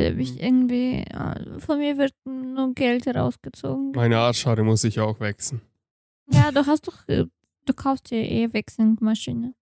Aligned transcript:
Will 0.00 0.20
ich 0.20 0.40
irgendwie, 0.40 1.02
äh, 1.02 1.58
von 1.60 1.78
mir 1.78 1.96
wird 1.98 2.14
nur 2.24 2.74
Geld 2.74 3.06
rausgezogen. 3.06 3.92
Meine 3.92 4.18
Arschhaare 4.18 4.62
muss 4.64 4.84
ich 4.84 4.98
auch 5.00 5.18
wechseln. 5.20 5.60
Ja, 6.30 6.50
du 6.52 6.66
hast 6.66 6.86
doch, 6.88 7.08
äh, 7.08 7.26
du 7.66 7.72
kaufst 7.74 8.10
dir 8.10 8.22
eh 8.22 8.52
Wechselmaschine. 8.52 9.54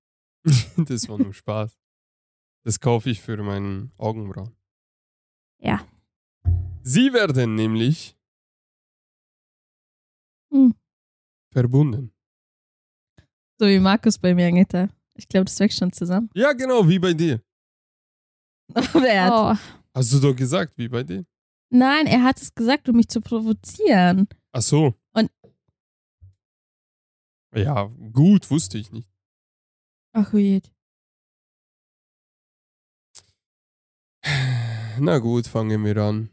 das 0.77 1.09
war 1.09 1.19
nur 1.19 1.33
Spaß. 1.35 1.79
Das 2.65 2.79
kaufe 2.81 3.11
ich 3.11 3.21
für 3.21 3.37
meinen 3.43 3.93
Augenbrauen. 3.97 4.55
Ja. 5.61 5.85
Sie 6.83 7.13
werden 7.13 7.55
nämlich 7.55 8.17
Hm. 10.53 10.75
verbunden. 11.53 12.13
So 13.59 13.67
wie 13.67 13.79
Markus 13.81 14.19
bei 14.19 14.35
mir, 14.35 14.47
Anita. 14.47 14.89
Ich 15.15 15.29
glaube, 15.29 15.47
das 15.47 15.59
wächst 15.59 15.79
schon 15.79 15.93
zusammen. 15.93 16.31
Ja, 16.35 16.53
genau, 16.53 16.89
wie 16.89 16.99
bei 16.99 17.13
dir. 17.13 17.41
Oh, 18.95 19.55
Hast 19.95 20.13
du 20.13 20.21
doch 20.21 20.35
gesagt, 20.35 20.77
wie 20.79 20.89
bei 20.89 21.03
dir. 21.03 21.25
Nein, 21.71 22.07
er 22.07 22.23
hat 22.23 22.41
es 22.41 22.55
gesagt, 22.55 22.89
um 22.89 22.97
mich 22.97 23.09
zu 23.09 23.21
provozieren. 23.21 24.29
Ach 24.53 24.63
so. 24.63 24.95
Und- 25.13 25.31
Ja, 27.55 27.85
gut, 28.13 28.51
wusste 28.51 28.79
ich 28.79 28.91
nicht. 28.93 29.09
Ach, 30.13 30.33
weird. 30.33 30.71
Na 35.01 35.19
gut, 35.19 35.47
fangen 35.47 35.85
wir 35.85 35.97
an. 35.99 36.31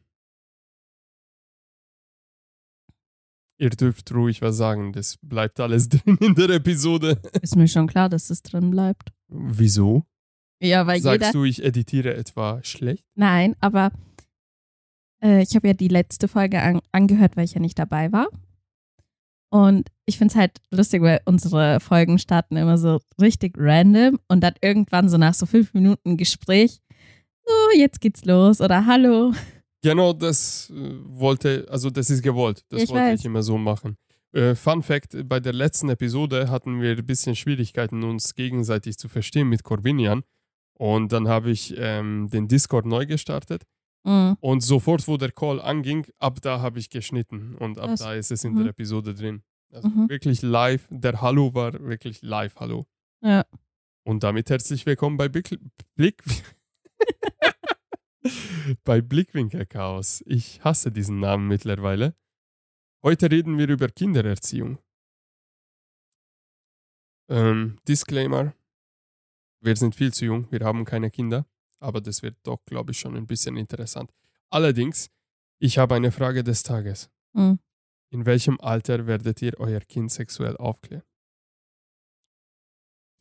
Ihr 3.58 3.70
dürft 3.70 4.12
ruhig 4.14 4.42
was 4.42 4.58
sagen, 4.58 4.92
das 4.92 5.18
bleibt 5.22 5.60
alles 5.60 5.88
drin 5.90 6.18
in 6.20 6.36
der 6.36 6.50
Episode. 6.50 7.22
Ist 7.42 7.56
mir 7.56 7.68
schon 7.68 7.88
klar, 7.88 8.10
dass 8.10 8.30
es 8.30 8.42
drin 8.42 8.70
bleibt. 8.72 9.12
Wieso? 9.28 10.06
Ja, 10.66 10.88
weil 10.88 11.00
Sagst 11.02 11.22
jeder. 11.22 11.32
du, 11.32 11.44
ich 11.44 11.64
editiere 11.64 12.16
etwa 12.16 12.60
schlecht? 12.64 13.06
Nein, 13.16 13.56
aber 13.60 13.92
äh, 15.24 15.42
ich 15.42 15.56
habe 15.56 15.68
ja 15.68 15.74
die 15.74 15.88
letzte 15.88 16.28
Folge 16.28 16.62
an 16.62 16.80
angehört, 16.92 17.38
weil 17.38 17.46
ich 17.46 17.54
ja 17.54 17.60
nicht 17.62 17.78
dabei 17.80 18.12
war. 18.12 18.28
Und 19.50 19.90
ich 20.06 20.18
finde 20.18 20.34
es 20.34 20.36
halt 20.38 20.60
lustig, 20.72 21.02
weil 21.02 21.22
unsere 21.26 21.80
Folgen 21.80 22.20
starten 22.20 22.58
immer 22.58 22.78
so 22.78 23.00
richtig 23.22 23.56
random 23.58 24.20
und 24.28 24.42
dann 24.42 24.56
irgendwann 24.62 25.08
so 25.08 25.18
nach 25.18 25.34
so 25.34 25.46
fünf 25.46 25.74
Minuten 25.74 26.18
Gespräch, 26.18 26.82
so, 27.46 27.54
jetzt 27.78 28.02
geht's 28.02 28.26
los 28.26 28.60
oder 28.60 28.86
hallo. 28.86 29.32
Genau, 29.84 30.14
das 30.14 30.72
äh, 30.72 30.96
wollte, 31.06 31.68
also 31.70 31.92
das 31.92 32.10
ist 32.10 32.24
gewollt. 32.24 32.66
Das 32.70 32.82
Ich 32.82 32.90
wollte 32.90 33.04
weiß. 33.06 33.20
ich 33.20 33.26
immer 33.26 33.44
so 33.44 33.58
machen. 33.58 33.98
Äh, 34.34 34.56
Fun 34.56 34.82
Fact: 34.82 35.16
Bei 35.30 35.40
der 35.40 35.54
letzten 35.54 35.90
Episode 35.90 36.50
hatten 36.50 36.82
wir 36.82 36.98
ein 36.98 37.06
bisschen 37.06 37.36
Schwierigkeiten, 37.36 38.04
uns 38.04 38.34
gegenseitig 38.36 38.98
zu 38.98 39.08
verstehen 39.08 39.48
mit 39.48 39.64
Corbinian. 39.64 40.24
Und 40.78 41.12
dann 41.12 41.28
habe 41.28 41.52
ich 41.52 41.74
ähm, 41.78 42.30
den 42.30 42.48
Discord 42.48 42.86
neu 42.86 43.06
gestartet. 43.06 43.64
Mhm. 44.04 44.38
Und 44.40 44.62
sofort, 44.62 45.08
wo 45.08 45.18
der 45.18 45.32
Call 45.32 45.60
anging, 45.62 46.06
ab 46.20 46.40
da 46.42 46.60
habe 46.62 46.80
ich 46.80 46.90
geschnitten. 46.90 47.56
Und 47.56 47.80
ab 47.80 47.88
Krass. 47.88 48.00
da 48.02 48.14
ist 48.14 48.32
es 48.32 48.44
in 48.44 48.54
Mhm. 48.54 48.58
der 48.60 48.68
Episode 48.68 49.14
drin. 49.14 49.42
Also 49.74 49.88
Mhm. 49.90 50.10
wirklich 50.10 50.42
live. 50.42 50.88
Der 50.92 51.22
Hallo 51.22 51.54
war 51.54 51.74
wirklich 51.74 52.22
live 52.22 52.56
Hallo. 52.58 52.86
Ja. 53.22 53.46
Und 54.04 54.24
damit 54.24 54.50
herzlich 54.50 54.86
willkommen 54.86 55.18
bei 55.18 55.28
Blick. 55.30 55.58
Blick 55.96 56.22
bei 58.84 59.02
Blickwinkel 59.02 59.66
Chaos. 59.66 60.24
Ich 60.28 60.64
hasse 60.64 60.92
diesen 60.92 61.20
Namen 61.20 61.48
mittlerweile. 61.48 62.16
Heute 63.04 63.32
reden 63.32 63.58
wir 63.58 63.70
über 63.70 63.88
Kindererziehung. 63.88 64.78
Ähm, 67.30 67.78
Disclaimer: 67.88 68.54
Wir 69.66 69.76
sind 69.76 69.96
viel 69.96 70.14
zu 70.14 70.26
jung, 70.26 70.46
wir 70.52 70.60
haben 70.60 70.86
keine 70.86 71.10
Kinder, 71.10 71.48
aber 71.80 72.00
das 72.00 72.22
wird 72.22 72.38
doch, 72.44 72.64
glaube 72.66 72.92
ich, 72.92 73.00
schon 73.00 73.18
ein 73.18 73.26
bisschen 73.26 73.58
interessant. 73.58 74.14
Allerdings, 74.52 75.10
ich 75.58 75.80
habe 75.80 75.96
eine 75.96 76.12
Frage 76.12 76.44
des 76.44 76.62
Tages. 76.62 77.10
Mhm. 77.34 77.58
In 78.12 78.28
welchem 78.28 78.60
Alter 78.60 79.08
werdet 79.08 79.42
ihr 79.42 79.60
euer 79.60 79.80
Kind 79.80 80.12
sexuell 80.12 80.56
aufklären? 80.58 81.02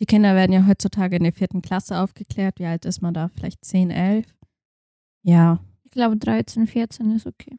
Die 0.00 0.06
Kinder 0.06 0.34
werden 0.34 0.52
ja 0.52 0.66
heutzutage 0.66 1.16
in 1.16 1.22
der 1.22 1.32
vierten 1.32 1.62
Klasse 1.62 1.98
aufgeklärt. 1.98 2.58
Wie 2.58 2.66
alt 2.66 2.84
ist 2.84 3.00
man 3.00 3.14
da? 3.14 3.28
Vielleicht 3.28 3.64
10, 3.64 3.90
11? 3.90 4.26
Ja. 5.22 5.64
ich 5.84 5.92
glaube 5.92 6.18
13, 6.18 6.66
14 6.66 7.10
ist 7.12 7.26
okay. 7.26 7.58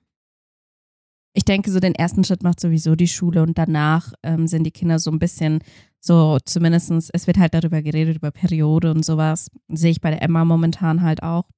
Ich 1.33 1.43
denke, 1.43 1.71
so 1.71 1.79
den 1.79 1.95
ersten 1.95 2.23
Schritt 2.23 2.43
macht 2.43 2.59
sowieso 2.59 2.95
die 2.95 3.07
Schule 3.07 3.41
und 3.41 3.57
danach 3.57 4.13
ähm, 4.21 4.47
sind 4.47 4.63
die 4.63 4.71
Kinder 4.71 4.99
so 4.99 5.09
ein 5.09 5.19
bisschen 5.19 5.63
so, 6.05 6.37
zumindestens 6.45 7.09
es 7.11 7.25
wird 7.25 7.37
halt 7.37 7.55
darüber 7.55 7.81
geredet, 7.81 8.17
über 8.17 8.29
Periode 8.29 8.91
und 8.91 9.03
sowas. 9.03 9.49
Sehe 9.69 9.89
ich 9.89 10.01
bei 10.01 10.11
der 10.11 10.21
Emma 10.21 10.45
momentan 10.45 11.01
halt 11.01 11.23
auch. 11.23 11.49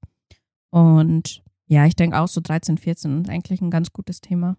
Und 0.69 1.44
ja, 1.68 1.85
ich 1.85 1.97
denke 1.97 2.18
auch 2.18 2.30
so 2.30 2.40
13, 2.40 2.78
14 2.78 3.24
ist 3.24 3.30
eigentlich 3.30 3.59
ein 3.59 3.72
ganz 3.72 3.91
gutes 3.91 4.22
Thema. 4.22 4.56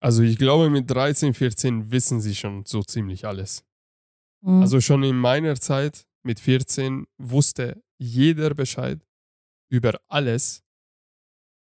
Also 0.00 0.22
ich 0.22 0.36
glaube, 0.36 0.68
mit 0.68 0.90
13, 0.90 1.32
14 1.32 1.90
wissen 1.90 2.20
sie 2.20 2.34
schon 2.34 2.66
so 2.66 2.82
ziemlich 2.82 3.26
alles. 3.26 3.64
Mhm. 4.42 4.60
Also 4.60 4.80
schon 4.82 5.02
in 5.02 5.16
meiner 5.16 5.56
Zeit 5.56 6.06
mit 6.22 6.38
14 6.38 7.06
wusste 7.16 7.82
jeder 7.98 8.54
Bescheid 8.54 9.00
über 9.70 9.98
alles. 10.08 10.62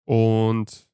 Und 0.04 0.86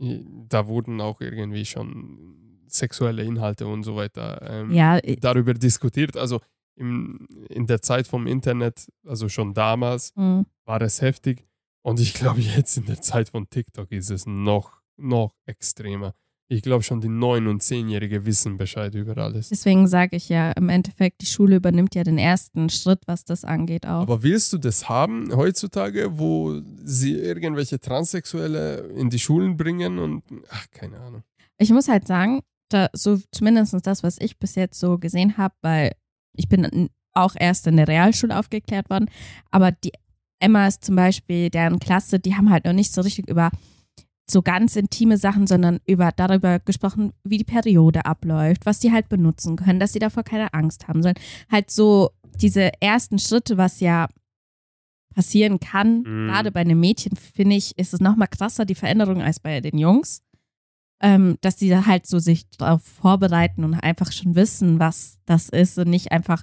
da 0.00 0.66
wurden 0.66 1.00
auch 1.00 1.20
irgendwie 1.20 1.64
schon 1.64 2.49
sexuelle 2.72 3.22
Inhalte 3.22 3.66
und 3.66 3.82
so 3.82 3.96
weiter 3.96 4.40
ähm, 4.48 4.72
ja, 4.72 5.00
darüber 5.00 5.54
diskutiert. 5.54 6.16
Also 6.16 6.40
im, 6.76 7.26
in 7.48 7.66
der 7.66 7.82
Zeit 7.82 8.06
vom 8.06 8.26
Internet, 8.26 8.88
also 9.06 9.28
schon 9.28 9.54
damals, 9.54 10.12
mhm. 10.16 10.46
war 10.64 10.80
es 10.82 11.02
heftig. 11.02 11.46
Und 11.82 12.00
ich 12.00 12.14
glaube, 12.14 12.40
jetzt 12.40 12.76
in 12.76 12.86
der 12.86 13.00
Zeit 13.00 13.30
von 13.30 13.48
TikTok 13.48 13.90
ist 13.92 14.10
es 14.10 14.26
noch, 14.26 14.82
noch 14.96 15.34
extremer. 15.46 16.14
Ich 16.52 16.62
glaube 16.62 16.82
schon, 16.82 17.00
die 17.00 17.08
9- 17.08 17.48
und 17.48 17.62
10-Jährige 17.62 18.26
wissen 18.26 18.56
Bescheid 18.56 18.92
über 18.96 19.16
alles. 19.18 19.50
deswegen 19.50 19.86
sage 19.86 20.16
ich 20.16 20.28
ja, 20.28 20.50
im 20.50 20.68
Endeffekt, 20.68 21.20
die 21.20 21.26
Schule 21.26 21.54
übernimmt 21.54 21.94
ja 21.94 22.02
den 22.02 22.18
ersten 22.18 22.70
Schritt, 22.70 23.02
was 23.06 23.24
das 23.24 23.44
angeht 23.44 23.86
auch. 23.86 24.02
Aber 24.02 24.24
willst 24.24 24.52
du 24.52 24.58
das 24.58 24.88
haben 24.88 25.32
heutzutage, 25.36 26.18
wo 26.18 26.60
sie 26.82 27.12
irgendwelche 27.12 27.78
Transsexuelle 27.78 28.78
in 28.96 29.10
die 29.10 29.20
Schulen 29.20 29.56
bringen 29.56 30.00
und 30.00 30.24
ach, 30.48 30.66
keine 30.72 30.98
Ahnung. 30.98 31.22
Ich 31.56 31.70
muss 31.70 31.86
halt 31.86 32.08
sagen, 32.08 32.40
da, 32.72 32.88
so 32.92 33.18
zumindest 33.32 33.74
das, 33.86 34.02
was 34.02 34.18
ich 34.20 34.38
bis 34.38 34.54
jetzt 34.54 34.78
so 34.80 34.98
gesehen 34.98 35.36
habe, 35.36 35.54
weil 35.62 35.92
ich 36.36 36.48
bin 36.48 36.88
auch 37.12 37.34
erst 37.38 37.66
in 37.66 37.76
der 37.76 37.88
Realschule 37.88 38.38
aufgeklärt 38.38 38.88
worden, 38.90 39.06
aber 39.50 39.72
die 39.72 39.92
Emmas 40.38 40.80
zum 40.80 40.96
Beispiel, 40.96 41.50
deren 41.50 41.78
Klasse, 41.78 42.18
die 42.18 42.34
haben 42.36 42.50
halt 42.50 42.64
noch 42.64 42.72
nicht 42.72 42.92
so 42.92 43.00
richtig 43.02 43.28
über 43.28 43.50
so 44.30 44.42
ganz 44.42 44.76
intime 44.76 45.16
Sachen, 45.18 45.46
sondern 45.48 45.80
über 45.86 46.12
darüber 46.14 46.60
gesprochen, 46.60 47.12
wie 47.24 47.36
die 47.38 47.44
Periode 47.44 48.04
abläuft, 48.06 48.64
was 48.64 48.78
die 48.78 48.92
halt 48.92 49.08
benutzen 49.08 49.56
können, 49.56 49.80
dass 49.80 49.92
sie 49.92 49.98
davor 49.98 50.22
keine 50.22 50.54
Angst 50.54 50.86
haben 50.88 51.02
sollen. 51.02 51.16
Halt 51.50 51.70
so 51.70 52.10
diese 52.40 52.70
ersten 52.80 53.18
Schritte, 53.18 53.58
was 53.58 53.80
ja 53.80 54.06
passieren 55.14 55.58
kann, 55.58 56.02
Mhm. 56.02 56.28
gerade 56.28 56.52
bei 56.52 56.60
einem 56.60 56.78
Mädchen, 56.78 57.16
finde 57.16 57.56
ich, 57.56 57.76
ist 57.76 57.92
es 57.92 58.00
nochmal 58.00 58.28
krasser, 58.28 58.64
die 58.64 58.76
Veränderung, 58.76 59.20
als 59.20 59.40
bei 59.40 59.60
den 59.60 59.76
Jungs 59.76 60.22
ähm, 61.00 61.36
dass 61.40 61.56
die 61.56 61.74
halt 61.74 62.06
so 62.06 62.18
sich 62.18 62.48
darauf 62.50 62.82
vorbereiten 62.82 63.64
und 63.64 63.74
einfach 63.74 64.12
schon 64.12 64.34
wissen, 64.34 64.78
was 64.78 65.18
das 65.26 65.48
ist 65.48 65.78
und 65.78 65.88
nicht 65.88 66.12
einfach, 66.12 66.42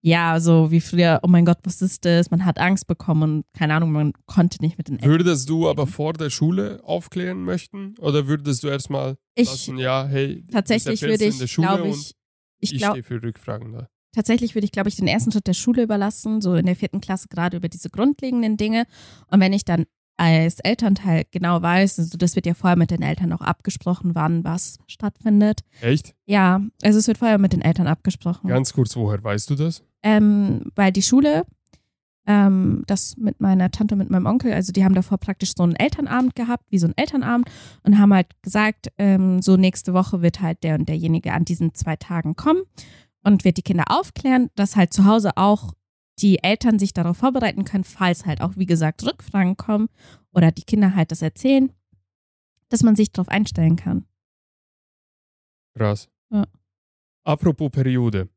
ja, 0.00 0.38
so 0.38 0.70
wie 0.70 0.80
früher, 0.80 1.20
oh 1.24 1.28
mein 1.28 1.44
Gott, 1.44 1.58
was 1.64 1.82
ist 1.82 2.04
das? 2.04 2.30
Man 2.30 2.44
hat 2.44 2.58
Angst 2.58 2.86
bekommen 2.86 3.22
und 3.22 3.44
keine 3.52 3.74
Ahnung, 3.74 3.90
man 3.90 4.12
konnte 4.26 4.58
nicht 4.62 4.78
mit 4.78 4.88
den 4.88 4.96
Eltern. 5.00 5.10
Würdest 5.10 5.48
du 5.48 5.68
aber 5.68 5.86
vor 5.88 6.12
der 6.12 6.30
Schule 6.30 6.80
aufklären 6.84 7.42
möchten? 7.42 7.96
Oder 7.98 8.28
würdest 8.28 8.62
du 8.62 8.68
erstmal 8.68 9.16
Ich, 9.34 9.48
lassen, 9.48 9.78
ja, 9.78 10.06
hey, 10.06 10.44
tatsächlich 10.52 11.02
würde 11.02 11.24
ich, 11.24 11.50
Schule 11.50 11.66
glaube 11.66 11.88
ich, 11.88 12.14
ich 12.60 12.72
ich 12.74 12.78
glaube, 12.78 13.02
stehe 13.02 13.02
für 13.02 13.22
Rückfragen 13.26 13.72
da. 13.72 13.88
tatsächlich 14.14 14.54
würde 14.54 14.64
ich, 14.66 14.72
glaube 14.72 14.88
ich, 14.88 14.96
den 14.96 15.08
ersten 15.08 15.32
Schritt 15.32 15.46
der 15.48 15.54
Schule 15.54 15.82
überlassen, 15.82 16.40
so 16.40 16.54
in 16.54 16.66
der 16.66 16.76
vierten 16.76 17.00
Klasse 17.00 17.26
gerade 17.28 17.56
über 17.56 17.68
diese 17.68 17.90
grundlegenden 17.90 18.56
Dinge. 18.56 18.84
Und 19.30 19.40
wenn 19.40 19.52
ich 19.52 19.64
dann 19.64 19.86
als 20.18 20.58
Elternteil 20.60 21.24
genau 21.30 21.62
weiß, 21.62 21.98
also 21.98 22.18
das 22.18 22.36
wird 22.36 22.44
ja 22.44 22.52
vorher 22.52 22.76
mit 22.76 22.90
den 22.90 23.00
Eltern 23.02 23.32
auch 23.32 23.40
abgesprochen, 23.40 24.14
wann 24.14 24.44
was 24.44 24.78
stattfindet. 24.86 25.60
Echt? 25.80 26.14
Ja, 26.26 26.60
also 26.82 26.98
es 26.98 27.06
wird 27.06 27.18
vorher 27.18 27.38
mit 27.38 27.54
den 27.54 27.62
Eltern 27.62 27.86
abgesprochen. 27.86 28.48
Ganz 28.48 28.72
kurz, 28.74 28.94
woher 28.96 29.22
weißt 29.24 29.48
du 29.48 29.54
das? 29.54 29.82
ähm, 30.02 30.70
weil 30.74 30.92
die 30.92 31.02
Schule, 31.02 31.44
ähm, 32.26 32.84
das 32.86 33.16
mit 33.16 33.40
meiner 33.40 33.70
Tante 33.70 33.94
und 33.94 33.98
mit 33.98 34.10
meinem 34.10 34.26
Onkel, 34.26 34.52
also 34.52 34.72
die 34.72 34.84
haben 34.84 34.94
davor 34.94 35.18
praktisch 35.18 35.52
so 35.56 35.62
einen 35.62 35.76
Elternabend 35.76 36.34
gehabt, 36.34 36.64
wie 36.70 36.78
so 36.78 36.86
ein 36.86 36.96
Elternabend 36.96 37.48
und 37.82 37.98
haben 37.98 38.12
halt 38.12 38.28
gesagt, 38.42 38.88
ähm, 38.98 39.40
so 39.42 39.56
nächste 39.56 39.94
Woche 39.94 40.22
wird 40.22 40.40
halt 40.40 40.62
der 40.62 40.74
und 40.74 40.88
derjenige 40.88 41.32
an 41.32 41.44
diesen 41.44 41.74
zwei 41.74 41.96
Tagen 41.96 42.36
kommen 42.36 42.62
und 43.24 43.44
wird 43.44 43.56
die 43.56 43.62
Kinder 43.62 43.84
aufklären, 43.88 44.50
dass 44.54 44.76
halt 44.76 44.92
zu 44.92 45.04
Hause 45.04 45.32
auch 45.36 45.72
die 46.20 46.42
Eltern 46.42 46.78
sich 46.78 46.92
darauf 46.92 47.16
vorbereiten 47.18 47.64
können, 47.64 47.84
falls 47.84 48.26
halt 48.26 48.40
auch, 48.40 48.56
wie 48.56 48.66
gesagt, 48.66 49.04
Rückfragen 49.04 49.56
kommen 49.56 49.88
oder 50.32 50.50
die 50.52 50.62
Kinder 50.64 50.94
halt 50.94 51.10
das 51.12 51.22
erzählen, 51.22 51.72
dass 52.70 52.82
man 52.82 52.96
sich 52.96 53.12
darauf 53.12 53.28
einstellen 53.28 53.76
kann. 53.76 54.06
Krass. 55.76 56.08
Ja. 56.30 56.46
Apropos 57.24 57.70
Periode. 57.70 58.28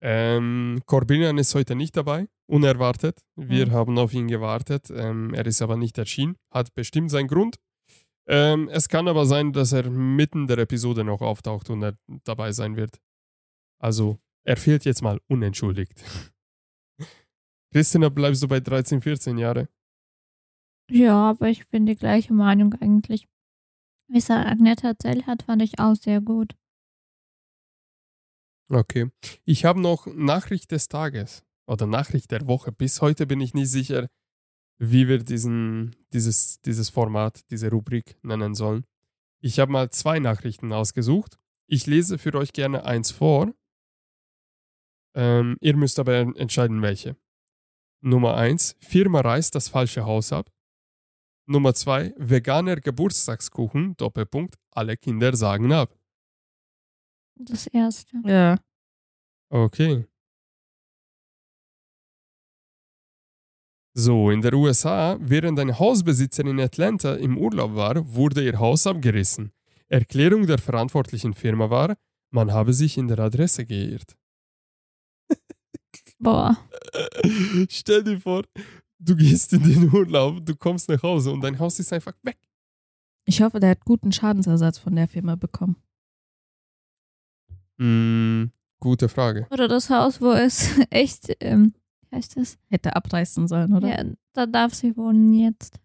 Ähm, 0.00 0.80
Corbinian 0.86 1.38
ist 1.38 1.54
heute 1.54 1.74
nicht 1.74 1.96
dabei. 1.96 2.28
unerwartet. 2.50 3.20
Wir 3.36 3.66
Mhm. 3.66 3.72
haben 3.72 3.98
auf 3.98 4.14
ihn 4.14 4.26
gewartet. 4.26 4.88
Ähm, 4.90 5.34
er 5.34 5.44
ist 5.44 5.60
aber 5.60 5.76
nicht 5.76 5.98
erschienen. 5.98 6.36
Hat 6.50 6.72
bestimmt 6.74 7.10
seinen 7.10 7.28
Grund. 7.28 7.56
Ähm, 8.26 8.70
es 8.70 8.88
kann 8.88 9.06
aber 9.06 9.26
sein, 9.26 9.52
dass 9.52 9.72
er 9.72 9.90
mitten 9.90 10.46
der 10.46 10.56
Episode 10.56 11.04
noch 11.04 11.20
auftaucht 11.20 11.68
und 11.68 11.82
er 11.82 11.98
dabei 12.24 12.52
sein 12.52 12.74
wird. 12.76 13.02
Also, 13.78 14.18
er 14.44 14.56
fehlt 14.56 14.86
jetzt 14.86 15.02
mal 15.02 15.20
unentschuldigt. 15.28 16.02
Christina, 17.72 18.08
bleibst 18.08 18.42
du 18.42 18.48
bei 18.48 18.60
13, 18.60 19.00
14 19.00 19.38
Jahre? 19.38 19.68
Ja, 20.90 21.30
aber 21.30 21.48
ich 21.48 21.68
bin 21.68 21.86
die 21.86 21.96
gleiche 21.96 22.32
Meinung 22.32 22.74
eigentlich. 22.74 23.28
Wie 24.10 24.18
es 24.18 24.30
Agneta 24.30 24.88
erzählt 24.88 25.26
hat, 25.26 25.42
fand 25.42 25.62
ich 25.62 25.78
auch 25.78 25.94
sehr 25.94 26.20
gut. 26.22 26.56
Okay. 28.70 29.10
Ich 29.44 29.64
habe 29.64 29.80
noch 29.80 30.06
Nachricht 30.06 30.70
des 30.72 30.88
Tages 30.88 31.44
oder 31.66 31.86
Nachricht 31.86 32.30
der 32.30 32.46
Woche. 32.46 32.72
Bis 32.72 33.02
heute 33.02 33.26
bin 33.26 33.40
ich 33.40 33.52
nicht 33.52 33.70
sicher, 33.70 34.08
wie 34.78 35.08
wir 35.08 35.18
diesen, 35.18 35.94
dieses, 36.12 36.60
dieses 36.62 36.88
Format, 36.88 37.50
diese 37.50 37.70
Rubrik 37.70 38.16
nennen 38.22 38.54
sollen. 38.54 38.84
Ich 39.40 39.58
habe 39.58 39.72
mal 39.72 39.90
zwei 39.90 40.18
Nachrichten 40.18 40.72
ausgesucht. 40.72 41.38
Ich 41.66 41.86
lese 41.86 42.18
für 42.18 42.34
euch 42.34 42.52
gerne 42.52 42.84
eins 42.84 43.10
vor. 43.10 43.52
Ähm, 45.14 45.56
ihr 45.60 45.76
müsst 45.76 45.98
aber 45.98 46.14
entscheiden, 46.14 46.80
welche. 46.80 47.16
Nummer 48.00 48.36
eins: 48.36 48.76
Firma 48.80 49.20
reißt 49.20 49.54
das 49.54 49.68
falsche 49.68 50.04
Haus 50.04 50.32
ab. 50.32 50.50
Nummer 51.46 51.74
zwei: 51.74 52.14
Veganer 52.16 52.76
Geburtstagskuchen, 52.76 53.96
Doppelpunkt, 53.96 54.56
alle 54.70 54.96
Kinder 54.96 55.34
sagen 55.34 55.72
ab. 55.72 55.96
Das 57.36 57.66
erste. 57.68 58.20
Ja. 58.24 58.58
Okay. 59.50 60.06
So, 63.94 64.30
in 64.30 64.42
der 64.42 64.54
USA, 64.54 65.16
während 65.20 65.58
eine 65.58 65.78
Hausbesitzerin 65.78 66.58
in 66.58 66.60
Atlanta 66.60 67.14
im 67.14 67.36
Urlaub 67.36 67.74
war, 67.74 68.14
wurde 68.14 68.44
ihr 68.44 68.58
Haus 68.58 68.86
abgerissen. 68.86 69.52
Erklärung 69.88 70.46
der 70.46 70.58
verantwortlichen 70.58 71.34
Firma 71.34 71.70
war, 71.70 71.96
man 72.30 72.52
habe 72.52 72.74
sich 72.74 72.98
in 72.98 73.08
der 73.08 73.18
Adresse 73.18 73.64
geirrt. 73.66 74.16
Boah. 76.18 76.56
Stell 77.68 78.02
dir 78.02 78.20
vor, 78.20 78.44
du 78.98 79.16
gehst 79.16 79.52
in 79.52 79.62
den 79.62 79.92
Urlaub, 79.92 80.44
du 80.44 80.56
kommst 80.56 80.88
nach 80.88 81.02
Hause 81.02 81.30
und 81.30 81.40
dein 81.40 81.58
Haus 81.58 81.78
ist 81.78 81.92
einfach 81.92 82.14
weg. 82.22 82.38
Ich 83.24 83.42
hoffe, 83.42 83.60
der 83.60 83.70
hat 83.70 83.84
guten 83.84 84.10
Schadensersatz 84.10 84.78
von 84.78 84.96
der 84.96 85.06
Firma 85.06 85.36
bekommen. 85.36 85.76
Hm, 87.78 88.50
gute 88.80 89.08
Frage. 89.08 89.46
Oder 89.50 89.68
das 89.68 89.90
Haus, 89.90 90.20
wo 90.20 90.32
es 90.32 90.78
echt, 90.90 91.36
ähm, 91.40 91.74
wie 92.08 92.16
heißt 92.16 92.36
das? 92.36 92.58
Hätte 92.68 92.96
abreißen 92.96 93.46
sollen, 93.46 93.74
oder? 93.74 93.88
Ja, 93.88 94.04
da 94.32 94.46
darf 94.46 94.74
sie 94.74 94.96
wohnen 94.96 95.32
jetzt. 95.34 95.78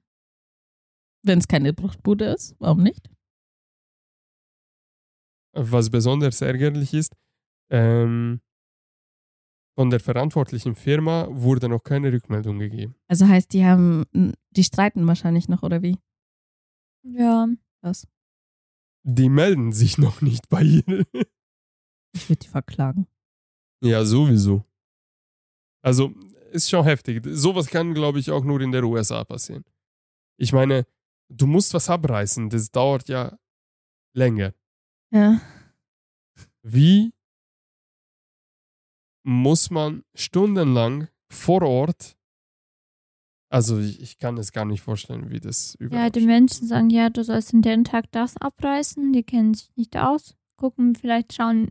Wenn 1.23 1.39
es 1.39 1.47
keine 1.47 1.73
Bruchbude 1.73 2.25
ist, 2.25 2.55
warum 2.59 2.83
nicht? 2.83 3.09
Was 5.53 5.89
besonders 5.89 6.41
ärgerlich 6.41 6.93
ist, 6.93 7.13
ähm, 7.69 8.41
von 9.75 9.89
der 9.89 9.99
verantwortlichen 9.99 10.75
Firma 10.75 11.27
wurde 11.29 11.67
noch 11.67 11.83
keine 11.83 12.11
Rückmeldung 12.11 12.59
gegeben. 12.59 12.95
Also 13.07 13.27
heißt, 13.27 13.53
die 13.53 13.65
haben, 13.65 14.05
die 14.51 14.63
streiten 14.63 15.07
wahrscheinlich 15.07 15.49
noch, 15.49 15.63
oder 15.63 15.81
wie? 15.81 15.97
Ja. 17.03 17.47
Was? 17.81 18.07
Die 19.03 19.29
melden 19.29 19.71
sich 19.71 19.97
noch 19.97 20.21
nicht 20.21 20.47
bei 20.49 20.61
ihr. 20.61 21.05
Ich 22.15 22.29
würde 22.29 22.39
die 22.39 22.47
verklagen. 22.47 23.07
ja, 23.83 24.05
sowieso. 24.05 24.63
Also, 25.81 26.13
ist 26.51 26.69
schon 26.69 26.85
heftig. 26.85 27.25
Sowas 27.25 27.67
kann, 27.67 27.93
glaube 27.93 28.19
ich, 28.19 28.31
auch 28.31 28.43
nur 28.43 28.61
in 28.61 28.71
der 28.71 28.83
USA 28.83 29.23
passieren. 29.23 29.65
Ich 30.37 30.53
meine, 30.53 30.85
du 31.29 31.47
musst 31.47 31.73
was 31.73 31.89
abreißen, 31.89 32.49
das 32.49 32.71
dauert 32.71 33.09
ja 33.09 33.37
länger. 34.15 34.53
Ja. 35.11 35.41
Wie 36.61 37.13
muss 39.23 39.69
man 39.69 40.03
stundenlang 40.15 41.07
vor 41.29 41.61
Ort, 41.63 42.15
also 43.49 43.79
ich, 43.79 44.01
ich 44.01 44.17
kann 44.17 44.37
es 44.37 44.51
gar 44.51 44.65
nicht 44.65 44.81
vorstellen, 44.81 45.29
wie 45.29 45.39
das 45.39 45.77
Ja, 45.79 45.85
überhaupt 45.85 46.15
die 46.15 46.25
Menschen 46.25 46.67
sagen, 46.67 46.89
ja, 46.89 47.09
du 47.09 47.23
sollst 47.23 47.53
in 47.53 47.61
den 47.61 47.83
Tag 47.83 48.05
das 48.11 48.35
abreißen, 48.37 49.13
die 49.13 49.23
kennen 49.23 49.53
sich 49.53 49.69
nicht 49.75 49.95
aus. 49.97 50.35
Gucken, 50.57 50.95
vielleicht 50.95 51.33
schauen, 51.33 51.69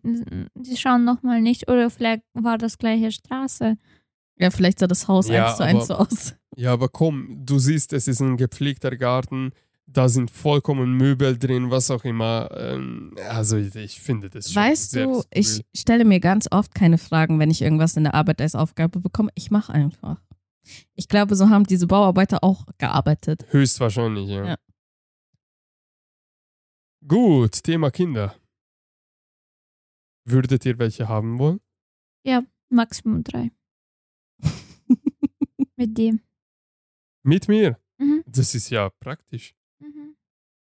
die 0.55 0.77
schauen 0.77 1.05
nochmal 1.05 1.41
nicht, 1.41 1.69
oder 1.71 1.89
vielleicht 1.91 2.23
war 2.35 2.59
das 2.59 2.79
gleiche 2.79 3.11
Straße. 3.11 3.77
Ja, 4.39 4.51
vielleicht 4.51 4.79
sah 4.81 4.87
das 4.87 5.09
Haus 5.09 5.29
Ja, 5.29 5.47
eins 5.47 5.57
zu 5.57 5.63
eins 5.65 5.87
so 5.87 5.95
aber- 5.95 6.03
aus. 6.03 6.35
Ja, 6.57 6.73
aber 6.73 6.89
komm, 6.89 7.45
du 7.47 7.59
siehst, 7.59 7.93
es 7.95 8.07
ist 8.09 8.21
ein 8.21 8.37
gepflegter 8.37 8.95
Garten, 8.97 9.53
da 9.87 10.09
sind 10.09 10.31
vollkommen 10.31 10.97
Möbel 10.97 11.39
drin, 11.39 11.71
was 11.71 11.91
auch 11.91 12.05
immer. 12.05 12.51
Ähm, 12.53 13.15
also 13.29 13.57
ich, 13.57 13.75
ich 13.75 14.01
finde 14.01 14.31
das 14.31 14.53
schon 14.53 14.63
Weißt 14.63 14.93
sehr 14.93 15.07
du, 15.07 15.15
skurril. 15.15 15.29
ich 15.33 15.63
stelle 15.75 16.05
mir 16.05 16.21
ganz 16.21 16.49
oft 16.51 16.75
keine 16.75 16.99
Fragen, 16.99 17.39
wenn 17.39 17.51
ich 17.51 17.63
irgendwas 17.63 17.97
in 17.97 18.05
der 18.05 18.15
Arbeit 18.15 18.41
als 18.41 18.55
Aufgabe 18.55 19.01
bekomme. 19.01 19.31
Ich 19.35 19.51
mache 19.51 19.73
einfach. 19.73 20.23
Ich 20.95 21.09
glaube, 21.09 21.35
so 21.35 21.49
haben 21.51 21.65
diese 21.65 21.87
Bauarbeiter 21.87 22.43
auch 22.45 22.65
gearbeitet. 22.79 23.45
Höchstwahrscheinlich, 23.51 24.29
ja. 24.29 24.47
Ja. 24.47 24.57
Gut, 27.07 27.65
Thema 27.65 27.91
Kinder. 27.91 28.37
Würdet 30.25 30.65
ihr 30.65 30.79
welche 30.79 31.09
haben 31.09 31.39
wollen? 31.39 31.61
Maximum 32.73 33.23
drei. 33.23 33.53
Mit 35.77 35.97
dem. 35.99 36.21
Mit 37.23 37.49
mir? 37.49 37.79
Mhm. 37.99 38.25
Das 38.27 38.55
ist 38.55 38.71
ja 38.71 38.89
praktisch. 38.89 39.55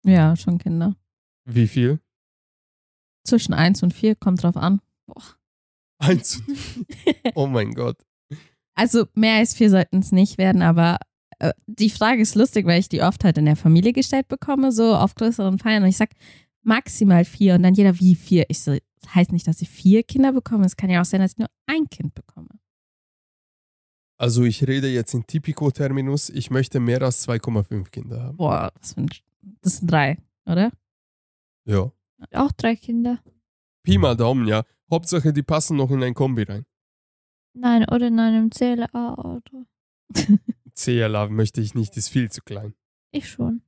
Ja, 0.06 0.36
schon 0.36 0.58
Kinder. 0.58 0.96
Wie 1.46 1.68
viel? 1.68 2.00
Zwischen 3.26 3.54
eins 3.54 3.82
und 3.84 3.94
vier 3.94 4.16
kommt 4.16 4.44
drauf 4.44 4.56
an. 4.56 4.82
Eins. 5.98 6.42
oh 7.36 7.48
mein 7.48 7.74
Gott. 7.74 7.98
Also 8.76 9.06
mehr 9.14 9.38
als 9.38 9.56
vier 9.56 9.70
sollten 9.70 10.00
es 10.00 10.12
nicht 10.12 10.38
werden, 10.38 10.62
aber 10.62 10.98
äh, 11.40 11.54
die 11.66 11.90
Frage 11.90 12.22
ist 12.22 12.36
lustig, 12.36 12.66
weil 12.66 12.80
ich 12.80 12.90
die 12.90 13.02
oft 13.02 13.24
halt 13.24 13.38
in 13.38 13.46
der 13.46 13.56
Familie 13.56 13.94
gestellt 13.94 14.28
bekomme, 14.28 14.72
so 14.72 14.96
auf 14.96 15.16
größeren 15.16 15.58
Feiern. 15.58 15.84
Und 15.84 15.90
ich 15.90 15.98
sag 15.98 16.12
maximal 16.62 17.26
vier 17.26 17.56
und 17.56 17.64
dann 17.64 17.74
jeder 17.74 18.00
wie 18.00 18.16
vier. 18.16 18.46
Ich 18.50 18.60
so, 18.60 18.76
das 19.02 19.16
heißt 19.16 19.32
nicht, 19.32 19.48
dass 19.48 19.62
ich 19.62 19.70
vier 19.70 20.04
Kinder 20.04 20.34
bekomme. 20.34 20.66
Es 20.66 20.76
kann 20.76 20.90
ja 20.90 21.02
auch 21.02 21.06
sein, 21.06 21.22
dass 21.22 21.32
ich 21.32 21.38
nur 21.38 21.50
ein 21.68 21.90
Kind 21.90 22.14
bekomme. 22.14 22.50
Also 24.18 24.44
ich 24.44 24.66
rede 24.66 24.88
jetzt 24.88 25.14
in 25.14 25.26
Typico-Terminus. 25.26 26.30
Ich 26.30 26.50
möchte 26.50 26.80
mehr 26.80 27.02
als 27.02 27.28
2,5 27.28 27.90
Kinder 27.90 28.24
haben. 28.24 28.38
Boah, 28.38 28.72
was 28.80 28.94
für 28.94 29.02
ein. 29.02 29.10
Das 29.62 29.78
sind 29.78 29.92
drei, 29.92 30.18
oder? 30.46 30.72
Ja. 31.66 31.92
Auch 32.34 32.52
drei 32.52 32.76
Kinder. 32.76 33.20
Pi 33.84 33.98
mal 33.98 34.16
Daumen, 34.16 34.48
ja. 34.48 34.64
Hauptsache, 34.92 35.34
die 35.34 35.44
passen 35.44 35.78
noch 35.78 35.92
in 35.92 36.04
ein 36.04 36.14
Kombi 36.14 36.44
rein. 36.44 36.66
Nein, 37.54 37.86
oder 37.90 38.08
in 38.08 38.20
einem 38.20 38.50
CLA-Auto. 38.50 39.66
CLA 40.76 41.28
möchte 41.30 41.62
ich 41.62 41.74
nicht, 41.76 41.96
ist 41.98 42.10
viel 42.10 42.30
zu 42.32 42.42
klein. 42.42 42.74
Ich 43.12 43.30
schon. 43.30 43.62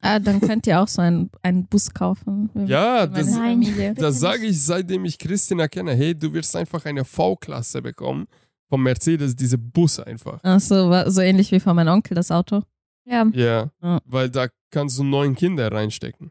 Ah, 0.00 0.18
dann 0.18 0.40
könnt 0.40 0.66
ihr 0.66 0.80
auch 0.82 0.88
so 0.88 1.00
einen, 1.00 1.30
einen 1.42 1.66
Bus 1.66 1.92
kaufen. 1.94 2.50
Ja, 2.66 3.06
das. 3.06 3.34
Familie. 3.34 3.94
Das 3.96 4.20
sage 4.20 4.44
ich, 4.46 4.62
seitdem 4.62 5.04
ich 5.06 5.18
Christina 5.18 5.66
kenne. 5.68 5.94
Hey, 5.94 6.14
du 6.14 6.32
wirst 6.32 6.54
einfach 6.56 6.84
eine 6.84 7.04
V-Klasse 7.04 7.80
bekommen 7.80 8.26
vom 8.68 8.82
Mercedes, 8.82 9.34
diese 9.34 9.56
Bus 9.56 10.00
einfach. 10.00 10.40
Ach 10.42 10.60
so, 10.60 10.92
so 11.08 11.20
ähnlich 11.20 11.52
wie 11.52 11.60
von 11.60 11.74
meinem 11.76 11.94
Onkel 11.94 12.14
das 12.16 12.30
Auto. 12.30 12.62
Ja. 13.06 13.24
Ja, 13.32 13.70
Ja. 13.82 14.00
weil 14.04 14.28
da 14.30 14.48
kannst 14.74 14.98
du 14.98 15.04
neun 15.04 15.34
Kinder 15.34 15.70
reinstecken. 15.72 16.30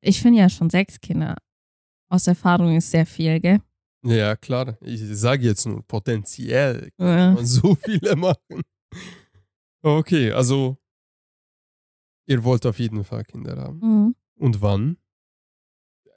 Ich 0.00 0.20
finde 0.20 0.40
ja 0.40 0.48
schon 0.48 0.70
sechs 0.70 1.00
Kinder. 1.00 1.36
Aus 2.08 2.26
Erfahrung 2.26 2.74
ist 2.76 2.90
sehr 2.90 3.06
viel, 3.06 3.38
gell? 3.40 3.60
Ja, 4.04 4.34
klar. 4.36 4.76
Ich 4.80 5.00
sage 5.16 5.44
jetzt 5.44 5.66
nur, 5.66 5.82
potenziell 5.86 6.90
kann 6.96 7.06
Ja. 7.18 7.32
man 7.32 7.46
so 7.46 7.74
viele 7.84 8.16
machen. 8.16 8.62
Okay, 9.82 10.32
also 10.32 10.76
ihr 12.26 12.42
wollt 12.44 12.66
auf 12.66 12.78
jeden 12.78 13.04
Fall 13.04 13.24
Kinder 13.24 13.56
haben. 13.56 13.78
Mhm. 13.80 14.14
Und 14.36 14.60
wann? 14.60 14.96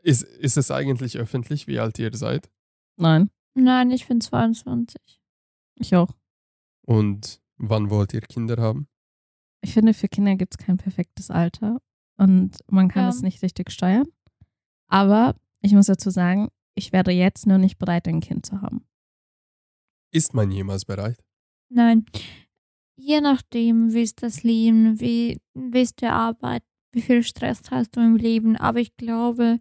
Ist, 0.02 0.24
ist 0.24 0.58
es 0.58 0.72
eigentlich 0.72 1.18
öffentlich, 1.18 1.68
wie 1.68 1.80
alt 1.80 2.00
ihr 2.00 2.16
seid? 2.16 2.50
Nein, 2.98 3.30
Nein, 3.56 3.92
ich 3.92 4.08
bin 4.08 4.22
22. 4.22 5.22
ich 5.76 5.96
auch. 5.96 6.12
Und 6.86 7.42
wann 7.58 7.90
wollt 7.90 8.14
ihr 8.14 8.22
Kinder 8.22 8.58
haben? 8.62 8.88
Ich 9.62 9.74
finde, 9.74 9.94
für 9.94 10.08
Kinder 10.08 10.36
gibt 10.36 10.54
es 10.54 10.58
kein 10.66 10.78
perfektes 10.78 11.30
Alter 11.32 11.82
und 12.18 12.58
man 12.72 12.88
kann 12.90 13.04
Ja. 13.04 13.10
es 13.10 13.22
nicht 13.22 13.42
richtig 13.42 13.72
steuern. 13.72 14.08
Aber 14.88 15.36
ich 15.62 15.74
muss 15.74 15.88
dazu 15.88 16.10
sagen, 16.10 16.50
ich 16.76 16.92
wäre 16.94 17.12
jetzt 17.12 17.46
nur 17.46 17.58
nicht 17.58 17.78
bereit, 17.78 18.08
ein 18.08 18.22
Kind 18.22 18.46
zu 18.46 18.62
haben. 18.62 18.86
Ist 20.12 20.34
man 20.34 20.50
jemals 20.52 20.86
bereit? 20.86 21.20
Nein. 21.70 22.06
Je 22.96 23.22
nachdem, 23.22 23.94
wie 23.94 24.02
ist 24.02 24.24
das 24.24 24.44
Leben, 24.44 25.00
wie, 25.00 25.40
wie 25.54 25.82
ist 25.82 26.02
die 26.02 26.08
Arbeit, 26.08 26.64
wie 26.92 27.02
viel 27.02 27.24
Stress 27.24 27.62
hast 27.70 27.96
du 27.96 28.02
im 28.02 28.16
Leben. 28.16 28.56
Aber 28.58 28.80
ich 28.80 28.96
glaube, 28.98 29.60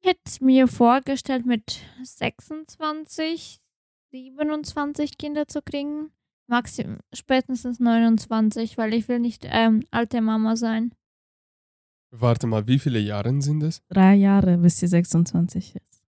ich 0.00 0.08
hätte 0.10 0.44
mir 0.44 0.68
vorgestellt, 0.68 1.46
mit 1.46 1.80
26 2.02 3.60
27 4.12 5.18
Kinder 5.18 5.48
zu 5.48 5.62
kriegen. 5.62 6.10
Maxim 6.48 6.98
spätestens 7.12 7.80
29, 7.80 8.78
weil 8.78 8.94
ich 8.94 9.08
will 9.08 9.18
nicht 9.18 9.46
ähm, 9.48 9.82
alte 9.90 10.20
Mama 10.20 10.56
sein. 10.56 10.94
Warte 12.10 12.46
mal, 12.46 12.66
wie 12.66 12.78
viele 12.78 12.98
Jahre 13.00 13.40
sind 13.42 13.62
es? 13.62 13.82
Drei 13.88 14.14
Jahre, 14.14 14.58
bis 14.58 14.78
sie 14.78 14.86
26 14.86 15.76
ist. 15.76 16.04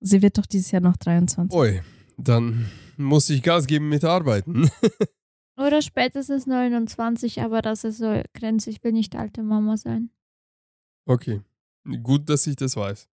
Sie 0.00 0.22
wird 0.22 0.38
doch 0.38 0.46
dieses 0.46 0.70
Jahr 0.70 0.82
noch 0.82 0.96
23. 0.96 1.56
Ui, 1.56 1.80
dann 2.18 2.70
muss 2.96 3.30
ich 3.30 3.42
Gas 3.42 3.66
geben 3.66 3.88
mit 3.88 4.04
Arbeiten. 4.04 4.68
Oder 5.56 5.80
spätestens 5.80 6.46
29, 6.46 7.40
aber 7.40 7.62
das 7.62 7.84
ist 7.84 7.98
so 7.98 8.22
Grenze. 8.34 8.70
Ich 8.70 8.84
will 8.84 8.92
nicht 8.92 9.16
alte 9.16 9.42
Mama 9.42 9.76
sein. 9.76 10.10
Okay, 11.06 11.40
gut, 12.02 12.28
dass 12.28 12.46
ich 12.46 12.56
das 12.56 12.76
weiß. 12.76 13.08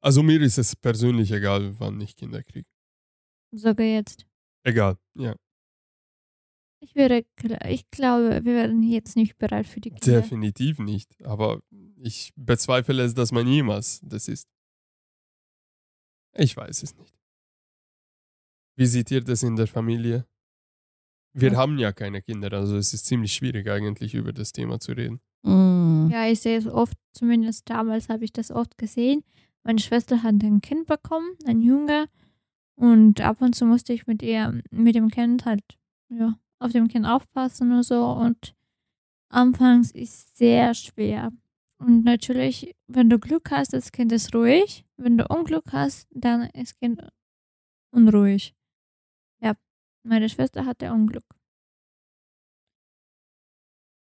Also 0.00 0.22
mir 0.22 0.40
ist 0.40 0.58
es 0.58 0.74
persönlich 0.74 1.30
egal, 1.30 1.78
wann 1.78 2.00
ich 2.00 2.16
Kinder 2.16 2.42
kriege. 2.42 2.66
Sogar 3.52 3.86
jetzt. 3.86 4.26
Egal, 4.64 4.96
ja. 5.14 5.34
Ich 6.80 6.94
wäre, 6.96 7.24
ich 7.68 7.88
glaube, 7.90 8.44
wir 8.44 8.54
wären 8.54 8.82
jetzt 8.82 9.14
nicht 9.14 9.38
bereit 9.38 9.66
für 9.68 9.80
die 9.80 9.90
Kinder. 9.90 10.20
Definitiv 10.20 10.78
nicht. 10.80 11.22
Aber 11.24 11.62
ich 11.96 12.32
bezweifle 12.34 13.02
es, 13.02 13.14
dass 13.14 13.30
man 13.30 13.46
jemals 13.46 14.00
das 14.02 14.26
ist. 14.26 14.48
Ich 16.34 16.56
weiß 16.56 16.82
es 16.82 16.96
nicht. 16.96 17.14
Wie 18.76 18.86
seht 18.86 19.10
ihr 19.10 19.20
das 19.22 19.42
in 19.42 19.54
der 19.54 19.66
Familie? 19.68 20.26
Wir 21.34 21.52
Ja. 21.52 21.58
haben 21.58 21.78
ja 21.78 21.92
keine 21.92 22.20
Kinder, 22.20 22.52
also 22.52 22.76
es 22.76 22.92
ist 22.92 23.06
ziemlich 23.06 23.32
schwierig 23.32 23.68
eigentlich 23.68 24.14
über 24.14 24.32
das 24.32 24.52
Thema 24.52 24.80
zu 24.80 24.92
reden. 24.92 25.20
Mm. 25.42 26.08
Ja, 26.10 26.26
ich 26.26 26.40
sehe 26.40 26.58
es 26.58 26.66
oft, 26.66 26.96
zumindest 27.12 27.68
damals 27.70 28.08
habe 28.08 28.24
ich 28.24 28.32
das 28.32 28.50
oft 28.50 28.76
gesehen. 28.76 29.22
Meine 29.62 29.78
Schwester 29.78 30.22
hat 30.22 30.42
ein 30.42 30.60
Kind 30.60 30.86
bekommen, 30.86 31.36
ein 31.46 31.60
Junge. 31.62 32.08
Und 32.76 33.20
ab 33.20 33.40
und 33.40 33.54
zu 33.54 33.64
musste 33.66 33.92
ich 33.92 34.06
mit 34.06 34.22
ihr, 34.22 34.60
mit 34.70 34.94
dem 34.94 35.08
Kind 35.08 35.44
halt, 35.44 35.62
ja, 36.08 36.38
auf 36.58 36.72
dem 36.72 36.88
Kind 36.88 37.06
aufpassen 37.06 37.72
und 37.72 37.82
so. 37.82 38.06
Und 38.06 38.54
anfangs 39.28 39.90
ist 39.90 40.36
sehr 40.36 40.74
schwer. 40.74 41.32
Und 41.78 42.04
natürlich, 42.04 42.74
wenn 42.86 43.10
du 43.10 43.18
Glück 43.18 43.50
hast, 43.50 43.72
das 43.72 43.90
Kind 43.90 44.12
ist 44.12 44.34
ruhig. 44.34 44.84
Wenn 44.96 45.18
du 45.18 45.26
Unglück 45.26 45.72
hast, 45.72 46.06
dann 46.10 46.42
ist 46.50 46.72
das 46.72 46.78
Kind 46.78 47.02
unruhig. 47.90 48.54
Ja, 49.40 49.54
meine 50.04 50.28
Schwester 50.28 50.64
hatte 50.64 50.92
Unglück. 50.92 51.24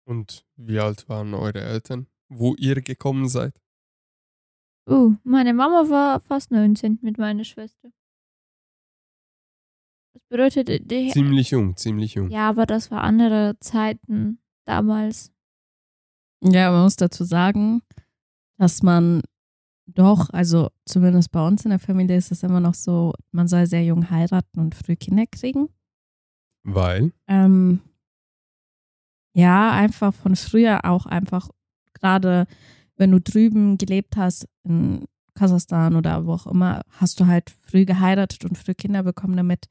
Und 0.05 0.45
wie 0.57 0.79
alt 0.79 1.09
waren 1.09 1.35
eure 1.35 1.61
Eltern, 1.61 2.07
wo 2.29 2.55
ihr 2.57 2.83
gekommen 2.83 3.29
seid? 3.29 3.61
Uh, 4.89 5.15
meine 5.23 5.55
Mama 5.55 5.89
war 5.89 6.21
fast 6.21 6.51
19 6.51 6.99
mit 7.01 7.17
meiner 7.17 7.45
Schwester. 7.45 7.93
Das 10.13 10.23
bedeutet, 10.29 10.91
die, 10.91 11.11
Ziemlich 11.11 11.51
jung, 11.51 11.77
ziemlich 11.77 12.15
jung. 12.15 12.31
ja, 12.31 12.49
aber 12.49 12.67
das 12.67 12.91
war 12.91 13.03
andere 13.03 13.57
Zeiten 13.61 14.41
damals. 14.65 15.33
Ja, 16.43 16.71
man 16.71 16.83
muss 16.85 16.97
dazu 16.97 17.25
sagen, 17.25 17.83
dass 18.59 18.83
man 18.83 19.23
doch, 19.87 20.31
also 20.31 20.71
zumindest 20.87 21.33
bei 21.33 21.47
uns 21.47 21.65
in 21.65 21.71
der 21.71 21.79
Familie 21.79 22.17
ist 22.17 22.31
es 22.33 22.43
immer 22.43 22.61
noch 22.61 22.75
so, 22.75 23.13
man 23.33 23.49
soll 23.49 23.67
sehr 23.67 23.85
jung 23.85 24.11
heiraten 24.11 24.61
und 24.61 24.75
früh 24.75 24.97
Kinder 24.97 25.25
kriegen. 25.31 25.69
Weil? 26.63 27.13
Ähm, 27.27 27.81
ja, 29.33 29.71
einfach 29.73 30.15
von 30.15 30.37
früher 30.37 30.85
auch 30.85 31.07
einfach, 31.07 31.49
gerade 31.95 32.47
wenn 32.97 33.11
du 33.13 33.21
drüben 33.21 33.79
gelebt 33.79 34.17
hast, 34.17 34.47
in 34.65 35.05
Kasachstan 35.35 35.97
oder 35.97 36.27
wo 36.27 36.33
auch 36.33 36.47
immer, 36.47 36.83
hast 36.91 37.21
du 37.21 37.27
halt 37.27 37.51
früh 37.51 37.85
geheiratet 37.85 38.45
und 38.45 38.59
früh 38.59 38.75
Kinder 38.75 39.03
bekommen, 39.03 39.37
damit 39.37 39.67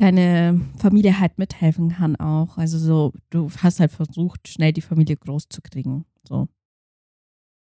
deine 0.00 0.58
Familie 0.78 1.20
halt 1.20 1.38
mithelfen 1.38 1.90
kann 1.90 2.16
auch. 2.16 2.56
Also 2.56 2.78
so, 2.78 3.12
du 3.28 3.50
hast 3.58 3.80
halt 3.80 3.92
versucht, 3.92 4.48
schnell 4.48 4.72
die 4.72 4.80
Familie 4.80 5.16
groß 5.16 5.48
zu 5.50 5.60
kriegen. 5.60 6.06
So. 6.26 6.48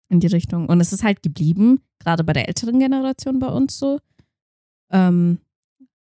In 0.09 0.21
die 0.21 0.29
Richtung. 0.29 0.69
Und 0.69 0.81
es 0.81 0.93
ist 0.93 1.03
halt 1.03 1.23
geblieben, 1.23 1.83
gerade 1.99 2.23
bei 2.23 2.33
der 2.33 2.47
älteren 2.47 2.79
Generation 2.79 3.41
bei 3.41 3.49
uns 3.49 3.77
so. 3.77 3.99
Ähm, 4.91 5.39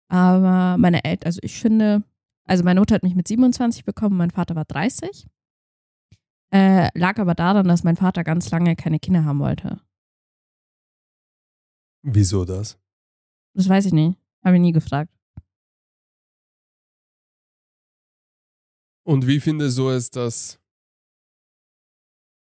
aber 0.09 0.77
meine 0.77 1.05
Eltern, 1.05 1.27
also 1.27 1.39
ich 1.41 1.57
finde, 1.57 2.03
also 2.45 2.63
meine 2.65 2.81
Mutter 2.81 2.95
hat 2.95 3.03
mich 3.03 3.15
mit 3.15 3.27
27 3.27 3.85
bekommen, 3.85 4.17
mein 4.17 4.31
Vater 4.31 4.55
war 4.55 4.65
30. 4.65 5.25
Äh, 6.51 6.89
lag 6.97 7.17
aber 7.19 7.35
daran, 7.35 7.67
dass 7.67 7.83
mein 7.83 7.95
Vater 7.95 8.23
ganz 8.25 8.51
lange 8.51 8.75
keine 8.75 8.99
Kinder 8.99 9.23
haben 9.23 9.39
wollte. 9.39 9.79
Wieso 12.01 12.43
das? 12.43 12.77
Das 13.53 13.69
weiß 13.69 13.85
ich 13.85 13.93
nicht. 13.93 14.17
Habe 14.43 14.55
ich 14.55 14.61
nie 14.61 14.71
gefragt. 14.71 15.18
Und 19.09 19.25
wie 19.25 19.39
findest 19.39 19.75
du 19.79 19.89
es, 19.89 20.11
dass. 20.11 20.59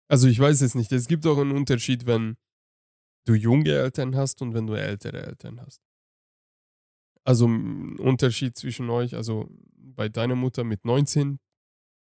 Also, 0.09 0.29
ich 0.29 0.39
weiß 0.39 0.61
es 0.63 0.77
nicht. 0.77 0.93
Es 0.93 1.09
gibt 1.09 1.27
auch 1.27 1.39
einen 1.39 1.51
Unterschied, 1.51 2.07
wenn 2.07 2.37
du 3.27 3.35
junge 3.35 3.71
Eltern 3.73 4.15
hast 4.15 4.41
und 4.41 4.55
wenn 4.55 4.69
du 4.69 4.75
ältere 4.75 5.27
Eltern 5.27 5.61
hast. 5.61 5.81
Also, 7.25 7.49
ein 7.49 7.99
Unterschied 7.99 8.57
zwischen 8.57 8.89
euch, 8.89 9.17
also 9.17 9.49
bei 9.77 10.09
deiner 10.09 10.37
Mutter 10.37 10.63
mit 10.63 10.85
19 10.85 11.41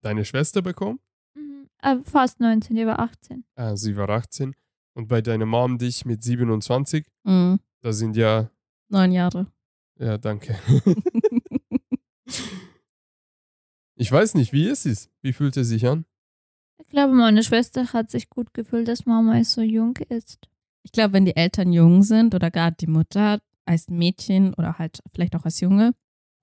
deine 0.03 0.23
Schwester 0.23 0.61
bekommen, 0.61 0.99
Mhm. 1.35 1.67
Äh, 1.81 1.97
fast 2.03 2.39
19, 2.39 2.75
die 2.75 2.85
war 2.85 2.99
18. 2.99 3.43
ah, 3.55 3.75
sie 3.75 3.95
war 3.97 4.07
18, 4.09 4.53
und 4.95 5.07
bei 5.07 5.21
deiner 5.21 5.47
Mom 5.47 5.79
dich 5.79 6.05
mit 6.05 6.21
27, 6.23 7.07
Mhm. 7.23 7.59
da 7.81 7.91
sind 7.91 8.15
ja, 8.15 8.51
Neun 8.89 9.11
Jahre. 9.13 9.47
ja, 9.97 10.17
danke. 10.19 10.59
Ich 14.03 14.11
weiß 14.11 14.35
nicht, 14.35 14.51
wie 14.51 14.67
es 14.67 14.85
ist. 14.85 15.09
Wie 15.21 15.31
fühlt 15.31 15.55
es 15.55 15.69
sich 15.69 15.87
an? 15.87 16.03
Ich 16.77 16.87
glaube, 16.89 17.13
meine 17.13 17.41
Schwester 17.41 17.93
hat 17.93 18.11
sich 18.11 18.29
gut 18.29 18.53
gefühlt, 18.53 18.89
dass 18.89 19.05
Mama 19.05 19.41
so 19.45 19.61
jung 19.61 19.95
ist. 20.09 20.39
Ich 20.83 20.91
glaube, 20.91 21.13
wenn 21.13 21.23
die 21.23 21.37
Eltern 21.37 21.71
jung 21.71 22.03
sind 22.03 22.35
oder 22.35 22.51
gerade 22.51 22.75
die 22.77 22.87
Mutter 22.87 23.39
als 23.63 23.87
Mädchen 23.87 24.53
oder 24.55 24.77
halt 24.77 24.99
vielleicht 25.13 25.37
auch 25.37 25.45
als 25.45 25.61
Junge, 25.61 25.93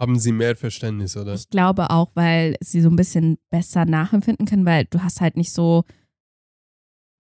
Haben 0.00 0.18
sie 0.18 0.32
mehr 0.32 0.56
Verständnis, 0.56 1.18
oder? 1.18 1.34
ich 1.34 1.50
glaube 1.50 1.90
auch, 1.90 2.12
weil 2.14 2.56
sie 2.60 2.80
so 2.80 2.88
ein 2.88 2.96
bisschen 2.96 3.36
besser 3.50 3.84
nachempfinden 3.84 4.46
können, 4.46 4.64
weil 4.64 4.86
du 4.86 5.02
hast 5.02 5.20
halt 5.20 5.36
nicht 5.36 5.52
so, 5.52 5.84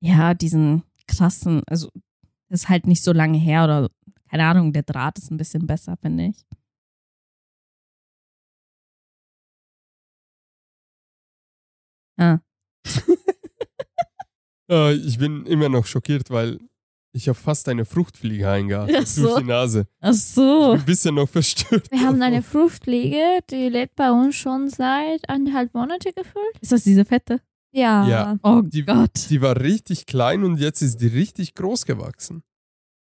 ja, 0.00 0.32
diesen 0.32 0.84
krassen, 1.06 1.62
also 1.66 1.90
das 2.48 2.62
ist 2.62 2.68
halt 2.70 2.86
nicht 2.86 3.04
so 3.04 3.12
lange 3.12 3.36
her 3.36 3.64
oder 3.64 3.90
keine 4.30 4.44
Ahnung, 4.46 4.72
der 4.72 4.84
Draht 4.84 5.18
ist 5.18 5.30
ein 5.30 5.36
bisschen 5.36 5.66
besser, 5.66 5.98
finde 6.00 6.28
ich. 6.28 6.46
Ah, 12.20 12.38
Äh, 14.70 14.94
ich 14.94 15.18
bin 15.18 15.46
immer 15.46 15.68
noch 15.68 15.86
schockiert, 15.86 16.30
weil 16.30 16.58
ich 17.12 17.28
habe 17.28 17.36
fast 17.38 17.68
eine 17.68 17.84
Fruchtfliege 17.84 18.48
Ach 18.48 19.06
so. 19.06 19.22
durch 19.22 19.38
die 19.40 19.44
Nase. 19.46 19.86
ach 20.00 20.12
Ich 20.12 20.24
so. 20.24 20.70
bin 20.72 20.80
ein 20.80 20.86
bisschen 20.86 21.14
noch 21.16 21.28
verstört. 21.28 21.90
Wir 21.90 22.00
haben 22.02 22.22
eine. 22.22 22.40
Fruchtfliege, 22.42 23.40
die 23.50 23.68
lebt 23.68 23.96
bei 23.96 24.12
uns 24.12 24.36
schon 24.36 24.68
seit 24.68 25.28
eineinhalb 25.28 25.74
Monate 25.74 26.12
gefühlt. 26.12 26.56
Ist 26.60 26.70
das 26.70 26.84
diese 26.84 27.04
Fette? 27.04 27.40
Ja. 27.72 28.06
Ja. 28.06 28.38
Oh 28.44 28.62
Die- 28.64 28.84
Gott. 28.84 29.28
Die 29.28 29.40
war 29.40 29.60
richtig 29.60 30.06
klein 30.06 30.44
und 30.44 30.58
jetzt 30.58 30.82
ist 30.82 30.98
die 31.00 31.08
richtig 31.08 31.54
groß 31.54 31.84
gewachsen. 31.84 32.42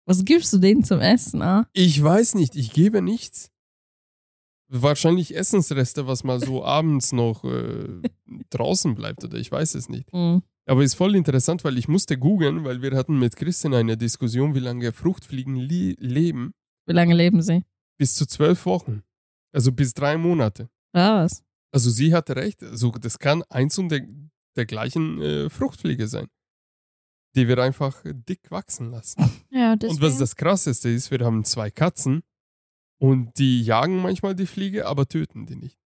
Was 0.06 0.24
gibst 0.26 0.52
du 0.52 0.58
denen 0.58 0.84
zum 0.84 1.00
Essen, 1.00 1.40
ah? 1.42 1.66
Ich 1.72 2.02
weiß 2.02 2.34
nicht, 2.34 2.54
ich 2.54 2.72
gebe 2.72 3.00
nichts. 3.00 3.50
Wahrscheinlich 4.68 5.36
Essensreste, 5.36 6.06
was 6.06 6.24
mal 6.24 6.40
so 6.40 6.64
abends 6.78 7.12
noch 7.12 7.44
äh, 7.44 8.02
draußen 8.50 8.94
bleibt 8.94 9.24
oder 9.24 9.38
ich 9.38 9.50
weiß 9.52 9.74
es 9.76 9.88
nicht. 9.88 10.10
Hm. 10.12 10.42
Aber 10.68 10.82
ist 10.82 10.94
voll 10.94 11.14
interessant, 11.14 11.62
weil 11.62 11.78
ich 11.78 11.86
musste 11.86 12.18
googeln, 12.18 12.64
weil 12.64 12.82
wir 12.82 12.96
hatten 12.96 13.18
mit 13.20 13.36
Christian 13.36 13.72
eine 13.74 13.96
Diskussion, 13.96 14.54
wie 14.56 14.60
lange 14.60 14.92
Fruchtfliegen 14.92 15.54
li 15.54 15.96
leben. 16.00 16.52
Wie 16.86 16.92
lange 16.92 17.14
leben 17.14 17.40
sie? 17.42 17.64
Bis 17.98 18.14
zu 18.14 18.26
zwölf 18.26 18.66
Wochen. 18.66 19.02
Also 19.52 19.70
bis 19.70 19.94
drei 19.94 20.16
Monate. 20.18 20.68
Was? 20.92 21.44
Also 21.72 21.90
sie 21.90 22.12
hatte 22.12 22.34
recht. 22.34 22.62
Also 22.64 22.90
das 22.90 23.18
kann 23.20 23.44
eins 23.44 23.78
und 23.78 23.90
der, 23.90 24.06
der 24.56 24.66
gleichen 24.66 25.20
äh, 25.22 25.48
Fruchtfliege 25.50 26.08
sein. 26.08 26.26
Die 27.36 27.46
wir 27.46 27.58
einfach 27.58 28.02
dick 28.04 28.50
wachsen 28.50 28.90
lassen. 28.90 29.22
Ja, 29.50 29.72
Und 29.72 29.82
was 29.84 29.90
deswegen- 29.98 30.18
das 30.18 30.36
krasseste 30.36 30.88
ist, 30.90 31.10
wir 31.12 31.20
haben 31.20 31.44
zwei 31.44 31.70
Katzen 31.70 32.22
und 32.98 33.38
die 33.38 33.62
jagen 33.62 34.00
manchmal 34.00 34.34
die 34.34 34.46
Fliege, 34.46 34.86
aber 34.86 35.06
töten 35.06 35.46
die 35.46 35.56
nicht. 35.56 35.78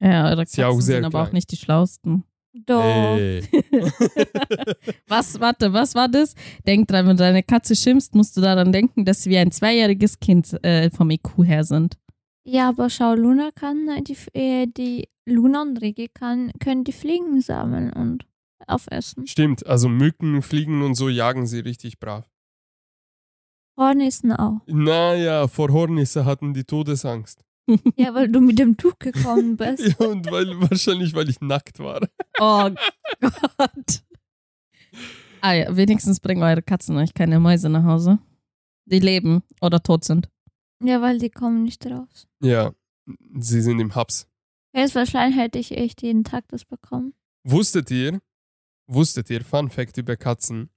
Ja, 0.00 0.28
eure 0.28 0.42
Ist 0.42 0.56
ja 0.56 0.68
auch 0.68 0.72
Katzen 0.72 0.86
sehr 0.86 0.96
sind 0.96 1.04
aber 1.06 1.22
auch 1.22 1.32
nicht 1.32 1.50
die 1.50 1.56
schlausten. 1.56 2.24
Doch. 2.66 2.82
Ey. 2.82 3.42
was, 5.06 5.38
warte, 5.38 5.72
was 5.72 5.94
war 5.94 6.08
das? 6.08 6.34
Denk 6.66 6.88
dran, 6.88 7.06
wenn 7.06 7.16
deine 7.16 7.42
Katze 7.42 7.76
schimpft, 7.76 8.14
musst 8.14 8.36
du 8.36 8.40
daran 8.40 8.72
denken, 8.72 9.04
dass 9.04 9.26
wir 9.26 9.40
ein 9.40 9.52
zweijähriges 9.52 10.18
Kind 10.18 10.52
äh, 10.64 10.90
vom 10.90 11.10
IQ 11.10 11.44
her 11.44 11.64
sind. 11.64 11.98
Ja, 12.44 12.70
aber 12.70 12.88
schau, 12.88 13.14
Luna 13.14 13.50
kann 13.54 13.88
äh, 13.88 14.02
die, 14.02 14.16
äh, 14.32 14.66
die 14.66 15.08
Luna 15.26 15.62
und 15.62 15.80
Rigi 15.82 16.08
kann, 16.12 16.50
können 16.58 16.84
die 16.84 16.92
Fliegen 16.92 17.40
sammeln 17.40 17.92
und 17.92 18.24
aufessen. 18.66 19.26
Stimmt, 19.26 19.66
also 19.66 19.88
Mücken, 19.88 20.42
Fliegen 20.42 20.82
und 20.82 20.94
so 20.94 21.08
jagen 21.08 21.46
sie 21.46 21.60
richtig 21.60 22.00
brav. 22.00 22.28
Hornissen 23.78 24.32
auch. 24.32 24.60
Naja, 24.66 25.48
vor 25.48 25.70
Hornisse 25.70 26.24
hatten 26.24 26.52
die 26.52 26.64
Todesangst. 26.64 27.44
Ja, 27.96 28.14
weil 28.14 28.28
du 28.28 28.40
mit 28.40 28.58
dem 28.58 28.76
Tuch 28.76 28.98
gekommen 28.98 29.56
bist. 29.58 29.94
Ja, 30.00 30.06
und 30.06 30.30
weil, 30.30 30.48
wahrscheinlich, 30.60 31.14
weil 31.14 31.28
ich 31.28 31.40
nackt 31.40 31.78
war. 31.78 32.00
Oh 32.40 32.70
Gott. 33.20 34.02
Ah 35.40 35.52
ja, 35.52 35.76
wenigstens 35.76 36.18
bringen 36.20 36.42
eure 36.42 36.62
Katzen 36.62 36.96
euch 36.96 37.14
keine 37.14 37.38
Mäuse 37.38 37.68
nach 37.68 37.84
Hause. 37.84 38.18
Die 38.86 38.98
leben 38.98 39.42
oder 39.60 39.82
tot 39.82 40.04
sind. 40.04 40.28
Ja, 40.82 41.00
weil 41.02 41.18
die 41.18 41.30
kommen 41.30 41.62
nicht 41.62 41.84
raus. 41.86 42.26
Ja, 42.40 42.72
sie 43.38 43.60
sind 43.60 43.80
im 43.80 43.94
Hubs. 43.94 44.26
Jetzt 44.74 44.94
wahrscheinlich 44.94 45.38
hätte 45.38 45.58
ich 45.58 45.72
echt 45.72 46.02
jeden 46.02 46.24
Tag 46.24 46.44
das 46.48 46.64
bekommen. 46.64 47.14
Wusstet 47.44 47.90
ihr, 47.90 48.20
wusstet 48.86 49.28
ihr, 49.30 49.44
Fun 49.44 49.70
Fact 49.70 49.98
über 49.98 50.16
Katzen, 50.16 50.70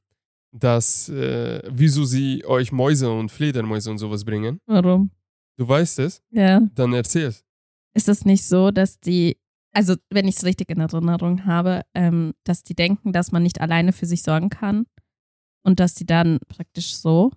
dass, 0.51 1.09
äh, 1.09 1.61
wieso 1.69 2.03
sie 2.03 2.45
euch 2.45 2.71
Mäuse 2.71 3.11
und 3.11 3.31
Fledermäuse 3.31 3.91
und 3.91 3.97
sowas 3.97 4.25
bringen? 4.25 4.59
Warum? 4.65 5.11
Du 5.57 5.67
weißt 5.67 5.99
es? 5.99 6.21
Ja. 6.31 6.61
Dann 6.75 6.93
erzähl's. 6.93 7.43
Ist 7.93 8.09
es 8.09 8.25
nicht 8.25 8.45
so, 8.45 8.71
dass 8.71 8.99
die, 8.99 9.37
also 9.73 9.95
wenn 10.09 10.27
ich 10.27 10.37
es 10.37 10.45
richtig 10.45 10.69
in 10.69 10.79
Erinnerung 10.79 11.45
habe, 11.45 11.81
ähm, 11.93 12.33
dass 12.43 12.63
die 12.63 12.75
denken, 12.75 13.13
dass 13.13 13.31
man 13.31 13.43
nicht 13.43 13.61
alleine 13.61 13.93
für 13.93 14.05
sich 14.05 14.23
sorgen 14.23 14.49
kann 14.49 14.85
und 15.63 15.79
dass 15.79 15.93
die 15.93 16.05
dann 16.05 16.39
praktisch 16.47 16.95
so, 16.95 17.31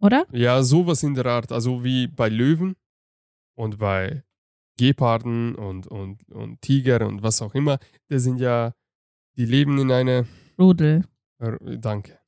oder? 0.00 0.26
Ja, 0.32 0.62
sowas 0.62 1.02
in 1.02 1.14
der 1.14 1.26
Art. 1.26 1.52
Also 1.52 1.84
wie 1.84 2.06
bei 2.06 2.28
Löwen 2.28 2.76
und 3.56 3.78
bei 3.78 4.24
Geparden 4.78 5.54
und, 5.54 5.86
und, 5.86 6.28
und 6.30 6.60
Tiger 6.60 7.06
und 7.06 7.22
was 7.22 7.40
auch 7.42 7.54
immer. 7.54 7.78
Die 8.10 8.18
sind 8.18 8.38
ja, 8.40 8.72
die 9.36 9.46
leben 9.46 9.78
in 9.78 9.90
einer 9.90 10.26
Rudel. 10.58 11.04
Danke. 11.80 12.18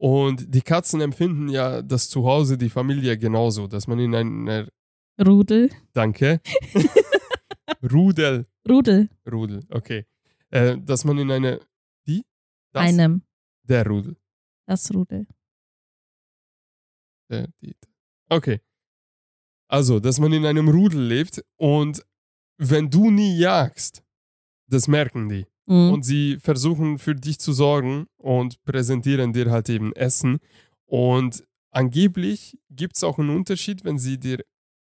Und 0.00 0.54
die 0.54 0.62
Katzen 0.62 1.02
empfinden 1.02 1.50
ja 1.50 1.82
das 1.82 2.08
Zuhause, 2.08 2.56
die 2.56 2.70
Familie 2.70 3.18
genauso, 3.18 3.66
dass 3.66 3.86
man 3.86 3.98
in 3.98 4.14
einer, 4.14 4.66
Rudel. 5.20 5.68
danke, 5.92 6.40
Rudel, 7.92 8.46
Rudel. 8.66 9.10
Rudel, 9.30 9.60
okay, 9.68 10.06
äh, 10.48 10.78
dass 10.78 11.04
man 11.04 11.18
in 11.18 11.30
einer, 11.30 11.60
die? 12.06 12.24
Das? 12.72 12.84
Einem. 12.84 13.24
Der 13.62 13.86
Rudel. 13.86 14.16
Das 14.64 14.90
Rudel. 14.94 15.26
Der, 17.28 17.48
die, 17.60 17.76
okay. 18.30 18.62
Also, 19.68 20.00
dass 20.00 20.18
man 20.18 20.32
in 20.32 20.46
einem 20.46 20.70
Rudel 20.70 21.02
lebt 21.02 21.44
und 21.56 22.02
wenn 22.56 22.88
du 22.88 23.10
nie 23.10 23.38
jagst, 23.38 24.02
das 24.66 24.88
merken 24.88 25.28
die. 25.28 25.46
Mhm. 25.70 25.92
und 25.92 26.02
sie 26.02 26.38
versuchen 26.40 26.98
für 26.98 27.14
dich 27.14 27.38
zu 27.38 27.52
sorgen 27.52 28.06
und 28.16 28.60
präsentieren 28.64 29.32
dir 29.32 29.52
halt 29.52 29.68
eben 29.68 29.94
Essen. 29.94 30.40
Und 30.84 31.44
angeblich 31.70 32.58
gibt 32.70 32.96
es 32.96 33.04
auch 33.04 33.20
einen 33.20 33.30
Unterschied, 33.30 33.84
wenn 33.84 33.96
sie 33.96 34.18
dir 34.18 34.44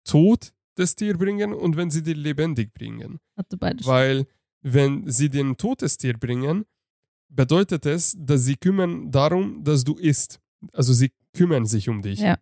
tot 0.04 0.52
das 0.76 0.98
Tier 0.98 1.18
bringen 1.18 1.54
und 1.54 1.78
wenn 1.78 1.90
sie 1.90 2.04
dir 2.04 2.16
lebendig 2.16 2.74
bringen. 2.74 3.20
Hatte 3.38 3.56
beide 3.56 3.82
schon. 3.82 3.94
Weil 3.94 4.28
wenn 4.62 5.10
sie 5.10 5.30
dir 5.30 5.46
ein 5.46 5.56
totes 5.56 5.98
Tier 5.98 6.18
bringen, 6.18 6.66
bedeutet 7.30 7.86
es, 7.86 8.14
dass 8.20 8.44
sie 8.44 8.58
kümmern 8.58 9.10
darum, 9.12 9.64
dass 9.64 9.86
du 9.86 9.96
isst. 9.96 10.42
Also 10.74 10.92
sie 10.92 11.14
kümmern 11.34 11.66
sich 11.66 11.88
um 11.88 12.02
dich. 12.02 12.20
Ja. 12.20 12.38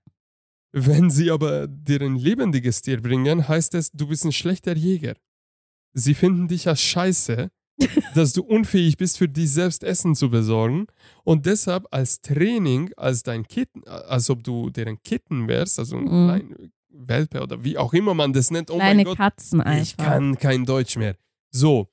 Wenn 0.72 1.12
sie 1.12 1.30
aber 1.30 1.68
dir 1.68 2.02
ein 2.02 2.16
lebendiges 2.16 2.82
Tier 2.82 3.00
bringen, 3.00 3.48
heißt 3.48 3.76
es, 3.76 3.92
du 3.92 4.08
bist 4.08 4.26
ein 4.26 4.32
schlechter 4.32 4.76
Jäger. 4.76 5.14
Sie 5.94 6.16
finden 6.16 6.48
dich 6.48 6.68
als 6.68 6.82
scheiße, 6.82 7.52
dass 8.16 8.34
du 8.34 8.44
unfähig 8.44 8.98
bist, 8.98 9.18
für 9.18 9.28
dich 9.28 9.52
selbst 9.52 9.84
Essen 9.84 10.16
zu 10.16 10.30
besorgen. 10.30 10.86
Und 11.24 11.46
deshalb 11.46 11.86
als 11.92 12.22
Training, 12.22 12.92
als 12.98 13.24
dein 13.24 13.48
Kitten, 13.48 13.84
als 13.88 14.30
ob 14.30 14.44
du 14.44 14.70
deren 14.70 15.02
Kitten 15.04 15.48
wärst, 15.48 15.80
also 15.80 15.98
ein 15.98 16.04
Mhm. 16.04 16.28
kleiner 16.28 16.56
Welpe 16.96 17.42
oder 17.42 17.64
wie 17.64 17.78
auch 17.78 17.94
immer 17.94 18.14
man 18.14 18.34
das 18.34 18.52
nennt. 18.52 18.70
Oh 18.70 18.76
Kleine 18.76 18.98
mein 18.98 19.06
Gott, 19.06 19.18
Katzen 19.18 19.62
einfach. 19.62 19.82
ich 19.82 19.98
kann 19.98 20.38
kein 20.38 20.66
Deutsch 20.66 20.96
mehr. 20.96 21.16
So, 21.50 21.88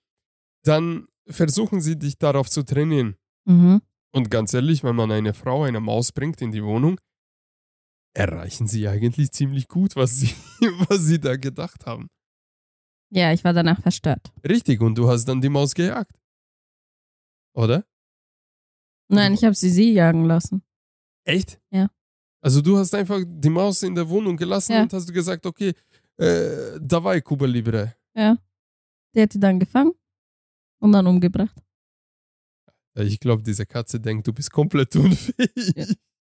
dann 0.64 1.06
versuchen 1.26 1.80
sie 1.80 1.99
dich 1.99 2.19
darauf 2.19 2.50
zu 2.50 2.62
trainieren. 2.62 3.16
Mhm. 3.47 3.80
Und 4.12 4.30
ganz 4.30 4.52
ehrlich, 4.52 4.84
wenn 4.84 4.97
man 4.97 5.10
eine 5.10 5.32
Frau, 5.32 5.62
eine 5.62 5.80
Maus 5.80 6.12
bringt 6.12 6.43
in 6.43 6.52
die 6.52 6.62
Wohnung, 6.64 7.00
erreichen 8.14 8.66
sie 8.66 8.88
eigentlich 8.88 9.30
ziemlich 9.32 9.69
gut, 9.69 9.97
was 9.97 10.19
sie, 10.19 10.34
was 10.88 11.00
sie 11.04 11.21
da 11.21 11.36
gedacht 11.36 11.86
haben. 11.86 12.08
Ja, 13.12 13.32
ich 13.32 13.42
war 13.44 13.52
danach 13.52 13.80
verstört. 13.80 14.32
Richtig, 14.49 14.80
und 14.80 14.96
du 14.96 15.08
hast 15.08 15.25
dann 15.26 15.40
die 15.40 15.49
Maus 15.49 15.75
gejagt. 15.75 16.12
Oder? 17.54 17.84
Nein, 19.08 19.34
ich 19.34 19.44
habe 19.44 19.54
sie 19.54 19.70
sie 19.70 19.92
jagen 19.92 20.25
lassen. 20.25 20.62
Echt? 21.25 21.60
Ja. 21.70 21.90
Also 22.40 22.62
du 22.62 22.78
hast 22.78 22.94
einfach 22.94 23.20
die 23.26 23.50
Maus 23.50 23.82
in 23.82 23.94
der 23.94 24.08
Wohnung 24.08 24.36
gelassen 24.36 24.73
Ja. 24.73 24.82
und 24.82 24.92
hast 24.92 25.08
du 25.08 25.12
gesagt, 25.12 25.44
okay, 25.46 25.75
äh, 26.16 26.78
dabei, 26.80 27.20
Cuba 27.20 27.46
Libre. 27.46 27.96
Ja. 28.14 28.36
Die 29.14 29.23
hat 29.23 29.34
die 29.34 29.40
dann 29.40 29.58
gefangen 29.58 29.92
und 30.80 30.92
dann 30.92 31.06
umgebracht. 31.06 31.56
Ich 32.94 33.18
glaube, 33.20 33.42
diese 33.42 33.66
Katze 33.66 33.99
denkt, 34.00 34.26
du 34.28 34.32
bist 34.32 34.52
komplett 34.52 34.94
unfähig. 34.96 35.73
Ja. 35.75 35.86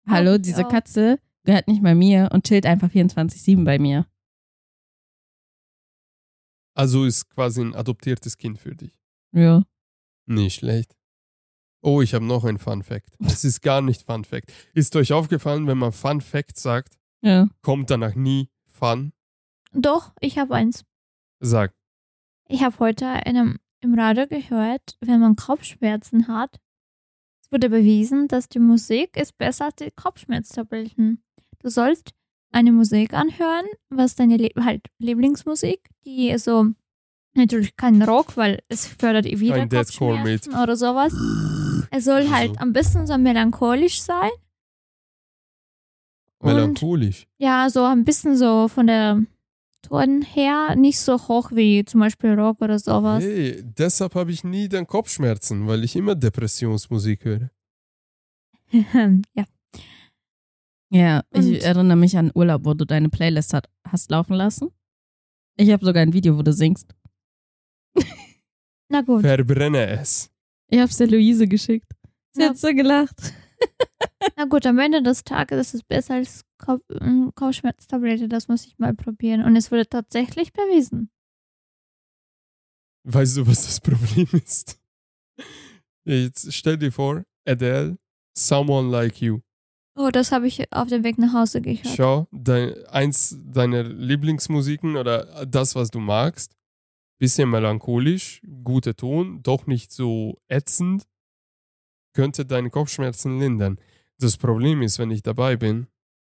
Hallo, 0.07 0.35
ich 0.35 0.41
diese. 0.41 0.63
Katze 0.63 1.19
gehört 1.43 1.67
nicht 1.67 1.83
bei 1.83 1.93
mir 1.95 2.29
und 2.31 2.45
chillt 2.45 2.65
einfach 2.65 2.89
24-7 2.89 3.63
bei 3.65 3.77
mir. 3.77 4.05
Also 6.81 7.05
ist 7.05 7.29
quasi 7.29 7.61
ein 7.61 7.75
adoptiertes 7.75 8.37
Kind 8.37 8.57
für 8.57 8.75
dich. 8.75 8.99
Ja. 9.33 9.63
Nicht 10.25 10.55
schlecht. 10.55 10.95
Oh, 11.83 12.01
ich 12.01 12.15
habe 12.15 12.25
noch 12.25 12.43
ein 12.43 12.57
Fun 12.57 12.81
Fact. 12.81 13.11
Es 13.19 13.43
ist 13.43 13.61
gar 13.61 13.81
nicht 13.81 14.01
Fun 14.01 14.23
Fact. 14.25 14.51
Ist 14.73 14.95
euch 14.95 15.13
aufgefallen, 15.13 15.67
wenn 15.67 15.77
man 15.77 15.91
Fun 15.91 16.21
Fact 16.21 16.57
sagt, 16.57 16.97
Ja. 17.21 17.47
kommt 17.61 17.91
danach 17.91 18.15
nie 18.15 18.49
Fun? 18.65 19.13
Doch, 19.73 20.11
ich 20.21 20.39
habe 20.39 20.55
eins. 20.55 20.83
Sag. 21.39 21.71
Ich 22.47 22.63
habe 22.63 22.79
heute 22.79 23.05
in 23.25 23.37
einem, 23.37 23.59
im 23.81 23.93
Radio 23.93 24.25
gehört, 24.25 24.97
wenn 25.01 25.19
man 25.19 25.35
Kopfschmerzen 25.35 26.27
hat, 26.27 26.59
es 27.43 27.51
wurde 27.51 27.69
bewiesen, 27.69 28.27
dass 28.27 28.49
die 28.49 28.57
Musik 28.59 29.17
ist 29.17 29.37
besser 29.37 29.65
als 29.65 29.75
die 29.75 29.91
Kopfschmerztabletten. 29.91 31.23
Du 31.59 31.69
sollst 31.69 32.15
eine 32.51 32.71
Musik 32.71 33.13
anhören, 33.13 33.65
was 33.89 34.15
deine 34.15 34.37
Le 34.37 34.49
halt 34.59 34.85
Lieblingsmusik, 34.99 35.89
die 36.05 36.37
so 36.37 36.67
natürlich 37.33 37.75
kein 37.75 38.01
Rock, 38.01 38.37
weil 38.37 38.61
es 38.67 38.87
fördert 38.87 39.25
eh 39.25 39.39
wieder 39.39 39.57
mit. 39.57 39.71
Kopfschmerzen 39.71 40.55
oder 40.55 40.75
sowas. 40.75 41.13
Es 41.91 42.05
soll 42.05 42.23
Wieso? 42.23 42.33
halt 42.33 42.57
ein 42.59 42.73
bisschen 42.73 43.07
so 43.07 43.17
melancholisch 43.17 44.01
sein. 44.01 44.29
Und 46.39 46.53
Melancholisch. 46.53 47.27
ja, 47.37 47.69
so 47.69 47.83
ein 47.83 48.03
bisschen 48.03 48.35
so 48.35 48.67
von 48.67 48.87
der 48.87 49.21
Ton 49.83 50.21
her 50.21 50.75
nicht 50.75 50.99
so 50.99 51.27
hoch 51.27 51.51
wie 51.53 51.85
zum 51.85 51.99
Beispiel 51.99 52.31
Rock 52.33 52.61
oder 52.61 52.79
sowas. 52.79 53.23
Hey, 53.23 53.63
deshalb 53.63 54.15
habe 54.15 54.31
ich 54.31 54.43
nie 54.43 54.67
dann 54.67 54.87
Kopfschmerzen, 54.87 55.67
weil 55.67 55.83
ich 55.83 55.95
immer 55.95 56.15
Depressionsmusik 56.15 57.25
höre. 57.25 57.49
ja. 58.71 59.45
Ja, 60.91 61.23
Und- 61.31 61.47
ich 61.47 61.63
erinnere 61.63 61.97
mich 61.97 62.17
an 62.17 62.31
Urlaub, 62.35 62.65
wo 62.65 62.73
du 62.73 62.85
deine 62.85 63.09
Playlist 63.09 63.53
hat, 63.53 63.69
hast 63.87 64.11
laufen 64.11 64.33
lassen. 64.33 64.69
Ich 65.57 65.69
habe 65.71 65.85
sogar 65.85 66.01
ein 66.03 66.13
Video, 66.13 66.37
wo 66.37 66.41
du 66.41 66.51
singst. 66.53 66.93
Na 68.89 69.01
gut. 69.01 69.21
Verbrenne 69.21 69.87
es. 69.87 70.29
Ich 70.69 70.79
habe 70.79 70.89
es 70.89 70.97
der 70.97 71.07
Luise 71.07 71.47
geschickt. 71.47 71.89
Sie 72.33 72.41
Ja. 72.41 72.49
hat 72.49 72.57
so 72.57 72.73
gelacht. 72.73 73.33
Na 74.37 74.45
gut, 74.45 74.65
am 74.65 74.79
Ende 74.79 75.01
des 75.01 75.23
Tages 75.23 75.67
ist 75.69 75.73
es 75.75 75.83
besser 75.83 76.15
als 76.15 76.43
Kopf, 76.57 76.83
ähm, 76.99 77.31
Kopfschmerztablette. 77.35 78.27
Das 78.27 78.47
muss 78.47 78.65
ich 78.65 78.77
mal 78.79 78.93
probieren. 78.93 79.43
Und 79.45 79.55
es 79.55 79.71
wurde 79.71 79.87
tatsächlich 79.87 80.51
bewiesen. 80.51 81.09
Weißt 83.03 83.37
du, 83.37 83.47
was 83.47 83.65
das 83.65 83.79
Problem 83.79 84.27
ist? 84.33 84.79
Jetzt 86.05 86.53
stell 86.53 86.77
dir 86.77 86.91
vor, 86.91 87.23
Adele, 87.47 87.97
Someone 88.37 88.89
Like 88.89 89.21
You. 89.21 89.39
Oh, 90.03 90.09
das 90.09 90.31
habe 90.31 90.47
ich 90.47 90.71
auf 90.73 90.87
dem 90.87 91.03
Weg 91.03 91.19
nach 91.19 91.33
Hause 91.33 91.61
gehört. 91.61 91.85
Schau, 91.95 92.27
dein, 92.31 92.73
eins 92.87 93.37
deiner 93.43 93.83
Lieblingsmusiken 93.83 94.95
oder 94.97 95.45
das, 95.45 95.75
was 95.75 95.91
du 95.91 95.99
magst, 95.99 96.55
bisschen 97.19 97.49
melancholisch, 97.51 98.41
guter 98.63 98.95
Ton, 98.95 99.43
doch 99.43 99.67
nicht 99.67 99.91
so 99.91 100.39
ätzend, 100.47 101.03
könnte 102.15 102.45
deine 102.47 102.71
Kopfschmerzen 102.71 103.39
lindern. 103.39 103.77
Das 104.19 104.37
Problem 104.37 104.81
ist, 104.81 104.97
wenn 104.97 105.11
ich 105.11 105.21
dabei 105.21 105.55
bin, 105.55 105.85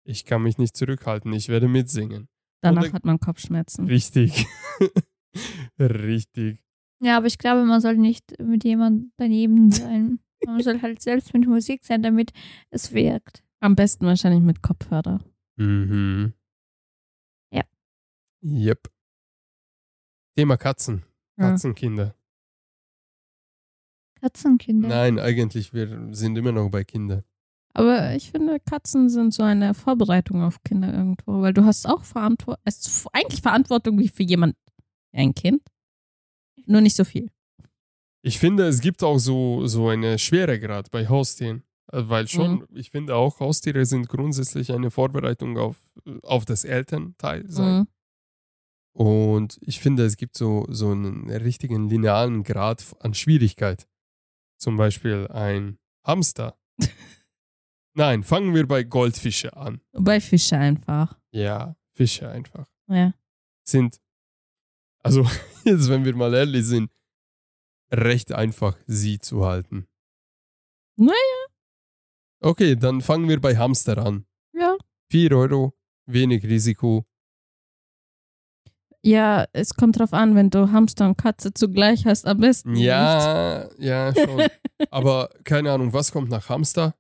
ich 0.06 0.26
kann 0.26 0.42
mich 0.42 0.58
nicht 0.58 0.76
zurückhalten, 0.76 1.32
ich 1.32 1.48
werde 1.48 1.68
mitsingen. 1.68 2.28
Danach 2.62 2.84
Und- 2.84 2.92
hat 2.92 3.04
man 3.06 3.18
Kopfschmerzen. 3.18 3.86
Richtig. 3.86 4.46
Richtig. 5.78 6.58
Ja, 7.02 7.16
aber 7.16 7.26
ich 7.26 7.38
glaube, 7.38 7.64
man 7.64 7.80
soll 7.80 7.96
nicht 7.96 8.38
mit 8.40 8.64
jemandem 8.64 9.12
daneben 9.16 9.70
sein. 9.70 10.20
Man 10.46 10.62
soll 10.62 10.80
halt 10.82 11.00
selbst 11.00 11.32
mit 11.34 11.46
Musik 11.46 11.84
sein, 11.84 12.02
damit 12.02 12.32
es 12.70 12.92
wirkt. 12.92 13.43
Am 13.64 13.76
besten 13.76 14.04
wahrscheinlich 14.04 14.42
mit 14.42 14.60
Kopfhörer. 14.60 15.24
Mhm. 15.56 16.34
Ja. 17.50 17.62
Yep. 18.42 18.90
Thema 20.36 20.58
Katzen. 20.58 21.02
Ja. 21.38 21.48
Katzenkinder. 21.48 22.14
Katzenkinder. 24.20 24.88
Nein, 24.90 25.18
eigentlich, 25.18 25.72
wir 25.72 26.14
sind 26.14 26.36
immer 26.36 26.52
noch 26.52 26.68
bei 26.68 26.84
Kindern. 26.84 27.24
Aber 27.72 28.14
ich 28.14 28.32
finde, 28.32 28.60
Katzen 28.60 29.08
sind 29.08 29.32
so 29.32 29.42
eine 29.42 29.72
Vorbereitung 29.72 30.42
auf 30.42 30.62
Kinder 30.62 30.92
irgendwo, 30.92 31.40
weil 31.40 31.54
du 31.54 31.64
hast 31.64 31.86
auch 31.86 32.04
Verantwortung, 32.04 32.60
es 32.66 32.86
ist 32.86 33.08
eigentlich 33.14 33.40
Verantwortung 33.40 33.98
wie 33.98 34.08
für 34.08 34.24
jemand, 34.24 34.56
ein 35.14 35.34
Kind, 35.34 35.62
nur 36.66 36.82
nicht 36.82 36.96
so 36.96 37.04
viel. 37.04 37.30
Ich 38.20 38.38
finde, 38.38 38.66
es 38.68 38.82
gibt 38.82 39.02
auch 39.02 39.18
so, 39.18 39.66
so 39.66 39.88
eine 39.88 40.18
Schweregrad 40.18 40.90
bei 40.90 41.08
Haustieren. 41.08 41.62
Äh, 41.94 42.08
Weil 42.08 42.26
schon, 42.28 42.60
Mhm. 42.60 42.66
ich 42.74 42.90
finde 42.90 43.14
auch, 43.14 43.40
Haustiere 43.40 43.84
sind 43.86 44.08
grundsätzlich 44.08 44.72
eine 44.72 44.90
Vorbereitung 44.90 45.58
auf, 45.58 45.76
auf 46.22 46.44
das 46.44 46.64
Elternteil 46.64 47.48
sein. 47.50 47.80
Mhm. 47.80 47.88
Und 48.96 49.58
ich 49.62 49.80
finde, 49.80 50.04
es 50.04 50.16
gibt 50.16 50.36
so, 50.36 50.66
so 50.68 50.90
einen 50.90 51.28
richtigen 51.30 51.88
linearen 51.88 52.42
Grad 52.44 52.94
an 53.00 53.12
Schwierigkeit. 53.14 53.88
Zum 54.58 54.76
Beispiel 54.76 55.26
ein 55.28 55.78
Hamster. 56.04 56.56
Nein, 57.96 58.22
fangen 58.22 58.54
wir 58.54 58.66
bei 58.66 58.82
Goldfische 58.84 59.56
an. 59.56 59.80
Bei 59.92 60.20
Fische 60.20 60.56
einfach. 60.58 61.18
Ja, 61.32 61.76
Fische 61.92 62.28
einfach. 62.28 62.68
Ja. 62.88 63.14
Sind, 63.66 64.00
also 65.02 65.22
jetzt, 65.64 65.88
wenn 65.88 66.04
wir 66.04 66.14
mal 66.16 66.34
ehrlich 66.34 66.64
sind, 66.64 66.90
recht 67.92 68.32
einfach, 68.32 68.76
sie 68.86 69.18
zu 69.18 69.44
halten. 69.44 69.86
Naja. 70.96 71.14
Okay, 72.44 72.76
dann 72.76 73.00
fangen 73.00 73.26
wir 73.28 73.40
bei 73.40 73.56
Hamster 73.56 73.96
an. 73.98 74.26
Ja. 74.52 74.76
4 75.10 75.32
Euro, 75.32 75.72
wenig 76.06 76.44
Risiko. 76.44 77.06
Ja, 79.02 79.46
es 79.52 79.74
kommt 79.74 79.98
drauf 79.98 80.12
an, 80.12 80.34
wenn 80.34 80.50
du 80.50 80.70
Hamster 80.72 81.06
und 81.06 81.16
Katze 81.16 81.52
zugleich 81.54 82.06
hast, 82.06 82.26
am 82.26 82.38
besten. 82.40 82.72
Nicht. 82.72 82.84
Ja, 82.84 83.68
ja, 83.78 84.14
schon. 84.14 84.42
Aber 84.90 85.30
keine 85.44 85.72
Ahnung, 85.72 85.92
was 85.92 86.12
kommt 86.12 86.30
nach 86.30 86.48
Hamster? 86.48 86.94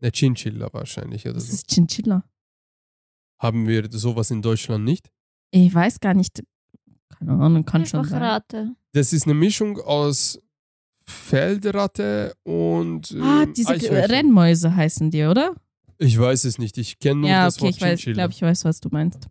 Eine 0.00 0.12
Chinchilla 0.12 0.68
wahrscheinlich 0.72 1.24
oder 1.26 1.34
Das 1.34 1.48
so. 1.48 1.54
ist 1.54 1.68
Chinchilla. 1.70 2.24
Haben 3.38 3.66
wir 3.66 3.88
sowas 3.90 4.30
in 4.30 4.42
Deutschland 4.42 4.84
nicht? 4.84 5.10
Ich 5.50 5.74
weiß 5.74 6.00
gar 6.00 6.14
nicht. 6.14 6.42
Keine 7.18 7.32
Ahnung, 7.32 7.64
kann 7.64 7.84
schon 7.86 8.00
Einfach 8.00 8.10
sein. 8.12 8.22
Rate. 8.22 8.74
Das 8.92 9.12
ist 9.12 9.24
eine 9.26 9.34
Mischung 9.34 9.78
aus 9.78 10.40
Feldratte 11.10 12.34
und 12.44 13.10
äh, 13.12 13.20
Ah, 13.20 13.46
diese 13.46 13.70
Eichhörnchen. 13.70 14.10
Rennmäuse 14.10 14.74
heißen 14.74 15.10
die, 15.10 15.24
oder? 15.24 15.54
Ich 15.98 16.18
weiß 16.18 16.44
es 16.44 16.58
nicht. 16.58 16.78
Ich 16.78 16.98
kenne 16.98 17.20
nur 17.20 17.30
Ja, 17.30 17.44
das 17.44 17.56
okay, 17.56 17.64
Wort 17.64 17.74
ich 17.76 17.80
weiß, 17.82 17.88
Chinchilla. 18.00 18.14
glaube, 18.14 18.32
ich 18.32 18.42
weiß, 18.42 18.64
was 18.64 18.80
du 18.80 18.88
meinst. 18.90 19.28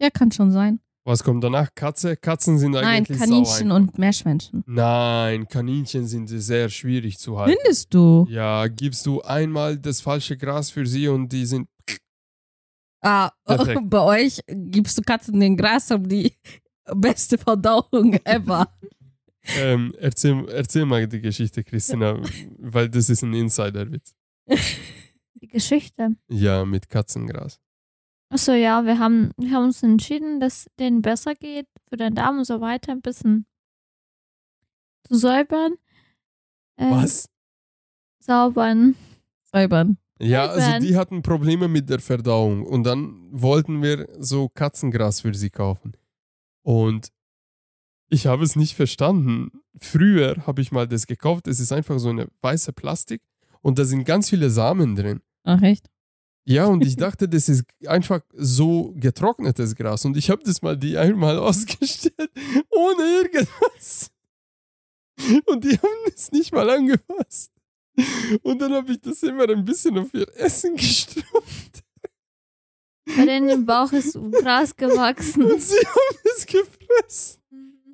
Ja, 0.00 0.10
kann 0.10 0.32
schon 0.32 0.50
sein. 0.50 0.80
Was 1.06 1.22
kommt 1.22 1.44
danach? 1.44 1.68
Katze? 1.74 2.16
Katzen 2.16 2.58
sind 2.58 2.72
Nein, 2.72 2.84
eigentlich 2.84 3.18
Kaninchen 3.18 3.68
sau 3.68 3.74
und 3.76 3.98
Meerschweinchen. 3.98 4.64
Nein, 4.66 5.46
Kaninchen 5.48 6.06
sind 6.06 6.28
sehr 6.28 6.70
schwierig 6.70 7.18
zu 7.18 7.38
halten. 7.38 7.58
Findest 7.62 7.92
du? 7.92 8.26
Ja, 8.30 8.66
gibst 8.68 9.04
du 9.04 9.20
einmal 9.20 9.76
das 9.78 10.00
falsche 10.00 10.36
Gras 10.38 10.70
für 10.70 10.86
sie 10.86 11.08
und 11.08 11.30
die 11.30 11.44
sind. 11.44 11.68
Ah, 13.02 13.30
Perfekt. 13.44 13.82
bei 13.84 14.00
euch 14.00 14.40
gibst 14.46 14.96
du 14.96 15.02
Katzen 15.02 15.38
den 15.38 15.58
Gras 15.58 15.90
um 15.90 16.08
die 16.08 16.32
beste 16.94 17.36
Verdauung 17.36 18.14
ever. 18.24 18.66
Ähm, 19.58 19.94
erzähl, 19.98 20.48
erzähl 20.48 20.86
mal 20.86 21.06
die 21.06 21.20
Geschichte, 21.20 21.62
Christina, 21.64 22.20
weil 22.58 22.88
das 22.88 23.10
ist 23.10 23.22
ein 23.22 23.34
Insiderwitz. 23.34 24.14
Die 25.34 25.48
Geschichte. 25.48 26.16
Ja, 26.28 26.64
mit 26.64 26.88
Katzengras. 26.88 27.60
Achso, 28.30 28.52
ja, 28.52 28.84
wir 28.86 28.98
haben, 28.98 29.30
wir 29.36 29.50
haben 29.50 29.64
uns 29.64 29.82
entschieden, 29.82 30.40
dass 30.40 30.66
denen 30.78 31.02
besser 31.02 31.34
geht, 31.34 31.66
für 31.88 31.96
den 31.96 32.14
Darm 32.14 32.38
und 32.38 32.44
so 32.46 32.60
weiter 32.60 32.92
ein 32.92 33.02
bisschen 33.02 33.46
zu 35.06 35.16
säubern. 35.16 35.74
Äh, 36.76 36.90
Was? 36.90 37.28
Saubern. 38.20 38.96
Säubern. 39.44 39.98
Ja, 40.18 40.46
also 40.46 40.78
die 40.78 40.96
hatten 40.96 41.22
Probleme 41.22 41.68
mit 41.68 41.90
der 41.90 41.98
Verdauung 41.98 42.64
und 42.64 42.84
dann 42.84 43.28
wollten 43.30 43.82
wir 43.82 44.08
so 44.18 44.48
Katzengras 44.48 45.20
für 45.20 45.34
sie 45.34 45.50
kaufen. 45.50 45.92
Und 46.62 47.08
ich 48.08 48.26
habe 48.26 48.44
es 48.44 48.56
nicht 48.56 48.74
verstanden. 48.74 49.50
Früher 49.76 50.46
habe 50.46 50.62
ich 50.62 50.72
mal 50.72 50.86
das 50.86 51.06
gekauft. 51.06 51.46
Es 51.48 51.60
ist 51.60 51.72
einfach 51.72 51.98
so 51.98 52.10
eine 52.10 52.28
weiße 52.42 52.72
Plastik 52.72 53.22
und 53.62 53.78
da 53.78 53.84
sind 53.84 54.04
ganz 54.04 54.30
viele 54.30 54.50
Samen 54.50 54.94
drin. 54.94 55.20
Ach, 55.44 55.62
echt? 55.62 55.90
Ja, 56.44 56.66
und 56.66 56.84
ich 56.84 56.96
dachte, 57.04 57.28
das 57.28 57.48
ist 57.48 57.64
einfach 57.86 58.20
so 58.34 58.92
getrocknetes 58.96 59.74
Gras. 59.74 60.04
Und 60.04 60.16
ich 60.16 60.30
habe 60.30 60.42
das 60.44 60.62
mal 60.62 60.76
die 60.76 60.96
einmal 60.98 61.38
ausgestellt, 61.38 62.30
ohne 62.70 63.02
irgendwas. 63.02 64.10
Und 65.46 65.64
die 65.64 65.78
haben 65.78 66.12
es 66.14 66.32
nicht 66.32 66.52
mal 66.52 66.68
angefasst. 66.68 67.52
Und 68.42 68.60
dann 68.60 68.72
habe 68.72 68.92
ich 68.92 69.00
das 69.00 69.22
immer 69.22 69.48
ein 69.48 69.64
bisschen 69.64 69.96
auf 69.98 70.12
ihr 70.12 70.26
Essen 70.36 70.76
geströmt. 70.76 71.84
Bei 73.16 73.24
denen 73.26 73.48
im 73.48 73.66
Bauch 73.66 73.92
ist 73.92 74.18
Gras 74.42 74.74
gewachsen. 74.76 75.44
Und 75.44 75.62
sie 75.62 75.76
haben 75.76 76.18
es 76.36 76.46
gefressen. 76.46 77.43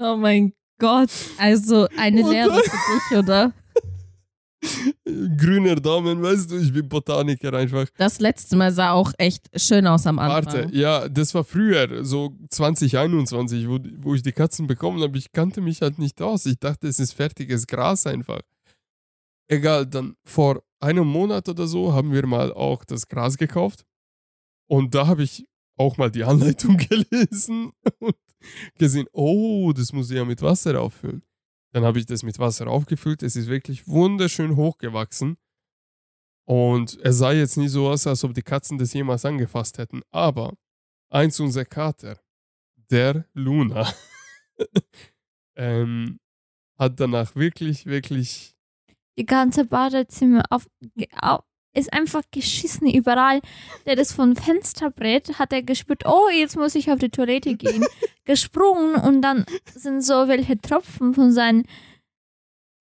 Oh 0.02 0.16
mein 0.16 0.54
Gott. 0.78 1.10
Also 1.38 1.86
eine 1.96 2.24
Und 2.24 2.30
Lehre 2.30 2.62
für 2.62 2.70
dich, 2.70 3.18
oder? 3.18 3.52
Grüner 5.36 5.76
Daumen, 5.76 6.22
weißt 6.22 6.50
du, 6.50 6.56
ich 6.56 6.72
bin 6.72 6.88
Botaniker 6.88 7.52
einfach. 7.52 7.86
Das 7.98 8.18
letzte 8.18 8.56
Mal 8.56 8.72
sah 8.72 8.92
auch 8.92 9.12
echt 9.18 9.48
schön 9.60 9.86
aus 9.86 10.06
am 10.06 10.18
Anfang. 10.18 10.54
Warte, 10.54 10.74
ja, 10.74 11.06
das 11.06 11.34
war 11.34 11.44
früher, 11.44 12.02
so 12.02 12.34
2021, 12.48 13.68
wo, 13.68 13.78
wo 13.98 14.14
ich 14.14 14.22
die 14.22 14.32
Katzen 14.32 14.66
bekommen 14.66 15.02
habe. 15.02 15.18
Ich 15.18 15.32
kannte 15.32 15.60
mich 15.60 15.82
halt 15.82 15.98
nicht 15.98 16.20
aus. 16.22 16.46
Ich 16.46 16.58
dachte, 16.58 16.88
es 16.88 16.98
ist 16.98 17.12
fertiges 17.12 17.66
Gras 17.66 18.06
einfach. 18.06 18.40
Egal, 19.48 19.86
dann 19.86 20.14
vor 20.24 20.62
einem 20.80 21.06
Monat 21.06 21.46
oder 21.48 21.66
so 21.66 21.92
haben 21.92 22.12
wir 22.12 22.26
mal 22.26 22.52
auch 22.54 22.84
das 22.86 23.06
Gras 23.06 23.36
gekauft. 23.36 23.84
Und 24.66 24.94
da 24.94 25.06
habe 25.06 25.24
ich 25.24 25.46
auch 25.80 25.96
mal 25.96 26.10
die 26.10 26.24
Anleitung 26.24 26.76
gelesen 26.88 27.72
und 27.98 28.14
gesehen, 28.78 29.06
oh, 29.12 29.72
das 29.72 29.92
muss 29.92 30.10
ich 30.10 30.16
ja 30.16 30.24
mit 30.24 30.42
Wasser 30.42 30.80
auffüllen. 30.80 31.22
Dann 31.72 31.84
habe 31.84 31.98
ich 31.98 32.06
das 32.06 32.22
mit 32.22 32.38
Wasser 32.38 32.66
aufgefüllt. 32.68 33.22
Es 33.22 33.36
ist 33.36 33.46
wirklich 33.48 33.86
wunderschön 33.88 34.56
hochgewachsen. 34.56 35.36
Und 36.46 36.98
es 37.02 37.18
sah 37.18 37.32
jetzt 37.32 37.56
nie 37.56 37.68
so 37.68 37.88
aus, 37.88 38.06
als 38.06 38.24
ob 38.24 38.34
die 38.34 38.42
Katzen 38.42 38.76
das 38.76 38.92
jemals 38.92 39.24
angefasst 39.24 39.78
hätten. 39.78 40.02
Aber 40.10 40.54
eins 41.08 41.38
unserer 41.38 41.64
Kater, 41.64 42.20
der 42.90 43.24
Luna, 43.34 43.92
ähm, 45.56 46.18
hat 46.78 46.98
danach 46.98 47.34
wirklich, 47.36 47.86
wirklich. 47.86 48.54
Die 49.18 49.26
ganze 49.26 49.64
Badezimmer 49.64 50.42
auf, 50.50 50.66
ge- 50.96 51.08
au- 51.20 51.44
ist 51.72 51.92
einfach 51.92 52.22
geschissen 52.30 52.88
überall. 52.90 53.40
Der 53.86 53.96
das 53.96 54.12
vom 54.12 54.36
Fensterbrett 54.36 55.38
hat 55.38 55.52
er 55.52 55.62
gespürt, 55.62 56.04
oh, 56.06 56.28
jetzt 56.28 56.56
muss 56.56 56.74
ich 56.74 56.90
auf 56.90 56.98
die 56.98 57.10
Toilette 57.10 57.56
gehen. 57.56 57.84
Gesprungen 58.24 58.96
und 58.96 59.22
dann 59.22 59.44
sind 59.74 60.02
so 60.02 60.28
welche 60.28 60.58
Tropfen 60.60 61.14
von 61.14 61.32
seinem 61.32 61.64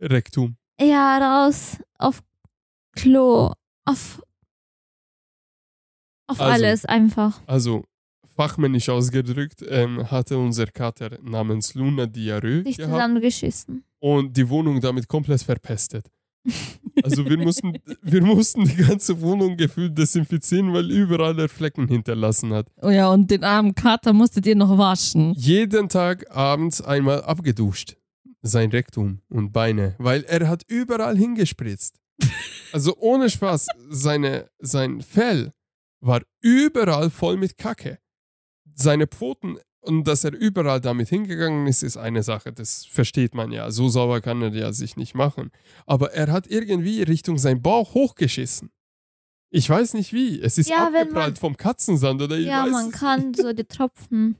Rektum. 0.01 0.55
ja 0.79 1.17
raus 1.17 1.77
auf 1.97 2.21
Klo, 2.95 3.53
auf 3.85 4.21
auf 6.27 6.39
Also, 6.39 6.53
alles 6.53 6.85
einfach. 6.85 7.41
Also, 7.47 7.83
fachmännisch 8.35 8.87
ausgedrückt, 8.89 9.63
ähm, 9.67 10.09
hatte 10.11 10.37
unser 10.37 10.67
Kater 10.67 11.17
namens 11.23 11.73
Luna 11.73 12.05
Diarrhoe 12.05 12.63
Sich 12.63 12.75
zusammengeschissen. 12.77 13.83
und 13.99 14.37
die 14.37 14.47
Wohnung 14.47 14.79
damit 14.79 15.07
komplett 15.07 15.41
verpestet. 15.41 16.05
Also 17.03 17.25
wir 17.25 17.37
mussten, 17.37 17.77
wir 18.01 18.23
mussten 18.23 18.65
die 18.65 18.75
ganze 18.75 19.21
Wohnung 19.21 19.55
gefühlt 19.57 19.97
desinfizieren, 19.97 20.73
weil 20.73 20.89
überall 20.91 21.37
er 21.39 21.49
Flecken 21.49 21.87
hinterlassen 21.87 22.53
hat. 22.53 22.67
Oh 22.81 22.89
ja, 22.89 23.09
und 23.09 23.29
den 23.31 23.43
armen 23.43 23.75
Kater 23.75 24.13
musstet 24.13 24.45
ihr 24.45 24.55
noch 24.55 24.77
waschen. 24.77 25.33
jeden 25.35 25.89
Tag 25.89 26.29
abends 26.35 26.81
einmal 26.81 27.23
abgeduscht. 27.23 27.95
Sein 28.41 28.69
Rektum 28.71 29.21
und 29.29 29.51
Beine, 29.51 29.95
weil 29.97 30.23
er 30.23 30.47
hat 30.47 30.63
überall 30.67 31.17
hingespritzt. 31.17 31.99
Also 32.71 32.95
ohne 32.97 33.31
Spaß, 33.31 33.65
seine, 33.89 34.47
sein 34.59 35.01
Fell 35.01 35.53
war 36.01 36.21
überall 36.39 37.09
voll 37.09 37.35
mit 37.35 37.57
Kacke. 37.57 37.97
Seine 38.75 39.07
Pfoten 39.07 39.57
und 39.89 40.07
dass 40.07 40.23
er 40.23 40.33
überall 40.33 40.79
damit 40.79 41.09
hingegangen 41.09 41.67
ist, 41.67 41.83
ist 41.83 41.97
eine 41.97 42.23
Sache. 42.23 42.53
Das 42.53 42.85
versteht 42.85 43.33
man 43.35 43.51
ja. 43.51 43.69
So 43.71 43.89
sauber 43.89 44.21
kann 44.21 44.41
er 44.41 44.53
ja 44.53 44.71
sich 44.71 44.95
nicht 44.95 45.15
machen. 45.15 45.51
Aber 45.85 46.13
er 46.13 46.31
hat 46.31 46.47
irgendwie 46.47 47.01
Richtung 47.03 47.37
sein 47.37 47.61
Bauch 47.61 47.93
hochgeschissen. 47.95 48.69
Ich 49.51 49.69
weiß 49.69 49.95
nicht 49.95 50.13
wie. 50.13 50.39
Es 50.39 50.57
ist 50.57 50.69
Ja, 50.69 50.85
wenn 50.85 50.91
man- 50.93 51.01
abgeprallt 51.01 51.39
vom 51.39 51.57
Katzensand 51.57 52.21
oder 52.21 52.37
ich 52.37 52.45
Ja, 52.45 52.63
weiß 52.65 52.71
man 52.71 52.85
es 52.89 52.91
kann 52.93 53.33
so 53.33 53.51
die 53.51 53.63
Tropfen. 53.65 54.35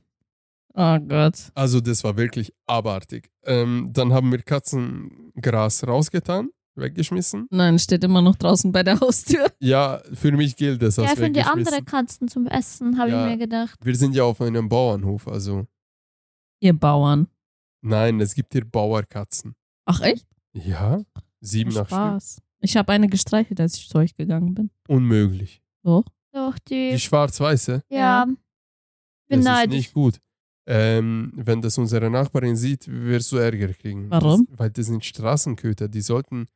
Oh 0.74 0.98
Gott. 1.08 1.50
Also 1.54 1.80
das 1.80 2.04
war 2.04 2.16
wirklich 2.16 2.54
abartig. 2.66 3.28
Ähm, 3.44 3.90
dann 3.92 4.12
haben 4.12 4.30
wir 4.30 4.40
Katzengras 4.42 5.86
rausgetan, 5.86 6.50
weggeschmissen. 6.76 7.46
Nein, 7.50 7.78
steht 7.78 8.02
immer 8.04 8.22
noch 8.22 8.36
draußen 8.36 8.72
bei 8.72 8.82
der 8.82 9.00
Haustür. 9.00 9.46
Ja, 9.60 10.02
für 10.14 10.32
mich 10.32 10.56
gilt 10.56 10.80
das 10.82 10.98
als 10.98 11.10
Ja, 11.10 11.16
für 11.16 11.30
die 11.30 11.42
andere 11.42 11.82
Katzen 11.82 12.28
zum 12.28 12.46
Essen, 12.46 12.98
habe 12.98 13.10
Ja. 13.10 13.24
ich 13.26 13.30
mir 13.32 13.38
gedacht. 13.38 13.78
Wir 13.82 13.94
sind 13.96 14.14
ja 14.14 14.24
auf 14.24 14.40
einem 14.40 14.68
Bauernhof, 14.68 15.28
also 15.28 15.66
Ihr 16.60 16.72
Bauern. 16.78 17.28
nein, 17.82 18.20
es 18.20 18.34
gibt 18.34 18.52
hier 18.52 18.64
Bauerkatzen. 18.64 19.54
Ach 19.86 20.00
echt? 20.00 20.26
Ja, 20.52 21.02
sieben 21.40 21.70
nach 21.70 21.86
Stück. 21.86 21.98
Spaß. 21.98 22.42
Ich 22.62 22.76
habe 22.76 22.92
eine 22.92 23.08
gestreichelt, 23.08 23.60
als 23.60 23.76
ich 23.76 23.88
zu 23.88 23.98
euch 23.98 24.14
gegangen 24.14 24.54
bin. 24.54 24.70
Unmöglich. 24.88 25.62
So. 25.82 26.04
Doch, 26.32 26.58
die. 26.58 26.90
Die 26.92 27.00
schwarz-weiße, 27.00 27.82
ja. 27.88 28.24
Bin 28.26 28.38
das 29.28 29.38
ist 29.40 29.44
neidisch. 29.44 29.76
nicht 29.76 29.92
gut. 29.94 30.20
Ähm, 30.72 31.32
wenn 31.34 31.60
das 31.60 31.78
unsere 31.78 32.08
Nachbarin 32.10 32.54
sieht, 32.54 32.86
wirst 32.86 33.32
du 33.32 33.38
Ärger 33.38 33.72
kriegen. 33.74 34.08
Warum? 34.08 34.46
Das, 34.46 34.58
weil 34.58 34.70
das 34.70 34.86
sind 34.86 35.04
Straßenköter, 35.04 35.88
die 35.88 36.00
sollten 36.00 36.46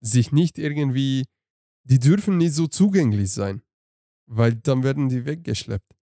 sich 0.00 0.30
nicht 0.30 0.58
irgendwie, 0.58 1.24
die 1.82 1.98
dürfen 1.98 2.38
nicht 2.38 2.54
so 2.54 2.68
zugänglich 2.68 3.32
sein, 3.32 3.62
weil 4.26 4.54
dann 4.54 4.84
werden 4.84 5.08
die 5.08 5.24
weggeschleppt. 5.24 5.92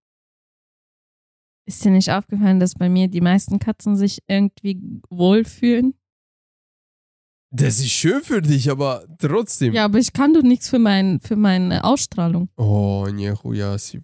Ist 1.66 1.82
dir 1.82 1.92
nicht 1.92 2.10
aufgefallen, 2.10 2.60
dass 2.60 2.74
bei 2.74 2.90
mir 2.90 3.08
die 3.08 3.22
meisten 3.22 3.58
Katzen 3.58 3.96
sich 3.96 4.18
irgendwie 4.26 5.00
wohlfühlen? 5.08 5.94
Das 7.52 7.78
ist 7.80 7.90
schön 7.90 8.22
für 8.22 8.42
dich, 8.42 8.70
aber 8.70 9.06
trotzdem. 9.16 9.72
Ja, 9.72 9.86
aber 9.86 9.98
ich 9.98 10.12
kann 10.12 10.34
doch 10.34 10.42
nichts 10.42 10.68
für, 10.68 10.78
mein, 10.78 11.20
für 11.20 11.36
meine 11.36 11.84
Ausstrahlung. 11.84 12.50
Oh, 12.56 13.08
nie 13.10 13.32
chuja, 13.32 13.78
si 13.78 13.98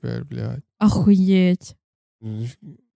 Ach, 0.78 1.06
oh 1.06 1.10
je. 1.10 1.54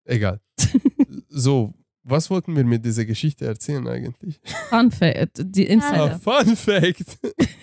Egal. 0.09 0.40
so, 1.29 1.75
was 2.03 2.31
wollten 2.31 2.57
wir 2.57 2.64
mit 2.64 2.85
dieser 2.85 3.05
Geschichte 3.05 3.44
erzählen 3.47 3.87
eigentlich? 3.87 4.40
Fun 4.71 4.90
Fact, 4.90 5.42
die 5.44 5.68
Ah, 5.68 5.73
Insider. 5.73 6.18
Fun 6.18 6.57
Fact. 6.57 7.18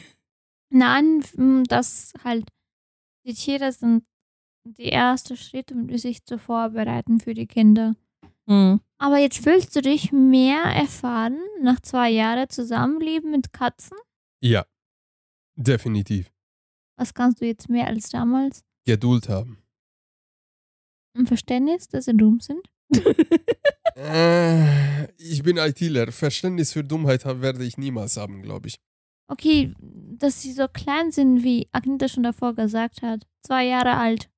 Nein, 0.69 1.23
m, 1.37 1.63
das 1.63 2.13
halt, 2.23 2.47
die 3.25 3.33
Tiere 3.33 3.71
sind 3.71 4.03
die 4.63 4.89
erste 4.89 5.35
Schritt, 5.37 5.71
um 5.71 5.95
sich 5.97 6.23
zu 6.25 6.37
vorbereiten 6.37 7.19
für 7.19 7.33
die 7.33 7.47
Kinder. 7.47 7.95
Hm. 8.47 8.79
Aber 8.99 9.17
jetzt 9.17 9.43
willst 9.45 9.75
du 9.75 9.81
dich 9.81 10.11
mehr 10.11 10.61
erfahren 10.63 11.39
nach 11.61 11.79
zwei 11.81 12.11
Jahren 12.11 12.49
Zusammenleben 12.49 13.31
mit 13.31 13.51
Katzen? 13.53 13.97
Ja, 14.41 14.65
definitiv. 15.55 16.31
Was 16.97 17.13
kannst 17.13 17.41
du 17.41 17.45
jetzt 17.45 17.69
mehr 17.69 17.87
als 17.87 18.09
damals? 18.09 18.63
Geduld 18.85 19.29
haben. 19.29 19.57
Ein 21.15 21.27
Verständnis, 21.27 21.87
dass 21.87 22.05
sie 22.05 22.15
dumm 22.15 22.39
sind? 22.39 22.61
Äh, 23.97 25.05
ich 25.13 25.41
bin 25.41 25.55
ITler. 25.55 26.11
Verständnis 26.11 26.73
für 26.73 26.83
Dummheit 26.83 27.23
werde 27.23 27.63
ich 27.63 27.77
niemals 27.77 28.17
haben, 28.17 28.41
glaube 28.41 28.67
ich. 28.67 28.75
Okay, 29.29 29.73
dass 29.79 30.41
sie 30.41 30.51
so 30.51 30.67
klein 30.67 31.13
sind, 31.13 31.43
wie 31.43 31.69
Agneta 31.71 32.09
schon 32.09 32.23
davor 32.23 32.53
gesagt 32.55 33.01
hat. 33.01 33.25
Zwei 33.41 33.65
Jahre 33.65 33.95
alt. 33.95 34.29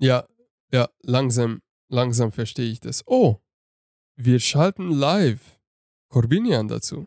Ja, 0.00 0.26
ja, 0.72 0.88
langsam, 1.02 1.62
langsam 1.88 2.32
verstehe 2.32 2.70
ich 2.72 2.80
das. 2.80 3.04
Oh, 3.06 3.36
wir 4.16 4.40
schalten 4.40 4.90
live 4.90 5.60
Corbinian 6.08 6.66
dazu. 6.66 7.06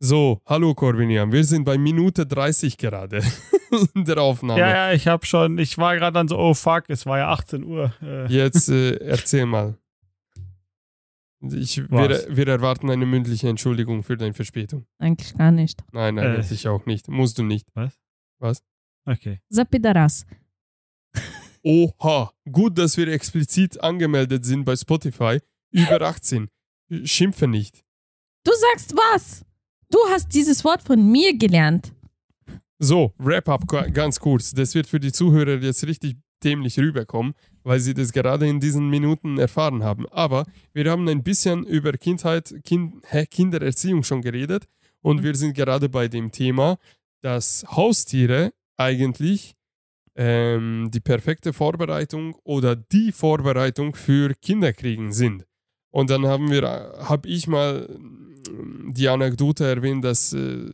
So, 0.00 0.40
hallo 0.46 0.74
Corbinian, 0.74 1.30
wir 1.30 1.44
sind 1.44 1.64
bei 1.64 1.76
Minute 1.76 2.24
30 2.24 2.78
gerade 2.78 3.20
in 3.94 4.04
der 4.04 4.18
Aufnahme. 4.18 4.60
Ja, 4.60 4.68
ja, 4.88 4.92
ich 4.92 5.06
habe 5.08 5.24
schon, 5.26 5.58
ich 5.58 5.78
war 5.78 5.96
gerade 5.96 6.12
dann 6.14 6.28
so, 6.28 6.38
oh 6.38 6.54
fuck, 6.54 6.84
es 6.88 7.06
war 7.06 7.18
ja 7.18 7.28
18 7.30 7.64
Uhr. 7.64 7.92
Äh, 8.02 8.26
Jetzt 8.32 8.68
äh, 8.68 8.96
erzähl 9.00 9.46
mal. 9.46 9.76
Ich, 11.40 11.78
wir, 11.88 11.88
Was? 12.10 12.26
wir 12.28 12.48
erwarten 12.48 12.90
eine 12.90 13.06
mündliche 13.06 13.48
Entschuldigung 13.48 14.02
für 14.02 14.16
deine 14.16 14.34
Verspätung. 14.34 14.86
Eigentlich 14.98 15.36
gar 15.36 15.52
nicht. 15.52 15.84
Nein, 15.92 16.16
nein, 16.16 16.40
Äh. 16.40 16.44
ich 16.52 16.66
auch 16.66 16.84
nicht. 16.86 17.06
Musst 17.08 17.38
du 17.38 17.44
nicht. 17.44 17.68
Okay. 19.04 19.40
Zapidaras. 19.48 20.26
Oha, 21.62 22.32
gut, 22.50 22.76
dass 22.78 22.96
wir 22.96 23.08
explizit 23.08 23.80
angemeldet 23.82 24.44
sind 24.44 24.64
bei 24.64 24.74
Spotify. 24.76 25.38
Über 25.70 26.00
18. 26.02 26.48
Schimpfe 27.04 27.46
nicht. 27.46 27.84
Du 28.44 28.52
sagst 28.72 28.94
was? 28.96 29.44
Du 29.90 29.98
hast 30.10 30.34
dieses 30.34 30.64
Wort 30.64 30.82
von 30.82 31.10
mir 31.10 31.36
gelernt. 31.36 31.92
So, 32.78 33.12
Wrap-up 33.18 33.66
ga- 33.66 33.88
ganz 33.88 34.20
kurz. 34.20 34.52
Das 34.52 34.74
wird 34.74 34.86
für 34.86 35.00
die 35.00 35.12
Zuhörer 35.12 35.56
jetzt 35.60 35.86
richtig 35.86 36.16
dämlich 36.44 36.78
rüberkommen, 36.78 37.34
weil 37.64 37.80
sie 37.80 37.94
das 37.94 38.12
gerade 38.12 38.46
in 38.48 38.60
diesen 38.60 38.88
Minuten 38.88 39.38
erfahren 39.38 39.82
haben. 39.82 40.06
Aber 40.10 40.44
wir 40.72 40.88
haben 40.90 41.08
ein 41.08 41.24
bisschen 41.24 41.64
über 41.66 41.92
Kindheit, 41.92 42.54
kind, 42.64 43.02
Kindererziehung 43.30 44.04
schon 44.04 44.22
geredet 44.22 44.66
und 45.02 45.24
wir 45.24 45.34
sind 45.34 45.54
gerade 45.54 45.88
bei 45.88 46.06
dem 46.06 46.30
Thema, 46.30 46.78
dass 47.22 47.66
Haustiere 47.68 48.52
eigentlich 48.76 49.54
ähm, 50.14 50.90
die 50.92 51.00
perfekte 51.00 51.52
Vorbereitung 51.52 52.36
oder 52.44 52.76
die 52.76 53.10
Vorbereitung 53.10 53.96
für 53.96 54.34
Kinderkriegen 54.40 55.12
sind. 55.12 55.44
Und 55.90 56.10
dann 56.10 56.26
haben 56.26 56.50
wir, 56.50 56.62
habe 57.00 57.28
ich 57.28 57.48
mal 57.48 57.88
mm, 57.88 58.94
die 58.94 59.08
Anekdote 59.08 59.64
erwähnt, 59.66 60.04
dass 60.04 60.32
äh, 60.32 60.70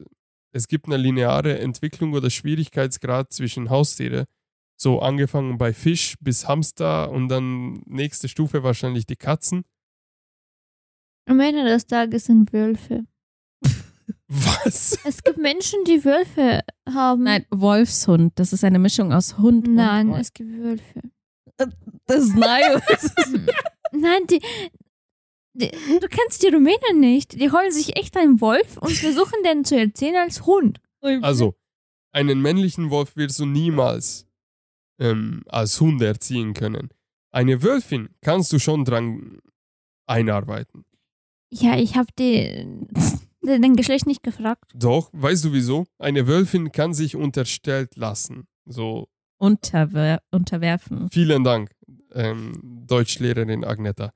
es 0.54 0.68
gibt 0.68 0.86
eine 0.86 0.96
lineare 0.96 1.58
Entwicklung 1.58 2.12
oder 2.12 2.30
Schwierigkeitsgrad 2.30 3.32
zwischen 3.32 3.70
Haustiere. 3.70 4.26
So 4.76 5.00
angefangen 5.00 5.58
bei 5.58 5.72
Fisch 5.72 6.14
bis 6.20 6.46
Hamster 6.46 7.10
und 7.10 7.28
dann 7.28 7.82
nächste 7.86 8.28
Stufe 8.28 8.62
wahrscheinlich 8.62 9.04
die 9.04 9.16
Katzen. 9.16 9.64
Am 11.26 11.40
Ende 11.40 11.64
des 11.64 11.86
Tages 11.86 12.26
sind 12.26 12.52
Wölfe. 12.52 13.04
Was? 14.28 14.98
Es 15.04 15.24
gibt 15.24 15.38
Menschen, 15.38 15.82
die 15.86 16.04
Wölfe 16.04 16.60
haben. 16.88 17.24
Nein, 17.24 17.46
Wolfshund. 17.50 18.32
Das 18.38 18.52
ist 18.52 18.62
eine 18.62 18.78
Mischung 18.78 19.12
aus 19.12 19.38
Hund 19.38 19.66
Nein, 19.66 20.06
und 20.06 20.12
Wolf. 20.12 20.20
es 20.20 20.32
gibt 20.32 20.52
Wölfe. 20.56 21.02
Das 22.06 22.24
ist 22.24 22.36
neu. 22.36 22.46
Nein, 23.92 24.26
die. 24.30 24.40
Du 25.54 26.08
kennst 26.08 26.42
die 26.42 26.48
Rumänen 26.48 26.98
nicht. 27.00 27.40
Die 27.40 27.50
holen 27.50 27.70
sich 27.70 27.96
echt 27.96 28.16
einen 28.16 28.40
Wolf 28.40 28.76
und 28.78 28.92
versuchen 28.92 29.42
den 29.44 29.64
zu 29.64 29.78
erzählen 29.78 30.16
als 30.16 30.44
Hund. 30.46 30.80
Also, 31.22 31.54
einen 32.12 32.40
männlichen 32.42 32.90
Wolf 32.90 33.14
wirst 33.16 33.38
du 33.38 33.46
niemals 33.46 34.26
ähm, 34.98 35.42
als 35.46 35.80
Hund 35.80 36.02
erziehen 36.02 36.54
können. 36.54 36.88
Eine 37.30 37.62
Wölfin 37.62 38.08
kannst 38.20 38.52
du 38.52 38.58
schon 38.58 38.84
dran 38.84 39.38
einarbeiten. 40.06 40.84
Ja, 41.50 41.76
ich 41.76 41.96
habe 41.96 42.08
den 42.16 42.88
Geschlecht 43.76 44.06
nicht 44.06 44.22
gefragt. 44.22 44.72
Doch, 44.74 45.10
weißt 45.12 45.44
du 45.44 45.52
wieso? 45.52 45.86
Eine 45.98 46.26
Wölfin 46.26 46.72
kann 46.72 46.94
sich 46.94 47.16
unterstellt 47.16 47.96
lassen. 47.96 48.46
So, 48.64 49.08
Unterwer 49.38 50.22
unterwerfen. 50.30 51.08
vielen 51.10 51.44
Dank, 51.44 51.70
ähm, 52.12 52.84
Deutschlehrerin 52.86 53.64
Agneta. 53.64 54.12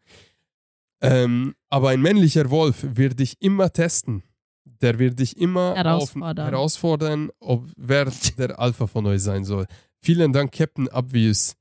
Ähm, 1.00 1.54
aber 1.70 1.90
ein 1.90 2.00
männlicher 2.02 2.50
Wolf 2.50 2.84
wird 2.96 3.20
dich 3.20 3.37
immer 3.40 3.72
testen. 3.72 4.22
Der 4.64 4.98
wird 4.98 5.18
dich 5.18 5.37
immer 5.37 5.74
Herausfordern. 5.74 6.46
Auf, 6.46 6.52
herausfordern, 6.52 7.30
ob 7.40 7.66
wer 7.76 8.11
der 8.37 8.58
Alpha 8.58 8.87
von 8.87 9.06
euch 9.06 9.22
sein 9.22 9.44
soll. 9.44 9.66
Vielen 10.00 10.32
Dank, 10.32 10.52
Captain 10.52 10.88
Obvious, 10.88 11.56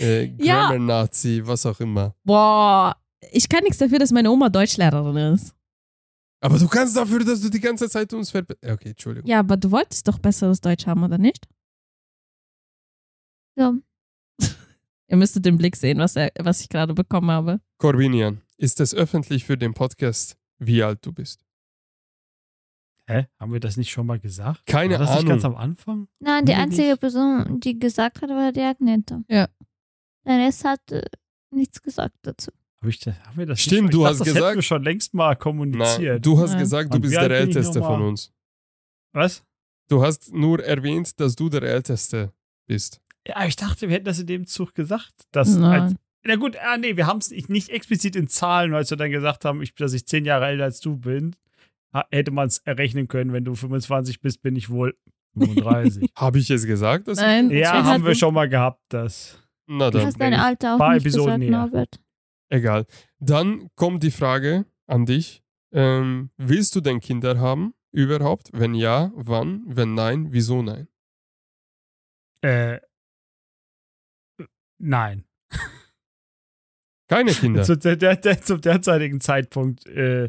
äh, 0.00 0.24
Ja. 0.36 0.68
Grammar 0.68 0.78
Nazi, 0.78 1.42
was 1.44 1.64
auch 1.66 1.80
immer. 1.80 2.14
Boah, 2.24 2.96
ich 3.32 3.48
kann 3.48 3.62
nichts 3.64 3.78
dafür, 3.78 3.98
dass 3.98 4.10
meine 4.12 4.30
Oma 4.30 4.48
Deutschlehrerin 4.48 5.34
ist. 5.34 5.54
Aber 6.40 6.58
du 6.58 6.68
kannst 6.68 6.96
dafür, 6.96 7.24
dass 7.24 7.40
du 7.40 7.48
die 7.50 7.60
ganze 7.60 7.88
Zeit 7.88 8.12
uns 8.12 8.30
ver... 8.30 8.44
Okay, 8.62 8.90
Entschuldigung. 8.90 9.28
Ja, 9.28 9.40
aber 9.40 9.56
du 9.56 9.70
wolltest 9.70 10.06
doch 10.06 10.18
besseres 10.18 10.60
Deutsch 10.60 10.86
haben, 10.86 11.02
oder 11.02 11.18
nicht? 11.18 11.48
So, 13.56 13.74
Ihr 15.08 15.16
müsstet 15.16 15.44
den 15.46 15.56
Blick 15.56 15.74
sehen, 15.74 15.98
was, 15.98 16.14
er, 16.16 16.30
was 16.38 16.60
ich 16.60 16.68
gerade 16.68 16.94
bekommen 16.94 17.30
habe. 17.30 17.60
Corbinian, 17.78 18.40
ist 18.58 18.80
es 18.80 18.94
öffentlich 18.94 19.44
für 19.44 19.56
den 19.56 19.72
Podcast, 19.74 20.36
wie 20.58 20.82
alt 20.82 21.04
du 21.06 21.12
bist? 21.12 21.44
Hä? 23.06 23.26
Haben 23.38 23.52
wir 23.52 23.60
das 23.60 23.76
nicht 23.78 23.90
schon 23.90 24.06
mal 24.06 24.18
gesagt? 24.20 24.66
Keine 24.66 24.94
war 24.94 24.98
das 24.98 25.10
nicht 25.10 25.18
Ahnung. 25.20 25.28
ganz 25.30 25.44
am 25.44 25.56
Anfang? 25.56 26.08
nein, 26.18 26.44
die 26.44 26.52
Nee, 26.52 26.58
einzige 26.58 26.88
nicht. 26.90 27.00
Person, 27.00 27.58
die 27.60 27.78
gesagt 27.78 28.20
hat, 28.20 28.28
war 28.28 28.52
die 28.52 28.60
Agneta. 28.60 29.22
Ja. 29.28 29.48
Der 30.26 30.38
Rest 30.46 30.64
hat 30.64 30.92
äh, 30.92 31.02
nichts 31.50 31.80
gesagt 31.80 32.16
dazu. 32.22 32.50
Hab 32.82 32.88
ich 32.90 32.98
das, 33.00 33.18
haben 33.20 33.38
wir 33.38 33.46
das 33.46 33.60
Stimmt, 33.60 33.84
nicht 33.84 33.94
du 33.94 34.04
hast 34.04 34.18
dachte, 34.20 34.24
das 34.24 34.34
gesagt- 34.34 34.46
hätten 34.50 34.58
wir 34.58 34.62
schon 34.62 34.82
längst 34.82 35.14
mal 35.14 35.28
Nein, 35.30 35.38
kommuniziert. 35.38 36.26
du 36.26 36.38
hast 36.38 36.50
Nein. 36.50 36.58
gesagt, 36.60 36.92
du 36.92 36.96
Und 36.96 37.02
bist 37.02 37.14
der 37.14 37.30
Älteste 37.30 37.80
von 37.80 38.02
uns. 38.02 38.30
Was? 39.14 39.42
Du 39.88 40.02
hast 40.02 40.32
nur 40.34 40.62
erwähnt, 40.62 41.18
dass 41.18 41.34
du 41.34 41.48
der 41.48 41.62
Älteste 41.62 42.32
bist. 42.66 43.00
Ja, 43.26 43.46
ich 43.46 43.56
dachte, 43.56 43.88
wir 43.88 43.94
hätten 43.96 44.04
das 44.04 44.18
in 44.20 44.26
dem 44.26 44.46
Zug 44.46 44.74
gesagt. 44.74 45.14
Dass 45.32 45.56
Nein. 45.56 45.98
Na 46.28 46.36
gut, 46.36 46.58
ah, 46.58 46.76
nee, 46.76 46.94
wir 46.94 47.06
haben 47.06 47.18
es 47.18 47.30
nicht 47.30 47.70
explizit 47.70 48.14
in 48.14 48.28
Zahlen, 48.28 48.74
als 48.74 48.90
wir 48.90 48.98
dann 48.98 49.10
gesagt 49.10 49.46
haben, 49.46 49.62
ich, 49.62 49.74
dass 49.74 49.94
ich 49.94 50.06
zehn 50.06 50.26
Jahre 50.26 50.44
älter 50.46 50.64
als 50.64 50.78
du 50.80 50.98
bin. 50.98 51.34
Hätte 52.10 52.32
man 52.32 52.48
es 52.48 52.58
errechnen 52.58 53.08
können, 53.08 53.32
wenn 53.32 53.46
du 53.46 53.54
25 53.54 54.20
bist, 54.20 54.42
bin 54.42 54.54
ich 54.54 54.68
wohl 54.68 54.94
35. 55.38 56.10
Habe 56.16 56.38
ich 56.38 56.50
es 56.50 56.66
gesagt? 56.66 57.08
Dass 57.08 57.16
Nein. 57.18 57.48
ja, 57.50 57.72
Wir 57.72 57.84
haben 57.84 58.04
wir 58.04 58.14
schon 58.14 58.34
mal 58.34 58.46
gehabt, 58.46 58.82
das. 58.90 59.38
Ich, 59.38 59.74
na 59.74 59.90
Du 59.90 59.96
dann, 59.96 60.06
hast 60.06 60.20
dein 60.20 60.34
Alter 60.34 60.74
auch 60.74 60.78
paar 60.78 60.92
nicht 60.92 61.06
Episoden 61.06 61.40
gesagt. 61.40 61.50
Norbert. 61.50 62.00
egal. 62.50 62.84
Dann 63.20 63.70
kommt 63.74 64.02
die 64.02 64.10
Frage 64.10 64.66
an 64.86 65.06
dich. 65.06 65.42
Ähm, 65.72 66.28
willst 66.36 66.76
du 66.76 66.82
denn 66.82 67.00
Kinder 67.00 67.38
haben? 67.38 67.72
Überhaupt? 67.90 68.50
Wenn 68.52 68.74
ja, 68.74 69.12
wann? 69.14 69.62
Wenn 69.66 69.94
nein, 69.94 70.26
wieso 70.30 70.60
nein? 70.60 70.88
Äh, 72.42 72.80
nein. 74.78 75.24
Keine 77.08 77.32
Kinder. 77.32 77.62
Zu 77.64 77.76
der, 77.76 77.96
der, 77.96 78.16
der, 78.16 78.42
zum 78.42 78.60
derzeitigen 78.60 79.20
Zeitpunkt 79.20 79.86
äh, 79.88 80.28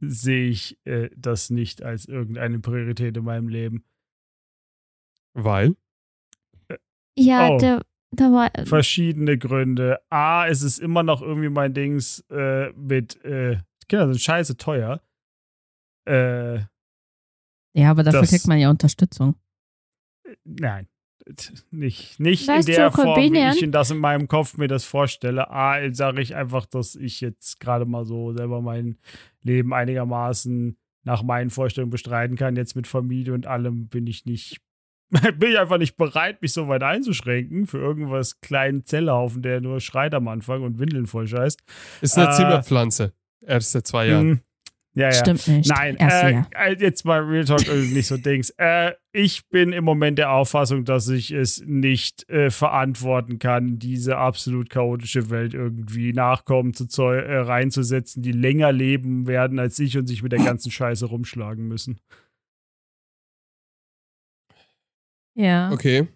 sehe 0.00 0.48
ich 0.48 0.78
äh, 0.86 1.10
das 1.16 1.50
nicht 1.50 1.82
als 1.82 2.06
irgendeine 2.06 2.58
Priorität 2.60 3.16
in 3.16 3.24
meinem 3.24 3.48
Leben. 3.48 3.84
Weil? 5.34 5.76
Ja, 7.18 7.50
Oh. 7.50 7.58
da, 7.58 7.82
da 8.12 8.24
war. 8.32 8.50
Verschiedene 8.66 9.36
Gründe. 9.38 10.00
A, 10.10 10.46
es 10.46 10.62
ist 10.62 10.78
immer 10.78 11.02
noch 11.02 11.20
irgendwie 11.22 11.48
mein 11.50 11.74
Dings 11.74 12.24
äh, 12.30 12.72
mit 12.72 13.22
äh, 13.24 13.58
Kinder 13.88 14.06
sind 14.08 14.20
scheiße 14.20 14.56
teuer. 14.56 15.02
Äh, 16.08 16.60
Ja, 17.74 17.90
aber 17.90 18.02
dafür 18.04 18.20
Das- 18.22 18.30
kriegt 18.30 18.46
man 18.46 18.58
ja 18.58 18.70
Unterstützung. 18.70 19.34
nein. 20.44 20.88
Nicht, 21.70 22.20
nicht 22.20 22.48
Weißt 22.48 22.68
in 22.68 22.74
der 22.74 22.90
Form, 22.92 23.16
wie 23.16 23.56
ich 23.56 23.62
in 23.62 23.72
das 23.72 23.90
in 23.90 23.98
meinem 23.98 24.28
Kopf 24.28 24.56
mir 24.56 24.68
das 24.68 24.84
vorstelle. 24.84 25.50
A, 25.50 25.78
sage 25.92 26.20
ich 26.22 26.34
einfach, 26.34 26.66
dass 26.66 26.96
ich 26.96 27.20
jetzt 27.20 27.60
gerade 27.60 27.84
mal 27.84 28.04
so 28.04 28.32
selber 28.32 28.60
mein 28.60 28.98
Leben 29.42 29.72
einigermaßen 29.72 30.76
nach 31.04 31.22
meinen 31.22 31.50
Vorstellungen 31.50 31.90
bestreiten 31.90 32.36
kann. 32.36 32.56
Jetzt 32.56 32.76
mit 32.76 32.86
Familie 32.86 33.32
und 33.32 33.46
allem 33.46 33.88
bin 33.88 34.06
ich 34.06 34.26
nicht, 34.26 34.60
bin 35.10 35.50
ich 35.50 35.58
einfach 35.58 35.78
nicht 35.78 35.96
bereit, 35.96 36.42
mich 36.42 36.52
so 36.52 36.68
weit 36.68 36.82
einzuschränken 36.82 37.66
für 37.66 37.78
irgendwas 37.78 38.40
kleinen 38.40 38.84
Zellhaufen, 38.84 39.42
der 39.42 39.60
nur 39.60 39.80
schreit 39.80 40.14
am 40.14 40.28
Anfang 40.28 40.62
und 40.62 40.78
Windeln 40.78 41.06
voll 41.06 41.26
scheißt. 41.26 41.60
Ist 42.00 42.18
eine 42.18 42.28
Äh, 42.28 42.32
Zimmerpflanze. 42.32 43.12
Erste 43.46 43.82
zwei 43.82 44.08
Jahre. 44.08 44.40
Ja, 44.94 45.06
ja. 45.06 45.12
Stimmt 45.12 45.46
nicht. 45.46 45.70
Nein, 45.70 45.96
äh, 45.98 46.42
äh, 46.50 46.76
jetzt 46.78 47.04
mal 47.04 47.20
Real 47.20 47.44
Talk, 47.44 47.66
äh, 47.68 47.76
nicht 47.76 48.08
so 48.08 48.16
Dings. 48.16 48.50
Äh, 48.58 48.92
ich 49.12 49.46
bin 49.48 49.72
im 49.72 49.84
Moment 49.84 50.18
der 50.18 50.32
Auffassung, 50.32 50.84
dass 50.84 51.08
ich 51.08 51.30
es 51.30 51.62
nicht 51.64 52.28
äh, 52.28 52.50
verantworten 52.50 53.38
kann, 53.38 53.78
diese 53.78 54.16
absolut 54.16 54.68
chaotische 54.68 55.30
Welt 55.30 55.54
irgendwie 55.54 56.12
Nachkommen 56.12 56.74
zu 56.74 56.86
zeu 56.86 57.18
äh, 57.18 57.38
reinzusetzen, 57.38 58.22
die 58.22 58.32
länger 58.32 58.72
leben 58.72 59.28
werden 59.28 59.60
als 59.60 59.78
ich 59.78 59.96
und 59.96 60.08
sich 60.08 60.24
mit 60.24 60.32
der 60.32 60.40
ganzen 60.40 60.72
Scheiße 60.72 61.06
rumschlagen 61.06 61.68
müssen. 61.68 62.00
Ja. 65.34 65.70
Okay. 65.70 66.08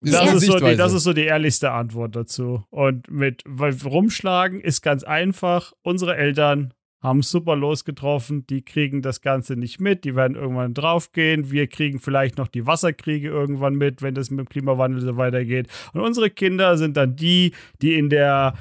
Das 0.00 0.34
ist, 0.34 0.46
so 0.46 0.58
die, 0.58 0.76
das 0.76 0.92
ist 0.92 1.04
so 1.04 1.12
die 1.12 1.24
ehrlichste 1.24 1.70
Antwort 1.72 2.14
dazu. 2.14 2.64
Und 2.70 3.10
mit 3.10 3.42
weil 3.46 3.74
rumschlagen 3.84 4.60
ist 4.60 4.82
ganz 4.82 5.02
einfach. 5.02 5.72
Unsere 5.82 6.16
Eltern 6.16 6.74
haben 7.04 7.20
es 7.20 7.30
super 7.30 7.54
losgetroffen. 7.54 8.46
Die 8.46 8.62
kriegen 8.62 9.02
das 9.02 9.20
Ganze 9.20 9.56
nicht 9.56 9.78
mit. 9.78 10.04
Die 10.04 10.16
werden 10.16 10.36
irgendwann 10.36 10.72
draufgehen. 10.72 11.50
Wir 11.50 11.66
kriegen 11.66 12.00
vielleicht 12.00 12.38
noch 12.38 12.48
die 12.48 12.66
Wasserkriege 12.66 13.28
irgendwann 13.28 13.74
mit, 13.74 14.00
wenn 14.00 14.14
das 14.14 14.30
mit 14.30 14.40
dem 14.40 14.48
Klimawandel 14.48 15.02
so 15.02 15.16
weitergeht. 15.18 15.68
Und 15.92 16.00
unsere 16.00 16.30
Kinder 16.30 16.78
sind 16.78 16.96
dann 16.96 17.14
die, 17.14 17.52
die 17.82 17.98
in 17.98 18.08
der 18.08 18.54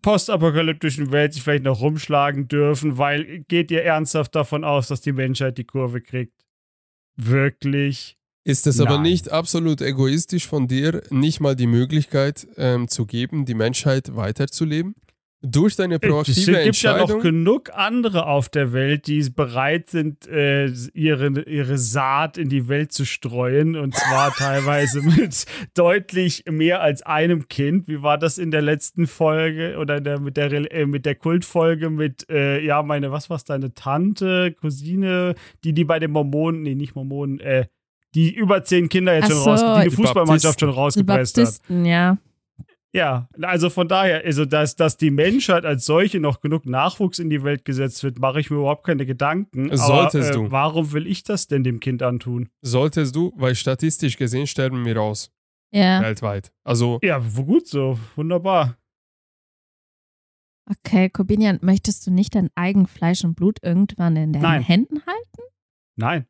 postapokalyptischen 0.00 1.12
Welt 1.12 1.34
sich 1.34 1.42
vielleicht 1.42 1.64
noch 1.64 1.82
rumschlagen 1.82 2.48
dürfen, 2.48 2.96
weil 2.96 3.44
geht 3.48 3.70
ihr 3.70 3.84
ernsthaft 3.84 4.34
davon 4.34 4.64
aus, 4.64 4.88
dass 4.88 5.02
die 5.02 5.12
Menschheit 5.12 5.58
die 5.58 5.64
Kurve 5.64 6.00
kriegt? 6.00 6.46
Wirklich? 7.16 8.16
Ist 8.46 8.66
es 8.66 8.80
aber 8.80 8.98
nicht 8.98 9.30
absolut 9.30 9.82
egoistisch 9.82 10.46
von 10.46 10.66
dir, 10.66 11.02
nicht 11.10 11.40
mal 11.40 11.56
die 11.56 11.66
Möglichkeit 11.66 12.46
ähm, 12.56 12.88
zu 12.88 13.04
geben, 13.06 13.44
die 13.44 13.54
Menschheit 13.54 14.16
weiterzuleben? 14.16 14.94
Durch 15.46 15.76
deine 15.76 15.96
Es 15.96 16.00
proaktive 16.00 16.62
gibt 16.62 16.80
ja 16.80 16.92
noch 16.92 17.00
Entscheidung? 17.02 17.22
genug 17.22 17.70
andere 17.74 18.26
auf 18.26 18.48
der 18.48 18.72
Welt, 18.72 19.06
die 19.06 19.28
bereit 19.28 19.90
sind, 19.90 20.26
äh, 20.26 20.68
ihre, 20.94 21.42
ihre 21.42 21.76
Saat 21.76 22.38
in 22.38 22.48
die 22.48 22.68
Welt 22.68 22.92
zu 22.92 23.04
streuen. 23.04 23.76
Und 23.76 23.94
zwar 23.94 24.32
teilweise 24.36 25.02
mit 25.02 25.44
deutlich 25.74 26.44
mehr 26.50 26.80
als 26.80 27.02
einem 27.02 27.48
Kind. 27.48 27.88
Wie 27.88 28.02
war 28.02 28.16
das 28.16 28.38
in 28.38 28.50
der 28.50 28.62
letzten 28.62 29.06
Folge 29.06 29.76
oder 29.78 29.98
in 29.98 30.04
der, 30.04 30.18
mit, 30.18 30.38
der, 30.38 30.50
äh, 30.72 30.86
mit 30.86 31.04
der 31.04 31.14
Kultfolge 31.14 31.90
mit, 31.90 32.28
äh, 32.30 32.64
ja, 32.64 32.82
meine, 32.82 33.12
was 33.12 33.28
war's, 33.28 33.44
deine 33.44 33.74
Tante, 33.74 34.52
Cousine, 34.58 35.34
die, 35.62 35.74
die 35.74 35.84
bei 35.84 35.98
den 35.98 36.12
Mormonen, 36.12 36.62
nee, 36.62 36.74
nicht 36.74 36.94
Mormonen, 36.94 37.40
äh, 37.40 37.66
die 38.14 38.32
über 38.32 38.64
zehn 38.64 38.88
Kinder 38.88 39.14
jetzt 39.14 39.24
Ach 39.24 39.30
schon 39.30 39.38
so, 39.38 39.50
raus, 39.50 39.60
die 39.60 39.66
eine 39.66 39.90
die 39.90 39.96
Fußballmannschaft 39.96 40.60
schon 40.60 40.70
Die 40.70 40.76
rausgepresst 40.76 41.36
hat. 41.36 41.44
Baptisten, 41.44 41.84
ja. 41.84 42.16
Ja, 42.94 43.28
also 43.42 43.70
von 43.70 43.88
daher, 43.88 44.24
also 44.24 44.44
dass, 44.44 44.76
dass 44.76 44.96
die 44.96 45.10
Menschheit 45.10 45.64
als 45.66 45.84
solche 45.84 46.20
noch 46.20 46.40
genug 46.40 46.64
Nachwuchs 46.64 47.18
in 47.18 47.28
die 47.28 47.42
Welt 47.42 47.64
gesetzt 47.64 48.04
wird, 48.04 48.20
mache 48.20 48.38
ich 48.38 48.50
mir 48.50 48.58
überhaupt 48.58 48.86
keine 48.86 49.04
Gedanken. 49.04 49.76
Solltest 49.76 50.30
Aber, 50.30 50.44
äh, 50.44 50.44
du. 50.46 50.50
Warum 50.52 50.92
will 50.92 51.08
ich 51.08 51.24
das 51.24 51.48
denn 51.48 51.64
dem 51.64 51.80
Kind 51.80 52.04
antun? 52.04 52.48
Solltest 52.62 53.16
du, 53.16 53.32
weil 53.36 53.56
statistisch 53.56 54.16
gesehen 54.16 54.46
sterben 54.46 54.84
wir 54.84 55.00
aus, 55.02 55.32
Ja. 55.72 56.02
weltweit. 56.02 56.52
Also, 56.62 57.00
Ja, 57.02 57.18
gut 57.18 57.66
so, 57.66 57.98
wunderbar. 58.14 58.76
Okay, 60.70 61.10
Corbinian, 61.10 61.58
möchtest 61.62 62.06
du 62.06 62.10
nicht 62.10 62.34
dein 62.34 62.48
eigen 62.54 62.86
Fleisch 62.86 63.24
und 63.24 63.34
Blut 63.34 63.58
irgendwann 63.62 64.16
in 64.16 64.32
deinen 64.32 64.42
Nein. 64.42 64.62
Händen 64.62 65.02
halten? 65.04 65.42
Nein, 65.96 66.26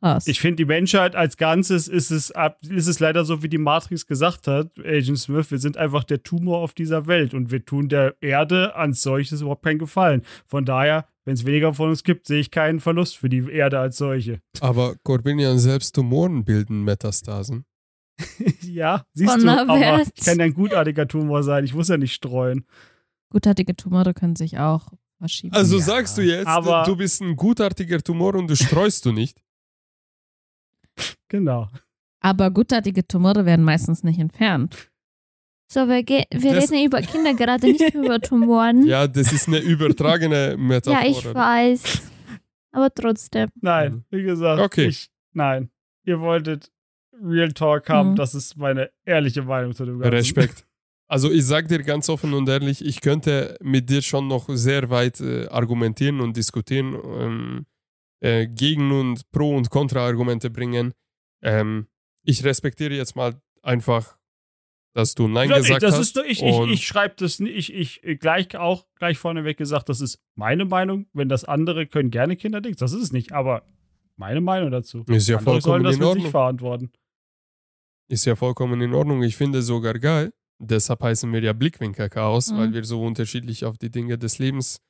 Krass. 0.00 0.26
ich 0.26 0.40
finde 0.40 0.56
die 0.56 0.64
Menschheit 0.64 1.14
als 1.14 1.36
Ganzes 1.36 1.88
ist 1.88 2.10
es, 2.10 2.32
ist 2.68 2.86
es 2.88 3.00
leider 3.00 3.24
so, 3.24 3.42
wie 3.42 3.48
die 3.48 3.58
Matrix 3.58 4.06
gesagt 4.06 4.46
hat, 4.46 4.70
Agent 4.78 5.18
Smith, 5.18 5.50
wir 5.50 5.58
sind 5.58 5.76
einfach 5.76 6.04
der 6.04 6.22
Tumor 6.22 6.58
auf 6.58 6.72
dieser 6.74 7.06
Welt 7.06 7.34
und 7.34 7.50
wir 7.50 7.64
tun 7.64 7.88
der 7.88 8.14
Erde 8.20 8.74
als 8.76 9.02
solches 9.02 9.40
überhaupt 9.40 9.62
keinen 9.64 9.78
Gefallen. 9.78 10.22
Von 10.46 10.64
daher, 10.64 11.06
wenn 11.24 11.34
es 11.34 11.44
weniger 11.44 11.72
von 11.74 11.90
uns 11.90 12.02
gibt, 12.02 12.26
sehe 12.26 12.40
ich 12.40 12.50
keinen 12.50 12.80
Verlust 12.80 13.16
für 13.16 13.28
die 13.28 13.48
Erde 13.50 13.78
als 13.78 13.96
solche. 13.96 14.40
aber 14.60 14.94
Corbinian 15.04 15.58
selbst 15.58 15.94
Tumoren 15.94 16.44
bilden 16.44 16.82
Metastasen. 16.84 17.64
ja, 18.62 19.04
siehst 19.12 19.42
du, 19.42 19.48
aber 19.48 20.04
kann 20.24 20.38
ja 20.38 20.44
ein 20.44 20.54
gutartiger 20.54 21.08
Tumor 21.08 21.42
sein, 21.42 21.64
ich 21.64 21.74
muss 21.74 21.88
ja 21.88 21.96
nicht 21.96 22.14
streuen. 22.14 22.64
Gutartige 23.30 23.74
Tumore 23.74 24.14
können 24.14 24.36
sich 24.36 24.58
auch 24.58 24.86
verschieben. 25.18 25.54
Also 25.54 25.78
Ja, 25.78 25.82
sagst 25.82 26.16
du 26.18 26.22
jetzt, 26.22 26.46
aber- 26.46 26.84
du 26.86 26.94
bist 26.96 27.20
ein 27.22 27.34
gutartiger 27.36 28.00
Tumor 28.00 28.34
und 28.36 28.48
du 28.48 28.54
streust 28.56 29.04
du 29.04 29.12
nicht? 29.12 29.42
Genau. 31.28 31.68
Aber 32.20 32.50
gutartige 32.50 33.06
Tumore 33.06 33.44
werden 33.44 33.64
meistens 33.64 34.02
nicht 34.02 34.18
entfernt. 34.18 34.90
So, 35.70 35.88
wir, 35.88 36.02
ge- 36.02 36.24
wir 36.30 36.54
Das- 36.54 36.70
reden 36.70 36.86
über 36.86 37.00
Kinder 37.02 37.34
gerade, 37.34 37.66
nicht 37.66 37.80
über 37.94 38.20
Tumoren. 38.20 38.86
Ja, 38.86 39.06
das 39.06 39.32
ist 39.32 39.48
eine 39.48 39.58
übertragene 39.58 40.56
Metaphor. 40.58 41.02
ja, 41.02 41.08
ich 41.08 41.24
weiß. 41.24 42.02
Aber 42.72 42.92
trotzdem. 42.92 43.48
Nein, 43.60 44.04
wie 44.10 44.22
gesagt, 44.22 44.60
Okay. 44.60 44.86
ich, 44.86 45.08
nein. 45.32 45.70
Ihr 46.04 46.20
wolltet 46.20 46.70
Real 47.22 47.52
Talk 47.52 47.88
haben, 47.88 48.10
Mhm. 48.10 48.16
das 48.16 48.34
ist 48.34 48.56
meine 48.56 48.90
ehrliche 49.04 49.42
Meinung 49.42 49.74
zu 49.74 49.84
dem 49.84 49.98
Ganzen. 50.00 50.14
Respekt. 50.14 50.66
Also 51.06 51.30
ich 51.30 51.44
sag 51.46 51.68
dir 51.68 51.82
ganz 51.82 52.08
offen 52.08 52.34
und 52.34 52.48
ehrlich, 52.48 52.84
ich 52.84 53.00
könnte 53.00 53.56
mit 53.62 53.88
dir 53.90 54.02
schon 54.02 54.26
noch 54.26 54.48
sehr 54.48 54.90
weit 54.90 55.20
äh, 55.20 55.46
argumentieren 55.48 56.20
und 56.20 56.36
diskutieren, 56.36 56.96
ähm, 57.18 57.66
äh, 58.24 58.46
Gegen- 58.46 58.90
und 58.92 59.30
Pro- 59.32 59.56
und 59.56 59.70
Kontra-Argumente 59.70 60.48
bringen. 60.50 60.94
Ähm, 61.42 61.88
ich 62.24 62.42
respektiere 62.44 62.94
jetzt 62.94 63.16
mal 63.16 63.34
einfach, 63.62 64.16
dass 64.94 65.14
du 65.14 65.28
Nein 65.28 65.48
gesagt 65.48 65.82
das 65.82 65.94
hast. 65.96 66.00
ist 66.00 66.16
nur, 66.16 66.24
ich, 66.24 66.42
ich, 66.42 66.58
ich 66.70 66.86
schreibe 66.86 67.14
das 67.18 67.38
nicht, 67.40 67.54
ich, 67.54 67.74
ich 67.74 68.04
äh, 68.04 68.16
gleich 68.16 68.56
auch 68.56 68.86
gleich 68.94 69.18
vorneweg 69.18 69.58
gesagt, 69.58 69.88
das 69.88 70.00
ist 70.00 70.20
meine 70.36 70.64
Meinung. 70.64 71.06
Wenn 71.12 71.28
das 71.28 71.44
andere 71.44 71.86
können 71.86 72.10
gerne 72.10 72.36
Kinder 72.36 72.60
Dings, 72.60 72.78
das 72.78 72.92
ist 72.92 73.02
es 73.02 73.12
nicht, 73.12 73.32
aber 73.32 73.66
meine 74.16 74.40
Meinung 74.40 74.70
dazu. 74.70 75.04
Ist 75.08 75.28
ja 75.28 75.38
andere 75.38 75.60
sollen 75.60 75.82
vollkommen 75.82 75.84
das 75.84 75.94
in 75.96 76.00
sich 76.00 76.08
Ordnung. 76.08 76.30
verantworten. 76.30 76.92
Ist 78.08 78.24
ja 78.26 78.36
vollkommen 78.36 78.80
in 78.80 78.94
Ordnung. 78.94 79.22
Ich 79.22 79.36
finde 79.36 79.60
sogar 79.62 79.94
geil. 79.98 80.32
Deshalb 80.60 81.02
heißen 81.02 81.30
wir 81.32 81.42
ja 81.42 81.52
Blickwinkel-Chaos, 81.52 82.52
Mhm. 82.52 82.56
weil 82.58 82.72
wir 82.72 82.84
so 82.84 83.02
unterschiedlich 83.02 83.64
auf 83.64 83.76
die 83.76 83.90
Dinge 83.90 84.16
des 84.16 84.38
Lebens 84.38 84.80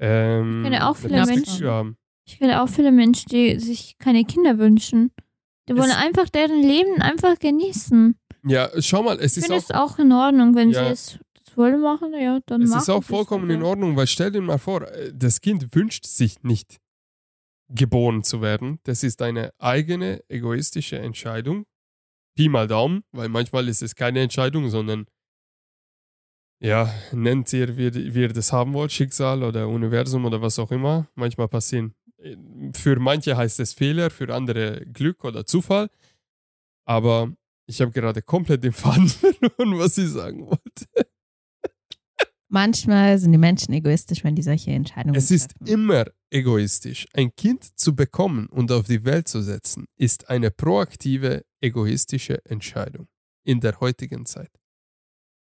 ähm, 0.00 0.58
Ich 0.64 0.70
kenne 0.70 0.88
auch 0.88 0.96
viele 0.96 1.24
Menschen- 1.26 1.66
haben. 1.68 1.96
Ich 2.26 2.38
kenne 2.38 2.62
auch 2.62 2.68
viele 2.68 2.90
Menschen, 2.92 3.28
die 3.28 3.58
sich 3.58 3.96
keine 3.98 4.24
Kinder 4.24 4.58
wünschen. 4.58 5.10
Die 5.68 5.74
wollen 5.76 5.90
Es- 5.90 5.96
einfach 5.96 6.28
deren 6.28 6.62
Leben 6.62 7.00
einfach 7.02 7.38
genießen. 7.38 8.18
Ja, 8.46 8.70
schau 8.80 9.02
mal, 9.02 9.18
es 9.20 9.36
Ich 9.36 9.44
ist 9.44 9.50
auch 9.50 9.56
es 9.56 9.70
auch 9.70 9.98
in 9.98 10.12
Ordnung, 10.12 10.54
wenn 10.54 10.70
Ja. 10.70 10.84
sie 10.86 10.92
es 10.92 11.18
wollen 11.56 11.80
machen, 11.80 12.12
ja, 12.18 12.40
dann 12.46 12.62
Es 12.62 12.70
machen 12.70 12.80
ist 12.80 12.90
auch 12.90 13.04
vollkommen 13.04 13.48
in 13.50 13.62
Ordnung, 13.62 13.96
weil 13.96 14.06
stell 14.06 14.30
dir 14.32 14.40
mal 14.40 14.58
vor, 14.58 14.82
äh, 14.90 15.12
das 15.14 15.40
Kind 15.40 15.74
wünscht 15.74 16.04
sich 16.06 16.42
nicht 16.42 16.78
geboren 17.72 18.22
zu 18.24 18.42
werden. 18.42 18.80
Das 18.84 19.02
ist 19.02 19.22
eine 19.22 19.52
eigene 19.58 20.22
egoistische 20.28 20.98
Entscheidung. 20.98 21.64
Pi 22.36 22.48
mal 22.48 22.66
Daumen, 22.66 23.04
weil 23.12 23.28
manchmal 23.28 23.68
ist 23.68 23.82
es 23.82 23.94
keine 23.94 24.20
Entscheidung, 24.20 24.68
sondern 24.68 25.06
ja, 26.60 26.92
nennt 27.12 27.52
ihr, 27.52 27.76
wie, 27.76 28.14
wie 28.14 28.20
ihr 28.22 28.32
das 28.32 28.52
haben 28.52 28.72
wollt, 28.74 28.90
Schicksal 28.92 29.42
oder 29.42 29.68
Universum 29.68 30.24
oder 30.24 30.40
was 30.42 30.58
auch 30.58 30.70
immer. 30.70 31.06
Manchmal 31.14 31.48
passieren. 31.48 31.94
Für 32.74 32.98
manche 32.98 33.36
heißt 33.36 33.60
es 33.60 33.74
Fehler, 33.74 34.10
für 34.10 34.32
andere 34.34 34.84
Glück 34.86 35.24
oder 35.24 35.44
Zufall. 35.46 35.90
Aber 36.86 37.32
ich 37.66 37.80
habe 37.80 37.90
gerade 37.92 38.22
komplett 38.22 38.64
den 38.64 38.72
Faden 38.72 39.08
verloren, 39.08 39.78
was 39.78 39.98
ich 39.98 40.08
sagen 40.10 40.46
wollte. 40.46 40.86
Manchmal 42.48 43.18
sind 43.18 43.32
die 43.32 43.38
Menschen 43.38 43.72
egoistisch, 43.72 44.22
wenn 44.22 44.36
die 44.36 44.42
solche 44.42 44.70
Entscheidungen 44.70 45.16
Es 45.16 45.30
ist 45.30 45.50
treffen. 45.50 45.66
immer 45.66 46.04
egoistisch. 46.30 47.06
Ein 47.12 47.34
Kind 47.34 47.76
zu 47.78 47.96
bekommen 47.96 48.46
und 48.46 48.70
auf 48.70 48.86
die 48.86 49.04
Welt 49.04 49.26
zu 49.26 49.42
setzen, 49.42 49.86
ist 49.96 50.28
eine 50.28 50.50
proaktive, 50.50 51.44
egoistische 51.60 52.44
Entscheidung 52.44 53.08
in 53.44 53.60
der 53.60 53.80
heutigen 53.80 54.24
Zeit. 54.24 54.50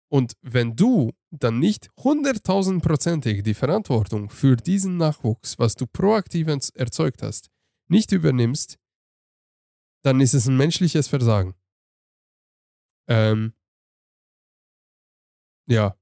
Und 0.09 0.33
wenn 0.41 0.75
du 0.75 1.11
dann 1.31 1.59
nicht 1.59 1.89
hunderttausendprozentig 1.97 3.43
die 3.43 3.53
Verantwortung 3.53 4.29
für 4.29 4.55
diesen 4.55 4.97
Nachwuchs, 4.97 5.59
was 5.59 5.75
du 5.75 5.85
proaktiv 5.85 6.47
erzeugt 6.75 7.21
hast, 7.21 7.49
nicht 7.89 8.11
übernimmst, 8.11 8.77
dann 10.03 10.21
ist 10.21 10.33
es 10.33 10.47
ein 10.47 10.55
menschliches 10.55 11.07
Versagen. 11.09 11.55
Ähm, 13.09 13.53
ja, 15.67 15.95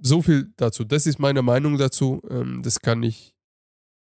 so 0.00 0.22
viel 0.22 0.52
dazu. 0.56 0.84
Das 0.84 1.06
ist 1.06 1.18
meine 1.18 1.42
Meinung 1.42 1.76
dazu. 1.78 2.22
Ähm, 2.30 2.62
das 2.62 2.80
kann 2.80 3.02
ich. 3.02 3.34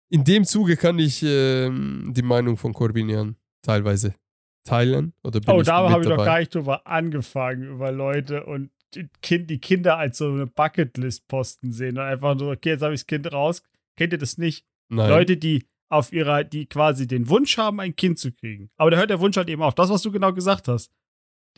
In 0.08 0.24
dem 0.24 0.44
Zuge 0.44 0.76
kann 0.76 0.98
ich 0.98 1.22
ähm, 1.22 2.12
die 2.14 2.22
Meinung 2.22 2.56
von 2.56 2.72
Corbinian 2.72 3.36
teilweise 3.62 4.14
teilen. 4.64 5.14
Oder 5.22 5.40
bin 5.40 5.54
Oh, 5.54 5.62
da 5.62 5.88
habe 5.90 6.02
ich 6.02 6.08
noch 6.08 6.16
dabei? 6.16 6.24
gar 6.24 6.38
nicht 6.40 6.54
drüber 6.54 6.86
angefangen, 6.86 7.64
über 7.64 7.90
Leute 7.92 8.44
und 8.46 8.70
die, 8.94 9.08
kind, 9.22 9.50
die 9.50 9.58
Kinder 9.58 9.98
als 9.98 10.18
so 10.18 10.28
eine 10.28 10.46
Bucketlist-Posten 10.46 11.72
sehen 11.72 11.98
und 11.98 12.04
einfach 12.04 12.38
so, 12.38 12.50
okay, 12.50 12.70
jetzt 12.70 12.82
habe 12.82 12.94
ich 12.94 13.00
das 13.00 13.06
Kind 13.06 13.32
raus. 13.32 13.62
Kennt 13.96 14.12
ihr 14.12 14.18
das 14.18 14.38
nicht? 14.38 14.64
Nein. 14.88 15.08
Leute, 15.08 15.36
die 15.36 15.66
auf 15.88 16.12
ihrer, 16.12 16.44
die 16.44 16.66
quasi 16.66 17.06
den 17.06 17.28
Wunsch 17.28 17.58
haben, 17.58 17.80
ein 17.80 17.96
Kind 17.96 18.18
zu 18.18 18.32
kriegen. 18.32 18.70
Aber 18.76 18.90
da 18.90 18.96
hört 18.96 19.10
der 19.10 19.20
Wunsch 19.20 19.36
halt 19.36 19.48
eben 19.48 19.62
auf. 19.62 19.74
Das, 19.74 19.90
was 19.90 20.02
du 20.02 20.10
genau 20.10 20.32
gesagt 20.32 20.68
hast. 20.68 20.90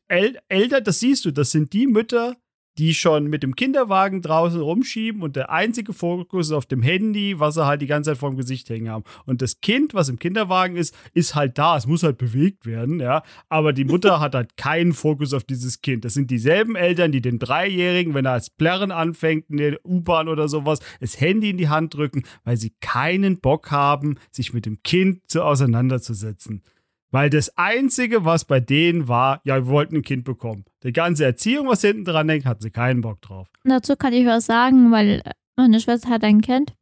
El 0.06 0.38
Eltern, 0.48 0.84
das 0.84 1.00
siehst 1.00 1.24
du, 1.24 1.30
das 1.30 1.50
sind 1.50 1.72
die 1.72 1.86
Mütter, 1.86 2.36
die 2.78 2.94
schon 2.94 3.26
mit 3.26 3.42
dem 3.42 3.56
Kinderwagen 3.56 4.22
draußen 4.22 4.60
rumschieben 4.60 5.22
und 5.22 5.34
der 5.34 5.50
einzige 5.50 5.92
Fokus 5.92 6.46
ist 6.46 6.52
auf 6.52 6.66
dem 6.66 6.80
Handy, 6.80 7.40
was 7.40 7.54
sie 7.54 7.66
halt 7.66 7.82
die 7.82 7.86
ganze 7.86 8.10
Zeit 8.10 8.18
vorm 8.18 8.36
Gesicht 8.36 8.70
hängen 8.70 8.88
haben. 8.88 9.04
Und 9.26 9.42
das 9.42 9.60
Kind, 9.60 9.94
was 9.94 10.08
im 10.08 10.18
Kinderwagen 10.18 10.76
ist, 10.76 10.96
ist 11.12 11.34
halt 11.34 11.58
da. 11.58 11.76
Es 11.76 11.86
muss 11.86 12.04
halt 12.04 12.18
bewegt 12.18 12.66
werden, 12.66 13.00
ja. 13.00 13.22
Aber 13.48 13.72
die 13.72 13.84
Mutter 13.84 14.20
hat 14.20 14.34
halt 14.34 14.56
keinen 14.56 14.92
Fokus 14.92 15.34
auf 15.34 15.42
dieses 15.42 15.82
Kind. 15.82 16.04
Das 16.04 16.14
sind 16.14 16.30
dieselben 16.30 16.76
Eltern, 16.76 17.10
die 17.10 17.20
den 17.20 17.40
Dreijährigen, 17.40 18.14
wenn 18.14 18.26
er 18.26 18.32
als 18.32 18.50
Plärren 18.50 18.92
anfängt, 18.92 19.50
in 19.50 19.56
der 19.56 19.84
U-Bahn 19.84 20.28
oder 20.28 20.48
sowas, 20.48 20.78
das 21.00 21.20
Handy 21.20 21.50
in 21.50 21.58
die 21.58 21.68
Hand 21.68 21.94
drücken, 21.94 22.22
weil 22.44 22.56
sie 22.56 22.74
keinen 22.80 23.40
Bock 23.40 23.72
haben, 23.72 24.18
sich 24.30 24.52
mit 24.52 24.66
dem 24.66 24.82
Kind 24.84 25.28
zu 25.28 25.42
auseinanderzusetzen. 25.42 26.62
Weil 27.10 27.30
das 27.30 27.56
Einzige, 27.56 28.24
was 28.24 28.44
bei 28.44 28.60
denen 28.60 29.08
war, 29.08 29.40
ja, 29.44 29.56
wir 29.56 29.66
wollten 29.66 29.96
ein 29.96 30.02
Kind 30.02 30.24
bekommen. 30.24 30.64
Die 30.82 30.92
ganze 30.92 31.24
Erziehung, 31.24 31.68
was 31.68 31.80
hinten 31.80 32.04
dran 32.04 32.28
hängt, 32.28 32.44
hat 32.44 32.60
sie 32.60 32.70
keinen 32.70 33.00
Bock 33.00 33.22
drauf. 33.22 33.48
Dazu 33.64 33.96
kann 33.96 34.12
ich 34.12 34.26
was 34.26 34.46
sagen, 34.46 34.92
weil 34.92 35.22
meine 35.56 35.80
Schwester 35.80 36.10
hat 36.10 36.22
ein 36.24 36.42
Kind. 36.42 36.74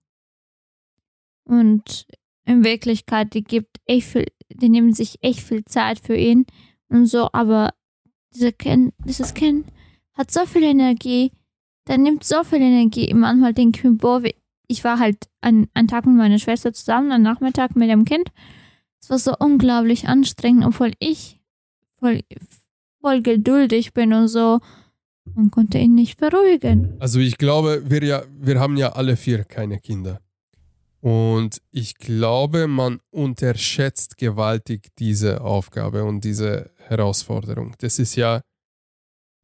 Und 1.45 2.07
in 2.45 2.65
Wirklichkeit, 2.65 3.35
die 3.35 3.45
gibt 3.45 3.79
echt 3.87 4.09
viel, 4.09 4.27
die 4.49 4.69
nehmen 4.69 4.93
sich 4.93 5.19
echt 5.23 5.41
viel 5.41 5.65
Zeit 5.65 6.01
für 6.01 6.17
ihn 6.17 6.45
und 6.89 7.07
so, 7.07 7.29
aber 7.33 7.71
diese 8.35 8.53
kind, 8.53 8.95
dieses 9.05 9.35
Kind 9.35 9.67
hat 10.15 10.31
so 10.31 10.45
viel 10.47 10.63
Energie, 10.63 11.33
der 11.89 11.99
nimmt 11.99 12.25
so 12.25 12.43
viel 12.43 12.61
Energie. 12.61 13.13
Manchmal 13.15 13.55
denke 13.55 13.79
ich 13.79 13.85
mir, 13.85 13.93
boah, 13.93 14.23
ich 14.67 14.83
war 14.85 14.99
halt 14.99 15.29
einen, 15.41 15.69
einen 15.75 15.89
Tag 15.89 16.07
mit 16.07 16.17
meiner 16.17 16.39
Schwester 16.39 16.73
zusammen, 16.73 17.13
einen 17.13 17.23
Nachmittag 17.23 17.77
mit 17.77 17.91
dem 17.91 18.05
Kind. 18.05 18.31
Es 19.07 19.11
war 19.11 19.19
so 19.21 19.37
unglaublich 19.39 20.09
anstrengend, 20.09 20.67
obwohl 20.67 20.91
ich 20.99 21.41
voll, 22.01 22.23
voll 23.01 23.23
geduldig 23.23 23.93
bin 23.95 24.13
und 24.13 24.27
so. 24.27 24.59
Man 25.33 25.53
konnte 25.53 25.79
ihn 25.79 25.95
nicht 25.95 26.19
beruhigen. 26.19 26.97
Also 26.99 27.21
ich 27.21 27.39
glaube, 27.39 27.89
wir, 27.89 28.03
ja, 28.03 28.25
wir 28.37 28.59
haben 28.59 28.77
ja 28.77 28.95
alle 28.95 29.17
vier 29.17 29.45
keine 29.45 29.79
Kinder. 29.79 30.21
Und 31.01 31.63
ich 31.71 31.95
glaube, 31.99 32.67
man 32.67 32.99
unterschätzt 33.11 34.17
gewaltig 34.17 34.89
diese 34.99 35.41
Aufgabe 35.41 36.03
und 36.03 36.25
diese 36.25 36.71
Herausforderung. 36.89 37.77
Das 37.79 38.01
ist 38.01 38.17
ja, 38.17 38.41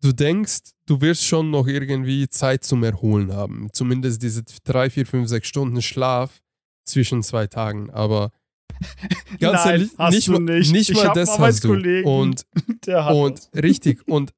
du 0.00 0.12
denkst, 0.12 0.72
du 0.86 1.00
wirst 1.00 1.22
schon 1.22 1.52
noch 1.52 1.68
irgendwie 1.68 2.28
Zeit 2.28 2.64
zum 2.64 2.82
Erholen 2.82 3.32
haben. 3.32 3.68
Zumindest 3.72 4.24
diese 4.24 4.42
drei, 4.64 4.90
vier, 4.90 5.06
fünf, 5.06 5.28
sechs 5.28 5.46
Stunden 5.46 5.82
Schlaf 5.82 6.40
zwischen 6.84 7.22
zwei 7.22 7.46
Tagen. 7.46 7.90
Aber 7.90 8.32
ganz 9.40 9.64
Nein, 9.64 9.70
ehrlich, 9.72 9.90
hast 9.98 10.14
nicht, 10.14 10.28
du 10.28 10.32
mal- 10.32 10.40
nicht. 10.58 10.72
nicht 10.72 10.90
Ich 10.90 10.96
mal 10.96 11.12
das 11.14 11.38
hast 11.38 11.64
du. 11.64 11.72
Und 12.04 12.44
und 12.86 12.86
das. 12.86 13.50
richtig, 13.54 14.06
und 14.08 14.32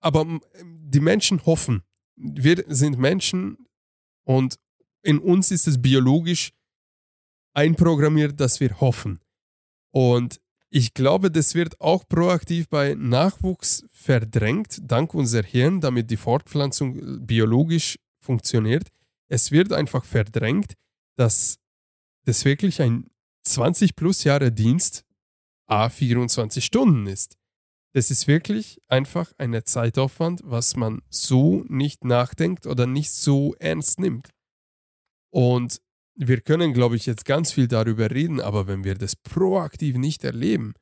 aber 0.00 0.26
die 0.64 1.00
Menschen 1.00 1.44
hoffen. 1.46 1.82
Wir 2.16 2.64
sind 2.68 2.98
Menschen 2.98 3.58
und 4.24 4.56
in 5.02 5.18
uns 5.18 5.50
ist 5.50 5.66
es 5.66 5.80
biologisch 5.80 6.52
einprogrammiert, 7.54 8.38
dass 8.40 8.60
wir 8.60 8.80
hoffen. 8.80 9.18
Und 9.92 10.40
ich 10.70 10.94
glaube, 10.94 11.30
das 11.30 11.54
wird 11.54 11.80
auch 11.80 12.06
proaktiv 12.08 12.68
bei 12.68 12.94
Nachwuchs 12.94 13.84
verdrängt, 13.90 14.78
dank 14.82 15.14
unser 15.14 15.42
Hirn, 15.42 15.80
damit 15.80 16.10
die 16.10 16.16
Fortpflanzung 16.16 16.96
äh, 16.96 17.18
biologisch 17.20 17.98
funktioniert. 18.22 18.88
Es 19.28 19.50
wird 19.50 19.72
einfach 19.72 20.04
verdrängt, 20.04 20.74
dass 21.16 21.58
das 22.24 22.44
wirklich 22.44 22.80
ein 22.82 23.06
20 23.44 23.96
plus 23.96 24.24
Jahre 24.24 24.52
Dienst 24.52 25.04
a 25.66 25.88
24 25.88 26.64
Stunden 26.64 27.06
ist. 27.06 27.36
Das 27.92 28.10
ist 28.10 28.28
wirklich 28.28 28.80
einfach 28.86 29.32
eine 29.38 29.64
Zeitaufwand, 29.64 30.42
was 30.44 30.76
man 30.76 31.02
so 31.08 31.64
nicht 31.68 32.04
nachdenkt 32.04 32.66
oder 32.66 32.86
nicht 32.86 33.10
so 33.10 33.54
ernst 33.58 33.98
nimmt. 33.98 34.30
Und 35.32 35.80
wir 36.14 36.40
können, 36.40 36.72
glaube 36.72 36.96
ich, 36.96 37.06
jetzt 37.06 37.24
ganz 37.24 37.52
viel 37.52 37.66
darüber 37.66 38.10
reden, 38.10 38.40
aber 38.40 38.66
wenn 38.66 38.84
wir 38.84 38.94
das 38.94 39.16
proaktiv 39.16 39.96
nicht 39.96 40.22
erleben, 40.22 40.74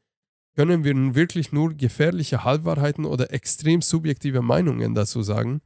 können 0.57 0.85
wir 0.85 0.93
nun 0.93 1.15
wirklich 1.15 1.53
nur 1.53 1.75
gefährliche 1.75 2.45
Halbwahrheiten 2.45 3.05
oder 3.05 3.33
extrem 3.33 3.81
subjektive 3.81 4.43
Meinungen 4.43 4.95
dazu 4.95 5.23
sagen, 5.23 5.61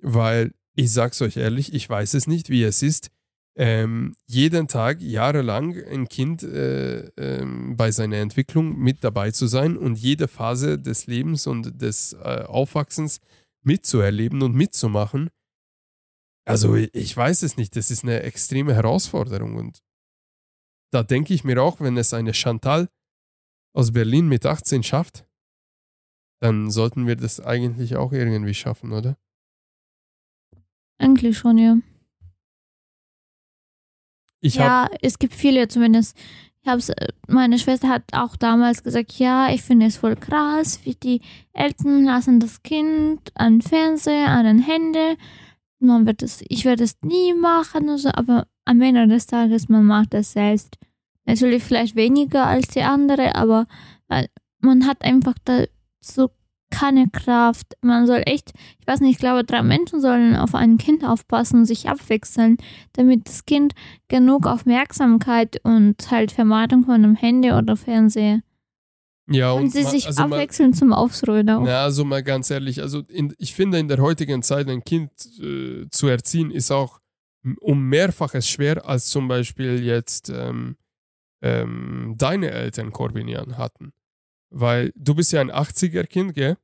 weil 0.00 0.54
ich 0.76 0.92
sag's 0.92 1.20
euch 1.20 1.36
ehrlich, 1.36 1.72
ich 1.72 1.88
weiß 1.88 2.14
es 2.14 2.26
nicht, 2.26 2.48
wie 2.48 2.62
es 2.62 2.82
ist, 2.82 3.10
ähm, 3.56 4.16
jeden 4.26 4.66
Tag 4.66 5.00
jahrelang 5.00 5.76
ein 5.84 6.08
Kind 6.08 6.42
äh, 6.42 7.06
ähm, 7.16 7.76
bei 7.76 7.92
seiner 7.92 8.16
Entwicklung 8.16 8.76
mit 8.76 9.04
dabei 9.04 9.30
zu 9.30 9.46
sein 9.46 9.76
und 9.76 9.96
jede 9.96 10.26
Phase 10.26 10.78
des 10.78 11.06
Lebens 11.06 11.46
und 11.46 11.80
des 11.80 12.14
äh, 12.14 12.44
Aufwachsens 12.46 13.20
mitzuerleben 13.62 14.42
und 14.42 14.54
mitzumachen. 14.54 15.30
Also 16.46 16.74
ich, 16.74 16.92
ich 16.94 17.16
weiß 17.16 17.42
es 17.42 17.56
nicht, 17.56 17.76
das 17.76 17.90
ist 17.90 18.02
eine 18.02 18.22
extreme 18.22 18.74
Herausforderung 18.74 19.56
und 19.56 19.82
da 20.92 21.02
denke 21.02 21.32
ich 21.32 21.44
mir 21.44 21.62
auch, 21.62 21.80
wenn 21.80 21.96
es 21.96 22.12
eine 22.12 22.34
Chantal 22.34 22.88
aus 23.74 23.92
Berlin 23.92 24.28
mit 24.28 24.46
18 24.46 24.82
schafft, 24.82 25.26
dann 26.40 26.70
sollten 26.70 27.06
wir 27.06 27.16
das 27.16 27.40
eigentlich 27.40 27.96
auch 27.96 28.12
irgendwie 28.12 28.54
schaffen, 28.54 28.92
oder? 28.92 29.16
Eigentlich 30.98 31.38
schon, 31.38 31.58
ja. 31.58 31.76
Ich 34.44 34.56
ja, 34.56 34.90
es 35.00 35.18
gibt 35.18 35.34
viele 35.34 35.68
zumindest. 35.68 36.18
Ich 36.62 36.68
hab's, 36.68 36.90
äh, 36.90 37.08
meine 37.28 37.58
Schwester 37.58 37.88
hat 37.88 38.02
auch 38.12 38.36
damals 38.36 38.82
gesagt, 38.82 39.18
ja, 39.18 39.48
ich 39.48 39.62
finde 39.62 39.86
es 39.86 39.96
voll 39.96 40.16
krass, 40.16 40.80
wie 40.84 40.94
die 40.94 41.22
Eltern 41.54 42.04
lassen 42.04 42.40
das 42.40 42.62
Kind 42.62 43.20
an 43.34 43.62
Fernseher, 43.62 44.28
an 44.28 44.44
den 44.44 44.58
Handy. 44.58 45.16
Man 45.78 46.06
wird 46.06 46.22
es, 46.22 46.44
ich 46.46 46.66
werde 46.66 46.84
es 46.84 46.98
nie 47.00 47.32
machen, 47.32 47.88
und 47.88 47.96
so, 47.96 48.10
aber 48.12 48.46
am 48.66 48.82
Ende 48.82 49.08
des 49.08 49.26
Tages, 49.26 49.70
man 49.70 49.86
macht 49.86 50.12
es 50.12 50.32
selbst. 50.32 50.76
Natürlich 51.24 51.62
vielleicht 51.62 51.96
weniger 51.96 52.46
als 52.46 52.68
die 52.68 52.82
andere, 52.82 53.34
aber 53.36 53.66
weil 54.08 54.28
man 54.60 54.86
hat 54.86 55.02
einfach 55.02 55.36
da 55.44 55.64
so 56.00 56.30
keine 56.78 57.08
Kraft. 57.08 57.74
Man 57.82 58.06
soll 58.06 58.22
echt, 58.26 58.52
ich 58.80 58.86
weiß 58.86 59.00
nicht, 59.00 59.12
ich 59.12 59.18
glaube, 59.18 59.44
drei 59.44 59.62
Menschen 59.62 60.00
sollen 60.00 60.36
auf 60.36 60.54
ein 60.54 60.76
Kind 60.78 61.04
aufpassen 61.04 61.60
und 61.60 61.64
sich 61.66 61.88
abwechseln, 61.88 62.56
damit 62.94 63.28
das 63.28 63.44
Kind 63.46 63.74
genug 64.08 64.46
Aufmerksamkeit 64.46 65.60
und 65.64 66.10
halt 66.10 66.32
Vermeidung 66.32 66.84
von 66.84 66.94
einem 66.94 67.14
Handy 67.16 67.52
oder 67.52 67.76
Fernseher. 67.76 68.40
ja, 69.28 69.52
Und, 69.52 69.70
sie 69.72 69.82
ma- 69.84 69.90
sich 69.90 70.06
also 70.06 70.22
mal- 70.26 70.32
abwechseln 70.36 70.74
zum 70.74 70.92
Ausruhen 70.92 71.48
auch. 71.50 71.62
Na, 71.64 71.84
also 71.84 72.04
mal 72.04 72.22
ganz 72.22 72.50
ehrlich, 72.50 72.82
also 72.82 73.00
in, 73.08 73.34
ich 73.38 73.54
finde 73.54 73.78
in 73.78 73.88
der 73.88 73.98
heutigen 73.98 74.42
Zeit 74.42 74.68
ein 74.68 74.84
Kind 74.84 75.10
äh, 75.40 75.86
zu 75.90 76.08
erziehen 76.08 76.50
ist 76.50 76.70
auch 76.70 77.00
um 77.60 77.88
mehrfaches 77.88 78.48
schwer 78.48 78.86
als 78.88 79.06
zum 79.08 79.28
Beispiel 79.28 79.82
jetzt 79.84 80.30
ähm, 80.30 80.76
ähm, 81.42 82.14
deine 82.16 82.50
Eltern 82.50 82.90
Corbinian 82.90 83.58
hatten. 83.58 83.92
Weil 84.50 84.92
du 84.96 85.14
bist 85.14 85.32
ja 85.32 85.40
ein 85.42 85.50
80er-Kind, 85.50 86.34
gell? 86.34 86.56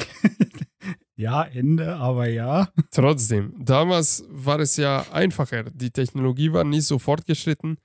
Ja, 1.18 1.44
Ende, 1.44 1.96
aber 1.96 2.28
ja. 2.28 2.68
Trotzdem, 2.90 3.54
damals 3.58 4.24
war 4.28 4.60
es 4.60 4.76
ja 4.76 5.06
einfacher. 5.12 5.64
Die 5.64 5.90
Technologie 5.90 6.52
war 6.52 6.62
nicht 6.62 6.84
so 6.84 6.98
fortgeschritten. 6.98 7.78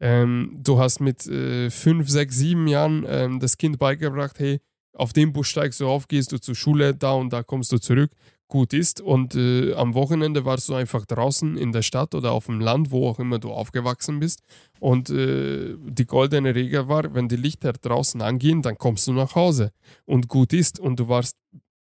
Ähm, 0.00 0.56
du 0.58 0.78
hast 0.78 1.00
mit 1.00 1.26
äh, 1.26 1.68
fünf, 1.68 2.08
sechs, 2.08 2.36
sieben 2.36 2.66
Jahren 2.66 3.04
ähm, 3.06 3.40
das 3.40 3.58
Kind 3.58 3.78
beigebracht, 3.78 4.38
hey, 4.38 4.60
auf 4.94 5.12
dem 5.12 5.32
Bus 5.32 5.48
steigst 5.48 5.80
du 5.80 5.88
auf, 5.88 6.08
gehst 6.08 6.32
du 6.32 6.38
zur 6.38 6.54
Schule, 6.54 6.94
da 6.94 7.12
und 7.12 7.30
da 7.30 7.42
kommst 7.42 7.72
du 7.72 7.78
zurück. 7.78 8.10
Gut 8.48 8.72
ist. 8.72 9.00
Und 9.00 9.34
äh, 9.34 9.74
am 9.74 9.94
Wochenende 9.94 10.44
warst 10.44 10.68
du 10.70 10.74
einfach 10.74 11.04
draußen 11.04 11.56
in 11.58 11.72
der 11.72 11.82
Stadt 11.82 12.14
oder 12.14 12.32
auf 12.32 12.46
dem 12.46 12.60
Land, 12.60 12.90
wo 12.90 13.06
auch 13.06 13.18
immer 13.18 13.38
du 13.38 13.50
aufgewachsen 13.50 14.20
bist. 14.20 14.42
Und 14.80 15.10
äh, 15.10 15.76
die 15.78 16.06
goldene 16.06 16.54
Regel 16.54 16.88
war, 16.88 17.14
wenn 17.14 17.28
die 17.28 17.36
Lichter 17.36 17.74
draußen 17.74 18.22
angehen, 18.22 18.62
dann 18.62 18.78
kommst 18.78 19.06
du 19.06 19.12
nach 19.12 19.34
Hause. 19.34 19.72
Und 20.06 20.28
gut 20.28 20.54
ist. 20.54 20.80
Und 20.80 20.98
du 20.98 21.08
warst 21.08 21.36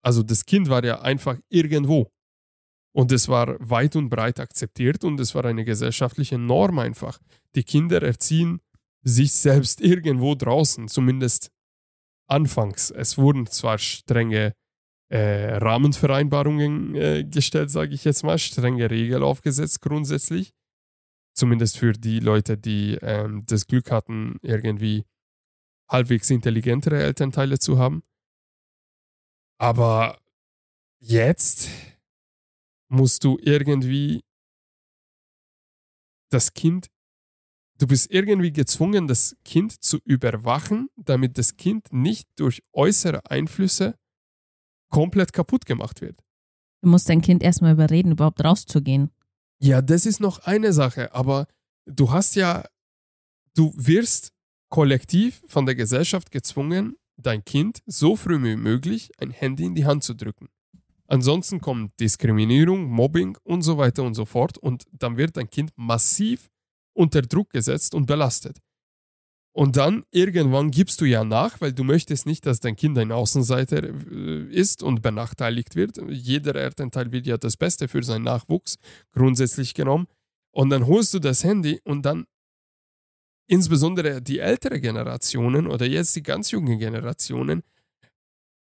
also 0.06 0.22
das 0.22 0.46
Kind 0.46 0.70
war 0.70 0.84
ja 0.86 1.02
einfach 1.02 1.38
irgendwo. 1.50 2.12
Und 2.94 3.12
es 3.12 3.28
war 3.28 3.58
weit 3.60 3.96
und 3.96 4.10
breit 4.10 4.40
akzeptiert 4.40 5.04
und 5.04 5.20
es 5.20 5.34
war 5.34 5.44
eine 5.46 5.66
gesellschaftliche 5.66 6.38
Norm 6.38 6.78
einfach. 6.78 7.20
Die 7.56 7.64
Kinder 7.64 8.04
erziehen 8.04 8.62
sich 9.02 9.34
selbst 9.34 9.82
irgendwo 9.82 10.36
draußen, 10.36 10.88
zumindest 10.88 11.50
anfangs. 12.28 12.92
Es 12.92 13.18
wurden 13.18 13.48
zwar 13.48 13.80
strenge 13.80 14.54
äh, 15.10 15.58
Rahmenvereinbarungen 15.58 16.96
äh, 16.96 17.24
gestellt, 17.24 17.70
sage 17.70 17.94
ich 17.94 18.04
jetzt 18.06 18.24
mal, 18.24 18.38
strenge 18.38 18.90
Regeln 18.90 19.24
aufgesetzt 19.24 19.82
grundsätzlich. 19.82 20.54
Zumindest 21.34 21.78
für 21.78 21.94
die 21.94 22.20
Leute, 22.20 22.58
die 22.58 22.98
ähm, 23.02 23.44
das 23.46 23.68
Glück 23.68 23.92
hatten, 23.92 24.38
irgendwie 24.42 25.04
halbwegs 25.90 26.30
intelligentere 26.30 27.04
Elternteile 27.04 27.60
zu 27.60 27.78
haben. 27.78 28.04
Aber 29.60 30.20
jetzt 31.00 31.70
musst 32.90 33.24
du 33.24 33.38
irgendwie 33.42 34.24
das 36.32 36.54
Kind, 36.54 36.88
du 37.78 37.88
bist 37.88 38.12
irgendwie 38.12 38.52
gezwungen, 38.52 39.08
das 39.08 39.36
Kind 39.44 39.84
zu 39.84 40.00
überwachen, 40.04 40.90
damit 40.96 41.38
das 41.38 41.56
Kind 41.58 41.92
nicht 41.92 42.28
durch 42.38 42.64
äußere 42.74 43.30
Einflüsse 43.30 43.96
komplett 44.96 45.34
kaputt 45.34 45.66
gemacht 45.66 46.00
wird. 46.00 46.24
Du 46.82 46.88
musst 46.88 47.10
dein 47.10 47.22
Kind 47.22 47.44
erstmal 47.44 47.74
überreden, 47.74 48.14
überhaupt 48.14 48.42
rauszugehen. 48.42 49.12
Ja, 49.60 49.82
das 49.82 50.06
ist 50.06 50.22
noch 50.22 50.40
eine 50.40 50.72
Sache, 50.72 51.14
aber 51.14 51.48
du 51.86 52.12
hast 52.12 52.36
ja, 52.36 52.64
du 53.56 53.74
wirst 53.76 54.32
kollektiv 54.70 55.44
von 55.48 55.66
der 55.66 55.76
Gesellschaft 55.76 56.32
gezwungen, 56.32 56.96
dein 57.18 57.44
Kind 57.44 57.80
so 57.86 58.16
früh 58.16 58.42
wie 58.42 58.56
möglich 58.56 59.12
ein 59.20 59.32
Handy 59.32 59.66
in 59.66 59.76
die 59.76 59.86
Hand 59.86 60.06
zu 60.06 60.14
drücken. 60.14 60.48
Ansonsten 61.08 61.60
kommt 61.60 62.00
Diskriminierung, 62.00 62.86
Mobbing 62.86 63.38
und 63.44 63.64
so 63.64 63.78
weiter 63.78 64.04
und 64.04 64.14
so 64.14 64.24
fort 64.24 64.58
und 64.58 64.86
dann 64.94 65.18
wird 65.18 65.36
dein 65.36 65.50
Kind 65.50 65.74
massiv 65.76 66.50
unter 66.94 67.22
Druck 67.22 67.50
gesetzt 67.50 67.94
und 67.96 68.06
belastet. 68.06 68.60
Und 69.56 69.78
dann 69.78 70.04
irgendwann 70.12 70.70
gibst 70.70 71.00
du 71.00 71.06
ja 71.06 71.24
nach, 71.24 71.62
weil 71.62 71.72
du 71.72 71.86
möchtest 71.86 72.26
nicht, 72.26 72.46
dass 72.46 72.60
dein 72.60 72.76
Kind 72.76 72.98
ein 72.98 73.14
Außenseiter 73.14 73.84
äh, 73.86 74.50
ist 74.50 74.84
und 74.84 75.02
benachteiligt 75.02 75.78
wird. 75.78 75.98
Jeder 76.10 76.56
Elternteil 76.56 77.14
will 77.14 77.26
ja 77.26 77.38
das 77.38 77.56
Beste 77.56 77.88
für 77.88 78.04
seinen 78.04 78.24
Nachwuchs, 78.24 78.76
grundsätzlich 79.14 79.74
genommen. 79.74 80.08
Und 80.52 80.72
dann 80.72 80.88
holst 80.88 81.14
du 81.14 81.20
das 81.20 81.46
Handy 81.46 81.80
und 81.86 82.06
dann 82.06 82.26
insbesondere 83.48 84.22
die 84.22 84.40
ältere 84.40 84.82
Generationen 84.82 85.68
oder 85.68 85.86
jetzt 85.86 86.14
die 86.18 86.24
ganz 86.24 86.52
jungen 86.52 86.78
Generationen 86.78 87.64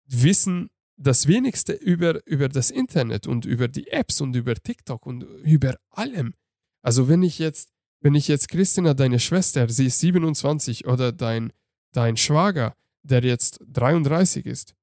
wissen 0.04 0.68
das 0.98 1.26
wenigste 1.26 1.72
über, 1.72 2.20
über 2.26 2.50
das 2.50 2.70
Internet 2.70 3.26
und 3.26 3.46
über 3.46 3.68
die 3.68 3.88
Apps 3.88 4.20
und 4.20 4.36
über 4.36 4.54
TikTok 4.54 5.06
und 5.06 5.22
über 5.22 5.78
allem. 5.88 6.34
Also 6.82 7.08
wenn 7.08 7.22
ich 7.22 7.38
jetzt, 7.38 7.72
wenn 8.00 8.14
ich 8.14 8.28
jetzt 8.28 8.48
Christina, 8.48 8.94
deine 8.94 9.18
Schwester, 9.18 9.68
sie 9.68 9.86
ist 9.86 10.00
27 10.00 10.86
oder 10.86 11.12
dein, 11.12 11.52
dein 11.92 12.16
Schwager, 12.16 12.74
der 13.02 13.22
jetzt 13.22 13.60
33 13.66 14.46
ist, 14.46 14.74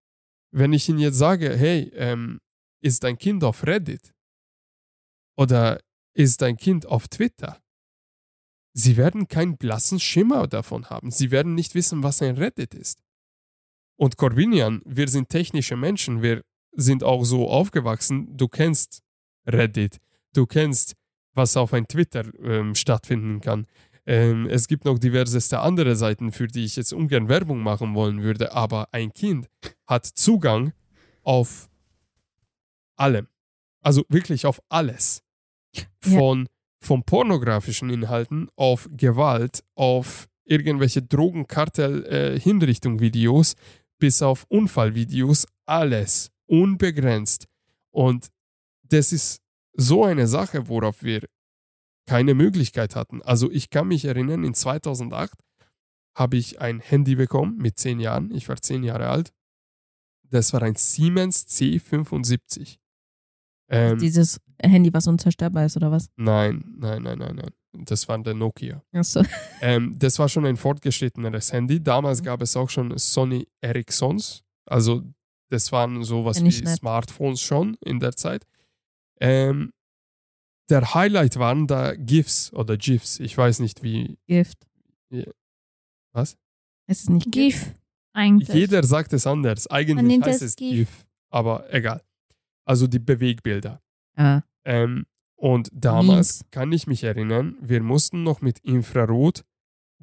wenn 0.51 0.73
ich 0.73 0.87
ihn 0.89 0.99
jetzt 0.99 1.17
sage, 1.17 1.55
hey, 1.55 1.91
ähm, 1.95 2.39
ist 2.81 3.03
dein 3.03 3.17
Kind 3.17 3.43
auf 3.43 3.65
Reddit? 3.65 4.13
Oder 5.35 5.79
ist 6.13 6.41
dein 6.41 6.57
Kind 6.57 6.85
auf 6.85 7.07
Twitter, 7.07 7.61
sie 8.73 8.97
werden 8.97 9.27
keinen 9.27 9.57
blassen 9.57 9.99
Schimmer 9.99 10.47
davon 10.47 10.89
haben. 10.89 11.11
Sie 11.11 11.31
werden 11.31 11.55
nicht 11.55 11.75
wissen, 11.75 12.03
was 12.03 12.21
ein 12.21 12.37
Reddit 12.37 12.73
ist. 12.73 13.03
Und 13.95 14.17
Corbinian, 14.17 14.81
wir 14.85 15.07
sind 15.07 15.29
technische 15.29 15.75
Menschen, 15.75 16.21
wir 16.21 16.43
sind 16.71 17.03
auch 17.03 17.23
so 17.23 17.49
aufgewachsen, 17.49 18.35
du 18.35 18.47
kennst 18.47 19.01
Reddit, 19.45 19.99
du 20.33 20.45
kennst, 20.45 20.95
was 21.33 21.57
auf 21.57 21.73
ein 21.73 21.87
Twitter 21.87 22.23
ähm, 22.43 22.75
stattfinden 22.75 23.41
kann. 23.41 23.65
Ähm, 24.05 24.47
es 24.49 24.67
gibt 24.67 24.85
noch 24.85 24.99
diverseste 24.99 25.59
andere 25.59 25.95
Seiten, 25.95 26.31
für 26.31 26.45
die 26.47 26.65
ich 26.65 26.75
jetzt 26.75 26.93
ungern 26.93 27.29
Werbung 27.29 27.61
machen 27.61 27.95
wollen 27.95 28.21
würde, 28.21 28.51
aber 28.51 28.89
ein 28.91 29.11
Kind 29.13 29.47
hat 29.87 30.05
Zugang 30.05 30.73
auf 31.23 31.71
allem. 32.95 33.27
Also 33.81 34.03
wirklich 34.09 34.45
auf 34.45 34.61
alles. 34.69 35.23
Von, 36.01 36.41
ja. 36.41 36.45
von 36.81 37.01
pornografischen 37.03 37.89
Inhalten 37.89 38.47
auf 38.55 38.87
Gewalt, 38.91 39.63
auf 39.75 40.27
irgendwelche 40.45 41.01
Drogenkartell-Hinrichtung-Videos, 41.01 43.53
äh, 43.53 43.57
bis 43.97 44.21
auf 44.21 44.45
Unfallvideos, 44.49 45.47
alles 45.65 46.29
unbegrenzt. 46.45 47.47
Und 47.89 48.27
das 48.83 49.11
ist 49.13 49.42
so 49.73 50.03
eine 50.03 50.27
Sache, 50.27 50.67
worauf 50.67 51.03
wir 51.03 51.25
keine 52.07 52.33
Möglichkeit 52.33 52.95
hatten. 52.95 53.21
Also 53.21 53.49
ich 53.51 53.69
kann 53.69 53.87
mich 53.87 54.05
erinnern, 54.05 54.43
in 54.43 54.53
2008 54.53 55.33
habe 56.15 56.37
ich 56.37 56.61
ein 56.61 56.79
Handy 56.79 57.15
bekommen 57.15 57.57
mit 57.57 57.79
zehn 57.79 57.99
Jahren. 57.99 58.31
Ich 58.31 58.49
war 58.49 58.57
zehn 58.57 58.83
Jahre 58.83 59.09
alt. 59.09 59.33
Das 60.29 60.53
war 60.53 60.61
ein 60.61 60.75
Siemens 60.75 61.47
C75. 61.47 62.77
Ähm, 63.69 63.97
Dieses 63.97 64.39
Handy, 64.61 64.93
was 64.93 65.07
unzerstörbar 65.07 65.65
ist, 65.65 65.77
oder 65.77 65.91
was? 65.91 66.09
Nein, 66.15 66.63
nein, 66.77 67.01
nein, 67.03 67.17
nein, 67.17 67.35
nein. 67.35 67.85
Das 67.85 68.07
war 68.07 68.19
der 68.19 68.35
Nokia. 68.35 68.83
Achso. 68.91 69.23
Ähm, 69.61 69.95
das 69.97 70.19
war 70.19 70.29
schon 70.29 70.45
ein 70.45 70.57
fortgeschritteneres 70.57 71.53
Handy. 71.53 71.81
Damals 71.81 72.21
mhm. 72.21 72.25
gab 72.25 72.41
es 72.41 72.55
auch 72.55 72.69
schon 72.69 72.95
Sony 72.97 73.47
Ericssons. 73.61 74.43
Also 74.65 75.03
das 75.49 75.71
waren 75.71 76.03
sowas 76.03 76.39
wie 76.39 76.43
nicht. 76.43 76.67
Smartphones 76.67 77.41
schon 77.41 77.75
in 77.81 77.99
der 77.99 78.15
Zeit. 78.15 78.45
Ähm, 79.19 79.71
der 80.69 80.93
Highlight 80.93 81.37
waren 81.37 81.67
da 81.67 81.93
GIFs 81.95 82.53
oder 82.53 82.77
GIFs. 82.77 83.19
Ich 83.19 83.37
weiß 83.37 83.59
nicht 83.59 83.83
wie. 83.83 84.17
Gift. 84.27 84.67
Ja. 85.09 85.31
Was? 86.13 86.37
Es 86.87 87.01
ist 87.01 87.09
nicht 87.09 87.31
GIF. 87.31 87.73
Eigentlich. 88.13 88.49
Jeder 88.49 88.83
sagt 88.83 89.13
es 89.13 89.25
anders. 89.25 89.67
Eigentlich 89.67 90.21
heißt 90.21 90.41
es 90.41 90.55
GIF. 90.55 90.71
GIF. 90.71 91.07
Aber 91.29 91.71
egal. 91.73 92.01
Also 92.65 92.87
die 92.87 92.99
Bewegbilder. 92.99 93.81
Ah. 94.15 94.41
Ähm, 94.65 95.05
und 95.35 95.69
damals 95.73 96.41
Mies. 96.41 96.51
kann 96.51 96.71
ich 96.71 96.87
mich 96.87 97.03
erinnern, 97.03 97.57
wir 97.59 97.81
mussten 97.81 98.23
noch 98.23 98.41
mit 98.41 98.59
Infrarot 98.59 99.43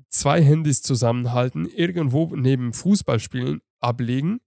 zwei 0.08 0.42
Handys 0.42 0.82
zusammenhalten, 0.82 1.66
irgendwo 1.66 2.34
neben 2.34 2.72
Fußballspielen 2.72 3.60
ablegen. 3.80 4.40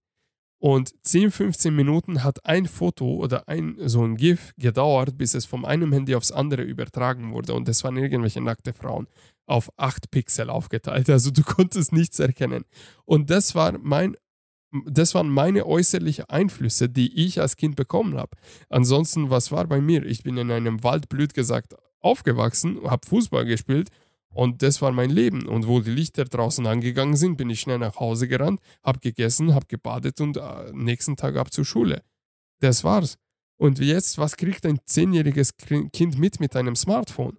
Und 0.64 0.94
10, 1.02 1.30
15 1.30 1.76
Minuten 1.76 2.24
hat 2.24 2.46
ein 2.46 2.64
Foto 2.64 3.16
oder 3.16 3.50
ein 3.50 3.76
so 3.84 4.02
ein 4.02 4.16
GIF 4.16 4.54
gedauert, 4.56 5.18
bis 5.18 5.34
es 5.34 5.44
vom 5.44 5.66
einen 5.66 5.92
Handy 5.92 6.14
aufs 6.14 6.32
andere 6.32 6.62
übertragen 6.62 7.34
wurde. 7.34 7.52
Und 7.52 7.68
das 7.68 7.84
waren 7.84 7.98
irgendwelche 7.98 8.40
nackte 8.40 8.72
Frauen 8.72 9.06
auf 9.44 9.70
8 9.76 10.10
Pixel 10.10 10.48
aufgeteilt. 10.48 11.10
Also 11.10 11.30
du 11.30 11.42
konntest 11.44 11.92
nichts 11.92 12.18
erkennen. 12.18 12.64
Und 13.04 13.28
das 13.28 13.54
war 13.54 13.76
mein 13.78 14.16
das 14.86 15.14
waren 15.14 15.28
meine 15.28 15.66
äußerlichen 15.66 16.24
Einflüsse, 16.30 16.88
die 16.88 17.12
ich 17.26 17.42
als 17.42 17.58
Kind 17.58 17.76
bekommen 17.76 18.16
habe. 18.16 18.30
Ansonsten, 18.70 19.28
was 19.28 19.52
war 19.52 19.66
bei 19.66 19.82
mir? 19.82 20.06
Ich 20.06 20.22
bin 20.22 20.38
in 20.38 20.50
einem 20.50 20.82
Wald, 20.82 21.10
blöd 21.10 21.34
gesagt, 21.34 21.74
aufgewachsen, 22.00 22.78
habe 22.84 23.06
Fußball 23.06 23.44
gespielt 23.44 23.90
und 24.34 24.62
das 24.62 24.82
war 24.82 24.92
mein 24.92 25.10
Leben. 25.10 25.46
Und 25.46 25.66
wo 25.66 25.80
die 25.80 25.90
Lichter 25.90 26.24
draußen 26.24 26.66
angegangen 26.66 27.16
sind, 27.16 27.36
bin 27.36 27.50
ich 27.50 27.60
schnell 27.60 27.78
nach 27.78 27.96
Hause 28.00 28.28
gerannt, 28.28 28.60
habe 28.82 28.98
gegessen, 28.98 29.54
habe 29.54 29.66
gebadet 29.66 30.20
und 30.20 30.36
äh, 30.36 30.72
nächsten 30.72 31.16
Tag 31.16 31.36
ab 31.36 31.52
zur 31.52 31.64
Schule. 31.64 32.02
Das 32.60 32.84
war's. 32.84 33.16
Und 33.56 33.78
jetzt, 33.78 34.18
was 34.18 34.36
kriegt 34.36 34.66
ein 34.66 34.80
zehnjähriges 34.84 35.56
Kind 35.56 36.18
mit 36.18 36.40
mit 36.40 36.56
einem 36.56 36.74
Smartphone? 36.74 37.38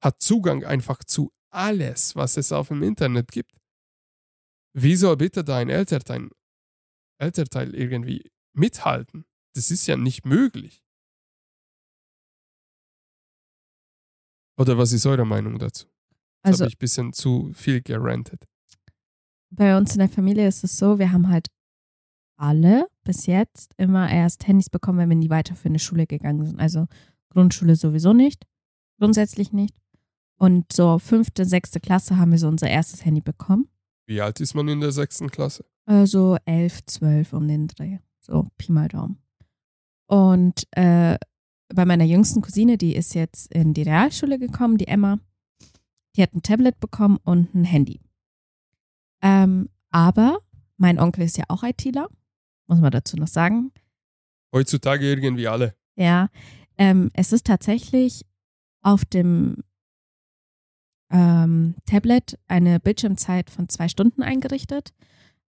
Hat 0.00 0.22
Zugang 0.22 0.64
einfach 0.64 1.02
zu 1.02 1.32
alles, 1.50 2.14
was 2.14 2.36
es 2.36 2.52
auf 2.52 2.68
dem 2.68 2.82
Internet 2.82 3.32
gibt. 3.32 3.52
Wie 4.74 4.94
soll 4.94 5.16
bitte 5.16 5.42
dein 5.42 5.70
Elternteil, 5.70 6.28
Elternteil 7.20 7.74
irgendwie 7.74 8.30
mithalten? 8.52 9.24
Das 9.54 9.70
ist 9.72 9.86
ja 9.88 9.96
nicht 9.96 10.24
möglich. 10.24 10.84
Oder 14.58 14.76
was 14.76 14.92
ist 14.92 15.06
eure 15.06 15.24
Meinung 15.24 15.58
dazu? 15.58 15.86
Das 16.42 16.52
also, 16.52 16.64
habe 16.64 16.70
ich 16.70 16.76
ein 16.76 16.80
bisschen 16.80 17.12
zu 17.12 17.52
viel 17.54 17.80
gerantet. 17.80 18.44
Bei 19.50 19.76
uns 19.76 19.92
in 19.92 20.00
der 20.00 20.08
Familie 20.08 20.46
ist 20.46 20.64
es 20.64 20.76
so, 20.76 20.98
wir 20.98 21.12
haben 21.12 21.28
halt 21.28 21.48
alle 22.36 22.86
bis 23.04 23.26
jetzt 23.26 23.72
immer 23.76 24.10
erst 24.10 24.46
Handys 24.46 24.68
bekommen, 24.68 24.98
wenn 24.98 25.08
wir 25.08 25.14
in 25.14 25.20
die 25.20 25.30
weiterführende 25.30 25.80
Schule 25.80 26.06
gegangen 26.06 26.46
sind. 26.46 26.60
Also 26.60 26.86
Grundschule 27.30 27.76
sowieso 27.76 28.12
nicht, 28.12 28.44
grundsätzlich 28.98 29.52
nicht. 29.52 29.74
Und 30.38 30.72
so 30.72 30.98
fünfte, 30.98 31.44
sechste 31.44 31.80
Klasse 31.80 32.16
haben 32.16 32.30
wir 32.30 32.38
so 32.38 32.48
unser 32.48 32.68
erstes 32.68 33.04
Handy 33.04 33.20
bekommen. 33.20 33.68
Wie 34.06 34.20
alt 34.20 34.40
ist 34.40 34.54
man 34.54 34.68
in 34.68 34.80
der 34.80 34.92
sechsten 34.92 35.30
Klasse? 35.30 35.64
Also 35.86 36.36
elf, 36.44 36.84
zwölf 36.86 37.32
um 37.32 37.48
den 37.48 37.66
Dreh. 37.68 37.98
So, 38.20 38.48
Pi 38.56 38.72
mal 38.72 38.88
Daumen. 38.88 39.18
Und 40.06 40.64
äh, 40.72 41.18
bei 41.74 41.84
meiner 41.84 42.04
jüngsten 42.04 42.42
Cousine, 42.42 42.78
die 42.78 42.94
ist 42.94 43.14
jetzt 43.14 43.52
in 43.52 43.74
die 43.74 43.82
Realschule 43.82 44.38
gekommen, 44.38 44.78
die 44.78 44.88
Emma, 44.88 45.18
die 46.16 46.22
hat 46.22 46.34
ein 46.34 46.42
Tablet 46.42 46.80
bekommen 46.80 47.18
und 47.22 47.54
ein 47.54 47.64
Handy. 47.64 48.00
Ähm, 49.22 49.68
aber 49.90 50.40
mein 50.76 50.98
Onkel 50.98 51.24
ist 51.24 51.36
ja 51.36 51.44
auch 51.48 51.62
ITler, 51.62 52.08
muss 52.66 52.80
man 52.80 52.90
dazu 52.90 53.16
noch 53.16 53.28
sagen. 53.28 53.72
Heutzutage 54.52 55.08
irgendwie 55.08 55.48
alle. 55.48 55.74
Ja, 55.96 56.28
ähm, 56.78 57.10
es 57.12 57.32
ist 57.32 57.46
tatsächlich 57.46 58.24
auf 58.82 59.04
dem 59.04 59.62
ähm, 61.10 61.74
Tablet 61.86 62.38
eine 62.46 62.80
Bildschirmzeit 62.80 63.50
von 63.50 63.68
zwei 63.68 63.88
Stunden 63.88 64.22
eingerichtet. 64.22 64.92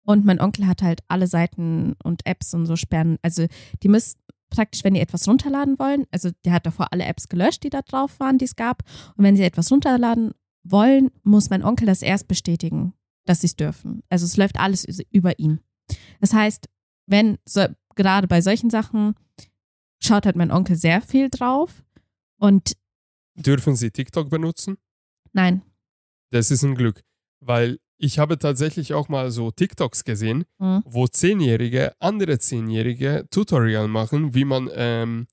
Und 0.02 0.24
mein 0.24 0.40
Onkel 0.40 0.66
hat 0.66 0.82
halt 0.82 1.00
alle 1.08 1.26
Seiten 1.26 1.94
und 2.02 2.24
Apps 2.24 2.54
und 2.54 2.64
so 2.64 2.76
sperren. 2.76 3.18
Also 3.20 3.46
die 3.82 3.88
müssen 3.88 4.18
praktisch, 4.50 4.84
wenn 4.84 4.94
die 4.94 5.00
etwas 5.00 5.26
runterladen 5.28 5.78
wollen, 5.78 6.06
also 6.10 6.30
der 6.44 6.52
hat 6.52 6.66
davor 6.66 6.92
alle 6.92 7.04
Apps 7.04 7.28
gelöscht, 7.28 7.62
die 7.62 7.70
da 7.70 7.82
drauf 7.82 8.18
waren, 8.20 8.38
die 8.38 8.44
es 8.44 8.56
gab. 8.56 8.82
Und 9.16 9.24
wenn 9.24 9.36
sie 9.36 9.44
etwas 9.44 9.70
runterladen 9.70 10.32
wollen, 10.64 11.10
muss 11.22 11.50
mein 11.50 11.64
Onkel 11.64 11.86
das 11.86 12.02
erst 12.02 12.28
bestätigen, 12.28 12.94
dass 13.24 13.40
sie 13.40 13.46
es 13.46 13.56
dürfen. 13.56 14.02
Also 14.08 14.24
es 14.24 14.36
läuft 14.36 14.58
alles 14.58 14.84
über 15.10 15.38
ihn. 15.38 15.60
Das 16.20 16.32
heißt, 16.32 16.68
wenn 17.06 17.38
so, 17.44 17.66
gerade 17.94 18.26
bei 18.28 18.40
solchen 18.40 18.70
Sachen 18.70 19.14
schaut 20.02 20.26
halt 20.26 20.36
mein 20.36 20.50
Onkel 20.50 20.76
sehr 20.76 21.00
viel 21.00 21.28
drauf 21.30 21.82
und 22.38 22.72
Dürfen 23.34 23.76
Sie 23.76 23.90
TikTok 23.90 24.30
benutzen? 24.30 24.76
nein, 25.32 25.62
Das 26.30 26.50
ist 26.50 26.64
ein 26.64 26.74
Glück, 26.74 27.02
weil 27.40 27.78
ich 27.98 28.18
habe 28.18 28.38
tatsächlich 28.38 28.94
auch 28.94 29.08
mal 29.08 29.30
so 29.30 29.50
TikToks 29.50 30.04
gesehen, 30.04 30.44
Mhm. 30.58 30.82
wo 30.86 31.06
Zehnjährige, 31.06 31.92
andere 32.00 32.38
Zehnjährige 32.38 33.26
Tutorial 33.30 33.88
machen, 33.88 34.34
wie 34.34 34.44
man 34.44 34.70
ähm, 34.74 35.26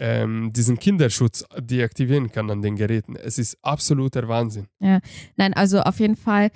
ähm, 0.00 0.52
diesen 0.52 0.78
Kinderschutz 0.78 1.44
deaktivieren 1.58 2.30
kann 2.32 2.50
an 2.50 2.62
den 2.62 2.76
Geräten. 2.76 3.16
Es 3.16 3.38
ist 3.38 3.58
absoluter 3.62 4.26
Wahnsinn. 4.28 4.68
Nein, 4.80 5.52
also 5.54 5.80
auf 5.80 6.00
jeden 6.00 6.16
Fall 6.16 6.50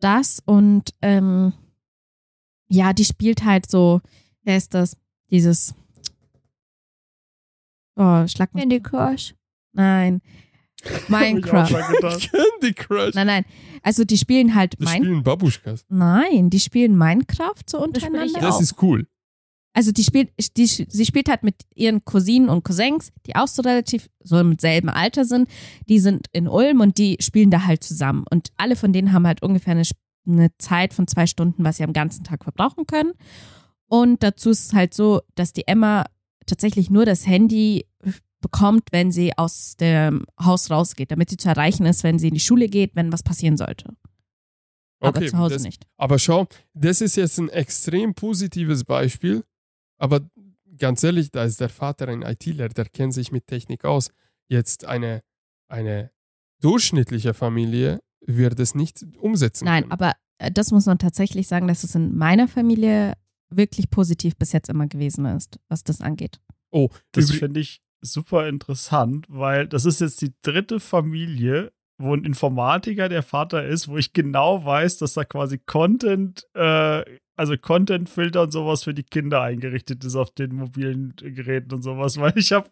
das 0.00 0.40
und 0.46 0.94
ähm, 1.02 1.52
ja, 2.68 2.92
die 2.92 3.04
spielt 3.04 3.44
halt 3.44 3.70
so, 3.70 4.00
wer 4.42 4.56
ist 4.56 4.72
das? 4.74 4.96
Dieses 5.30 5.74
Oh, 7.96 8.26
schlag 8.26 8.52
mich. 8.54 8.62
Candy 8.62 8.80
Crush. 8.80 9.34
Nein. 9.72 10.20
Minecraft. 11.08 11.68
Candy 11.68 12.74
Crush. 12.74 13.14
Nein, 13.14 13.26
nein. 13.26 13.44
Also 13.82 14.04
die 14.04 14.16
spielen 14.16 14.54
halt 14.54 14.74
Die 14.78 14.84
Min 14.84 14.94
spielen 14.94 15.22
Babuschkas. 15.22 15.84
Nein, 15.88 16.50
die 16.50 16.60
spielen 16.60 16.96
Minecraft 16.96 17.54
so 17.66 17.78
spiel 17.78 17.90
ich 17.96 18.04
untereinander. 18.04 18.40
Das 18.40 18.56
auch. 18.56 18.60
ist 18.60 18.82
cool. 18.82 19.06
Also 19.74 19.90
die 19.90 20.04
spielt, 20.04 20.30
die, 20.56 20.66
sie 20.66 21.04
spielt 21.04 21.28
halt 21.28 21.42
mit 21.42 21.56
ihren 21.74 22.04
Cousinen 22.04 22.48
und 22.48 22.64
Cousins, 22.64 23.12
die 23.26 23.34
auch 23.34 23.48
so 23.48 23.60
relativ 23.62 24.08
so 24.20 24.38
im 24.38 24.56
selben 24.56 24.88
Alter 24.88 25.24
sind. 25.24 25.48
Die 25.88 25.98
sind 25.98 26.28
in 26.32 26.46
Ulm 26.46 26.80
und 26.80 26.96
die 26.96 27.16
spielen 27.20 27.50
da 27.50 27.66
halt 27.66 27.82
zusammen. 27.82 28.24
Und 28.30 28.50
alle 28.56 28.76
von 28.76 28.92
denen 28.92 29.12
haben 29.12 29.26
halt 29.26 29.42
ungefähr 29.42 29.72
eine, 29.72 29.82
eine 30.28 30.56
Zeit 30.58 30.94
von 30.94 31.08
zwei 31.08 31.26
Stunden, 31.26 31.64
was 31.64 31.78
sie 31.78 31.84
am 31.84 31.92
ganzen 31.92 32.22
Tag 32.22 32.44
verbrauchen 32.44 32.86
können. 32.86 33.12
Und 33.88 34.22
dazu 34.22 34.50
ist 34.50 34.66
es 34.66 34.72
halt 34.74 34.94
so, 34.94 35.22
dass 35.34 35.52
die 35.52 35.66
Emma 35.66 36.04
tatsächlich 36.46 36.88
nur 36.88 37.04
das 37.04 37.26
Handy 37.26 37.84
bekommt, 38.44 38.84
wenn 38.92 39.10
sie 39.10 39.36
aus 39.38 39.74
dem 39.76 40.26
Haus 40.38 40.70
rausgeht, 40.70 41.10
damit 41.10 41.30
sie 41.30 41.38
zu 41.38 41.48
erreichen 41.48 41.86
ist, 41.86 42.04
wenn 42.04 42.18
sie 42.18 42.28
in 42.28 42.34
die 42.34 42.40
Schule 42.40 42.68
geht, 42.68 42.94
wenn 42.94 43.10
was 43.10 43.22
passieren 43.22 43.56
sollte. 43.56 43.96
Aber 45.00 45.18
Okay, 45.18 45.28
zu 45.30 45.38
Hause 45.38 45.54
das, 45.54 45.62
nicht. 45.62 45.86
Aber 45.96 46.18
schau, 46.18 46.46
das 46.74 47.00
ist 47.00 47.16
jetzt 47.16 47.38
ein 47.38 47.48
extrem 47.48 48.14
positives 48.14 48.84
Beispiel. 48.84 49.42
Aber 49.98 50.20
ganz 50.76 51.02
ehrlich, 51.02 51.30
da 51.30 51.44
ist 51.44 51.60
der 51.60 51.70
Vater 51.70 52.08
ein 52.08 52.20
ITler, 52.22 52.68
der 52.68 52.84
kennt 52.84 53.14
sich 53.14 53.32
mit 53.32 53.46
Technik 53.46 53.84
aus. 53.84 54.10
Jetzt 54.48 54.84
eine, 54.84 55.22
eine 55.68 56.10
durchschnittliche 56.60 57.32
Familie 57.32 58.00
wird 58.20 58.60
es 58.60 58.74
nicht 58.74 59.04
umsetzen 59.18 59.64
Nein, 59.64 59.84
können. 59.84 59.92
aber 59.92 60.12
äh, 60.38 60.50
das 60.50 60.70
muss 60.70 60.86
man 60.86 60.98
tatsächlich 60.98 61.48
sagen, 61.48 61.68
dass 61.68 61.84
es 61.84 61.94
in 61.94 62.14
meiner 62.16 62.48
Familie 62.48 63.14
wirklich 63.50 63.90
positiv 63.90 64.36
bis 64.36 64.52
jetzt 64.52 64.68
immer 64.68 64.86
gewesen 64.86 65.24
ist, 65.26 65.58
was 65.68 65.84
das 65.84 66.00
angeht. 66.00 66.40
Oh, 66.70 66.88
Das 67.12 67.30
finde 67.30 67.60
ich 67.60 67.82
super 68.04 68.48
interessant, 68.48 69.26
weil 69.28 69.66
das 69.66 69.84
ist 69.84 70.00
jetzt 70.00 70.20
die 70.22 70.34
dritte 70.42 70.80
Familie, 70.80 71.72
wo 71.98 72.14
ein 72.14 72.24
Informatiker 72.24 73.08
der 73.08 73.22
Vater 73.22 73.64
ist, 73.64 73.88
wo 73.88 73.96
ich 73.96 74.12
genau 74.12 74.64
weiß, 74.64 74.98
dass 74.98 75.14
da 75.14 75.24
quasi 75.24 75.58
Content, 75.58 76.46
äh, 76.54 77.04
also 77.36 77.56
Content-Filter 77.56 78.42
und 78.42 78.52
sowas 78.52 78.84
für 78.84 78.94
die 78.94 79.04
Kinder 79.04 79.42
eingerichtet 79.42 80.04
ist 80.04 80.16
auf 80.16 80.30
den 80.30 80.54
mobilen 80.54 81.14
Geräten 81.16 81.74
und 81.74 81.82
sowas, 81.82 82.16
weil 82.20 82.36
ich 82.36 82.52
habe 82.52 82.68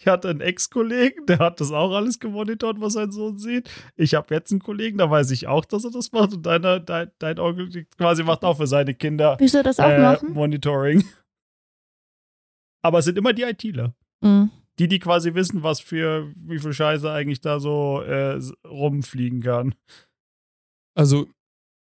ich 0.00 0.06
hatte 0.06 0.30
einen 0.30 0.40
Ex-Kollegen, 0.40 1.26
der 1.26 1.38
hat 1.38 1.60
das 1.60 1.72
auch 1.72 1.94
alles 1.94 2.18
gemonitort, 2.18 2.80
was 2.80 2.94
sein 2.94 3.10
Sohn 3.10 3.36
sieht. 3.36 3.68
Ich 3.96 4.14
habe 4.14 4.34
jetzt 4.34 4.52
einen 4.52 4.60
Kollegen, 4.60 4.98
da 4.98 5.10
weiß 5.10 5.32
ich 5.32 5.48
auch, 5.48 5.64
dass 5.64 5.84
er 5.84 5.90
das 5.90 6.12
macht. 6.12 6.34
Und 6.34 6.46
deiner, 6.46 6.80
dein, 6.80 7.10
dein 7.18 7.38
Onkel 7.38 7.84
quasi 7.98 8.22
macht 8.22 8.44
auch 8.44 8.56
für 8.56 8.66
seine 8.66 8.94
Kinder 8.94 9.36
Willst 9.38 9.54
du 9.54 9.62
das 9.62 9.80
auch 9.80 9.88
äh, 9.88 9.98
machen? 10.00 10.32
Monitoring. 10.32 11.04
Aber 12.82 13.00
es 13.00 13.06
sind 13.06 13.18
immer 13.18 13.32
die 13.32 13.42
ITler. 13.42 13.94
Mhm. 14.24 14.50
Die, 14.78 14.88
die 14.88 14.98
quasi 14.98 15.34
wissen, 15.34 15.62
was 15.62 15.80
für, 15.80 16.32
wie 16.34 16.58
viel 16.58 16.72
Scheiße 16.72 17.10
eigentlich 17.10 17.40
da 17.40 17.60
so 17.60 18.00
äh, 18.02 18.40
rumfliegen 18.66 19.40
kann. 19.40 19.74
also 20.96 21.28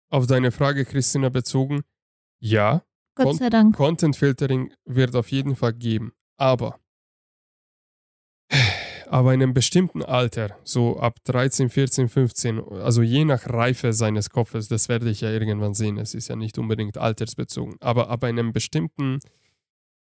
auf 0.09 0.25
deine 0.27 0.51
Frage, 0.51 0.84
Christina, 0.84 1.29
bezogen, 1.29 1.84
ja, 2.39 2.84
Gott 3.15 3.38
sei 3.38 3.49
Dank. 3.49 3.75
Content 3.75 4.15
Filtering 4.15 4.73
wird 4.86 5.15
auf 5.15 5.32
jeden 5.32 5.55
Fall 5.55 5.73
geben. 5.73 6.11
Aber 6.38 6.79
aber 9.11 9.34
in 9.34 9.43
einem 9.43 9.53
bestimmten 9.53 10.03
Alter, 10.03 10.57
so 10.63 10.97
ab 10.97 11.17
13, 11.25 11.69
14, 11.69 12.07
15, 12.07 12.59
also 12.82 13.01
je 13.01 13.25
nach 13.25 13.45
Reife 13.45 13.91
seines 13.91 14.29
Kopfes, 14.29 14.69
das 14.69 14.88
werde 14.88 15.09
ich 15.09 15.19
ja 15.19 15.29
irgendwann 15.29 15.73
sehen, 15.73 15.97
es 15.97 16.13
ist 16.13 16.29
ja 16.29 16.38
nicht 16.38 16.57
unbedingt 16.57 16.97
altersbezogen, 16.97 17.75
aber 17.82 18.09
ab 18.09 18.23
einem 18.23 18.53
bestimmten 18.53 19.19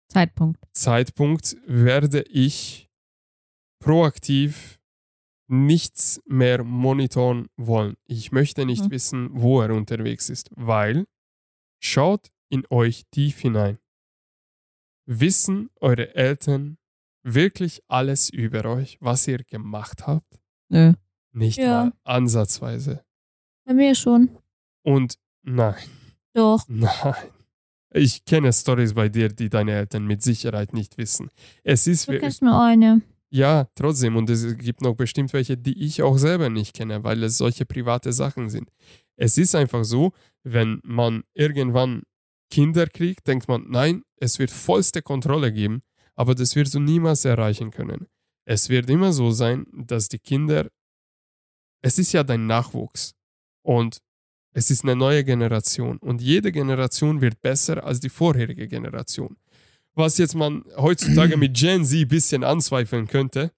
Zeitpunkt. 0.09 0.65
Zeitpunkt 0.73 1.57
werde 1.67 2.23
ich 2.23 2.89
proaktiv 3.81 4.79
nichts 5.51 6.21
mehr 6.27 6.63
monitoren 6.65 7.49
wollen. 7.57 7.97
Ich 8.05 8.33
möchte 8.33 8.67
nicht 8.67 8.85
Mhm. 8.87 8.91
wissen, 8.91 9.29
wo 9.33 9.61
er 9.63 9.71
unterwegs 9.75 10.29
ist, 10.29 10.51
weil 10.57 11.07
schaut 11.83 12.29
in 12.51 12.65
euch 12.71 13.05
tief 13.11 13.39
hinein. 13.41 13.79
Wissen 15.07 15.71
eure 15.81 16.15
Eltern 16.15 16.77
wirklich 17.23 17.83
alles 17.89 18.29
über 18.31 18.65
euch, 18.67 18.99
was 19.01 19.27
ihr 19.27 19.39
gemacht 19.45 20.07
habt? 20.07 20.39
Nö. 20.71 20.93
Nicht 21.33 21.59
Ja. 21.59 21.85
mal 21.87 21.93
ansatzweise. 22.05 23.05
Bei 23.65 23.75
mir 23.75 23.95
schon. 23.95 24.31
Und 24.83 25.19
nein, 25.43 25.77
Doch. 26.35 26.65
nein. 26.69 27.15
Ich 27.91 28.25
kenne 28.25 28.53
Stories 28.53 28.95
bei 28.95 29.09
dir, 29.09 29.29
die 29.29 29.49
deine 29.49 29.73
Eltern 29.73 30.07
mit 30.07 30.23
Sicherheit 30.23 30.73
nicht 30.75 30.99
wissen. 30.99 31.31
Es 31.63 31.87
ist 31.87 32.09
Du 32.09 32.19
kennst 32.19 32.43
nur 32.43 32.61
eine. 32.61 33.01
Ja, 33.31 33.69
trotzdem. 33.75 34.17
Und 34.17 34.31
es 34.31 34.57
gibt 34.59 34.81
noch 34.81 34.95
bestimmt 34.95 35.33
welche, 35.33 35.57
die 35.57 35.83
ich 35.85 36.03
auch 36.03 36.19
selber 36.19 36.49
nicht 36.49 36.75
kenne, 36.75 37.05
weil 37.05 37.23
es 37.23 37.39
solche 37.39 37.67
private 37.67 38.13
Sachen 38.13 38.49
sind. 38.49 38.71
Es 39.17 39.37
ist 39.37 39.55
einfach 39.55 39.85
so, 39.85 40.13
wenn 40.45 40.81
man 40.85 41.25
irgendwann 41.35 42.03
Kinder 42.51 42.87
kriegt, 42.87 43.27
denkt 43.27 43.49
man, 43.49 43.67
nein, 43.69 44.03
es 44.17 44.39
wird 44.39 44.51
vollste 44.51 45.03
Kontrolle 45.03 45.53
geben, 45.53 45.83
aber 46.15 46.35
das 46.35 46.57
wirst 46.57 46.75
du 46.75 46.81
niemals 46.81 47.25
erreichen 47.25 47.71
können. 47.71 48.07
Es 48.47 48.69
wird 48.71 48.89
immer 48.89 49.13
so 49.13 49.31
sein, 49.31 49.67
dass 49.73 50.09
die 50.09 50.19
Kinder, 50.19 50.69
es 51.83 51.99
ist 51.99 52.13
ja 52.13 52.25
dein 52.25 52.47
Nachwuchs 52.47 53.15
und 53.63 53.99
es 54.59 54.71
ist 54.71 54.83
eine 54.85 54.97
neue 54.97 55.23
Generation 55.25 55.99
und 55.99 56.21
jede 56.21 56.51
Generation 56.53 57.21
wird 57.21 57.41
besser 57.41 57.85
als 57.85 58.01
die 58.01 58.09
vorherige 58.11 58.67
Generation 58.69 59.37
was 59.99 60.17
jetzt 60.17 60.37
man 60.37 60.65
heutzutage 60.77 61.37
mit 61.37 61.57
Gen 61.57 61.85
Z 61.85 62.03
ein 62.03 62.09
bisschen 62.09 62.45
anzweifeln 62.45 63.09
könnte. 63.09 63.51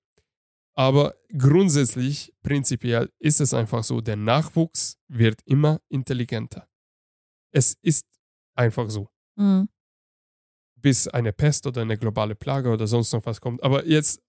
Aber 0.75 1.15
grundsätzlich, 1.37 2.33
prinzipiell 2.43 3.11
ist 3.19 3.41
es 3.43 3.53
einfach 3.53 3.85
so, 3.85 4.01
der 4.01 4.17
Nachwuchs 4.17 4.97
wird 5.09 5.43
immer 5.45 5.81
intelligenter. 5.91 6.67
Es 7.53 7.77
ist 7.83 8.07
einfach 8.57 8.89
so, 8.89 9.09
Mhm. 9.37 9.69
bis 10.81 11.09
eine 11.09 11.33
Pest 11.35 11.67
oder 11.67 11.83
eine 11.83 11.99
globale 11.99 12.35
Plage 12.35 12.71
oder 12.71 12.87
sonst 12.87 13.13
noch 13.13 13.27
was 13.27 13.41
kommt. 13.43 13.63
Aber 13.63 13.87
jetzt, 13.87 14.23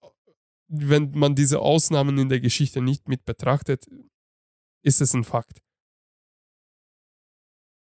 wenn 0.67 1.11
man 1.11 1.33
diese 1.33 1.59
Ausnahmen 1.59 2.17
in 2.17 2.27
der 2.27 2.41
Geschichte 2.41 2.81
nicht 2.81 3.07
mit 3.07 3.23
betrachtet, 3.23 3.85
ist 4.83 4.99
es 4.99 5.13
ein 5.13 5.23
Fakt. 5.23 5.59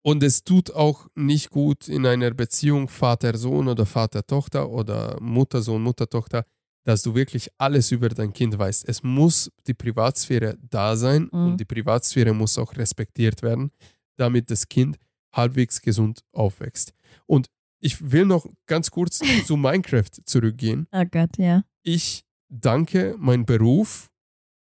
Und 0.07 0.23
es 0.23 0.45
tut 0.45 0.71
auch 0.71 1.07
nicht 1.15 1.49
gut 1.49 1.89
in 1.89 2.05
einer 2.05 2.31
Beziehung 2.31 2.87
Vater-Sohn 2.87 3.67
oder 3.67 3.85
Vater-Tochter 3.85 4.69
oder 4.69 5.17
Mutter-Sohn, 5.19 5.81
Mutter-Tochter, 5.81 6.45
dass 6.85 7.01
du 7.01 7.13
wirklich 7.13 7.49
alles 7.57 7.91
über 7.91 8.07
dein 8.07 8.31
Kind 8.31 8.57
weißt. 8.57 8.87
Es 8.87 9.03
muss 9.03 9.51
die 9.67 9.73
Privatsphäre 9.73 10.57
da 10.69 10.95
sein 10.95 11.23
Mhm. 11.33 11.45
und 11.45 11.57
die 11.57 11.65
Privatsphäre 11.65 12.33
muss 12.33 12.57
auch 12.57 12.73
respektiert 12.77 13.41
werden, 13.41 13.71
damit 14.15 14.49
das 14.49 14.69
Kind 14.69 14.95
halbwegs 15.33 15.81
gesund 15.81 16.21
aufwächst. 16.31 16.93
Und 17.25 17.47
ich 17.81 18.09
will 18.11 18.25
noch 18.25 18.45
ganz 18.65 18.89
kurz 18.89 19.19
zu 19.51 19.57
Minecraft 19.57 20.11
zurückgehen 20.23 20.87
Oh 20.93 21.03
Gott, 21.11 21.37
ja. 21.37 21.65
ich 21.83 22.23
danke 22.47 23.15
mein 23.19 23.45
Beruf 23.45 24.09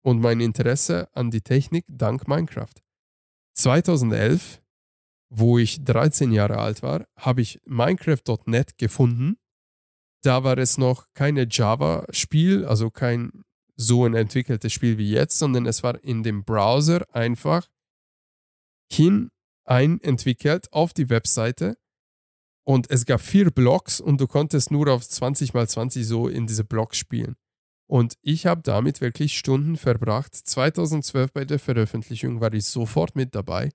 und 0.03 0.21
mein 0.21 0.39
Interesse 0.39 1.09
an 1.13 1.31
die 1.31 1.41
Technik 1.41 1.83
dank 1.89 2.29
Minecraft. 2.29 2.75
2011, 3.55 4.61
wo 5.35 5.57
ich 5.57 5.83
13 5.83 6.31
Jahre 6.31 6.57
alt 6.57 6.83
war, 6.83 7.05
habe 7.17 7.41
ich 7.41 7.59
Minecraft.net 7.65 8.77
gefunden. 8.77 9.37
Da 10.21 10.43
war 10.43 10.57
es 10.57 10.77
noch 10.77 11.07
keine 11.13 11.47
Java-Spiel, 11.49 12.65
also 12.65 12.89
kein 12.89 13.43
so 13.75 14.05
ein 14.05 14.13
entwickeltes 14.13 14.71
Spiel 14.71 14.97
wie 14.97 15.09
jetzt, 15.09 15.39
sondern 15.39 15.65
es 15.65 15.83
war 15.83 16.01
in 16.03 16.23
dem 16.23 16.43
Browser 16.43 17.05
einfach 17.13 17.67
hin 18.91 19.31
ein 19.65 19.99
entwickelt 20.01 20.71
auf 20.71 20.93
die 20.93 21.09
Webseite 21.09 21.77
und 22.65 22.89
es 22.89 23.05
gab 23.05 23.21
vier 23.21 23.51
Blocks 23.51 23.99
und 23.99 24.21
du 24.21 24.27
konntest 24.27 24.71
nur 24.71 24.87
auf 24.87 25.07
20 25.07 25.53
mal 25.53 25.67
20 25.67 26.05
so 26.05 26.27
in 26.27 26.47
diese 26.47 26.63
Blocks 26.63 26.97
spielen. 26.97 27.35
Und 27.89 28.15
ich 28.21 28.45
habe 28.45 28.61
damit 28.61 29.01
wirklich 29.01 29.37
Stunden 29.37 29.75
verbracht. 29.75 30.33
2012 30.35 31.33
bei 31.33 31.45
der 31.45 31.59
Veröffentlichung 31.59 32.39
war 32.39 32.53
ich 32.53 32.65
sofort 32.65 33.15
mit 33.15 33.35
dabei. 33.35 33.71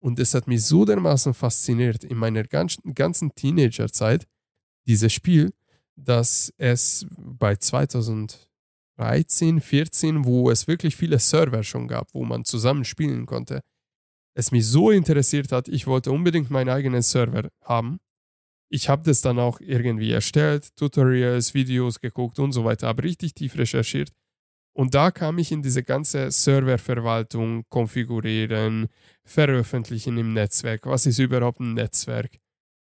Und 0.00 0.18
es 0.18 0.34
hat 0.34 0.46
mich 0.46 0.64
so 0.64 0.84
dermaßen 0.84 1.34
fasziniert 1.34 2.04
in 2.04 2.16
meiner 2.16 2.44
ganzen, 2.44 3.34
Teenagerzeit, 3.34 4.26
dieses 4.86 5.12
Spiel, 5.12 5.52
dass 5.96 6.52
es 6.56 7.06
bei 7.18 7.56
2013, 7.56 9.60
14, 9.60 10.24
wo 10.24 10.50
es 10.50 10.66
wirklich 10.66 10.96
viele 10.96 11.18
Server 11.18 11.62
schon 11.62 11.86
gab, 11.86 12.14
wo 12.14 12.24
man 12.24 12.44
zusammen 12.44 12.84
spielen 12.84 13.26
konnte, 13.26 13.60
es 14.34 14.52
mich 14.52 14.66
so 14.66 14.90
interessiert 14.90 15.52
hat, 15.52 15.68
ich 15.68 15.86
wollte 15.86 16.12
unbedingt 16.12 16.50
meinen 16.50 16.70
eigenen 16.70 17.02
Server 17.02 17.50
haben 17.62 18.00
ich 18.70 18.88
habe 18.88 19.02
das 19.02 19.20
dann 19.20 19.38
auch 19.38 19.60
irgendwie 19.60 20.12
erstellt, 20.12 20.74
Tutorials, 20.76 21.54
Videos 21.54 22.00
geguckt 22.00 22.38
und 22.38 22.52
so 22.52 22.64
weiter, 22.64 22.88
aber 22.88 23.02
richtig 23.02 23.34
tief 23.34 23.58
recherchiert. 23.58 24.12
Und 24.80 24.94
da 24.94 25.10
kam 25.10 25.36
ich 25.36 25.52
in 25.52 25.60
diese 25.60 25.82
ganze 25.82 26.30
Serververwaltung, 26.30 27.66
konfigurieren, 27.68 28.88
veröffentlichen 29.26 30.16
im 30.16 30.32
Netzwerk. 30.32 30.86
Was 30.86 31.04
ist 31.04 31.18
überhaupt 31.18 31.60
ein 31.60 31.74
Netzwerk? 31.74 32.38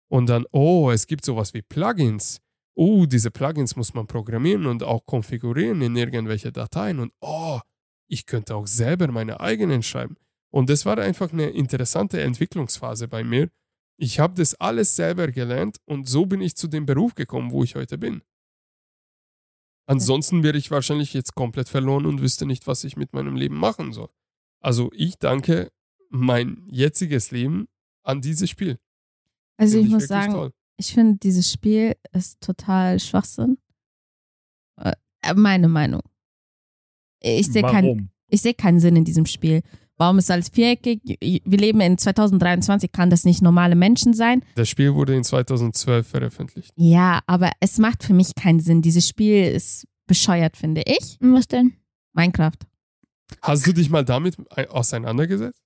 Und 0.08 0.30
dann, 0.30 0.46
oh, 0.52 0.92
es 0.92 1.08
gibt 1.08 1.26
sowas 1.26 1.56
wie 1.56 1.64
Plugins. 1.64 2.40
Oh, 2.76 3.08
diese 3.08 3.32
Plugins 3.32 3.76
muss 3.76 3.96
man 3.96 4.06
programmieren 4.06 4.68
und 4.68 4.84
auch 4.84 5.08
konfigurieren 5.08 5.82
in 5.82 5.96
irgendwelche 5.96 6.52
Dateien. 6.52 7.00
Und 7.00 7.14
oh, 7.20 7.62
ich 8.08 8.28
könnte 8.28 8.54
auch 8.54 8.68
selber 8.68 9.08
meine 9.08 9.40
eigenen 9.40 9.82
schreiben. 9.82 10.18
Und 10.52 10.70
das 10.70 10.86
war 10.86 11.00
einfach 11.00 11.34
eine 11.34 11.50
interessante 11.50 12.22
Entwicklungsphase 12.22 13.08
bei 13.08 13.24
mir, 13.24 13.50
ich 14.00 14.20
habe 14.20 14.36
das 14.36 14.54
alles 14.54 14.96
selber 14.96 15.30
gelernt 15.30 15.78
und 15.86 16.08
so 16.08 16.28
bin 16.28 16.42
ich 16.42 16.56
zu 16.56 16.68
dem 16.68 16.86
Beruf 16.86 17.16
gekommen, 17.16 17.52
wo 17.52 17.64
ich 17.64 17.74
heute 17.74 17.98
bin. 17.98 18.22
Ansonsten 19.88 20.44
wäre 20.44 20.58
ich 20.58 20.70
wahrscheinlich 20.70 21.14
jetzt 21.14 21.34
komplett 21.34 21.70
verloren 21.70 22.06
und 22.06 22.22
wüsste 22.22 22.46
nicht, 22.46 22.68
was 22.68 22.84
ich 22.84 22.98
mit 22.98 23.14
meinem 23.14 23.38
Leben 23.38 23.56
machen 23.56 23.94
soll. 23.94 24.10
Also 24.60 24.92
ich 24.94 25.18
danke 25.18 25.72
mein 26.10 26.68
jetziges 26.70 27.32
Leben 27.32 27.68
an 28.04 28.22
dieses 28.22 28.50
Spiel. 28.50 28.80
Also 29.56 29.78
Find 29.78 29.84
ich, 29.84 29.88
ich 29.88 29.94
muss 29.94 30.08
sagen, 30.08 30.34
toll. 30.34 30.52
ich 30.78 30.94
finde 30.94 31.18
dieses 31.18 31.52
Spiel 31.52 31.96
ist 32.12 32.42
total 32.42 33.00
Schwachsinn. 33.00 33.58
Äh, 34.78 34.94
meine 35.36 35.70
Meinung. 35.70 36.02
Ich 37.22 37.48
sehe 37.48 37.64
keinen, 37.64 38.12
seh 38.32 38.54
keinen 38.54 38.80
Sinn 38.80 38.96
in 38.98 39.06
diesem 39.06 39.26
Spiel. 39.26 39.62
Warum 39.98 40.20
ist 40.20 40.30
alles 40.30 40.50
viereckig? 40.50 41.02
Wir 41.20 41.58
leben 41.58 41.82
in 41.82 41.98
2023, 41.98 42.92
kann 42.92 43.10
das 43.10 43.26
nicht 43.26 43.42
normale 43.42 43.76
Menschen 43.76 44.14
sein? 44.14 44.44
Das 44.56 44.70
Spiel 44.70 44.94
wurde 44.94 45.16
in 45.16 45.24
2012 45.24 46.08
veröffentlicht. 46.08 46.72
Ja, 46.76 47.22
aber 47.26 47.52
es 47.60 47.80
macht 47.80 48.04
für 48.04 48.14
mich 48.14 48.36
keinen 48.36 48.60
Sinn. 48.60 48.84
Dieses 48.84 49.08
Spiel 49.08 49.46
ist 49.46 49.88
bescheuert, 50.06 50.56
finde 50.56 50.84
ich. 50.86 51.18
Was 51.20 51.48
denn? 51.48 51.74
Minecraft. 52.14 52.58
Hast 53.42 53.66
du 53.66 53.74
dich 53.74 53.90
mal 53.90 54.06
damit 54.06 54.38
auseinandergesetzt? 54.70 55.62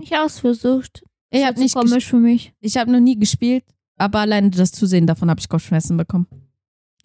Ich 0.00 0.12
habe 0.12 0.26
es 0.26 0.38
versucht. 0.38 1.04
Ich 1.30 1.44
habe 1.44 1.58
nicht 1.58 1.74
komisch 1.74 2.06
für 2.06 2.18
mich. 2.18 2.52
Ich 2.60 2.76
habe 2.76 2.90
noch 2.90 3.00
nie 3.00 3.18
gespielt, 3.18 3.64
aber 3.96 4.20
alleine 4.20 4.50
das 4.50 4.72
Zusehen 4.72 5.06
davon 5.06 5.28
habe 5.28 5.40
ich 5.40 5.48
Kopfschmerzen 5.48 5.96
bekommen. 5.96 6.26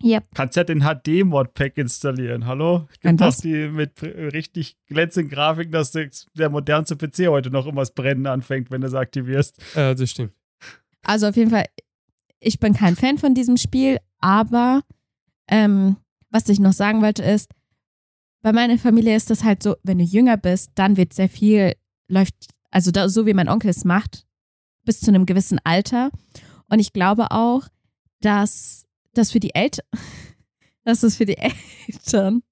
Ja. 0.02 0.22
Kannst 0.36 0.56
ja 0.56 0.64
den 0.64 0.82
HD-Mod-Pack 0.82 1.78
installieren. 1.78 2.46
Hallo? 2.46 2.88
Gibt 3.02 3.20
das 3.20 3.38
die 3.38 3.68
mit 3.68 4.04
richtig 4.04 4.78
glänzenden 4.88 5.32
Grafiken, 5.32 5.72
dass 5.72 5.92
der 5.92 6.50
modernste 6.50 6.96
PC 6.96 7.28
heute 7.28 7.50
noch 7.50 7.66
immer 7.66 7.82
das 7.82 7.92
Brennen 7.92 8.28
anfängt, 8.28 8.70
wenn 8.70 8.82
du 8.82 8.88
es 8.88 8.94
aktivierst. 8.94 9.60
Ja, 9.76 9.96
das 9.96 10.10
stimmt. 10.12 10.34
Also 11.04 11.28
auf 11.28 11.36
jeden 11.36 11.50
Fall, 11.50 11.66
ich 12.40 12.60
bin 12.60 12.74
kein 12.74 12.96
Fan 12.96 13.18
von 13.18 13.34
diesem 13.34 13.58
Spiel, 13.58 13.98
aber 14.20 14.82
ähm, 15.48 15.98
was 16.30 16.48
ich 16.50 16.60
noch 16.60 16.74
sagen 16.74 17.02
wollte 17.02 17.24
ist, 17.24 17.50
bei 18.42 18.54
meiner 18.54 18.78
Familie 18.78 19.16
ist 19.16 19.30
das 19.30 19.44
halt 19.44 19.64
so, 19.64 19.76
wenn 19.84 19.98
du 19.98 20.04
jünger 20.04 20.38
bist, 20.38 20.72
dann 20.76 20.96
wird 20.96 21.14
sehr 21.14 21.30
viel, 21.30 21.74
läuft, 22.08 22.36
also 22.70 22.92
da, 22.92 23.10
so 23.10 23.26
wie 23.26 23.34
mein 23.34 23.50
Onkel 23.50 23.72
es 23.72 23.84
macht, 23.84 24.26
bis 24.86 25.00
zu 25.00 25.10
einem 25.10 25.26
gewissen 25.26 25.60
Alter. 25.64 26.12
Und 26.70 26.80
ich 26.80 26.94
glaube 26.94 27.32
auch, 27.32 27.68
dass 28.22 28.87
dass 29.18 29.32
für 29.32 29.40
die 29.40 29.56
Eltern, 29.56 29.86
dass 30.84 31.04
es 31.04 31.18
für 31.18 31.26
die 31.26 31.38
Eltern 31.38 32.44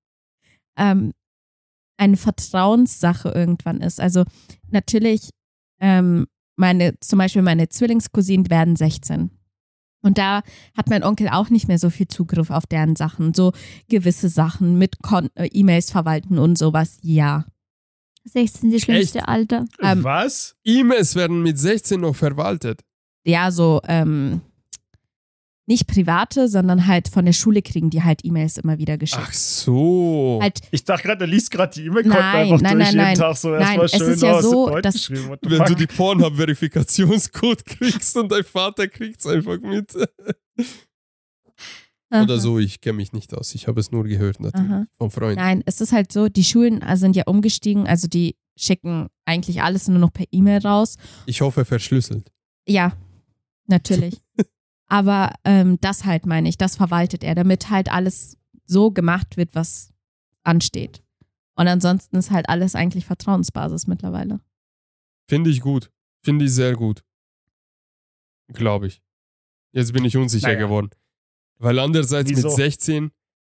ähm, 0.78 1.13
eine 1.97 2.18
Vertrauenssache 2.18 3.30
irgendwann 3.30 3.82
ist. 3.82 3.99
Also 3.99 4.24
natürlich, 4.70 5.30
ähm, 5.80 6.28
meine, 6.57 6.99
zum 6.99 7.20
Beispiel 7.20 7.41
meine 7.41 7.70
Zwillingscousinen 7.70 8.49
werden 8.49 8.76
16. 8.76 9.30
Und 10.01 10.20
da 10.20 10.43
hat 10.78 10.89
mein 10.89 11.03
Onkel 11.03 11.30
auch 11.30 11.49
nicht 11.49 11.68
mehr 11.68 11.80
so 11.80 11.89
viel 11.89 12.07
Zugriff 12.07 12.51
auf 12.51 12.68
deren 12.68 12.95
Sachen. 12.95 13.34
So 13.34 13.53
gewisse 13.89 14.30
Sachen 14.30 14.78
mit 14.78 14.97
äh, 15.34 15.47
E-Mails 15.47 15.91
verwalten 15.91 16.38
und 16.38 16.57
sowas, 16.57 16.99
ja. 17.01 17.45
16 18.26 18.72
die 18.72 18.80
schlimmste 18.80 19.20
Echt? 19.20 19.28
Alter. 19.28 19.66
Ähm, 19.82 20.03
Was? 20.03 20.55
E-Mails 20.63 21.16
werden 21.16 21.41
mit 21.41 21.57
16 21.57 22.01
noch 22.01 22.16
verwaltet? 22.16 22.82
Ja, 23.24 23.51
so, 23.51 23.82
ähm, 23.88 24.41
nicht 25.68 25.88
private, 25.88 26.47
sondern 26.47 26.86
halt 26.86 27.07
von 27.07 27.26
der 27.26 27.34
Schule 27.34 27.61
kriegen 27.61 27.89
die 27.89 28.03
halt 28.03 28.24
E-Mails 28.24 28.57
immer 28.57 28.78
wieder 28.78 28.97
geschickt. 28.97 29.24
Ach 29.26 29.34
so. 29.34 30.39
Halt, 30.41 30.59
ich 30.72 30.84
dachte 30.84 31.03
gerade, 31.03 31.20
der 31.20 31.28
liest 31.28 31.49
gerade 31.49 31.74
die 31.74 31.86
E-Mail-Konten 31.86 32.18
einfach 32.18 32.61
nein, 32.61 32.80
durch 32.80 32.93
nein, 32.93 33.07
jeden 33.09 33.20
Tag 33.20 33.38
so 33.38 33.49
nein, 33.49 33.61
erstmal 33.61 33.89
schön 33.89 34.01
es 34.01 34.07
ist 34.07 34.22
ja 34.24 34.41
so, 34.41 34.80
dass, 34.80 35.09
Wenn 35.09 35.39
fuck? 35.39 35.66
du 35.66 35.76
die 35.76 35.88
Pornhub-Verifikationscode 35.88 37.66
kriegst 37.66 38.16
und 38.18 38.32
dein 38.32 38.43
Vater 38.43 38.88
kriegt 38.88 39.20
es 39.20 39.28
einfach 39.28 39.59
mit. 39.59 39.95
Oder 42.11 42.39
so, 42.39 42.59
ich 42.59 42.82
kenne 42.82 42.97
mich 42.97 43.13
nicht 43.13 43.34
aus. 43.34 43.55
Ich 43.55 43.68
habe 43.68 43.80
es 43.80 43.91
nur 43.91 44.03
gehört 44.03 44.39
natürlich 44.39 44.70
Aha. 44.70 44.86
von 44.97 45.09
Freunden. 45.09 45.41
Nein, 45.41 45.63
es 45.66 45.82
ist 45.82 45.91
halt 45.91 46.11
so, 46.11 46.30
die 46.30 46.43
Schulen 46.43 46.84
sind 46.93 47.16
ja 47.16 47.24
umgestiegen, 47.26 47.88
also 47.88 48.07
die 48.07 48.36
schicken 48.55 49.07
eigentlich 49.26 49.63
alles 49.63 49.88
nur 49.88 49.99
noch 49.99 50.13
per 50.13 50.26
E-Mail 50.32 50.59
raus. 50.59 50.97
Ich 51.26 51.41
hoffe 51.41 51.66
verschlüsselt. 51.66 52.32
Ja, 52.68 52.93
natürlich. 53.68 54.22
Aber 54.88 55.34
ähm, 55.44 55.80
das 55.82 56.06
halt 56.06 56.26
meine 56.26 56.48
ich, 56.50 56.58
das 56.58 56.76
verwaltet 56.76 57.24
er, 57.24 57.36
damit 57.36 57.70
halt 57.70 57.92
alles 57.92 58.38
so 58.66 58.92
gemacht 58.92 59.38
wird, 59.38 59.56
was 59.56 59.92
ansteht. 60.44 61.04
Und 61.56 61.68
ansonsten 61.68 62.18
ist 62.18 62.32
halt 62.32 62.50
alles 62.50 62.76
eigentlich 62.76 63.06
Vertrauensbasis 63.06 63.88
mittlerweile. 63.88 64.42
Finde 65.28 65.50
ich 65.50 65.62
gut. 65.62 65.92
Finde 66.24 66.46
ich 66.46 66.54
sehr 66.54 66.76
gut. 66.76 67.04
Glaube 68.54 68.88
ich. 68.88 69.02
Jetzt 69.72 69.94
bin 69.94 70.06
ich 70.06 70.18
unsicher 70.18 70.48
naja. 70.48 70.60
geworden. 70.60 70.90
Weil 71.58 71.80
andererseits 71.80 72.30
Wieso? 72.30 72.50
mit 72.50 72.58
16, 72.58 73.12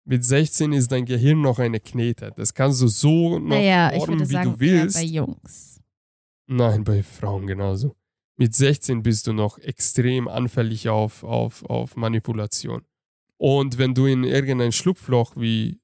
mit 0.05 0.25
16 0.25 0.73
ist 0.73 0.91
dein 0.93 1.05
Gehirn 1.05 1.41
noch 1.41 1.59
eine 1.59 1.81
Knete. 1.81 2.33
Das 2.37 2.55
kannst 2.55 2.81
du 2.81 2.89
so 2.89 3.39
noch 3.39 3.49
naja, 3.49 3.91
formen, 3.91 4.21
wie 4.21 4.25
sagen, 4.25 4.53
du 4.53 4.61
willst. 4.61 4.97
bei 4.97 5.05
Jungs. 5.05 5.81
Nein, 6.47 6.85
bei 6.85 7.03
Frauen 7.03 7.47
genauso 7.47 7.95
mit 8.39 8.55
16 8.55 9.03
bist 9.03 9.27
du 9.27 9.33
noch 9.33 9.59
extrem 9.59 10.29
anfällig 10.29 10.89
auf, 10.89 11.25
auf, 11.25 11.65
auf 11.65 11.97
Manipulation. 11.97 12.87
Und 13.37 13.79
wenn 13.79 13.95
du 13.95 14.07
in 14.07 14.23
irgendein 14.25 14.73
Schlupfloch 14.73 15.35
wie, 15.37 15.81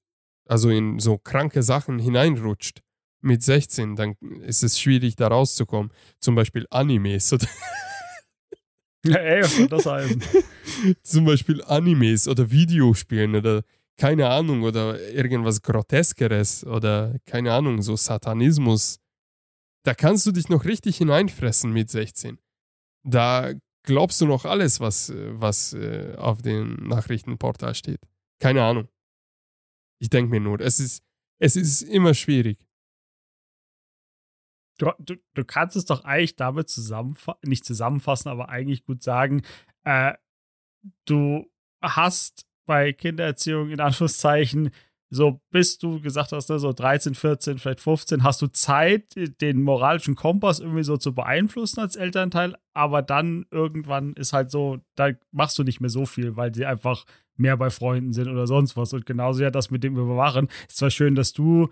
also 0.47 0.71
in 0.71 1.01
so 1.01 1.19
kranke 1.19 1.63
Sachen 1.65 1.99
hineinrutscht, 1.99 2.81
mit 3.21 3.43
16, 3.43 3.97
dann 3.97 4.15
ist 4.43 4.63
es 4.63 4.79
schwierig, 4.79 5.17
da 5.17 5.29
rauszukommen. 5.29 5.91
Zum 6.21 6.35
Beispiel 6.35 6.67
Animes 6.71 7.33
oder. 7.33 7.47
Ja, 9.07 9.17
ey, 9.17 9.43
was 9.43 9.55
soll 9.55 9.69
das 9.69 9.85
heißen? 9.85 10.23
Zum 11.03 11.27
Beispiel 11.27 11.63
Animes 11.65 12.27
oder 12.27 12.51
Videospielen 12.51 13.35
oder 13.35 13.63
keine 13.99 14.31
Ahnung 14.31 14.63
oder 14.63 14.99
irgendwas 15.11 15.61
Groteskeres 15.61 16.65
oder 16.65 17.15
keine 17.27 17.53
Ahnung, 17.53 17.83
so 17.83 17.97
Satanismus. 17.97 19.01
Da 19.83 19.93
kannst 19.93 20.25
du 20.25 20.33
dich 20.33 20.49
noch 20.49 20.65
richtig 20.65 20.97
hineinfressen 20.97 21.71
mit 21.71 21.91
16 21.91 22.39
da 23.05 23.53
glaubst 23.85 24.21
du 24.21 24.27
noch 24.27 24.45
alles, 24.45 24.81
was, 24.81 25.13
was 25.15 25.75
äh, 25.75 26.15
auf 26.17 26.43
dem 26.43 26.75
Nachrichtenportal 26.89 27.75
steht. 27.75 28.01
Keine 28.41 28.63
Ahnung. 28.63 28.89
Ich 30.01 30.11
denke 30.11 30.31
mir 30.31 30.41
nur, 30.41 30.61
es 30.61 30.81
ist, 30.81 31.03
es 31.39 31.57
ist 31.57 31.83
immer 31.83 32.15
schwierig. 32.15 32.59
Du, 34.79 34.91
du, 34.99 35.15
du 35.35 35.45
kannst 35.45 35.77
es 35.77 35.85
doch 35.85 36.05
eigentlich 36.05 36.35
damit 36.35 36.69
zusammenfassen, 36.69 37.41
nicht 37.45 37.65
zusammenfassen, 37.65 38.29
aber 38.29 38.49
eigentlich 38.49 38.85
gut 38.85 39.03
sagen, 39.03 39.43
äh, 39.85 40.15
du 41.05 41.49
hast 41.81 42.47
bei 42.67 42.93
Kindererziehung 42.93 43.71
in 43.71 43.81
Anführungszeichen 43.81 44.71
so 45.15 45.41
bis 45.51 45.79
du 45.79 46.01
gesagt 46.01 46.33
hast, 46.33 46.51
ne, 46.51 46.59
so 46.59 46.73
13, 46.73 47.15
14, 47.15 47.59
vielleicht 47.59 47.81
15, 47.81 48.23
hast 48.23 48.43
du 48.43 48.49
Zeit, 48.49 49.15
den 49.41 49.63
moralischen 49.63 50.15
Kompass 50.15 50.61
irgendwie 50.61 50.85
so 50.85 50.97
zu 50.97 51.15
beeinflussen 51.15 51.81
als 51.81 51.97
Elternteil, 51.97 52.57
aber 52.73 53.03
dann 53.03 53.47
irgendwann 53.51 54.15
ist 54.15 54.33
halt 54.33 54.51
so, 54.51 54.79
da 54.97 55.11
machst 55.31 55.59
du 55.59 55.63
nicht 55.63 55.81
mehr 55.81 55.91
so 55.91 56.07
viel, 56.07 56.37
weil 56.37 56.55
sie 56.55 56.67
einfach 56.67 57.05
mehr 57.37 57.57
bei 57.57 57.71
Freunden 57.71 58.13
sind 58.13 58.29
oder 58.29 58.47
sonst 58.47 58.77
was. 58.77 58.93
Und 58.93 59.07
genauso 59.07 59.43
ja 59.43 59.51
das 59.51 59.71
mit 59.71 59.83
dem 59.83 59.97
Überwachen. 59.97 60.49
Ist 60.69 60.77
zwar 60.77 60.91
schön, 60.91 61.15
dass 61.15 61.33
du 61.33 61.69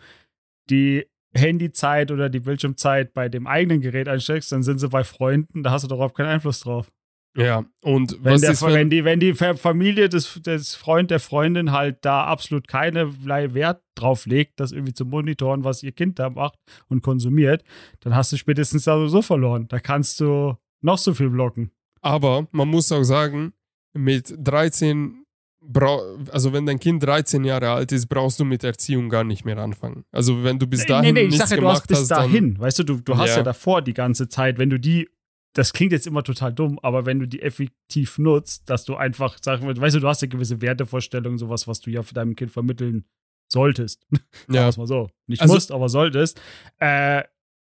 die 0.70 1.06
Handyzeit 1.34 2.10
oder 2.10 2.28
die 2.28 2.40
Bildschirmzeit 2.40 3.14
bei 3.14 3.28
dem 3.28 3.46
eigenen 3.46 3.80
Gerät 3.80 4.08
einsteckst, 4.08 4.52
dann 4.52 4.62
sind 4.62 4.78
sie 4.78 4.88
bei 4.88 5.04
Freunden, 5.04 5.62
da 5.62 5.70
hast 5.70 5.82
du 5.82 5.88
doch 5.88 5.96
überhaupt 5.96 6.16
keinen 6.16 6.28
Einfluss 6.28 6.60
drauf. 6.60 6.92
Ja, 7.34 7.64
und 7.80 8.18
Wenn, 8.22 8.40
der, 8.42 8.60
wenn, 8.60 8.90
die, 8.90 9.04
wenn 9.04 9.18
die 9.18 9.32
Fa- 9.32 9.54
Familie 9.54 10.08
des, 10.10 10.34
des 10.42 10.74
Freund 10.74 11.10
der 11.10 11.18
Freundin 11.18 11.72
halt 11.72 12.04
da 12.04 12.24
absolut 12.24 12.68
keinerlei 12.68 13.54
Wert 13.54 13.82
drauf 13.94 14.26
legt, 14.26 14.60
das 14.60 14.70
irgendwie 14.72 14.92
zu 14.92 15.06
monitoren, 15.06 15.64
was 15.64 15.82
ihr 15.82 15.92
Kind 15.92 16.18
da 16.18 16.28
macht 16.28 16.58
und 16.88 17.02
konsumiert, 17.02 17.64
dann 18.00 18.14
hast 18.14 18.32
du 18.32 18.36
spätestens 18.36 18.84
da 18.84 19.08
so 19.08 19.22
verloren. 19.22 19.66
Da 19.68 19.78
kannst 19.80 20.20
du 20.20 20.56
noch 20.82 20.98
so 20.98 21.14
viel 21.14 21.30
blocken. 21.30 21.70
aber 22.02 22.48
man 22.52 22.68
muss 22.68 22.92
auch 22.92 23.02
sagen, 23.04 23.54
mit 23.94 24.34
13, 24.38 25.24
brau 25.64 26.00
also 26.30 26.52
wenn 26.52 26.66
dein 26.66 26.80
Kind 26.80 27.02
13 27.02 27.44
Jahre 27.44 27.70
alt 27.70 27.92
ist, 27.92 28.08
brauchst 28.08 28.40
du 28.40 28.44
mit 28.44 28.64
Erziehung 28.64 29.08
gar 29.08 29.24
nicht 29.24 29.44
mehr 29.44 29.56
anfangen. 29.58 30.04
Also 30.12 30.42
wenn 30.44 30.58
du 30.58 30.66
bis 30.66 30.84
dahin 30.86 31.16
ich 31.16 31.28
nichts 31.30 31.48
sag 31.48 31.50
ja, 31.56 31.56
du 31.62 31.68
hast 31.68 31.86
bis 31.86 32.08
dahin. 32.08 32.58
Weißt 32.58 32.78
du, 32.80 32.84
du, 32.84 32.96
du 33.00 33.16
hast 33.16 33.30
Ja. 33.30 33.36
ja. 33.38 33.42
davor 33.42 33.80
die 33.80 33.94
ganze 33.94 34.28
Zeit, 34.28 34.58
wenn 34.58 34.68
du 34.70 34.78
die, 34.78 35.08
das 35.54 35.72
klingt 35.72 35.92
jetzt 35.92 36.06
immer 36.06 36.22
total 36.22 36.52
dumm, 36.52 36.78
aber 36.82 37.04
wenn 37.06 37.18
du 37.18 37.26
die 37.26 37.42
effektiv 37.42 38.18
nutzt, 38.18 38.68
dass 38.70 38.84
du 38.84 38.96
einfach, 38.96 39.38
sag, 39.42 39.60
weißt 39.62 39.96
du, 39.96 40.00
du 40.00 40.08
hast 40.08 40.22
ja 40.22 40.28
gewisse 40.28 40.60
Wertevorstellungen, 40.60 41.38
sowas, 41.38 41.68
was 41.68 41.80
du 41.80 41.90
ja 41.90 42.02
für 42.02 42.14
deinem 42.14 42.36
Kind 42.36 42.50
vermitteln 42.50 43.04
solltest. 43.50 44.06
ja, 44.48 44.70
Sagen 44.70 44.80
mal 44.80 44.86
so. 44.86 45.10
Nicht 45.26 45.42
Also- 45.42 45.54
musst, 45.54 45.72
aber 45.72 45.88
solltest. 45.88 46.40
Äh, 46.78 47.24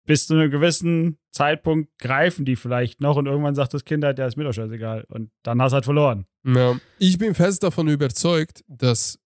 bis 0.06 0.26
zu 0.28 0.34
einem 0.34 0.50
gewissen 0.50 1.20
Zeitpunkt 1.32 1.98
greifen 2.00 2.44
die 2.44 2.56
vielleicht 2.56 3.00
noch 3.00 3.16
und 3.16 3.28
irgendwann 3.28 3.54
sagt 3.54 3.74
das 3.76 3.86
Kind 3.86 4.04
halt, 4.04 4.18
der 4.18 4.28
ist 4.28 4.38
mir 4.38 4.44
doch 4.44 4.54
scheißegal. 4.54 5.06
Und 5.08 5.30
dann 5.44 5.62
hast 5.62 5.72
du 5.72 5.76
halt 5.76 5.86
verloren. 5.86 6.26
Ja, 6.44 6.80
ich 6.98 7.18
bin 7.20 7.36
fest 7.36 7.62
davon 7.64 7.88
überzeugt, 7.88 8.64
dass 8.68 9.20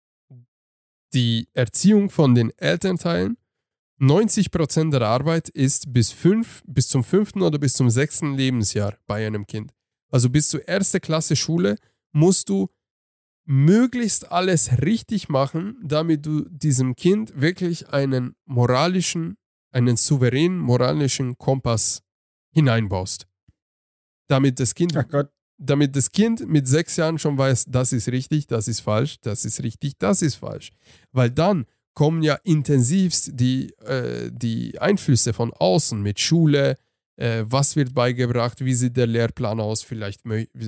die 1.13 1.47
Erziehung 1.53 2.09
von 2.09 2.35
den 2.35 2.51
Elternteilen 2.57 3.37
90% 4.03 4.91
der 4.91 5.01
Arbeit 5.01 5.49
ist 5.49 5.93
bis, 5.93 6.11
fünf, 6.11 6.61
bis 6.67 6.89
zum 6.89 7.03
fünften 7.03 7.41
oder 7.41 7.57
bis 7.57 7.73
zum 7.73 7.89
sechsten 7.89 8.35
Lebensjahr 8.35 8.97
bei 9.07 9.25
einem 9.25 9.47
Kind. 9.47 9.71
Also 10.11 10.29
bis 10.29 10.49
zur 10.49 10.67
erste 10.67 10.99
Klasse 10.99 11.35
Schule 11.35 11.77
musst 12.11 12.49
du 12.49 12.69
möglichst 13.45 14.31
alles 14.31 14.81
richtig 14.81 15.29
machen, 15.29 15.77
damit 15.83 16.25
du 16.25 16.47
diesem 16.49 16.95
Kind 16.95 17.33
wirklich 17.39 17.89
einen 17.89 18.35
moralischen, 18.45 19.37
einen 19.71 19.95
souveränen 19.97 20.59
moralischen 20.59 21.37
Kompass 21.37 22.03
hineinbaust. 22.51 23.27
Damit 24.27 24.59
das 24.59 24.75
Kind 24.75 24.93
damit 25.57 25.95
das 25.95 26.11
Kind 26.11 26.45
mit 26.47 26.67
sechs 26.67 26.97
Jahren 26.97 27.19
schon 27.19 27.37
weiß, 27.37 27.65
das 27.69 27.93
ist 27.93 28.09
richtig, 28.09 28.47
das 28.47 28.67
ist 28.67 28.81
falsch, 28.81 29.19
das 29.21 29.45
ist 29.45 29.63
richtig, 29.63 29.97
das 29.97 30.21
ist 30.21 30.35
falsch. 30.35 30.71
Weil 31.11 31.29
dann 31.31 31.65
kommen 31.93 32.23
ja 32.23 32.37
intensivst 32.43 33.31
die, 33.33 33.71
äh, 33.85 34.31
die 34.31 34.79
Einflüsse 34.79 35.33
von 35.33 35.53
außen 35.53 36.01
mit 36.01 36.19
Schule, 36.19 36.77
äh, 37.15 37.43
was 37.45 37.75
wird 37.75 37.93
beigebracht, 37.93 38.65
wie 38.65 38.73
sieht 38.73 38.97
der 38.97 39.07
Lehrplan 39.07 39.59
aus, 39.59 39.83
vielleicht 39.83 40.21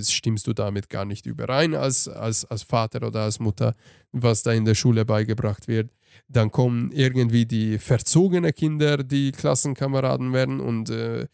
stimmst 0.03 0.45
du 0.45 0.53
damit 0.53 0.89
gar 0.89 1.05
nicht 1.05 1.26
überein 1.26 1.73
als, 1.73 2.07
als, 2.07 2.45
als 2.45 2.63
Vater 2.63 3.05
oder 3.05 3.21
als 3.21 3.39
Mutter, 3.39 3.73
was 4.11 4.43
da 4.43 4.51
in 4.53 4.65
der 4.65 4.76
Schule 4.76 5.05
beigebracht 5.05 5.67
wird. 5.67 5.89
Dann 6.28 6.51
kommen 6.51 6.91
irgendwie 6.91 7.45
die 7.45 7.80
verzogene 7.80 8.53
Kinder, 8.53 8.97
die 9.03 9.32
Klassenkameraden 9.32 10.34
werden 10.34 10.59
und 10.59 10.89
äh, 10.89 11.28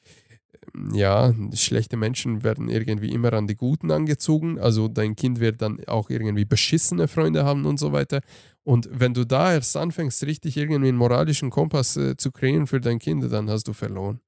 ja, 0.93 1.33
schlechte 1.53 1.97
Menschen 1.97 2.43
werden 2.43 2.69
irgendwie 2.69 3.09
immer 3.09 3.33
an 3.33 3.47
die 3.47 3.55
Guten 3.55 3.91
angezogen. 3.91 4.59
Also 4.59 4.87
dein 4.87 5.15
Kind 5.15 5.39
wird 5.39 5.61
dann 5.61 5.83
auch 5.87 6.09
irgendwie 6.09 6.45
beschissene 6.45 7.07
Freunde 7.07 7.43
haben 7.43 7.65
und 7.65 7.79
so 7.79 7.91
weiter. 7.91 8.21
Und 8.63 8.87
wenn 8.91 9.13
du 9.13 9.25
da 9.25 9.53
erst 9.53 9.75
anfängst, 9.75 10.23
richtig 10.23 10.55
irgendwie 10.55 10.89
einen 10.89 10.97
moralischen 10.97 11.49
Kompass 11.49 11.97
äh, 11.97 12.15
zu 12.15 12.31
kreieren 12.31 12.67
für 12.67 12.79
dein 12.79 12.99
Kind, 12.99 13.31
dann 13.31 13.49
hast 13.49 13.67
du 13.67 13.73
verloren. 13.73 14.21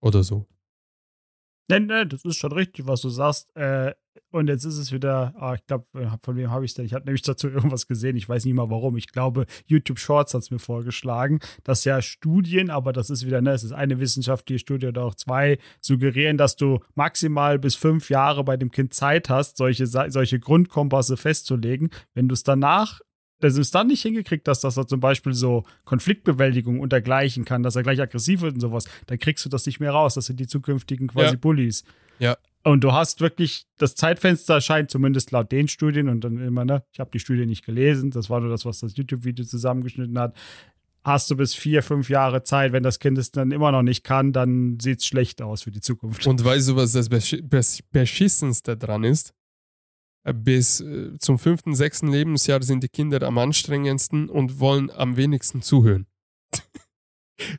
Oder 0.00 0.22
so. 0.22 0.46
Nein, 1.68 1.86
nein, 1.86 2.08
das 2.08 2.24
ist 2.24 2.36
schon 2.36 2.52
richtig, 2.52 2.86
was 2.86 3.00
du 3.00 3.08
sagst. 3.08 3.54
Äh, 3.56 3.94
und 4.30 4.48
jetzt 4.48 4.64
ist 4.64 4.78
es 4.78 4.92
wieder, 4.92 5.32
ah, 5.36 5.54
ich 5.54 5.64
glaube, 5.66 5.86
von 6.22 6.36
wem 6.36 6.50
habe 6.50 6.64
ich 6.64 6.72
es 6.72 6.74
denn? 6.74 6.84
Ich 6.84 6.92
habe 6.92 7.04
nämlich 7.04 7.22
dazu 7.22 7.48
irgendwas 7.48 7.86
gesehen, 7.86 8.16
ich 8.16 8.28
weiß 8.28 8.44
nicht 8.44 8.54
mal 8.54 8.68
warum. 8.68 8.96
Ich 8.96 9.08
glaube, 9.08 9.46
YouTube 9.66 9.98
Shorts 9.98 10.34
hat 10.34 10.42
es 10.42 10.50
mir 10.50 10.58
vorgeschlagen, 10.58 11.40
dass 11.62 11.84
ja 11.84 12.02
Studien, 12.02 12.70
aber 12.70 12.92
das 12.92 13.10
ist 13.10 13.24
wieder, 13.26 13.40
ne, 13.40 13.52
es 13.52 13.64
ist 13.64 13.72
eine 13.72 14.00
wissenschaftliche 14.00 14.58
Studie 14.58 14.88
oder 14.88 15.04
auch 15.04 15.14
zwei, 15.14 15.58
suggerieren, 15.80 16.36
dass 16.36 16.56
du 16.56 16.80
maximal 16.94 17.58
bis 17.58 17.76
fünf 17.76 18.10
Jahre 18.10 18.44
bei 18.44 18.56
dem 18.56 18.70
Kind 18.70 18.92
Zeit 18.92 19.30
hast, 19.30 19.56
solche, 19.56 19.86
solche 19.86 20.40
Grundkompasse 20.40 21.16
festzulegen. 21.16 21.90
Wenn 22.12 22.28
du 22.28 22.34
es 22.34 22.42
danach 22.42 23.00
dass 23.44 23.58
es 23.58 23.70
dann 23.70 23.88
nicht 23.88 24.02
hingekriegt 24.02 24.48
hast, 24.48 24.60
dass 24.64 24.76
er 24.76 24.86
zum 24.86 25.00
Beispiel 25.00 25.34
so 25.34 25.64
Konfliktbewältigung 25.84 26.80
untergleichen 26.80 27.44
kann, 27.44 27.62
dass 27.62 27.76
er 27.76 27.82
gleich 27.82 28.00
aggressiv 28.00 28.40
wird 28.40 28.54
und 28.54 28.60
sowas, 28.60 28.84
dann 29.06 29.18
kriegst 29.18 29.44
du 29.44 29.48
das 29.48 29.66
nicht 29.66 29.80
mehr 29.80 29.90
raus. 29.92 30.14
Das 30.14 30.26
sind 30.26 30.40
die 30.40 30.46
zukünftigen 30.46 31.08
quasi 31.08 31.34
Ja. 31.34 31.38
Bullies. 31.40 31.84
Ja. 32.18 32.36
Und 32.62 32.82
du 32.82 32.92
hast 32.92 33.20
wirklich, 33.20 33.66
das 33.76 33.94
Zeitfenster 33.94 34.60
scheint 34.62 34.90
zumindest 34.90 35.30
laut 35.32 35.52
den 35.52 35.68
Studien 35.68 36.08
und 36.08 36.24
dann 36.24 36.38
immer, 36.38 36.64
ne, 36.64 36.82
ich 36.92 37.00
habe 37.00 37.10
die 37.12 37.18
Studie 37.18 37.44
nicht 37.44 37.66
gelesen, 37.66 38.10
das 38.10 38.30
war 38.30 38.40
nur 38.40 38.48
das, 38.48 38.64
was 38.64 38.80
das 38.80 38.96
YouTube-Video 38.96 39.44
zusammengeschnitten 39.44 40.18
hat, 40.18 40.34
hast 41.04 41.30
du 41.30 41.36
bis 41.36 41.54
vier, 41.54 41.82
fünf 41.82 42.08
Jahre 42.08 42.42
Zeit. 42.42 42.72
Wenn 42.72 42.82
das 42.82 42.98
Kind 42.98 43.18
es 43.18 43.30
dann 43.30 43.50
immer 43.50 43.70
noch 43.70 43.82
nicht 43.82 44.04
kann, 44.04 44.32
dann 44.32 44.78
sieht 44.80 45.00
es 45.00 45.06
schlecht 45.06 45.42
aus 45.42 45.64
für 45.64 45.70
die 45.70 45.82
Zukunft. 45.82 46.26
Und 46.26 46.42
weißt 46.42 46.70
du, 46.70 46.76
was 46.76 46.92
das 46.92 47.10
Besch 47.10 47.36
Besch 47.42 47.80
Beschissenste 47.92 48.76
dran 48.78 49.04
ist? 49.04 49.34
Bis 50.32 50.80
äh, 50.80 51.18
zum 51.18 51.38
fünften, 51.38 51.74
sechsten 51.74 52.08
Lebensjahr 52.08 52.62
sind 52.62 52.82
die 52.82 52.88
Kinder 52.88 53.22
am 53.22 53.36
anstrengendsten 53.36 54.30
und 54.30 54.58
wollen 54.58 54.90
am 54.90 55.16
wenigsten 55.16 55.62
zuhören. 55.62 56.06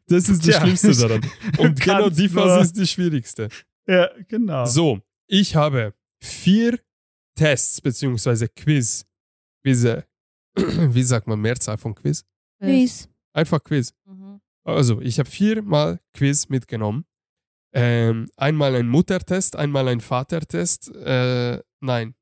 Das 0.08 0.30
ist 0.30 0.48
das 0.48 0.56
Tja, 0.56 0.62
Schlimmste 0.62 0.96
daran. 0.96 1.30
Und 1.58 1.80
genau 1.82 2.10
die 2.10 2.30
Phase 2.30 2.62
ist 2.62 2.78
die 2.78 2.88
schwierigste. 2.88 3.50
ja, 3.86 4.10
genau. 4.30 4.64
So, 4.66 5.02
ich 5.28 5.54
habe 5.54 5.94
vier 6.24 6.80
Tests 7.38 7.82
beziehungsweise 7.82 8.48
Quiz. 8.48 9.06
Quizze. 9.64 10.06
Wie 10.56 11.04
sagt 11.04 11.28
man 11.28 11.42
Mehrzahl 11.42 11.78
von 11.78 11.94
Quiz? 11.94 12.24
Quiz. 12.62 13.10
Einfach 13.34 13.62
Quiz. 13.64 13.94
Mhm. 14.06 14.40
Also, 14.64 15.02
ich 15.02 15.20
habe 15.20 15.30
viermal 15.30 16.00
Quiz 16.14 16.48
mitgenommen. 16.50 17.06
Ähm, 17.74 18.30
einmal 18.38 18.76
ein 18.76 18.88
Muttertest, 18.88 19.58
einmal 19.58 19.90
ein 19.90 20.00
Vatertest. 20.00 20.96
Äh, 20.96 21.62
nein. 21.82 22.16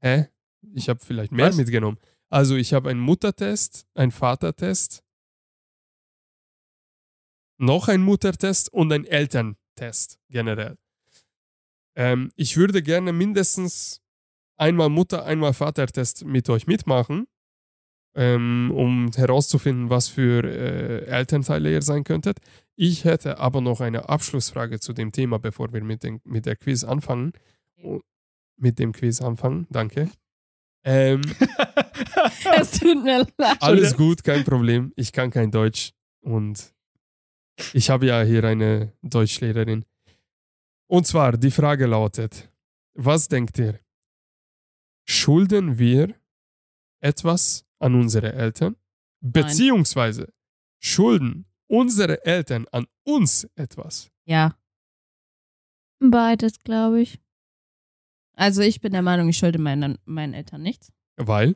Hä? 0.00 0.28
Ich 0.74 0.88
habe 0.88 1.00
vielleicht 1.04 1.32
mehr 1.32 1.48
Was? 1.48 1.56
mitgenommen. 1.56 1.98
Also, 2.28 2.56
ich 2.56 2.72
habe 2.72 2.90
einen 2.90 3.00
Muttertest, 3.00 3.86
einen 3.94 4.10
Vatertest, 4.10 5.04
noch 7.58 7.88
ein 7.88 8.02
Muttertest 8.02 8.72
und 8.72 8.92
ein 8.92 9.04
Elterntest 9.04 10.18
generell. 10.28 10.76
Ähm, 11.94 12.30
ich 12.36 12.56
würde 12.56 12.82
gerne 12.82 13.12
mindestens 13.12 14.02
einmal 14.56 14.88
Mutter, 14.88 15.24
einmal 15.24 15.54
Vatertest 15.54 16.24
mit 16.24 16.48
euch 16.50 16.66
mitmachen, 16.66 17.26
ähm, 18.14 18.70
um 18.74 19.10
herauszufinden, 19.14 19.90
was 19.90 20.08
für 20.08 20.44
äh, 20.44 21.06
Elternteile 21.06 21.72
ihr 21.72 21.82
sein 21.82 22.04
könntet. 22.04 22.38
Ich 22.74 23.04
hätte 23.04 23.38
aber 23.38 23.60
noch 23.60 23.80
eine 23.80 24.08
Abschlussfrage 24.08 24.80
zu 24.80 24.92
dem 24.92 25.12
Thema, 25.12 25.38
bevor 25.38 25.72
wir 25.72 25.82
mit, 25.82 26.02
den, 26.02 26.20
mit 26.24 26.46
der 26.46 26.56
Quiz 26.56 26.84
anfangen. 26.84 27.32
Mit 28.58 28.78
dem 28.78 28.92
Quiz 28.92 29.20
anfangen, 29.20 29.66
danke. 29.70 30.10
Ähm, 30.84 31.20
Es 32.58 32.72
tut 32.78 33.02
mir 33.02 33.26
leid. 33.38 33.60
alles 33.60 33.96
gut, 33.96 34.22
kein 34.22 34.44
Problem. 34.44 34.92
Ich 34.96 35.12
kann 35.12 35.30
kein 35.30 35.50
Deutsch 35.50 35.92
und 36.20 36.74
ich 37.72 37.90
habe 37.90 38.06
ja 38.06 38.22
hier 38.22 38.44
eine 38.44 38.92
Deutschlehrerin. 39.02 39.84
Und 40.88 41.06
zwar, 41.06 41.36
die 41.36 41.50
Frage 41.50 41.86
lautet, 41.86 42.50
was 42.94 43.28
denkt 43.28 43.58
ihr? 43.58 43.80
Schulden 45.08 45.78
wir 45.78 46.14
etwas 47.00 47.64
an 47.78 47.94
unsere 47.94 48.32
Eltern? 48.32 48.76
Beziehungsweise 49.20 50.32
schulden 50.82 51.46
unsere 51.68 52.24
Eltern 52.24 52.66
an 52.70 52.86
uns 53.04 53.44
etwas? 53.56 54.10
Ja. 54.24 54.56
Beides, 55.98 56.58
glaube 56.60 57.00
ich. 57.00 57.18
Also 58.36 58.60
ich 58.62 58.80
bin 58.80 58.92
der 58.92 59.02
Meinung, 59.02 59.28
ich 59.28 59.38
schulde 59.38 59.58
meinen, 59.58 59.98
meinen 60.04 60.34
Eltern 60.34 60.62
nichts. 60.62 60.92
Weil, 61.16 61.50
Ja, 61.50 61.54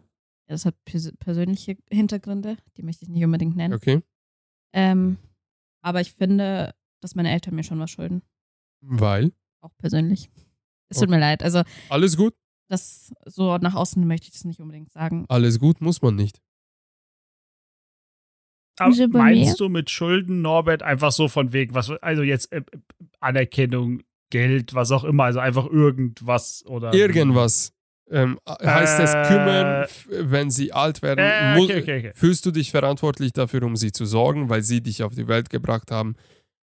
Das 0.48 0.64
hat 0.64 0.74
pers 0.84 1.12
persönliche 1.18 1.76
Hintergründe, 1.90 2.56
die 2.76 2.82
möchte 2.82 3.04
ich 3.04 3.10
nicht 3.10 3.24
unbedingt 3.24 3.56
nennen. 3.56 3.74
okay, 3.74 4.02
Ähm, 4.72 5.18
aber 5.82 6.00
ich 6.00 6.12
finde, 6.12 6.74
dass 7.00 7.14
meine 7.14 7.30
Eltern 7.30 7.54
mir 7.54 7.64
schon 7.64 7.78
was 7.80 7.90
schulden. 7.90 8.22
weil, 8.80 9.32
Auch 9.62 9.76
persönlich. 9.78 10.30
Es 10.88 10.98
tut 10.98 11.10
mir 11.10 11.20
leid. 11.20 11.42
Also 11.42 11.62
alles 11.88 12.16
gut? 12.16 12.34
Das 12.68 13.12
so 13.26 13.56
nach 13.58 13.74
außen 13.74 14.06
möchte 14.06 14.26
ich 14.28 14.32
das 14.32 14.44
nicht 14.44 14.60
unbedingt 14.60 14.90
sagen. 14.90 15.24
Alles 15.28 15.58
gut, 15.60 15.80
muss 15.80 16.02
man 16.02 16.14
nicht. 16.16 16.40
Aber 18.78 18.86
Also 18.90 19.06
meinst 19.08 19.60
du 19.60 19.68
mit 19.68 19.90
Schulden, 19.90 20.40
Norbert, 20.40 20.82
einfach 20.82 21.12
so 21.12 21.28
von 21.28 21.52
wegen, 21.52 21.74
was, 21.74 21.90
also 21.90 22.22
jetzt 22.22 22.50
äh, 22.52 22.62
Anerkennung, 23.20 24.02
Geld, 24.30 24.74
was 24.74 24.90
auch 24.92 25.04
immer, 25.04 25.24
also 25.24 25.38
einfach 25.40 25.66
irgendwas 25.66 26.64
oder. 26.66 26.92
Irgendwas. 26.94 27.72
Ähm, 28.12 28.40
heißt 28.48 28.98
es 28.98 29.14
Äh, 29.14 29.22
kümmern, 29.28 29.82
f- 29.84 30.08
wenn 30.10 30.50
sie 30.50 30.72
alt 30.72 31.00
werden? 31.02 31.20
Äh, 31.24 31.60
okay, 31.60 31.80
okay, 31.80 31.98
okay. 31.98 32.12
Fühlst 32.14 32.44
du 32.44 32.50
dich 32.50 32.72
verantwortlich 32.72 33.32
dafür, 33.32 33.62
um 33.62 33.76
sie 33.76 33.92
zu 33.92 34.04
sorgen, 34.04 34.48
weil 34.48 34.62
sie 34.62 34.80
dich 34.80 35.04
auf 35.04 35.14
die 35.14 35.28
Welt 35.28 35.48
gebracht 35.48 35.92
haben? 35.92 36.16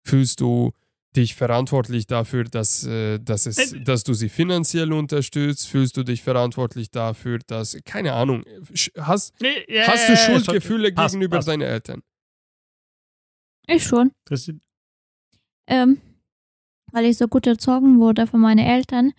Fühlst 0.06 0.40
du 0.40 0.72
dich 1.16 1.34
verantwortlich 1.34 2.06
dafür, 2.06 2.44
dass, 2.44 2.84
äh, 2.84 3.18
dass, 3.18 3.46
es, 3.46 3.72
Äh, 3.72 3.80
dass 3.80 4.04
du 4.04 4.12
sie 4.12 4.28
finanziell 4.28 4.92
unterstützt? 4.92 5.68
Fühlst 5.68 5.96
du 5.96 6.02
dich 6.02 6.22
verantwortlich 6.22 6.90
dafür, 6.90 7.38
dass, 7.46 7.78
keine 7.86 8.12
Ahnung, 8.12 8.44
hast, 8.98 9.34
Nee, 9.40 9.64
hast 9.86 10.08
du 10.10 10.16
Schuldgefühle 10.16 10.92
passt, 10.92 11.12
gegenüber 11.14 11.38
deinen 11.40 11.62
Eltern? 11.62 12.02
Ich 13.66 13.84
schon. 13.84 14.10
Christine, 14.26 14.60
Ähm, 15.66 15.98
weil 16.92 17.06
ich 17.06 17.18
so 17.18 17.26
gut 17.26 17.46
erzogen 17.46 17.98
wurde 17.98 18.26
von 18.26 18.40
meinen 18.40 18.64
Eltern, 18.64 19.12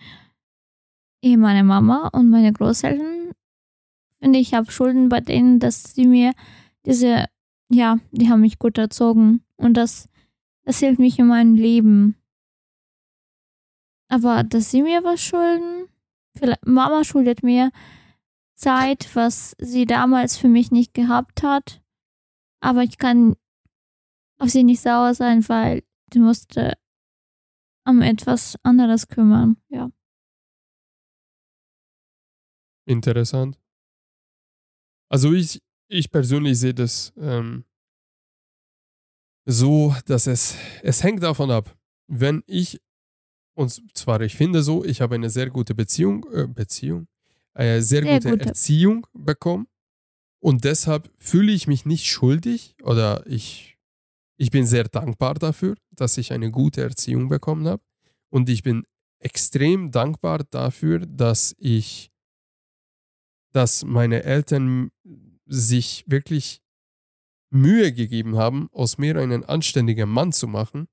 eh 1.22 1.38
meine 1.38 1.64
Mama 1.64 2.10
und 2.14 2.30
meine 2.30 2.54
Großeltern, 2.54 3.34
finde 4.20 4.40
ich, 4.40 4.54
habe 4.54 4.72
Schulden 4.72 5.10
bei 5.10 5.20
denen, 5.20 5.60
dass 5.60 5.84
sie 5.94 6.08
mir 6.08 6.34
diese, 6.86 7.26
ja, 7.70 8.00
die 8.12 8.30
haben 8.30 8.42
mich 8.42 8.60
gut 8.60 8.78
erzogen. 8.78 9.44
Und 9.58 9.76
das, 9.76 10.10
das 10.64 10.80
hilft 10.80 11.00
mich 11.00 11.20
in 11.20 11.28
meinem 11.28 11.56
Leben. 11.56 12.16
Aber 14.08 14.44
dass 14.44 14.70
sie 14.70 14.84
mir 14.84 15.04
was 15.04 15.22
schulden, 15.22 15.88
vielleicht, 16.38 16.66
Mama 16.66 17.04
schuldet 17.04 17.44
mir 17.44 17.72
Zeit, 18.56 19.10
was 19.16 19.56
sie 19.60 19.86
damals 19.86 20.38
für 20.38 20.48
mich 20.48 20.72
nicht 20.72 20.94
gehabt 20.94 21.44
hat, 21.44 21.82
aber 22.62 22.84
ich 22.84 22.98
kann 22.98 23.36
auf 24.38 24.50
sie 24.50 24.64
nicht 24.64 24.82
sauer 24.82 25.14
sein, 25.16 25.48
weil 25.50 25.84
die 26.14 26.20
musste 26.20 26.78
um 27.86 28.02
etwas 28.02 28.56
anderes 28.64 29.08
kümmern. 29.08 29.58
Ja. 29.70 29.90
Interessant. 32.86 33.60
Also 35.10 35.34
ich, 35.34 35.62
ich 35.90 36.12
persönlich 36.12 36.60
sehe 36.60 36.74
das 36.74 37.14
ähm, 37.18 37.66
so, 39.46 39.96
dass 40.06 40.28
es, 40.28 40.56
es 40.82 41.04
hängt 41.04 41.24
davon 41.24 41.52
ab, 41.52 41.78
wenn 42.08 42.44
ich, 42.48 42.82
und 43.56 43.70
zwar 43.98 44.22
ich 44.22 44.36
finde 44.36 44.64
so, 44.64 44.84
ich 44.84 45.02
habe 45.02 45.16
eine 45.16 45.30
sehr 45.30 45.50
gute 45.50 45.76
Beziehung, 45.76 46.26
äh, 46.32 46.48
Beziehung, 46.48 47.08
eine 47.54 47.82
sehr, 47.82 48.02
Sehr 48.04 48.20
gute, 48.20 48.30
gute. 48.32 48.46
Erziehung 48.46 49.06
bekommen 49.14 49.68
und 50.40 50.64
deshalb 50.64 51.12
fühle 51.18 51.52
ich 51.52 51.68
mich 51.68 51.86
nicht 51.86 52.06
schuldig 52.08 52.76
oder 52.82 53.26
ich, 53.28 53.73
ich 54.38 54.52
bin 54.52 54.66
sehr 54.66 54.86
dankbar 54.86 55.36
dafür, 55.36 55.76
dass 55.92 56.18
ich 56.18 56.34
eine 56.34 56.52
gute 56.52 56.82
Erziehung 56.82 57.30
bekommen 57.30 57.68
habe. 57.68 57.84
Und 58.30 58.50
ich 58.50 58.64
bin 58.64 58.84
extrem 59.20 59.92
dankbar 59.92 60.44
dafür, 60.50 61.00
dass 61.00 61.56
ich 61.58 62.14
dass 63.54 63.86
meine 63.86 64.24
Eltern 64.24 64.92
sich 65.46 66.04
wirklich 66.08 66.62
Mühe 67.52 67.94
gegeben 67.94 68.36
haben, 68.36 68.68
aus 68.72 68.98
mir 68.98 69.16
einen 69.18 69.46
anständigen 69.46 70.10
Mann 70.10 70.32
zu 70.32 70.48
machen. 70.48 70.88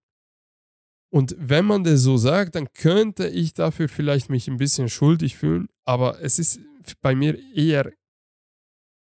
Und 1.10 1.34
wenn 1.38 1.64
man 1.64 1.82
das 1.82 2.02
so 2.02 2.16
sagt, 2.18 2.54
dann 2.54 2.72
könnte 2.72 3.26
ich 3.26 3.54
dafür 3.54 3.88
vielleicht 3.88 4.28
mich 4.28 4.46
ein 4.46 4.58
bisschen 4.58 4.88
schuldig 4.88 5.36
fühlen, 5.36 5.68
aber 5.84 6.20
es 6.20 6.38
ist 6.38 6.60
bei 7.00 7.14
mir 7.14 7.36
eher, 7.54 7.92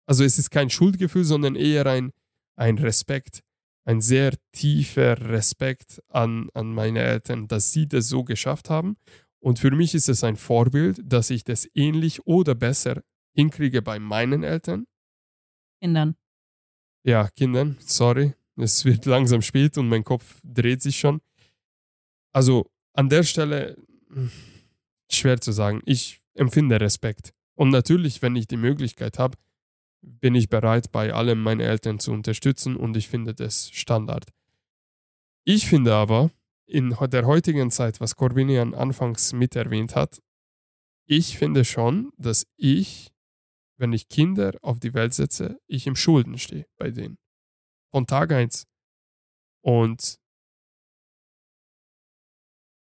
also 0.07 0.25
es 0.25 0.39
ist 0.39 0.51
kein 0.51 0.71
Schuldgefühl, 0.71 1.25
sondern 1.25 1.55
eher 1.55 1.85
ein, 1.85 2.13
ein 2.57 2.79
Respekt, 2.79 3.43
ein 3.89 4.03
sehr 4.03 4.35
tiefer 4.53 5.19
Respekt 5.31 6.03
an, 6.09 6.51
an 6.53 6.75
meine 6.75 7.01
Eltern, 7.01 7.49
dass 7.49 7.73
sie 7.73 7.89
das 7.89 8.07
so 8.07 8.23
geschafft 8.23 8.69
haben. 8.69 8.99
Und 9.41 9.61
für 9.61 9.71
mich 9.71 9.95
ist 9.95 10.11
es 10.11 10.23
ein 10.25 10.37
Vorbild, 10.37 11.01
dass 11.03 11.31
ich 11.31 11.43
das 11.43 11.67
ähnlich 11.75 12.27
oder 12.27 12.55
besser 12.55 13.03
hinkriege 13.35 13.81
bei 13.81 13.99
meinen 13.99 14.43
Eltern. 14.43 14.85
Kindern. 15.81 16.17
Ja, 17.03 17.29
Kindern, 17.29 17.79
sorry, 17.81 18.35
es 18.57 18.85
wird 18.85 19.07
langsam 19.07 19.41
spät 19.41 19.79
und 19.79 19.89
mein 19.89 20.05
Kopf 20.05 20.39
dreht 20.45 20.83
sich 20.83 20.99
schon. 20.99 21.23
Also 22.35 22.71
an 22.93 23.09
der 23.09 23.23
Stelle 23.23 23.79
schwer 25.11 25.41
zu 25.41 25.53
sagen. 25.53 25.81
Ich 25.87 26.21
empfinde 26.35 26.79
Respekt. 26.79 27.33
Und 27.55 27.71
natürlich, 27.71 28.21
wenn 28.21 28.37
ich 28.37 28.49
die 28.49 28.59
Möglichkeit 28.59 29.19
habe, 29.19 29.39
bin 30.01 30.35
ich 30.35 30.49
bereit, 30.49 30.93
bei 30.93 31.13
allem 31.13 31.43
meine 31.43 31.65
Eltern 31.65 31.99
zu 31.99 32.13
unterstützen 32.13 32.77
und 32.77 32.97
ich 32.97 33.09
finde 33.09 33.35
das 33.35 33.71
Standard. 33.71 34.27
Ich 35.45 35.67
finde 35.67 35.95
aber, 35.95 36.31
in 36.67 36.95
der 37.01 37.27
heutigen 37.27 37.71
Zeit, 37.71 38.01
was 38.01 38.17
Corbinian 38.17 38.75
anfangs 38.75 39.33
mit 39.33 39.57
erwähnt 39.57 39.97
hat, 39.97 40.21
ich 41.07 41.39
finde 41.39 41.65
schon, 41.65 42.13
dass 42.19 42.47
ich, 42.57 43.11
wenn 43.79 43.95
ich 43.95 44.09
Kinder 44.09 44.53
auf 44.61 44.79
die 44.79 44.93
Welt 44.93 45.15
setze, 45.15 45.59
ich 45.67 45.87
im 45.87 45.97
Schulden 45.97 46.37
stehe 46.39 46.67
bei 46.77 46.91
denen. 46.91 47.17
Von 47.91 48.07
Tag 48.07 48.33
1. 48.33 48.67
Und 49.63 50.19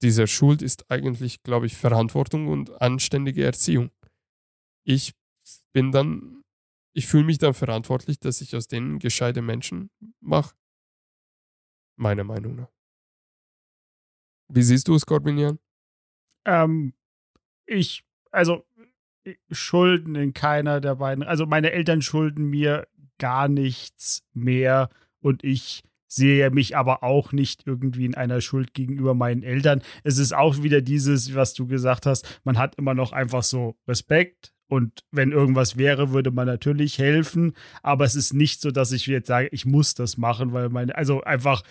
dieser 0.02 0.28
Schuld 0.28 0.62
ist 0.62 0.90
eigentlich, 0.90 1.44
glaube 1.44 1.68
ich, 1.68 1.76
Verantwortung 1.78 2.48
und 2.48 2.82
anständige 2.82 3.46
Erziehung. 3.46 3.92
Ich 4.84 5.14
bin 5.74 5.92
dann, 5.92 6.35
ich 6.96 7.08
fühle 7.08 7.26
mich 7.26 7.38
dann 7.38 7.54
verantwortlich, 7.54 8.20
dass 8.20 8.40
ich 8.40 8.56
aus 8.56 8.68
denen 8.68 9.00
gescheite 9.00 9.42
Menschen 9.42 9.90
mache. 10.22 10.56
Meiner 11.98 12.24
Meinung 12.24 12.56
nach. 12.56 12.72
Wie 14.48 14.64
siehst 14.64 14.88
du 14.88 14.96
es, 14.96 15.06
Corbinian? 15.06 15.60
Ähm, 16.46 16.94
ich, 17.66 18.06
also 18.32 18.66
Schulden 19.52 20.16
in 20.16 20.34
keiner 20.34 20.80
der 20.80 20.96
beiden. 20.96 21.24
Also 21.24 21.46
meine 21.46 21.72
Eltern 21.72 22.02
schulden 22.02 22.46
mir 22.50 22.88
gar 23.18 23.50
nichts 23.50 24.24
mehr 24.34 24.90
und 25.20 25.44
ich 25.44 25.84
sehe 26.08 26.50
mich 26.50 26.78
aber 26.78 27.04
auch 27.04 27.34
nicht 27.34 27.68
irgendwie 27.68 28.06
in 28.06 28.16
einer 28.16 28.40
Schuld 28.40 28.74
gegenüber 28.74 29.16
meinen 29.16 29.44
Eltern. 29.44 29.82
Es 30.04 30.18
ist 30.18 30.34
auch 30.34 30.64
wieder 30.64 30.82
dieses, 30.82 31.36
was 31.36 31.54
du 31.54 31.68
gesagt 31.68 32.06
hast, 32.06 32.40
man 32.46 32.58
hat 32.58 32.76
immer 32.76 32.94
noch 32.94 33.12
einfach 33.12 33.44
so 33.44 33.76
Respekt 33.86 34.55
und 34.68 35.04
wenn 35.12 35.32
irgendwas 35.32 35.78
wäre, 35.78 36.12
würde 36.12 36.32
man 36.32 36.48
natürlich 36.48 36.98
helfen, 36.98 37.54
aber 37.84 38.06
es 38.06 38.16
ist 38.16 38.34
nicht 38.34 38.62
so, 38.62 38.72
dass 38.72 38.92
ich 38.92 39.06
jetzt 39.06 39.28
sage, 39.28 39.50
ich 39.52 39.66
muss 39.66 39.94
das 39.94 40.18
machen, 40.18 40.54
weil 40.54 40.70
meine, 40.70 40.96
also 40.96 41.22
einfach, 41.22 41.64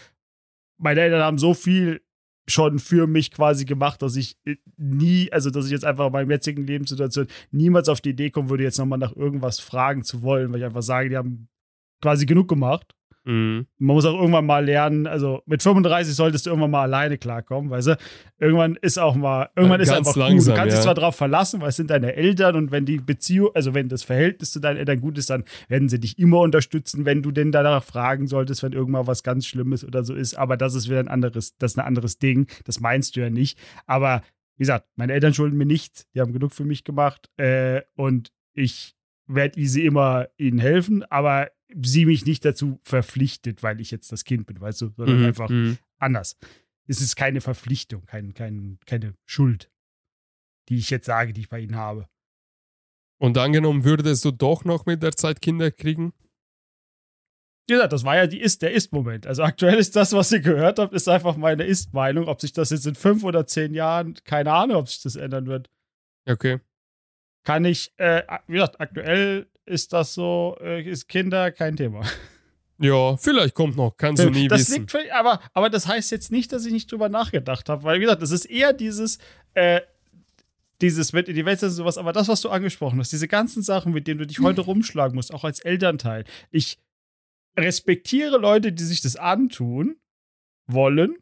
meine 0.78 1.00
Eltern 1.00 1.22
haben 1.22 1.38
so 1.38 1.54
viel 1.54 2.00
schon 2.46 2.78
für 2.78 3.06
mich 3.06 3.30
quasi 3.30 3.64
gemacht, 3.64 4.02
dass 4.02 4.16
ich 4.16 4.36
äh, 4.44 4.56
nie, 4.76 5.32
also 5.32 5.50
dass 5.50 5.66
ich 5.66 5.72
jetzt 5.72 5.84
einfach 5.84 6.06
in 6.06 6.12
meiner 6.12 6.30
jetzigen 6.30 6.66
Lebenssituation 6.66 7.26
niemals 7.50 7.88
auf 7.88 8.00
die 8.00 8.10
Idee 8.10 8.30
kommen 8.30 8.50
würde, 8.50 8.64
jetzt 8.64 8.78
nochmal 8.78 8.98
nach 8.98 9.16
irgendwas 9.16 9.60
fragen 9.60 10.04
zu 10.04 10.22
wollen, 10.22 10.52
weil 10.52 10.60
ich 10.60 10.66
einfach 10.66 10.82
sage, 10.82 11.08
die 11.08 11.16
haben 11.16 11.48
quasi 12.02 12.26
genug 12.26 12.48
gemacht. 12.48 12.94
Mhm. 13.24 13.66
Man 13.78 13.94
muss 13.96 14.04
auch 14.04 14.14
irgendwann 14.18 14.44
mal 14.46 14.64
lernen, 14.64 15.06
also 15.06 15.42
mit 15.46 15.62
35 15.62 16.14
solltest 16.14 16.44
du 16.46 16.50
irgendwann 16.50 16.70
mal 16.70 16.82
alleine 16.82 17.16
klarkommen, 17.16 17.70
weißt 17.70 17.88
du? 17.88 17.96
Irgendwann 18.38 18.76
ist 18.76 18.98
auch 18.98 19.14
mal, 19.14 19.48
irgendwann 19.56 19.80
Ja, 19.80 19.84
ist 19.84 19.92
einfach 19.92 20.12
gut. 20.12 20.22
langsam, 20.22 20.54
Du 20.54 20.58
kannst 20.60 20.72
ja. 20.72 20.76
dich 20.76 20.84
zwar 20.84 20.94
drauf 20.94 21.16
verlassen, 21.16 21.60
weil 21.60 21.70
es 21.70 21.76
sind 21.76 21.88
deine 21.90 22.14
Eltern 22.14 22.54
und 22.56 22.70
wenn 22.70 22.84
die 22.84 22.98
Beziehung, 22.98 23.50
also 23.54 23.72
wenn 23.72 23.88
das 23.88 24.02
Verhältnis 24.02 24.52
zu 24.52 24.60
deinen 24.60 24.76
Eltern 24.76 25.00
gut 25.00 25.16
ist, 25.16 25.30
dann 25.30 25.44
werden 25.68 25.88
sie 25.88 25.98
dich 25.98 26.18
immer 26.18 26.40
unterstützen, 26.40 27.06
wenn 27.06 27.22
du 27.22 27.30
denn 27.30 27.50
danach 27.50 27.82
fragen 27.82 28.26
solltest, 28.26 28.62
wenn 28.62 28.72
irgendwann 28.72 29.06
was 29.06 29.22
ganz 29.22 29.46
Schlimmes 29.46 29.84
oder 29.84 30.04
so 30.04 30.14
ist. 30.14 30.34
Aber 30.34 30.56
das 30.56 30.74
ist 30.74 30.88
wieder 30.90 31.00
ein 31.00 31.08
anderes, 31.08 31.56
das 31.58 31.72
ist 31.72 31.78
ein 31.78 31.86
anderes 31.86 32.18
Ding. 32.18 32.46
Das 32.64 32.80
meinst 32.80 33.16
du 33.16 33.20
ja 33.20 33.30
nicht. 33.30 33.58
Aber 33.86 34.22
wie 34.56 34.62
gesagt, 34.62 34.86
meine 34.96 35.12
Eltern 35.14 35.34
schulden 35.34 35.56
mir 35.56 35.66
nichts. 35.66 36.06
Die 36.14 36.20
haben 36.20 36.32
genug 36.32 36.52
für 36.52 36.64
mich 36.64 36.84
gemacht. 36.84 37.30
Äh, 37.38 37.82
und 37.96 38.32
ich 38.52 38.93
werde 39.26 39.66
sie 39.66 39.84
immer 39.84 40.28
ihnen 40.36 40.58
helfen, 40.58 41.02
aber 41.04 41.50
sie 41.82 42.06
mich 42.06 42.24
nicht 42.26 42.44
dazu 42.44 42.78
verpflichtet, 42.84 43.62
weil 43.62 43.80
ich 43.80 43.90
jetzt 43.90 44.12
das 44.12 44.24
Kind 44.24 44.46
bin, 44.46 44.60
weißt 44.60 44.82
du, 44.82 44.88
sondern 44.96 45.20
Mhm. 45.20 45.24
einfach 45.26 45.48
Mhm. 45.48 45.78
anders. 45.98 46.36
Es 46.86 47.00
ist 47.00 47.16
keine 47.16 47.40
Verpflichtung, 47.40 48.04
kein, 48.04 48.34
kein, 48.34 48.78
keine 48.86 49.14
Schuld, 49.24 49.70
die 50.68 50.76
ich 50.76 50.90
jetzt 50.90 51.06
sage, 51.06 51.32
die 51.32 51.40
ich 51.42 51.48
bei 51.48 51.60
ihnen 51.60 51.76
habe. 51.76 52.08
Und 53.18 53.38
angenommen, 53.38 53.84
würdest 53.84 54.24
du 54.24 54.30
doch 54.32 54.64
noch 54.64 54.84
mit 54.86 55.02
der 55.02 55.12
Zeit 55.12 55.40
Kinder 55.40 55.70
kriegen? 55.70 56.12
Wie 57.66 57.72
gesagt, 57.72 57.94
das 57.94 58.04
war 58.04 58.16
ja 58.16 58.26
die 58.26 58.40
ist, 58.40 58.60
der 58.60 58.72
Ist-Moment. 58.72 59.26
Also 59.26 59.42
aktuell 59.42 59.78
ist 59.78 59.96
das, 59.96 60.12
was 60.12 60.30
ihr 60.32 60.40
gehört 60.40 60.78
habt, 60.78 60.92
ist 60.92 61.08
einfach 61.08 61.36
meine 61.38 61.64
Ist-Meinung. 61.64 62.28
Ob 62.28 62.40
sich 62.42 62.52
das 62.52 62.68
jetzt 62.68 62.86
in 62.86 62.94
fünf 62.94 63.24
oder 63.24 63.46
zehn 63.46 63.72
Jahren, 63.72 64.14
keine 64.24 64.52
Ahnung, 64.52 64.76
ob 64.76 64.88
sich 64.88 65.00
das 65.02 65.16
ändern 65.16 65.46
wird. 65.46 65.70
Okay. 66.28 66.60
Kann 67.44 67.64
ich, 67.64 67.92
äh, 67.98 68.22
wie 68.46 68.54
gesagt, 68.54 68.80
aktuell 68.80 69.46
ist 69.66 69.92
das 69.92 70.14
so, 70.14 70.56
äh, 70.60 70.82
ist 70.82 71.08
Kinder 71.08 71.52
kein 71.52 71.76
Thema. 71.76 72.02
Ja, 72.78 73.16
vielleicht 73.16 73.54
kommt 73.54 73.76
noch, 73.76 73.96
kannst 73.96 74.22
du 74.22 74.30
nie 74.30 74.48
das 74.48 74.70
wissen. 74.70 74.86
liegt 74.92 75.12
aber, 75.12 75.40
aber 75.52 75.70
das 75.70 75.86
heißt 75.86 76.10
jetzt 76.10 76.32
nicht, 76.32 76.52
dass 76.52 76.66
ich 76.66 76.72
nicht 76.72 76.90
drüber 76.90 77.08
nachgedacht 77.08 77.68
habe, 77.68 77.84
weil, 77.84 77.98
wie 77.98 78.04
gesagt, 78.04 78.22
das 78.22 78.32
ist 78.32 78.46
eher 78.46 78.72
dieses, 78.72 79.18
äh, 79.54 79.80
dieses 80.80 81.12
mit 81.12 81.28
in 81.28 81.36
die 81.36 81.44
Welt 81.44 81.60
setzen, 81.60 81.76
sowas, 81.76 81.98
aber 81.98 82.12
das, 82.12 82.28
was 82.28 82.40
du 82.40 82.50
angesprochen 82.50 82.98
hast, 82.98 83.12
diese 83.12 83.28
ganzen 83.28 83.62
Sachen, 83.62 83.92
mit 83.92 84.08
denen 84.08 84.18
du 84.18 84.26
dich 84.26 84.40
heute 84.40 84.62
rumschlagen 84.62 85.14
musst, 85.14 85.32
auch 85.32 85.44
als 85.44 85.60
Elternteil. 85.60 86.24
Ich 86.50 86.78
respektiere 87.56 88.38
Leute, 88.38 88.72
die 88.72 88.84
sich 88.84 89.00
das 89.00 89.16
antun 89.16 89.96
wollen. 90.66 91.14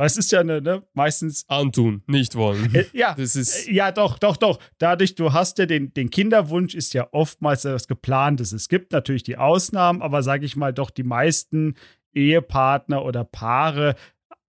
Weil 0.00 0.06
es 0.06 0.16
ist 0.16 0.32
ja 0.32 0.40
eine, 0.40 0.62
ne, 0.62 0.82
meistens. 0.94 1.44
Antun, 1.46 2.02
nicht 2.06 2.34
wollen. 2.34 2.74
Äh, 2.74 2.86
ja, 2.94 3.12
Das 3.12 3.36
ist. 3.36 3.68
äh, 3.68 3.72
ja, 3.72 3.92
doch, 3.92 4.18
doch, 4.18 4.38
doch. 4.38 4.58
Dadurch, 4.78 5.14
du 5.14 5.34
hast 5.34 5.58
ja 5.58 5.66
den, 5.66 5.92
den 5.92 6.08
Kinderwunsch, 6.08 6.74
ist 6.74 6.94
ja 6.94 7.06
oftmals 7.12 7.66
etwas 7.66 7.86
Geplantes. 7.86 8.52
Es 8.52 8.70
gibt 8.70 8.92
natürlich 8.92 9.24
die 9.24 9.36
Ausnahmen, 9.36 10.00
aber 10.00 10.22
sage 10.22 10.46
ich 10.46 10.56
mal, 10.56 10.72
doch 10.72 10.88
die 10.88 11.02
meisten 11.02 11.74
Ehepartner 12.14 13.04
oder 13.04 13.24
Paare 13.24 13.94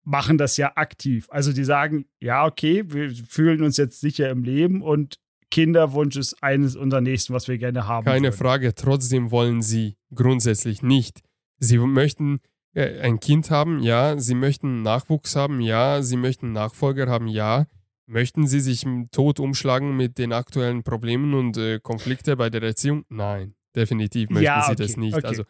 machen 0.06 0.38
das 0.38 0.56
ja 0.56 0.72
aktiv. 0.76 1.28
Also 1.30 1.52
die 1.52 1.66
sagen, 1.66 2.06
ja, 2.22 2.45
okay, 2.45 2.86
wir 2.88 3.12
fühlen 3.12 3.62
uns 3.62 3.76
jetzt 3.76 3.99
sicher 3.99 4.30
im 4.30 4.45
Leben 4.45 4.82
und 4.82 5.20
Kinderwunsch 5.49 6.16
ist 6.16 6.41
eines 6.41 6.78
unserer 6.78 7.02
nächsten, 7.02 7.34
was 7.34 7.49
wir 7.49 7.58
gerne 7.58 7.89
haben. 7.89 8.06
Keine 8.06 8.28
würden. 8.28 8.38
Frage, 8.38 8.74
trotzdem 8.74 9.32
wollen 9.32 9.62
sie 9.62 9.97
grundsätzlich 10.16 10.82
nicht. 10.82 11.20
Sie 11.60 11.78
möchten 11.78 12.39
ein 12.74 13.19
Kind 13.19 13.51
haben, 13.51 13.82
ja. 13.84 14.17
Sie 14.17 14.36
möchten 14.36 14.82
Nachwuchs 14.82 15.36
haben, 15.36 15.59
ja. 15.61 16.01
Sie 16.01 16.17
möchten 16.17 16.51
Nachfolger 16.53 17.07
haben, 17.07 17.28
ja. 17.28 17.65
Möchten 18.07 18.47
sie 18.47 18.59
sich 18.59 18.86
tot 19.11 19.39
umschlagen 19.39 19.95
mit 19.95 20.17
den 20.17 20.34
aktuellen 20.34 20.84
Problemen 20.84 21.34
und 21.34 21.57
äh, 21.57 21.80
Konflikte 21.82 22.36
bei 22.36 22.49
der 22.49 22.61
Erziehung? 22.63 23.05
Nein, 23.09 23.55
definitiv 23.76 24.30
möchten 24.30 24.45
Ja, 24.45 24.63
sie 24.63 24.72
okay, 24.74 24.84
das 24.84 24.97
nicht. 24.97 25.15
okay. 25.15 25.28
Also, 25.28 25.43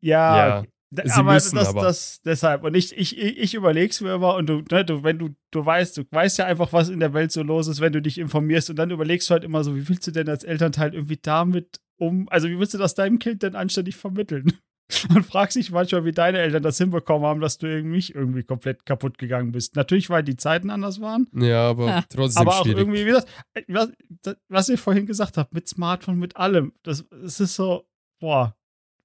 Ja, 0.00 0.36
Ja, 0.36 0.58
okay. 0.60 0.68
Sie 1.04 1.10
aber 1.10 1.32
müssen 1.34 1.56
das, 1.56 1.68
aber. 1.68 1.82
das 1.82 2.20
deshalb 2.24 2.62
und 2.62 2.76
ich 2.76 2.96
ich 2.96 3.18
ich, 3.18 3.38
ich 3.38 3.54
überleg's 3.54 4.00
mir 4.00 4.14
immer 4.14 4.36
und 4.36 4.46
du, 4.46 4.62
ne, 4.70 4.84
du 4.84 5.02
wenn 5.02 5.18
du 5.18 5.30
du 5.50 5.66
weißt 5.66 5.96
du 5.96 6.04
weißt 6.08 6.38
ja 6.38 6.46
einfach 6.46 6.72
was 6.72 6.88
in 6.90 7.00
der 7.00 7.12
Welt 7.12 7.32
so 7.32 7.42
los 7.42 7.66
ist 7.66 7.80
wenn 7.80 7.92
du 7.92 8.00
dich 8.00 8.18
informierst 8.18 8.70
und 8.70 8.76
dann 8.76 8.92
überlegst 8.92 9.28
du 9.28 9.32
halt 9.32 9.42
immer 9.42 9.64
so 9.64 9.74
wie 9.74 9.88
willst 9.88 10.06
du 10.06 10.12
denn 10.12 10.28
als 10.28 10.44
Elternteil 10.44 10.94
irgendwie 10.94 11.18
damit 11.20 11.80
um 11.98 12.28
also 12.28 12.48
wie 12.48 12.58
willst 12.60 12.72
du 12.74 12.78
das 12.78 12.94
deinem 12.94 13.18
Kind 13.18 13.42
denn 13.42 13.56
anständig 13.56 13.96
vermitteln 13.96 14.52
man 15.10 15.22
fragt 15.24 15.52
sich 15.52 15.70
manchmal 15.70 16.04
wie 16.04 16.12
deine 16.12 16.38
Eltern 16.38 16.62
das 16.62 16.78
hinbekommen 16.78 17.26
haben 17.26 17.40
dass 17.40 17.58
du 17.58 17.66
irgendwie 17.66 18.12
irgendwie 18.12 18.42
komplett 18.44 18.86
kaputt 18.86 19.18
gegangen 19.18 19.52
bist 19.52 19.74
natürlich 19.76 20.08
weil 20.10 20.22
die 20.22 20.36
Zeiten 20.36 20.70
anders 20.70 21.00
waren 21.00 21.26
ja, 21.34 21.68
aber 21.68 21.86
Ja. 21.88 22.04
trotzdem 22.08 22.42
aber 22.42 22.56
auch 22.58 22.62
schwierig. 22.64 22.78
irgendwie 22.78 23.06
wie 23.06 23.10
das, 23.12 23.26
was, 23.68 23.88
das, 24.22 24.36
was 24.48 24.68
ihr 24.68 24.78
vorhin 24.78 25.06
gesagt 25.06 25.36
habt 25.36 25.52
mit 25.52 25.68
Smartphone 25.68 26.18
mit 26.18 26.36
allem 26.36 26.72
das 26.82 27.04
es 27.24 27.40
ist 27.40 27.54
so 27.56 27.86
boah 28.20 28.54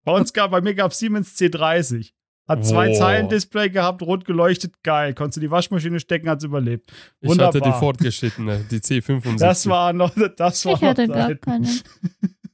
bei 0.03 0.11
uns 0.13 0.34
gab 0.34 0.51
bei 0.51 0.61
mir 0.61 0.73
gab 0.75 0.93
Siemens 0.93 1.36
C30 1.39 2.11
hat 2.47 2.65
zwei 2.65 2.88
Boah. 2.89 2.95
Zeilen 2.95 3.29
Display 3.29 3.69
gehabt, 3.69 4.01
rot 4.01 4.25
geleuchtet, 4.25 4.73
geil. 4.84 5.13
Konntest 5.13 5.38
du 5.38 5.41
die 5.41 5.51
Waschmaschine 5.51 6.01
stecken, 6.01 6.27
hat's 6.27 6.43
überlebt. 6.43 6.91
ich 7.21 7.29
hatte 7.29 7.38
die 7.38 7.59
wunderbar. 7.59 7.79
fortgeschrittene, 7.79 8.65
die 8.69 8.79
C75. 8.79 9.38
Das 9.39 9.67
war 9.67 9.93
noch, 9.93 10.11
das 10.36 10.65
war 10.65 10.73
Ich 10.73 10.82
hatte 10.82 11.07
noch 11.07 11.15
gar 11.15 11.36
keine. 11.36 11.67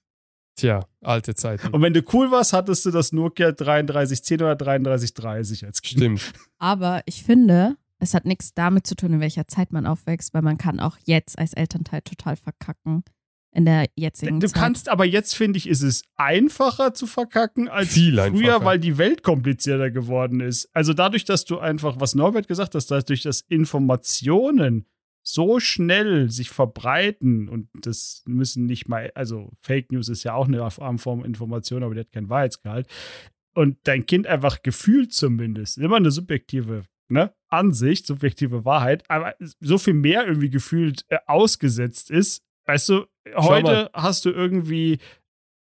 Tja, 0.58 0.86
alte 1.02 1.36
Zeiten. 1.36 1.68
Und 1.70 1.82
wenn 1.82 1.94
du 1.94 2.02
cool 2.14 2.32
warst, 2.32 2.52
hattest 2.52 2.86
du 2.86 2.92
das 2.92 3.12
Nokia 3.14 3.52
3310 3.52 4.42
oder 4.42 4.56
3330 4.56 5.66
als 5.66 5.82
Kind. 5.82 6.00
Stimmt. 6.20 6.34
Aber 6.58 7.02
ich 7.06 7.24
finde, 7.24 7.78
es 8.00 8.14
hat 8.14 8.26
nichts 8.26 8.54
damit 8.54 8.86
zu 8.88 8.96
tun, 8.96 9.14
in 9.14 9.20
welcher 9.20 9.48
Zeit 9.48 9.72
man 9.72 9.86
aufwächst, 9.86 10.34
weil 10.34 10.42
man 10.42 10.58
kann 10.58 10.80
auch 10.80 10.98
jetzt 11.06 11.38
als 11.40 11.54
Elternteil 11.54 12.02
total 12.02 12.36
verkacken 12.36 13.04
in 13.52 13.66
der 13.66 13.86
jetzigen 13.96 14.40
Du 14.40 14.48
Zeit. 14.48 14.60
kannst 14.62 14.90
aber 14.90 15.06
jetzt, 15.06 15.36
finde 15.36 15.58
ich, 15.58 15.68
ist 15.68 15.82
es 15.82 16.04
einfacher 16.16 16.94
zu 16.94 17.08
verkacken 17.08 17.70
als 17.70 17.90
Viel 17.94 18.16
früher, 18.16 18.24
einfacher. 18.26 18.66
weil 18.66 18.80
die 18.80 18.98
Welt 18.98 19.24
komplizierter 19.24 19.90
geworden 19.90 20.42
ist. 20.42 20.70
Also 20.74 20.94
dadurch, 20.94 21.26
dass 21.26 21.46
du 21.46 21.58
einfach, 21.60 21.96
was 22.00 22.14
Norbert 22.14 22.48
gesagt 22.48 22.76
hat, 22.76 22.92
dadurch, 22.92 23.24
dass 23.24 23.42
Informationen 23.42 24.86
so 25.30 25.60
schnell 25.60 26.30
sich 26.30 26.50
verbreiten 26.50 27.50
und 27.50 27.68
das 27.82 28.24
müssen 28.26 28.66
nicht 28.66 28.88
mal, 28.88 29.12
also 29.14 29.52
Fake 29.60 29.92
News 29.92 30.08
ist 30.08 30.24
ja 30.24 30.34
auch 30.34 30.48
eine 30.48 30.72
Form 30.72 31.00
von 31.00 31.26
Information, 31.26 31.84
aber 31.84 31.96
die 31.96 32.00
hat 32.00 32.14
keinen 32.14 32.30
Wahrheitsgehalt. 32.30 32.88
Und 33.54 33.78
dein 33.84 34.06
Kind 34.06 34.26
einfach 34.26 34.62
gefühlt 34.64 35.12
zumindest, 35.12 35.80
immer 35.80 35.98
eine 35.98 36.12
subjektive 36.12 36.86
ne, 37.10 37.34
Ansicht, 37.50 38.08
subjektive 38.08 38.64
Wahrheit, 38.64 39.04
aber 39.10 39.36
so 39.60 39.78
viel 39.78 39.96
mehr 39.96 40.26
irgendwie 40.26 40.50
gefühlt 40.50 41.04
äh, 41.10 41.18
ausgesetzt 41.26 42.10
ist. 42.10 42.42
Weißt 42.66 42.88
du, 42.88 43.06
heute 43.36 43.90
hast 43.94 44.24
du 44.24 44.30
irgendwie 44.30 45.00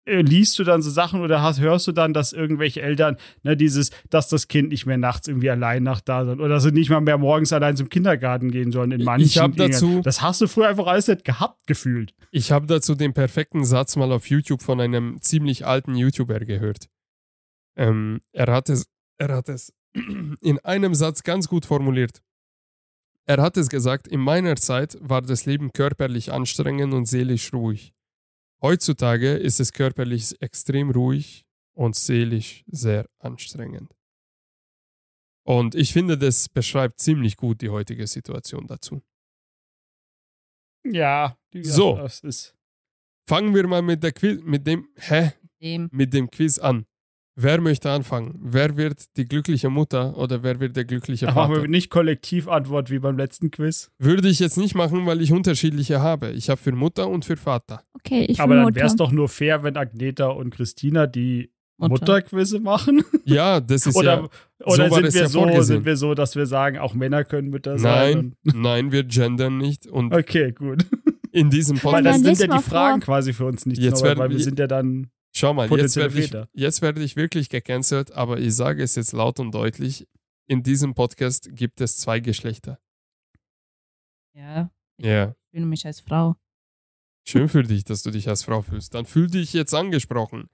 liest 0.05 0.57
du 0.59 0.63
dann 0.63 0.81
so 0.81 0.89
Sachen 0.89 1.21
oder 1.21 1.41
hast, 1.41 1.59
hörst 1.59 1.87
du 1.87 1.91
dann, 1.91 2.13
dass 2.13 2.31
irgendwelche 2.33 2.81
Eltern, 2.81 3.17
ne, 3.43 3.57
dieses, 3.57 3.89
dass 4.09 4.29
das 4.29 4.47
Kind 4.47 4.69
nicht 4.69 4.85
mehr 4.85 4.97
nachts 4.97 5.27
irgendwie 5.27 5.49
allein 5.49 5.81
nach 5.83 5.99
da 6.01 6.25
sind 6.25 6.39
oder 6.41 6.59
sie 6.59 6.71
nicht 6.71 6.89
mal 6.89 7.01
mehr 7.01 7.17
morgens 7.17 7.51
allein 7.53 7.75
zum 7.75 7.89
Kindergarten 7.89 8.51
gehen 8.51 8.71
sollen 8.71 8.91
in 8.91 8.99
Ich 8.99 9.05
manchen 9.05 9.41
hab 9.41 9.53
Dingen. 9.55 9.71
dazu- 9.71 10.01
Das 10.03 10.21
hast 10.21 10.41
du 10.41 10.47
früher 10.47 10.67
einfach 10.67 10.85
alles 10.87 11.07
nicht 11.07 11.23
gehabt, 11.25 11.65
gefühlt. 11.65 12.13
Ich 12.31 12.51
habe 12.51 12.67
dazu 12.67 12.93
den 12.95 13.13
perfekten 13.13 13.65
Satz 13.65 13.95
mal 13.95 14.11
auf 14.11 14.27
YouTube 14.29 14.61
von 14.61 14.79
einem 14.79 15.19
ziemlich 15.21 15.65
alten 15.65 15.95
YouTuber 15.95 16.39
gehört. 16.41 16.87
Ähm, 17.75 18.21
er, 18.31 18.47
hat 18.53 18.69
es, 18.69 18.85
er 19.17 19.29
hat 19.35 19.49
es 19.49 19.73
in 20.41 20.59
einem 20.59 20.93
Satz 20.93 21.23
ganz 21.23 21.47
gut 21.47 21.65
formuliert. 21.65 22.21
Er 23.25 23.41
hat 23.41 23.57
es 23.57 23.69
gesagt, 23.69 24.07
in 24.07 24.19
meiner 24.19 24.55
Zeit 24.55 24.97
war 25.01 25.23
das 25.23 25.47
Leben 25.47 25.73
körperlich 25.73 26.31
anstrengend 26.31 26.93
und 26.93 27.07
seelisch 27.07 27.51
ruhig. 27.53 27.94
Heutzutage 28.61 29.33
ist 29.35 29.59
es 29.59 29.73
körperlich 29.73 30.41
extrem 30.41 30.89
ruhig 30.91 31.45
und 31.73 31.95
seelisch 31.95 32.63
sehr 32.67 33.07
anstrengend. 33.19 33.93
Und 35.45 35.75
ich 35.75 35.93
finde, 35.93 36.17
das 36.17 36.49
beschreibt 36.49 36.99
ziemlich 36.99 37.37
gut 37.37 37.61
die 37.61 37.69
heutige 37.69 38.07
Situation 38.07 38.65
dazu. 38.65 39.03
Ja, 40.83 41.37
So. 41.53 41.97
das 41.97 42.21
ist. 42.21 42.55
Fangen 43.27 43.53
wir 43.55 43.67
mal 43.67 43.81
mit, 43.81 44.03
der 44.03 44.11
Quiz, 44.11 44.41
mit 44.43 44.65
dem, 44.67 44.87
hä? 44.95 45.33
Dem. 45.61 45.89
mit 45.91 46.13
dem 46.13 46.29
Quiz 46.29 46.59
an. 46.59 46.85
Wer 47.37 47.59
möchte 47.59 47.91
anfangen? 47.91 48.39
Wer 48.41 48.77
wird 48.77 49.17
die 49.17 49.27
glückliche 49.27 49.69
Mutter 49.69 50.17
oder 50.17 50.41
wer 50.41 50.59
wird 50.61 50.77
der 50.77 50.85
glückliche 50.85 51.27
Vater? 51.27 51.63
wir 51.63 51.67
nicht 51.67 51.89
Kollektivantwort 51.89 52.89
wie 52.89 52.99
beim 52.99 53.17
letzten 53.17 53.51
Quiz. 53.51 53.91
Würde 53.99 54.29
ich 54.29 54.39
jetzt 54.39 54.57
nicht 54.57 54.73
machen, 54.73 55.05
weil 55.05 55.21
ich 55.21 55.33
unterschiedliche 55.33 55.99
habe. 56.01 56.31
Ich 56.31 56.49
habe 56.49 56.61
für 56.61 56.71
Mutter 56.71 57.09
und 57.09 57.25
für 57.25 57.35
Vater. 57.35 57.81
Okay, 57.93 58.23
ich 58.25 58.39
Aber 58.39 58.55
dann 58.55 58.73
wäre 58.75 58.87
es 58.87 58.95
doch 58.95 59.11
nur 59.11 59.27
fair, 59.27 59.63
wenn 59.63 59.75
Agneta 59.75 60.27
und 60.27 60.51
Christina 60.51 61.07
die 61.07 61.51
Mutter. 61.77 61.91
Mutterquizze 62.05 62.59
machen. 62.61 63.03
Ja, 63.25 63.59
das 63.59 63.85
ist 63.87 63.95
oder 63.97 64.29
ja. 64.59 64.65
oder 64.65 64.87
so 64.89 64.95
sind, 64.95 65.05
das 65.07 65.13
wir 65.15 65.21
ja 65.23 65.27
so, 65.27 65.39
vorgesehen. 65.39 65.63
sind 65.65 65.85
wir 65.85 65.97
so, 65.97 66.13
dass 66.13 66.35
wir 66.35 66.45
sagen, 66.45 66.77
auch 66.77 66.93
Männer 66.93 67.23
können 67.25 67.49
Mütter 67.49 67.77
sein? 67.79 68.35
Nein, 68.43 68.61
nein, 68.61 68.91
wir 68.91 69.03
gendern 69.03 69.57
nicht. 69.57 69.87
Und 69.87 70.13
okay, 70.13 70.51
gut. 70.53 70.85
in 71.31 71.49
diesem 71.49 71.83
Weil 71.83 72.03
dann 72.03 72.03
dann 72.03 72.13
Podcast. 72.21 72.37
sind 72.37 72.49
ja 72.51 72.57
die 72.57 72.63
Fragen 72.63 73.01
vor. 73.01 73.05
quasi 73.15 73.33
für 73.33 73.45
uns 73.45 73.65
nicht 73.65 73.81
Jetzt 73.81 74.01
neu, 74.01 74.07
werden 74.09 74.19
weil 74.19 74.29
wir 74.29 74.37
wir- 74.37 74.43
sind 74.43 74.57
ja 74.59 74.67
dann. 74.67 75.07
Schau 75.37 75.53
mal, 75.53 75.69
jetzt 75.69 75.97
werde, 75.97 76.17
ich, 76.17 76.31
jetzt 76.53 76.81
werde 76.81 77.03
ich 77.03 77.17
wirklich 77.17 77.49
gecancelt, 77.49 78.11
aber 78.11 78.39
ich 78.39 78.55
sage 78.55 78.81
es 78.81 78.95
jetzt 78.95 79.11
laut 79.11 79.39
und 79.39 79.51
deutlich. 79.53 80.07
In 80.47 80.63
diesem 80.63 80.93
Podcast 80.93 81.49
gibt 81.51 81.81
es 81.81 81.97
zwei 81.97 82.19
Geschlechter. 82.21 82.79
Ja, 84.33 84.71
Ja. 84.97 85.29
ich 85.31 85.51
fühle 85.51 85.65
mich 85.65 85.85
als 85.85 85.99
Frau. 85.99 86.35
Schön 87.27 87.49
für 87.49 87.63
dich, 87.63 87.83
dass 87.83 88.03
du 88.03 88.11
dich 88.11 88.29
als 88.29 88.43
Frau 88.43 88.61
fühlst. 88.61 88.93
Dann 88.93 89.05
fühl 89.05 89.27
dich 89.29 89.51
jetzt 89.51 89.73
angesprochen. 89.73 90.49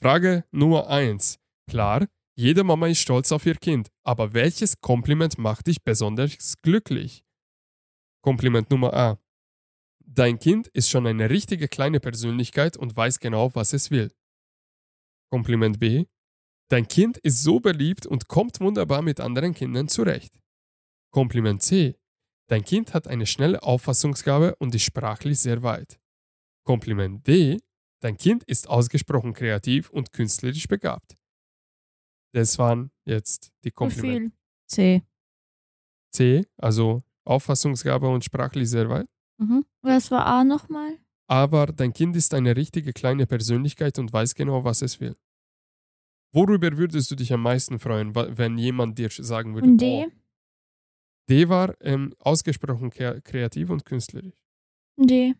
Frage 0.00 0.44
Nummer 0.50 0.88
eins. 0.88 1.38
Klar, 1.70 2.06
jede 2.34 2.62
Mama 2.64 2.88
ist 2.88 2.98
stolz 3.00 3.32
auf 3.32 3.46
ihr 3.46 3.54
Kind, 3.54 3.88
aber 4.04 4.34
welches 4.34 4.80
Kompliment 4.80 5.38
macht 5.38 5.66
dich 5.68 5.82
besonders 5.82 6.56
glücklich? 6.60 7.24
Kompliment 8.22 8.70
Nummer 8.70 8.92
A. 8.92 9.18
Dein 10.04 10.38
Kind 10.38 10.68
ist 10.68 10.90
schon 10.90 11.06
eine 11.06 11.30
richtige 11.30 11.68
kleine 11.68 12.00
Persönlichkeit 12.00 12.76
und 12.76 12.96
weiß 12.96 13.18
genau, 13.20 13.54
was 13.54 13.72
es 13.72 13.90
will. 13.90 14.12
Kompliment 15.30 15.78
B. 15.78 16.06
Dein 16.68 16.88
Kind 16.88 17.18
ist 17.18 17.42
so 17.42 17.60
beliebt 17.60 18.06
und 18.06 18.28
kommt 18.28 18.60
wunderbar 18.60 19.02
mit 19.02 19.20
anderen 19.20 19.54
Kindern 19.54 19.88
zurecht. 19.88 20.40
Kompliment 21.12 21.62
C. 21.62 21.96
Dein 22.48 22.64
Kind 22.64 22.94
hat 22.94 23.08
eine 23.08 23.26
schnelle 23.26 23.62
Auffassungsgabe 23.62 24.56
und 24.56 24.74
ist 24.74 24.82
sprachlich 24.82 25.38
sehr 25.40 25.62
weit. 25.62 25.98
Kompliment 26.64 27.26
D. 27.26 27.58
Dein 28.00 28.16
Kind 28.16 28.44
ist 28.44 28.68
ausgesprochen 28.68 29.32
kreativ 29.32 29.90
und 29.90 30.12
künstlerisch 30.12 30.68
begabt. 30.68 31.16
Das 32.32 32.58
waren 32.58 32.90
jetzt 33.04 33.52
die 33.64 33.70
Komplimente. 33.70 34.36
C. 34.68 35.02
C, 36.12 36.46
also 36.56 37.02
Auffassungsgabe 37.24 38.08
und 38.08 38.24
sprachlich 38.24 38.68
sehr 38.68 38.88
weit. 38.88 39.08
Mhm. 39.38 39.64
Was 39.82 40.10
war 40.10 40.26
A 40.26 40.44
nochmal? 40.44 40.98
Aber 41.28 41.66
dein 41.66 41.92
Kind 41.92 42.14
ist 42.16 42.34
eine 42.34 42.56
richtige 42.56 42.92
kleine 42.92 43.26
Persönlichkeit 43.26 43.98
und 43.98 44.12
weiß 44.12 44.34
genau, 44.34 44.64
was 44.64 44.82
es 44.82 45.00
will. 45.00 45.16
Worüber 46.32 46.76
würdest 46.76 47.10
du 47.10 47.16
dich 47.16 47.32
am 47.32 47.42
meisten 47.42 47.78
freuen, 47.78 48.14
wenn 48.14 48.58
jemand 48.58 48.98
dir 48.98 49.08
sagen 49.10 49.54
würde, 49.54 49.68
Und 49.68 49.78
D? 49.78 50.06
oh, 50.06 50.12
D 51.28 51.48
war 51.48 51.74
ähm, 51.80 52.14
ausgesprochen 52.20 52.90
kre- 52.90 53.20
kreativ 53.22 53.70
und 53.70 53.84
künstlerisch. 53.84 54.34
D. 54.96 55.34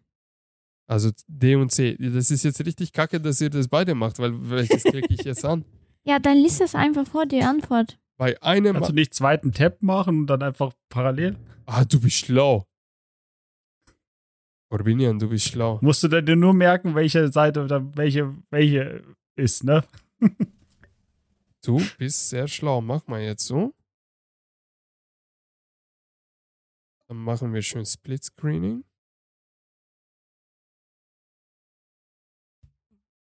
Also 0.89 1.11
D 1.29 1.55
und 1.57 1.71
C. 1.73 1.97
Das 1.99 2.31
ist 2.31 2.43
jetzt 2.45 2.65
richtig 2.65 2.93
kacke, 2.93 3.21
dass 3.21 3.41
ihr 3.41 3.51
das 3.51 3.69
beide 3.69 3.95
macht, 3.95 4.19
weil 4.19 4.33
welches 4.51 4.83
klicke 4.85 5.13
ich 5.13 5.23
jetzt 5.25 5.45
an? 5.45 5.65
Ja, 6.09 6.21
dann 6.21 6.37
liest 6.37 6.61
das 6.61 6.77
einfach 6.77 7.05
vor, 7.05 7.27
die 7.27 7.43
Antwort. 7.43 7.99
Bei 8.17 8.41
einem. 8.41 8.75
Kannst 8.75 8.91
du 8.91 8.95
nicht 8.95 9.13
zweiten 9.13 9.51
Tab 9.51 9.83
machen 9.83 10.21
und 10.21 10.27
dann 10.29 10.41
einfach 10.41 10.73
parallel? 10.89 11.35
Ah, 11.65 11.85
du 11.85 12.01
bist 12.01 12.19
schlau. 12.19 12.65
Corbinian, 14.77 15.19
du 15.19 15.31
bist 15.31 15.49
schlau. 15.49 15.79
Musst 15.81 16.03
du 16.03 16.09
dir 16.09 16.37
nur 16.37 16.53
merken, 16.53 16.95
welche 16.95 17.33
Seite 17.33 17.65
oder 17.65 17.97
welche, 17.97 18.37
welche 18.51 19.03
ist, 19.35 19.65
ne? 19.65 19.83
Du 21.65 21.81
bist 21.97 22.29
sehr 22.29 22.47
schlau. 22.47 22.83
Mach 22.83 23.07
mal 23.07 23.23
jetzt 23.23 23.47
so. 23.47 23.75
Dann 27.09 27.17
machen 27.17 27.55
wir 27.55 27.63
schön 27.63 27.87
Split 27.87 28.23
Screening. 28.25 28.85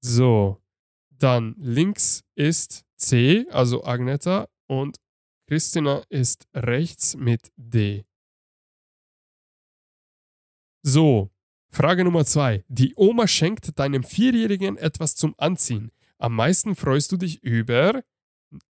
So, 0.02 0.64
dann 1.10 1.56
links 1.58 2.24
ist 2.36 2.86
C, 2.96 3.46
also 3.52 3.84
Agneta, 3.84 4.48
und 4.70 4.98
Christina 5.50 6.02
ist 6.10 6.48
rechts 6.56 7.18
mit 7.18 7.52
D. 7.58 8.06
So, 10.84 11.30
Frage 11.74 12.04
Nummer 12.04 12.26
zwei. 12.26 12.66
Die 12.68 12.94
Oma 12.98 13.28
schenkt 13.28 13.80
deinem 13.80 14.04
Vierjährigen 14.04 14.78
etwas 14.78 15.16
zum 15.16 15.36
Anziehen. 15.38 15.92
Am 16.18 16.36
meisten 16.36 16.76
freust 16.76 17.14
du 17.14 17.18
dich 17.18 17.42
über 17.44 18.04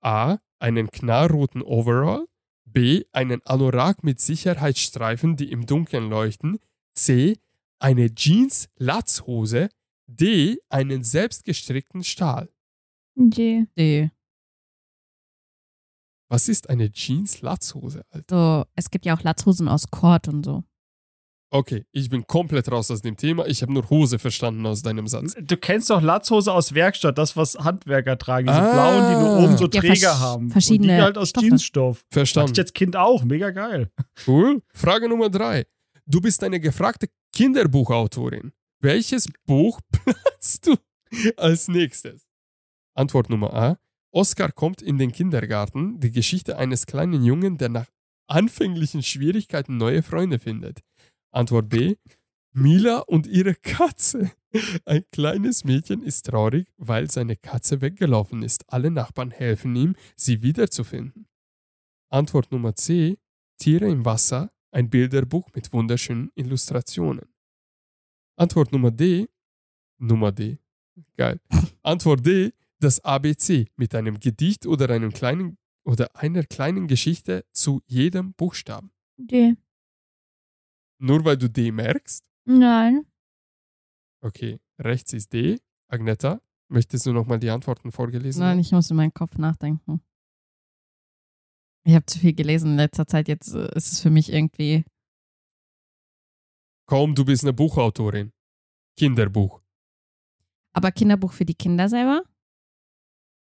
A. 0.02 0.38
einen 0.60 0.92
knallroten 0.92 1.64
Overall, 1.64 2.28
B. 2.66 3.04
einen 3.12 3.42
Anorak 3.44 4.04
mit 4.04 4.20
Sicherheitsstreifen, 4.20 5.36
die 5.36 5.52
im 5.52 5.66
Dunkeln 5.66 6.10
leuchten, 6.10 6.60
C. 6.94 7.40
eine 7.80 8.14
Jeans-Latzhose, 8.14 9.70
D. 10.06 10.60
einen 10.70 11.04
selbstgestrickten 11.04 12.04
Stahl. 12.04 12.54
D. 13.16 13.66
D. 13.76 14.12
Was 16.30 16.48
ist 16.48 16.70
eine 16.70 16.92
Jeans-Latzhose, 16.92 18.06
Alter? 18.10 18.64
So, 18.64 18.72
es 18.76 18.92
gibt 18.92 19.06
ja 19.06 19.18
auch 19.18 19.24
Latzhosen 19.24 19.68
aus 19.68 19.90
Kord 19.90 20.28
und 20.28 20.46
so. 20.46 20.64
Okay, 21.54 21.84
ich 21.92 22.10
bin 22.10 22.26
komplett 22.26 22.72
raus 22.72 22.90
aus 22.92 23.02
dem 23.02 23.18
Thema. 23.18 23.46
Ich 23.46 23.62
habe 23.62 23.74
nur 23.74 23.90
Hose 23.90 24.20
verstanden 24.20 24.66
aus 24.66 24.84
deinem 24.84 25.06
Satz. 25.08 25.36
Du 25.38 25.58
kennst 25.58 25.90
doch 25.90 26.02
Latzhose 26.02 26.54
aus 26.54 26.74
Werkstatt, 26.74 27.18
das, 27.18 27.36
was 27.36 27.56
Handwerker 27.58 28.18
tragen. 28.18 28.48
Diese 28.48 28.58
Ah. 28.62 28.72
blauen, 28.72 29.10
die 29.12 29.22
nur 29.22 29.38
oben 29.44 29.58
so 29.58 29.66
Ja, 29.66 29.82
Träger 29.82 30.20
haben. 30.20 30.50
verschiedene 30.50 30.94
Und 30.94 30.98
die 30.98 31.04
halt 31.04 31.18
aus 31.18 31.30
Stoffe. 31.30 31.48
Jeansstoff. 31.48 31.98
Hatte 31.98 32.06
ich 32.08 32.14
Verstanden. 32.14 32.54
jetzt 32.56 32.74
Kind 32.74 32.96
auch. 32.96 33.24
Mega 33.26 33.50
geil. 33.52 33.92
Cool. 34.26 34.62
Frage 34.74 35.10
Nummer 35.10 35.30
drei. 35.30 35.66
Du 36.06 36.22
bist 36.22 36.42
eine 36.44 36.62
gefragte 36.62 37.08
Kinderbuchautorin. 37.36 38.54
Welches 38.80 39.28
Buch 39.46 39.82
planst 39.92 40.68
du 40.68 40.76
als 41.36 41.68
nächstes? 41.68 42.26
Antwort 42.96 43.30
Nummer 43.30 43.54
A. 43.54 43.78
Oskar 44.14 44.54
kommt 44.54 44.82
in 44.82 44.98
den 44.98 45.12
Kindergarten. 45.12 46.00
Die 46.00 46.12
Geschichte 46.12 46.58
eines 46.58 46.86
kleinen 46.86 47.24
Jungen, 47.24 47.58
der 47.58 47.70
nach 47.70 47.88
anfänglichen 48.28 49.04
Schwierigkeiten 49.04 49.76
neue 49.78 50.02
Freunde 50.02 50.40
findet. 50.40 50.80
Antwort 51.32 51.70
B. 51.70 51.96
Mila 52.54 53.00
und 53.00 53.28
ihre 53.28 53.56
Katze. 53.56 54.32
Ein 54.86 55.06
kleines 55.12 55.64
Mädchen 55.64 56.04
ist 56.04 56.26
traurig, 56.26 56.68
weil 56.78 57.10
seine 57.10 57.38
Katze 57.38 57.82
weggelaufen 57.82 58.44
ist. 58.44 58.66
Alle 58.68 58.92
Nachbarn 58.92 59.32
helfen 59.32 59.76
ihm, 59.76 59.96
sie 60.16 60.42
wiederzufinden. 60.42 61.28
Antwort 62.10 62.52
Nummer 62.52 62.76
C. 62.76 63.18
Tiere 63.58 63.90
im 63.90 64.04
Wasser, 64.04 64.52
ein 64.72 64.90
Bilderbuch 64.90 65.50
mit 65.56 65.72
wunderschönen 65.72 66.32
Illustrationen. 66.36 67.26
Antwort 68.36 68.74
Nummer 68.74 68.92
D. 68.92 69.30
Nummer 69.98 70.32
D. 70.32 70.58
Geil. 71.16 71.40
Antwort 71.84 72.26
D. 72.26 72.52
Das 72.80 73.00
ABC 73.06 73.68
mit 73.78 73.94
einem 73.96 74.20
Gedicht 74.20 74.66
oder 74.66 74.90
einem 74.90 75.14
kleinen 75.14 75.58
oder 75.84 76.16
einer 76.16 76.44
kleinen 76.44 76.88
Geschichte 76.88 77.46
zu 77.52 77.82
jedem 77.86 78.34
Buchstaben. 78.34 78.92
D. 79.18 79.56
Nur 81.02 81.26
weil 81.26 81.36
du 81.38 81.50
D 81.50 81.72
merkst? 81.72 82.24
Nein. 82.46 83.06
Okay, 84.24 84.60
rechts 84.80 85.14
ist 85.14 85.34
D. 85.34 85.60
Agneta, 85.88 86.40
möchtest 86.70 87.06
du 87.08 87.12
nochmal 87.12 87.40
die 87.40 87.50
Antworten 87.50 87.92
vorgelesen? 87.92 88.40
Nein, 88.42 88.52
haben? 88.52 88.60
ich 88.60 88.72
muss 88.72 88.90
in 88.92 88.98
meinen 88.98 89.14
Kopf 89.14 89.38
nachdenken. 89.38 90.02
Ich 91.84 91.96
habe 91.96 92.06
zu 92.06 92.20
viel 92.20 92.34
gelesen 92.34 92.72
in 92.74 92.78
letzter 92.78 93.08
Zeit. 93.08 93.28
Jetzt 93.28 93.54
äh, 93.56 93.76
ist 93.76 93.92
es 93.94 94.00
für 94.00 94.12
mich 94.12 94.32
irgendwie. 94.32 94.86
Kaum, 96.88 97.16
du 97.16 97.26
bist 97.26 97.44
eine 97.44 97.54
Buchautorin. 97.54 98.32
Kinderbuch. 98.98 99.62
Aber 100.74 100.92
Kinderbuch 100.92 101.34
für 101.34 101.46
die 101.46 101.56
Kinder 101.56 101.90
selber? 101.90 102.24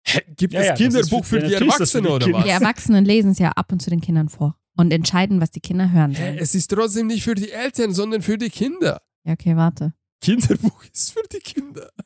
Hä, 0.05 0.21
gibt 0.35 0.53
Ja, 0.53 0.59
es 0.61 0.65
ja, 0.67 0.75
Kinderbuch 0.75 1.23
für- 1.23 1.39
die 1.39 1.53
Erwachsenen 1.53 2.07
oder 2.07 2.27
was? 2.33 2.43
Die 2.43 2.49
Erwachsenen 2.49 3.05
lesen 3.05 3.31
es 3.31 3.39
ja 3.39 3.51
ab 3.51 3.71
und 3.71 3.81
zu 3.81 3.89
den 3.89 4.01
Kindern 4.01 4.27
vor 4.27 4.59
und 4.77 4.91
entscheiden, 4.91 5.41
was 5.41 5.51
die 5.51 5.59
Kinder 5.59 5.91
hören 5.91 6.15
sollen. 6.15 6.37
es 6.37 6.55
ist 6.55 6.67
trotzdem 6.67 7.07
nicht 7.07 7.23
für 7.23 7.35
die 7.35 7.51
Eltern, 7.51 7.93
sondern 7.93 8.21
für 8.21 8.37
die 8.37 8.49
Kinder. 8.49 9.01
Ja, 9.25 9.33
okay, 9.33 9.55
warte. 9.55 9.93
Kinderbuch 10.21 10.83
ist 10.93 11.11
für 11.11 11.27
die 11.31 11.39
Kinder. 11.39 11.91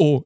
Oh, 0.00 0.22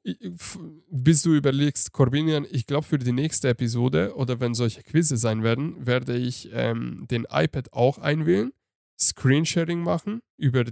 bis 0.90 1.22
du 1.22 1.34
überlegst, 1.34 1.92
Corbinian, 1.92 2.46
ich 2.50 2.66
glaube 2.66 2.86
für 2.86 2.98
die 2.98 3.10
nächste 3.10 3.48
Episode 3.48 4.14
oder 4.16 4.38
wenn 4.38 4.52
solche 4.52 4.82
Quizze 4.82 5.16
sein 5.16 5.42
werden, 5.42 5.86
werde 5.86 6.14
ich 6.14 6.50
ähm, 6.52 7.06
den 7.10 7.26
iPad 7.30 7.72
auch 7.72 7.96
einwählen, 7.96 8.52
Screensharing 9.00 9.82
machen 9.82 10.20
über 10.36 10.66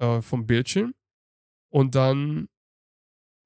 äh, 0.00 0.20
vom 0.20 0.46
Bildschirm 0.48 0.94
und 1.70 1.94
dann 1.94 2.48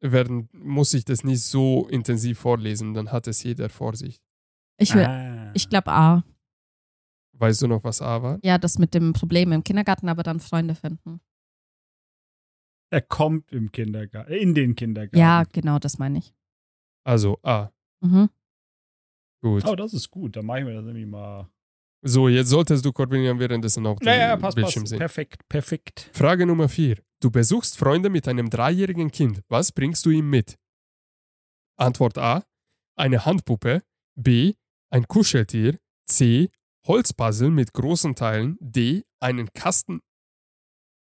werden, 0.01 0.48
muss 0.52 0.94
ich 0.94 1.05
das 1.05 1.22
nicht 1.22 1.43
so 1.43 1.86
intensiv 1.89 2.39
vorlesen, 2.39 2.94
dann 2.94 3.12
hat 3.12 3.26
es 3.26 3.43
jeder 3.43 3.68
vor 3.68 3.94
sich. 3.94 4.22
Ich, 4.82 4.94
will- 4.94 5.04
Ah. 5.04 5.50
ich 5.54 5.68
glaube 5.68 5.90
A. 5.92 6.24
Weißt 7.34 7.62
du 7.62 7.66
noch, 7.66 7.82
was 7.84 8.00
A 8.02 8.22
war? 8.22 8.38
Ja, 8.42 8.59
das 8.59 8.78
mit 8.78 8.94
dem 8.94 9.12
Problem 9.12 9.52
im 9.52 9.64
Kindergarten, 9.64 10.09
aber 10.09 10.22
dann 10.22 10.38
Freunde 10.40 10.74
finden. 10.74 11.20
Er 12.90 13.00
kommt 13.00 13.50
im 13.52 13.72
Kindergarten, 13.72 14.30
äh, 14.32 14.36
in 14.36 14.54
den 14.54 14.74
Kindergarten. 14.74 15.16
Ja, 15.18 15.44
genau, 15.50 15.78
das 15.78 15.98
meine 15.98 16.18
ich. 16.18 16.34
Also 17.04 17.38
A. 17.42 17.70
Mhm. 18.00 18.28
Gut. 19.42 19.64
Oh, 19.66 19.74
das 19.74 19.92
ist 19.94 20.10
gut. 20.10 20.36
Dann 20.36 20.46
mache 20.46 20.60
ich 20.60 20.64
mir 20.66 20.74
das 20.74 20.84
nämlich 20.84 21.06
mal. 21.06 21.48
So, 22.04 22.28
jetzt 22.28 22.48
solltest 22.50 22.84
du 22.84 22.92
Corbinian 22.92 23.38
währenddessen 23.38 23.86
auch 23.86 23.98
den 23.98 24.09
Ja, 24.09 24.14
ja, 24.16 24.36
passt, 24.36 24.56
Bildschirm 24.56 24.82
passt. 24.82 24.90
sehen. 24.90 24.98
Perfekt, 24.98 25.48
perfekt. 25.48 26.10
Frage 26.12 26.46
Nummer 26.46 26.68
4. 26.68 26.98
Du 27.20 27.30
besuchst 27.30 27.78
Freunde 27.78 28.10
mit 28.10 28.26
einem 28.28 28.50
dreijährigen 28.50 29.10
Kind. 29.10 29.42
Was 29.48 29.72
bringst 29.72 30.04
du 30.04 30.10
ihm 30.10 30.28
mit? 30.28 30.59
Antwort 31.76 32.18
A. 32.18 32.44
Eine 32.96 33.24
Handpuppe. 33.24 33.82
B. 34.16 34.54
Ein 34.93 35.09
Kuscheltier. 35.09 35.78
C. 36.06 36.51
Holzpuzzle 36.86 37.51
mit 37.51 37.73
großen 37.73 38.14
Teilen. 38.14 38.59
D. 38.60 39.05
Einen 39.20 39.48
Kasten 39.55 40.01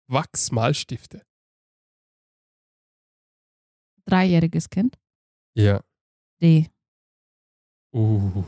Wachsmalstifte. 0.07 1.23
Dreijähriges 4.05 4.69
Kind. 4.69 4.99
Ja. 5.55 5.81
D. 6.39 6.69
Uh. 7.91 8.43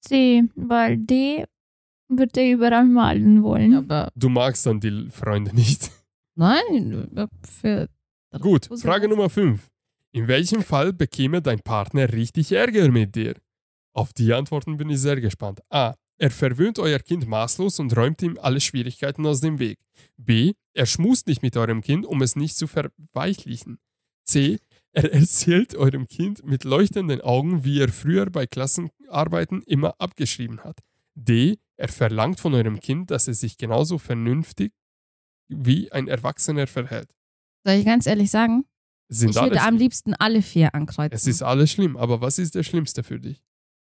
C. 0.00 0.44
Weil 0.54 0.96
D 0.98 1.44
wird 2.08 2.36
er 2.36 2.52
überall 2.52 2.84
malen 2.84 3.42
wollen. 3.42 3.74
Aber 3.74 4.12
Du 4.14 4.28
magst 4.28 4.64
dann 4.64 4.78
die 4.78 5.10
Freunde 5.10 5.52
nicht. 5.56 5.90
nein, 6.36 7.16
äh, 7.16 7.26
für. 7.44 7.88
Gut, 8.40 8.68
Frage 8.80 9.08
Nummer 9.08 9.28
5. 9.28 9.68
In 10.12 10.28
welchem 10.28 10.62
Fall 10.62 10.92
bekäme 10.92 11.42
dein 11.42 11.60
Partner 11.60 12.12
richtig 12.12 12.52
Ärger 12.52 12.88
mit 12.92 13.16
dir? 13.16 13.34
Auf 13.94 14.12
die 14.12 14.32
Antworten 14.32 14.76
bin 14.76 14.90
ich 14.90 15.00
sehr 15.00 15.20
gespannt. 15.20 15.60
A. 15.70 15.94
Er 16.20 16.30
verwöhnt 16.30 16.78
euer 16.80 16.98
Kind 16.98 17.28
maßlos 17.28 17.78
und 17.78 17.96
räumt 17.96 18.22
ihm 18.22 18.38
alle 18.40 18.60
Schwierigkeiten 18.60 19.24
aus 19.24 19.40
dem 19.40 19.58
Weg. 19.58 19.78
B. 20.16 20.54
Er 20.74 20.86
schmust 20.86 21.28
nicht 21.28 21.42
mit 21.42 21.56
eurem 21.56 21.80
Kind, 21.80 22.06
um 22.06 22.22
es 22.22 22.34
nicht 22.34 22.56
zu 22.56 22.66
verweichlichen. 22.66 23.78
C. 24.24 24.58
Er 24.92 25.12
erzählt 25.12 25.76
eurem 25.76 26.08
Kind 26.08 26.44
mit 26.44 26.64
leuchtenden 26.64 27.20
Augen, 27.20 27.64
wie 27.64 27.80
er 27.80 27.88
früher 27.88 28.26
bei 28.30 28.46
Klassenarbeiten 28.46 29.62
immer 29.62 29.94
abgeschrieben 30.00 30.64
hat. 30.64 30.80
D. 31.14 31.58
Er 31.76 31.88
verlangt 31.88 32.40
von 32.40 32.54
eurem 32.54 32.80
Kind, 32.80 33.12
dass 33.12 33.28
es 33.28 33.40
sich 33.40 33.56
genauso 33.56 33.98
vernünftig 33.98 34.72
wie 35.48 35.90
ein 35.92 36.08
Erwachsener 36.08 36.66
verhält. 36.66 37.14
Soll 37.64 37.76
ich 37.76 37.86
ganz 37.86 38.06
ehrlich 38.06 38.30
sagen? 38.30 38.64
Sind 39.08 39.30
ich 39.30 39.36
würde 39.36 39.60
am 39.62 39.76
liebsten 39.76 40.14
alle 40.14 40.42
vier 40.42 40.74
ankreuzen. 40.74 41.14
Es 41.14 41.26
ist 41.26 41.42
alles 41.42 41.70
schlimm, 41.70 41.96
aber 41.96 42.20
was 42.20 42.38
ist 42.38 42.54
der 42.54 42.62
Schlimmste 42.62 43.02
für 43.02 43.18
dich? 43.18 43.42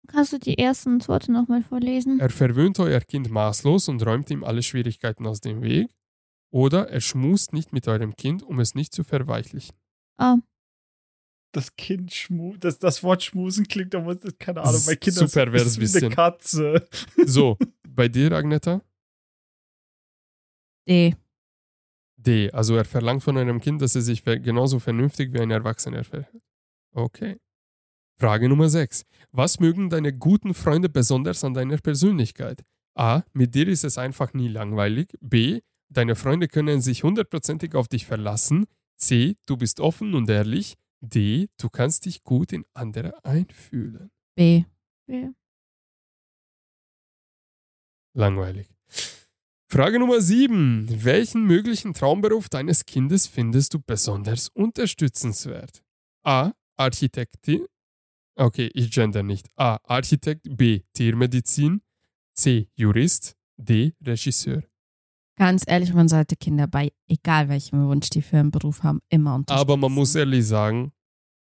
Kannst 0.06 0.32
du 0.32 0.38
die 0.38 0.58
ersten 0.58 1.06
Worte 1.08 1.32
nochmal 1.32 1.62
vorlesen? 1.62 2.20
Er 2.20 2.30
verwöhnt 2.30 2.78
euer 2.78 3.00
Kind 3.00 3.30
maßlos 3.30 3.88
und 3.88 4.04
räumt 4.06 4.30
ihm 4.30 4.44
alle 4.44 4.62
Schwierigkeiten 4.62 5.26
aus 5.26 5.40
dem 5.40 5.62
Weg. 5.62 5.88
Oder 6.52 6.88
er 6.90 7.00
schmust 7.00 7.52
nicht 7.52 7.72
mit 7.72 7.88
eurem 7.88 8.14
Kind, 8.14 8.42
um 8.42 8.60
es 8.60 8.74
nicht 8.74 8.92
zu 8.94 9.02
verweichlichen. 9.02 9.74
Ah, 10.18 10.36
Das 11.52 11.74
Kind 11.76 12.12
schmu 12.12 12.56
das, 12.56 12.78
das 12.78 13.02
Wort 13.02 13.22
schmusen 13.22 13.66
klingt, 13.66 13.94
aber 13.94 14.14
das- 14.14 14.36
keine 14.38 14.60
Ahnung, 14.60 14.82
bei 14.86 14.92
Ist 14.92 15.00
Kindern 15.00 15.28
super 15.28 15.52
ist 15.54 15.76
wie 15.76 15.80
bisschen. 15.80 16.04
eine 16.06 16.14
Katze. 16.14 16.88
So, 17.26 17.56
bei 17.88 18.08
dir, 18.08 18.32
Agneta? 18.32 18.82
D. 20.88 21.14
D. 22.16 22.50
Also 22.52 22.76
er 22.76 22.84
verlangt 22.84 23.22
von 23.22 23.36
eurem 23.36 23.60
Kind, 23.60 23.80
dass 23.82 23.94
es 23.94 24.04
sich 24.06 24.22
genauso 24.24 24.78
vernünftig 24.78 25.32
wie 25.32 25.40
ein 25.40 25.50
Erwachsener 25.50 26.04
verhält. 26.04 26.42
Okay. 26.92 27.38
Frage 28.16 28.48
Nummer 28.48 28.68
6. 28.68 29.04
Was 29.32 29.58
mögen 29.58 29.90
deine 29.90 30.12
guten 30.12 30.54
Freunde 30.54 30.88
besonders 30.88 31.42
an 31.44 31.54
deiner 31.54 31.78
Persönlichkeit? 31.78 32.62
A. 32.96 33.22
Mit 33.32 33.54
dir 33.54 33.66
ist 33.66 33.84
es 33.84 33.98
einfach 33.98 34.34
nie 34.34 34.48
langweilig. 34.48 35.16
B. 35.20 35.60
Deine 35.88 36.14
Freunde 36.14 36.48
können 36.48 36.80
sich 36.80 37.02
hundertprozentig 37.02 37.74
auf 37.74 37.88
dich 37.88 38.06
verlassen. 38.06 38.66
C. 38.96 39.36
Du 39.46 39.56
bist 39.56 39.80
offen 39.80 40.14
und 40.14 40.30
ehrlich. 40.30 40.74
D. 41.00 41.48
Du 41.58 41.68
kannst 41.68 42.06
dich 42.06 42.22
gut 42.22 42.52
in 42.52 42.64
andere 42.72 43.24
einfühlen. 43.24 44.10
B. 44.36 44.64
B. 45.06 45.30
Langweilig. 48.16 48.68
Frage 49.68 49.98
Nummer 49.98 50.20
7. 50.20 51.04
Welchen 51.04 51.46
möglichen 51.46 51.94
Traumberuf 51.94 52.48
deines 52.48 52.86
Kindes 52.86 53.26
findest 53.26 53.74
du 53.74 53.80
besonders 53.80 54.48
unterstützenswert? 54.50 55.82
A. 56.22 56.52
Architektin. 56.76 57.66
Okay, 58.36 58.70
ich 58.74 58.90
gender 58.90 59.22
nicht. 59.22 59.48
A. 59.56 59.78
Architekt. 59.84 60.46
B. 60.56 60.80
Tiermedizin. 60.94 61.82
C. 62.34 62.68
Jurist. 62.74 63.36
D. 63.56 63.92
Regisseur. 64.04 64.62
Ganz 65.36 65.64
ehrlich, 65.66 65.92
man 65.92 66.08
sollte 66.08 66.36
Kinder 66.36 66.66
bei 66.66 66.92
egal 67.08 67.48
welchem 67.48 67.86
Wunsch 67.88 68.10
die 68.10 68.22
für 68.22 68.38
einen 68.38 68.50
Beruf 68.50 68.82
haben, 68.82 69.00
immer 69.08 69.34
unterstützen. 69.34 69.60
Aber 69.60 69.76
man 69.76 69.92
muss 69.92 70.14
ehrlich 70.14 70.46
sagen, 70.46 70.92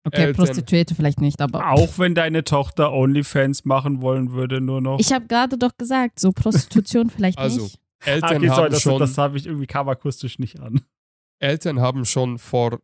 Okay, 0.06 0.22
Eltern- 0.28 0.46
Prostituierte 0.46 0.96
vielleicht 0.96 1.20
nicht, 1.20 1.42
aber. 1.42 1.72
Auch 1.72 1.98
wenn 2.00 2.16
deine 2.16 2.46
Tochter 2.46 2.94
OnlyFans 2.94 3.66
machen 3.66 4.02
wollen 4.02 4.32
würde, 4.32 4.62
nur 4.62 4.80
noch. 4.80 5.00
Ich 5.00 5.12
habe 5.12 5.28
gerade 5.28 5.58
doch 5.58 5.76
gesagt, 5.78 6.20
so 6.22 6.32
Prostitution 6.32 7.10
vielleicht 7.16 7.38
Also, 7.38 7.64
nicht. 7.64 7.80
Eltern 8.06 8.30
Ah, 8.30 8.36
okay, 8.38 8.48
sorry, 8.48 8.62
haben 8.62 8.72
das, 8.72 8.82
schon, 8.82 9.00
das 9.00 9.18
habe 9.18 9.38
ich 9.38 9.46
irgendwie 9.48 9.68
kam 9.68 9.90
akustisch 9.90 10.40
nicht 10.40 10.60
an. 10.62 10.82
Eltern 11.40 11.80
haben 11.82 12.06
schon 12.06 12.38
vor, 12.40 12.80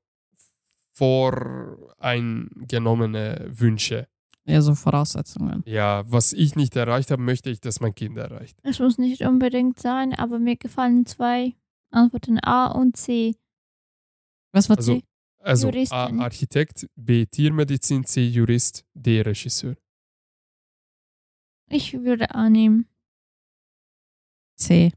voreingenommene 0.94 3.48
Wünsche. 3.52 4.08
Ja, 4.46 4.62
so 4.62 4.76
Voraussetzungen. 4.76 5.64
Ja, 5.66 6.04
was 6.12 6.34
ich 6.34 6.56
nicht 6.56 6.76
erreicht 6.76 7.12
habe, 7.12 7.22
möchte 7.22 7.50
ich, 7.50 7.62
dass 7.62 7.80
mein 7.80 7.96
Kind 7.96 8.18
erreicht. 8.18 8.60
Es 8.64 8.80
muss 8.80 8.98
nicht 8.98 9.22
unbedingt 9.22 9.80
sein, 9.80 10.14
aber 10.14 10.38
mir 10.40 10.58
gefallen 10.58 11.06
zwei 11.06 11.56
Antworten 11.92 12.40
A 12.40 12.68
und 12.68 12.98
C. 12.98 13.36
Was 14.52 14.70
war 14.70 14.78
Also- 14.78 14.96
C? 14.98 15.04
Also 15.40 15.68
A. 15.68 15.72
Juristin. 15.72 16.20
Architekt, 16.22 16.88
B. 16.96 17.26
Tiermedizin, 17.26 18.06
C. 18.06 18.26
Jurist, 18.26 18.86
D. 18.94 19.22
Regisseur. 19.22 19.76
Ich 21.70 21.94
würde 21.94 22.34
A 22.34 22.50
nehmen. 22.50 22.88
C. 24.56 24.94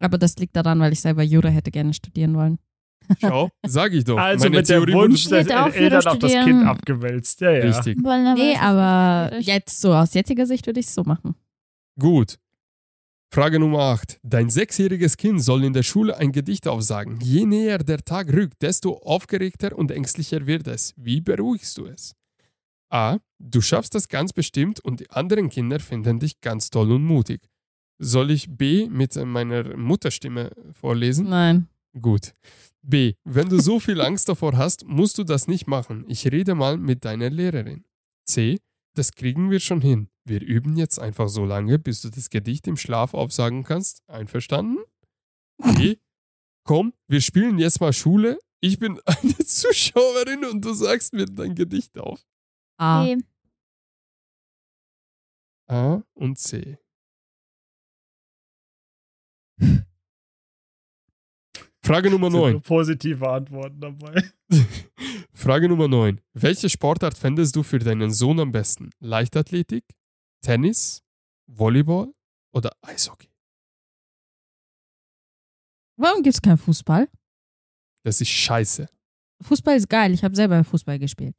Aber 0.00 0.18
das 0.18 0.34
liegt 0.36 0.56
daran, 0.56 0.80
weil 0.80 0.92
ich 0.92 1.00
selber 1.00 1.22
Jura 1.22 1.48
hätte 1.50 1.70
gerne 1.70 1.94
studieren 1.94 2.34
wollen. 2.34 2.58
Schau, 3.20 3.50
sag 3.66 3.92
ich 3.92 4.04
doch. 4.04 4.18
Also 4.18 4.44
Meine 4.44 4.58
mit 4.58 4.68
der 4.68 4.76
Theorie 4.76 4.92
Wunsch 4.94 5.28
der 5.28 5.40
hätte 5.40 5.64
auch 5.64 5.72
Eltern 5.72 6.06
auf 6.06 6.18
das. 6.18 6.32
Kind 6.32 6.64
abgewälzt. 6.64 7.40
Ja, 7.40 7.50
ja. 7.50 7.64
Richtig. 7.64 7.98
Nee, 8.00 8.56
aber 8.56 9.38
jetzt 9.40 9.80
so 9.80 9.92
aus 9.94 10.14
jetziger 10.14 10.46
Sicht 10.46 10.66
würde 10.66 10.80
ich 10.80 10.86
es 10.86 10.94
so 10.94 11.02
machen. 11.02 11.34
Gut. 11.98 12.38
Frage 13.34 13.58
Nummer 13.58 13.80
8. 13.80 14.20
Dein 14.22 14.50
sechsjähriges 14.50 15.16
Kind 15.16 15.42
soll 15.42 15.64
in 15.64 15.72
der 15.72 15.82
Schule 15.82 16.18
ein 16.18 16.32
Gedicht 16.32 16.68
aufsagen. 16.68 17.18
Je 17.22 17.46
näher 17.46 17.78
der 17.78 18.04
Tag 18.04 18.30
rückt, 18.30 18.60
desto 18.60 18.98
aufgeregter 18.98 19.76
und 19.76 19.90
ängstlicher 19.90 20.46
wird 20.46 20.68
es. 20.68 20.92
Wie 20.96 21.22
beruhigst 21.22 21.78
du 21.78 21.86
es? 21.86 22.14
A. 22.90 23.16
Du 23.38 23.62
schaffst 23.62 23.94
das 23.94 24.08
ganz 24.08 24.34
bestimmt 24.34 24.80
und 24.80 25.00
die 25.00 25.10
anderen 25.10 25.48
Kinder 25.48 25.80
finden 25.80 26.18
dich 26.18 26.42
ganz 26.42 26.68
toll 26.68 26.92
und 26.92 27.04
mutig. 27.04 27.40
Soll 27.98 28.30
ich 28.30 28.50
B 28.50 28.88
mit 28.90 29.16
meiner 29.16 29.76
Mutterstimme 29.76 30.50
vorlesen? 30.72 31.30
Nein. 31.30 31.68
Gut. 32.00 32.34
B. 32.82 33.14
Wenn 33.24 33.48
du 33.48 33.60
so 33.60 33.78
viel 33.78 34.00
Angst 34.00 34.28
davor 34.28 34.56
hast, 34.56 34.86
musst 34.86 35.18
du 35.18 35.24
das 35.24 35.46
nicht 35.46 35.66
machen. 35.66 36.04
Ich 36.08 36.30
rede 36.30 36.54
mal 36.54 36.78
mit 36.78 37.04
deiner 37.04 37.30
Lehrerin. 37.30 37.84
C. 38.24 38.60
Das 38.94 39.12
kriegen 39.12 39.50
wir 39.50 39.60
schon 39.60 39.80
hin. 39.80 40.08
Wir 40.24 40.40
üben 40.42 40.76
jetzt 40.76 40.98
einfach 40.98 41.28
so 41.28 41.44
lange, 41.44 41.78
bis 41.78 42.02
du 42.02 42.10
das 42.10 42.30
Gedicht 42.30 42.66
im 42.66 42.76
Schlaf 42.76 43.14
aufsagen 43.14 43.64
kannst. 43.64 44.02
Einverstanden? 44.08 44.78
D. 45.58 45.98
Komm, 46.64 46.92
wir 47.08 47.20
spielen 47.20 47.58
jetzt 47.58 47.80
mal 47.80 47.92
Schule. 47.92 48.38
Ich 48.60 48.78
bin 48.78 49.00
eine 49.06 49.36
Zuschauerin 49.38 50.44
und 50.44 50.64
du 50.64 50.72
sagst 50.74 51.12
mir 51.12 51.26
dein 51.26 51.54
Gedicht 51.54 51.98
auf. 51.98 52.24
A. 52.78 53.04
B. 53.04 53.16
A 55.68 56.02
und 56.14 56.38
C. 56.38 56.78
Frage 61.92 62.10
Nummer 62.10 62.30
Sind 62.30 62.40
9. 62.40 62.52
nur 62.52 62.62
positive 62.62 63.28
Antworten 63.30 63.80
dabei. 63.80 64.30
Frage 65.34 65.68
Nummer 65.68 65.88
9. 65.88 66.20
Welche 66.32 66.70
Sportart 66.70 67.16
fändest 67.18 67.54
du 67.54 67.62
für 67.62 67.78
deinen 67.78 68.10
Sohn 68.10 68.40
am 68.40 68.50
besten? 68.50 68.90
Leichtathletik, 69.00 69.84
Tennis, 70.40 71.02
Volleyball 71.46 72.14
oder 72.54 72.70
Eishockey? 72.80 73.28
Warum 75.98 76.22
gibt 76.22 76.34
es 76.34 76.40
keinen 76.40 76.56
Fußball? 76.58 77.08
Das 78.04 78.20
ist 78.20 78.30
scheiße. 78.30 78.88
Fußball 79.42 79.76
ist 79.76 79.88
geil. 79.88 80.12
Ich 80.12 80.24
habe 80.24 80.34
selber 80.34 80.64
Fußball 80.64 80.98
gespielt. 80.98 81.36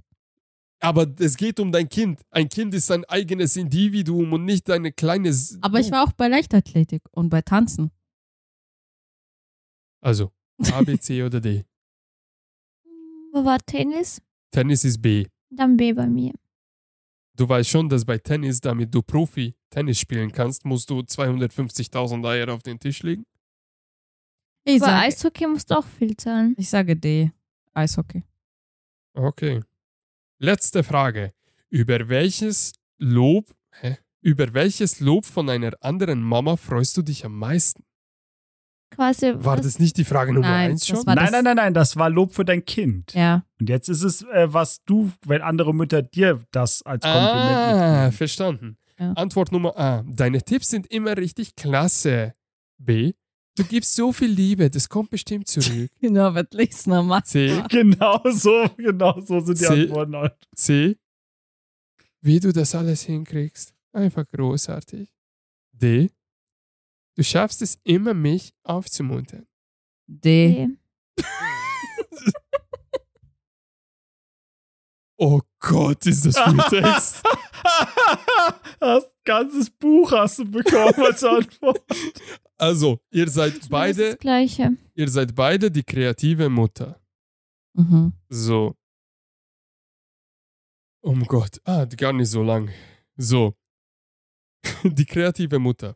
Aber 0.82 1.08
es 1.20 1.36
geht 1.38 1.60
um 1.60 1.72
dein 1.72 1.90
Kind. 1.90 2.22
Ein 2.30 2.48
Kind 2.50 2.74
ist 2.74 2.92
ein 2.92 3.06
eigenes 3.06 3.56
Individuum 3.56 4.34
und 4.34 4.46
nicht 4.46 4.70
eine 4.70 4.92
kleine. 4.92 5.30
S- 5.30 5.58
Aber 5.62 5.80
ich 5.80 5.90
war 5.92 6.04
auch 6.04 6.12
bei 6.14 6.28
Leichtathletik 6.28 7.02
und 7.12 7.30
bei 7.30 7.42
Tanzen. 7.42 7.90
Also, 10.02 10.32
A, 10.72 10.82
B, 10.82 10.98
C 11.00 11.24
oder 11.24 11.40
D. 11.42 11.66
Wo 13.32 13.44
war 13.44 13.60
Tennis? 13.60 14.22
Tennis 14.52 14.84
ist 14.86 15.02
B. 15.02 15.26
Dann 15.50 15.76
B 15.78 15.94
bei 15.94 16.08
mir. 16.08 16.34
Du 17.36 17.50
weißt 17.50 17.70
schon, 17.70 17.90
dass 17.90 18.06
bei 18.06 18.18
Tennis, 18.20 18.62
damit 18.62 18.94
du 18.94 19.02
Profi 19.02 19.56
Tennis 19.72 20.00
spielen 20.00 20.32
kannst, 20.32 20.66
musst 20.66 20.90
du 20.90 21.00
250.000 21.00 22.28
Eier 22.28 22.50
auf 22.54 22.62
den 22.62 22.80
Tisch 22.80 23.02
legen. 23.02 23.26
Ich 24.66 24.82
Aber 24.82 24.92
sage, 24.92 25.08
Eishockey 25.08 25.48
musst 25.48 25.72
du 25.72 25.76
auch 25.80 25.86
viel 25.86 26.16
zahlen. 26.16 26.54
ich 26.58 26.70
sage 26.70 26.96
D. 26.96 27.32
Eishockey. 27.74 28.24
Okay. 29.16 29.62
Letzte 30.38 30.84
Frage. 30.84 31.34
Über 31.70 32.08
welches 32.08 32.74
Lob, 33.00 33.54
hä? 33.72 33.98
Über 34.22 34.54
welches 34.54 35.00
Lob 35.00 35.26
von 35.26 35.50
einer 35.50 35.74
anderen 35.82 36.22
Mama 36.22 36.56
freust 36.56 36.96
du 36.98 37.02
dich 37.02 37.26
am 37.26 37.38
meisten? 37.38 37.84
Quasi. 38.96 39.34
War 39.38 39.58
das 39.58 39.80
nicht 39.80 39.98
die 39.98 40.04
Frage 40.04 40.34
Nummer 40.34 40.48
Nein, 40.48 40.72
eins 40.72 40.82
das 40.82 40.88
schon? 40.90 41.06
war- 41.06 41.16
Nein, 41.16 41.26
das- 41.26 41.32
nein, 41.32 41.44
nein, 41.44 41.56
nein, 41.56 41.74
das 41.74 41.96
war 41.96 42.10
Lob 42.10 42.34
für 42.34 42.46
dein 42.46 42.64
Kind. 42.66 43.14
Ja. 43.14 43.46
Und 43.60 43.70
jetzt 43.70 43.90
ist 43.90 44.04
es, 44.04 44.22
äh, 44.24 44.48
was 44.54 44.84
du, 44.86 45.12
wenn 45.26 45.42
andere 45.42 45.74
Mütter 45.74 46.02
dir 46.02 46.40
das 46.52 46.82
als 46.84 47.04
Kompliment 47.04 47.34
Ah, 47.34 47.94
mitgeben. 48.04 48.12
verstanden. 48.18 48.78
Ja. 49.00 49.14
Antwort 49.14 49.52
Nummer 49.52 49.78
A. 49.78 50.04
Deine 50.08 50.42
Tipps 50.42 50.70
sind 50.70 50.88
immer 50.88 51.18
richtig 51.18 51.56
klasse. 51.56 52.34
B. 52.78 53.14
Du 53.56 53.64
gibst 53.64 53.96
so 53.96 54.12
viel 54.12 54.30
Liebe, 54.32 54.70
das 54.70 54.90
kommt 54.90 55.10
bestimmt 55.12 55.48
zurück. 55.48 55.90
Genau, 56.02 56.34
wird 56.34 56.54
lies 56.54 56.88
nochmal. 56.88 57.24
C. 57.24 57.62
Genau 57.70 58.22
so, 58.32 58.68
genau 58.78 59.20
so 59.22 59.40
sind 59.42 59.60
die 59.60 59.64
Sie- 59.66 59.82
Antworten. 59.84 60.16
halt. 60.16 60.36
C. 60.56 60.98
Wie 62.22 62.40
du 62.40 62.52
das 62.54 62.74
alles 62.74 63.04
hinkriegst. 63.04 63.74
Einfach 63.92 64.26
großartig. 64.32 65.10
D. 65.74 66.10
Du 67.16 67.24
schaffst 67.24 67.62
es 67.62 67.80
immer, 67.84 68.14
mich 68.14 68.54
aufzumuntern. 68.64 69.46
D. 70.08 70.68
B. 71.16 71.24
Oh 75.18 75.40
Gott, 75.60 76.06
ist 76.06 76.26
das 76.26 76.38
viel 76.38 76.58
Text. 76.82 77.24
das 78.80 79.06
ganzes 79.24 79.70
Buch 79.70 80.12
hast 80.12 80.40
du 80.40 80.46
bekommen 80.52 80.94
als 81.06 81.24
Antwort. 81.24 81.82
Also, 82.58 83.00
ihr 83.12 83.30
seid 83.30 83.54
Das 83.54 83.60
ist 83.64 83.70
beide, 83.70 84.10
das 84.12 84.20
Gleiche. 84.20 84.76
ihr 84.96 85.10
seid 85.10 85.36
beide 85.36 85.72
die 85.72 85.84
kreative 85.84 86.50
Mutter. 86.50 87.00
Mhm. 87.74 88.14
So. 88.30 88.76
Um 91.02 91.24
Gott. 91.26 91.62
Ah, 91.64 91.86
gar 91.86 92.14
nicht 92.14 92.30
so 92.30 92.44
lang. 92.44 92.70
So. 93.16 93.56
Die 94.84 95.06
kreative 95.06 95.60
Mutter. 95.60 95.96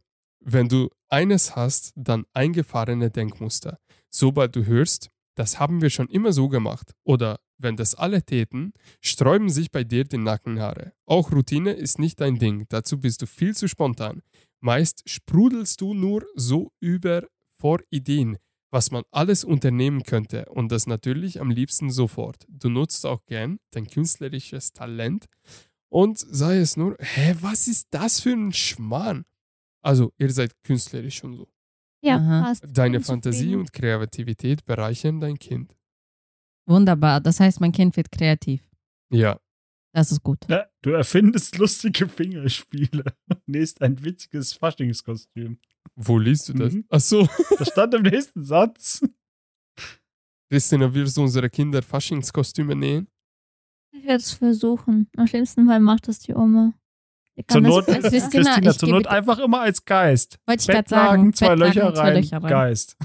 Wenn 0.50 0.70
du 0.70 0.90
eines 1.10 1.56
hast, 1.56 1.92
dann 1.96 2.26
eingefahrene 2.34 3.12
Denkmuster. 3.12 3.80
Sobald 4.10 4.56
du 4.56 4.66
hörst, 4.66 5.10
das 5.36 5.60
haben 5.60 5.82
wir 5.82 5.90
schon 5.90 6.08
immer 6.08 6.32
so 6.32 6.48
gemacht. 6.48 6.94
Oder 7.04 7.40
wenn 7.58 7.76
das 7.76 7.96
alle 7.96 8.24
täten, 8.24 8.72
sträuben 9.02 9.50
sich 9.50 9.72
bei 9.72 9.84
dir 9.84 10.06
die 10.06 10.18
Nackenhaare. 10.18 10.94
Auch 11.06 11.32
Routine 11.32 11.74
ist 11.74 12.00
nicht 12.00 12.22
dein 12.22 12.40
Ding. 12.40 12.66
Dazu 12.70 13.00
bist 13.00 13.22
du 13.22 13.26
viel 13.26 13.56
zu 13.56 13.68
spontan. 13.68 14.22
Meist 14.62 15.04
sprudelst 15.06 15.82
du 15.82 15.94
nur 15.94 16.26
so 16.36 16.72
über 16.80 17.24
vor 17.60 17.80
Ideen 17.90 18.38
was 18.70 18.92
man 18.92 19.04
alles 19.12 19.44
unternehmen 19.44 20.04
könnte 20.04 20.46
und 20.50 20.72
das 20.72 20.88
natürlich 20.88 21.40
am 21.40 21.50
liebsten 21.50 21.90
sofort. 21.90 22.46
Du 22.50 22.70
nutzt 22.70 23.06
auch 23.06 23.26
gern 23.26 23.60
dein 23.72 23.88
künstlerisches 23.88 24.74
Talent 24.74 25.26
und 25.90 26.20
sei 26.20 26.58
es 26.58 26.76
nur, 26.76 26.98
hä, 27.00 27.36
was 27.42 27.68
ist 27.68 27.88
das 27.92 28.20
für 28.20 28.32
ein 28.34 28.52
Schmarrn? 28.52 29.26
Also, 29.88 30.12
ihr 30.18 30.30
seid 30.30 30.52
künstlerisch 30.64 31.24
und 31.24 31.36
so. 31.38 31.48
Ja, 32.04 32.18
Aha. 32.18 32.42
passt. 32.42 32.66
Deine 32.68 33.00
Fantasie 33.00 33.56
und 33.56 33.72
Kreativität 33.72 34.66
bereichern 34.66 35.22
dein 35.22 35.40
Kind. 35.40 35.78
Wunderbar. 36.68 37.22
Das 37.22 37.40
heißt, 37.40 37.62
mein 37.62 37.72
Kind 37.72 37.96
wird 37.96 38.12
kreativ. 38.12 38.62
Ja, 39.10 39.40
Das 39.94 40.12
ist 40.12 40.22
gut. 40.22 40.40
Ja, 40.50 40.68
du 40.82 40.90
erfindest 40.92 41.58
lustige 41.58 42.10
Fingerspiele. 42.10 43.06
Nächst 43.46 43.82
ein 43.82 44.04
witziges 44.04 44.52
Faschingskostüm. 44.52 45.58
Wo 45.96 46.20
liest 46.20 46.50
du 46.50 46.54
das? 46.54 46.74
Mhm. 46.74 46.86
Ach 46.90 47.00
so. 47.00 47.26
Das 47.58 47.70
stand 47.70 47.94
im 47.94 48.02
nächsten 48.02 48.44
Satz. 48.44 49.02
Christina, 50.52 50.94
willst 50.94 51.16
du 51.16 51.22
unsere 51.22 51.50
Kinder 51.50 51.82
Faschingskostüme 51.82 52.76
nähen? 52.76 53.08
Ich 53.94 54.04
werde 54.04 54.18
es 54.18 54.34
versuchen. 54.34 55.10
Am 55.16 55.28
schlimmsten 55.28 55.66
Fall 55.66 55.80
macht 55.80 56.10
das 56.10 56.20
die 56.20 56.34
Oma. 56.34 56.74
Zur 57.48 57.62
Not. 57.62 57.86
Christina, 57.86 58.56
Christina, 58.56 58.74
zur 58.74 58.90
Not 58.90 59.08
einfach 59.08 59.38
immer 59.40 59.62
als 59.62 59.86
Geist. 59.86 60.40
Wollte 60.48 60.62
ich 60.62 60.68
gerade 60.68 60.90
sagen. 60.90 61.34
zwei 61.34 61.50
Bettlaken, 61.50 61.76
Löcher 61.76 61.94
zwei 61.94 62.02
rein, 62.02 62.16
Löcher 62.16 62.38
rein. 62.38 62.50
Geist. 62.50 62.98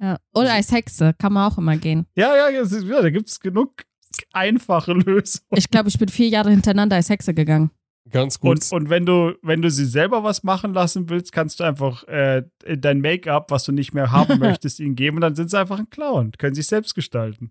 Ja. 0.00 0.18
Oder 0.34 0.52
als 0.54 0.72
Hexe, 0.72 1.14
kann 1.18 1.32
man 1.32 1.50
auch 1.50 1.58
immer 1.58 1.76
gehen. 1.76 2.06
Ja, 2.14 2.36
ja, 2.36 2.50
ja 2.50 3.02
da 3.02 3.10
gibt 3.10 3.28
es 3.28 3.40
genug 3.40 3.84
einfache 4.32 4.92
Lösungen. 4.92 5.46
Ich 5.50 5.70
glaube, 5.70 5.88
ich 5.88 5.98
bin 5.98 6.08
vier 6.08 6.28
Jahre 6.28 6.50
hintereinander 6.50 6.96
als 6.96 7.08
Hexe 7.10 7.34
gegangen. 7.34 7.70
Ganz 8.10 8.38
kurz. 8.38 8.70
Und, 8.70 8.82
und 8.82 8.90
wenn 8.90 9.06
du, 9.06 9.32
wenn 9.42 9.62
du 9.62 9.70
sie 9.70 9.86
selber 9.86 10.22
was 10.22 10.42
machen 10.42 10.74
lassen 10.74 11.08
willst, 11.08 11.32
kannst 11.32 11.60
du 11.60 11.64
einfach 11.64 12.06
äh, 12.06 12.42
dein 12.76 13.00
Make-up, 13.00 13.50
was 13.50 13.64
du 13.64 13.72
nicht 13.72 13.94
mehr 13.94 14.12
haben 14.12 14.38
möchtest, 14.40 14.78
ihnen 14.78 14.94
geben 14.94 15.16
und 15.16 15.22
dann 15.22 15.34
sind 15.34 15.50
sie 15.50 15.58
einfach 15.58 15.78
ein 15.78 15.90
Clown. 15.90 16.32
Können 16.32 16.54
sich 16.54 16.66
selbst 16.66 16.94
gestalten. 16.94 17.50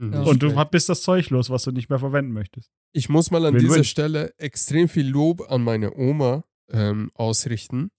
Nicht 0.00 0.26
Und 0.26 0.42
du 0.42 0.54
bist 0.70 0.88
das 0.88 1.02
Zeug 1.02 1.28
los, 1.28 1.50
was 1.50 1.64
du 1.64 1.72
nicht 1.72 1.90
mehr 1.90 1.98
verwenden 1.98 2.32
möchtest. 2.32 2.70
Ich 2.92 3.10
muss 3.10 3.30
mal 3.30 3.44
an 3.44 3.54
Win-win. 3.54 3.68
dieser 3.68 3.84
Stelle 3.84 4.32
extrem 4.38 4.88
viel 4.88 5.06
Lob 5.06 5.42
an 5.50 5.62
meine 5.62 5.94
Oma 5.94 6.44
ähm, 6.70 7.10
ausrichten, 7.12 7.90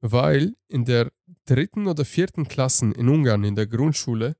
weil 0.00 0.56
in 0.66 0.84
der 0.84 1.12
dritten 1.44 1.86
oder 1.86 2.04
vierten 2.04 2.48
Klasse 2.48 2.86
in 2.86 3.08
Ungarn 3.08 3.44
in 3.44 3.54
der 3.54 3.68
Grundschule 3.68 4.36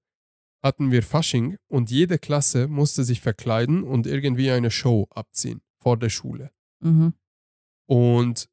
hatten 0.64 0.90
wir 0.90 1.04
Fasching 1.04 1.58
und 1.68 1.92
jede 1.92 2.18
Klasse 2.18 2.66
musste 2.66 3.04
sich 3.04 3.20
verkleiden 3.20 3.84
und 3.84 4.08
irgendwie 4.08 4.50
eine 4.50 4.72
Show 4.72 5.06
abziehen 5.10 5.62
vor 5.80 5.96
der 5.96 6.08
Schule. 6.08 6.50
Mhm. 6.80 7.14
Und 7.86 8.48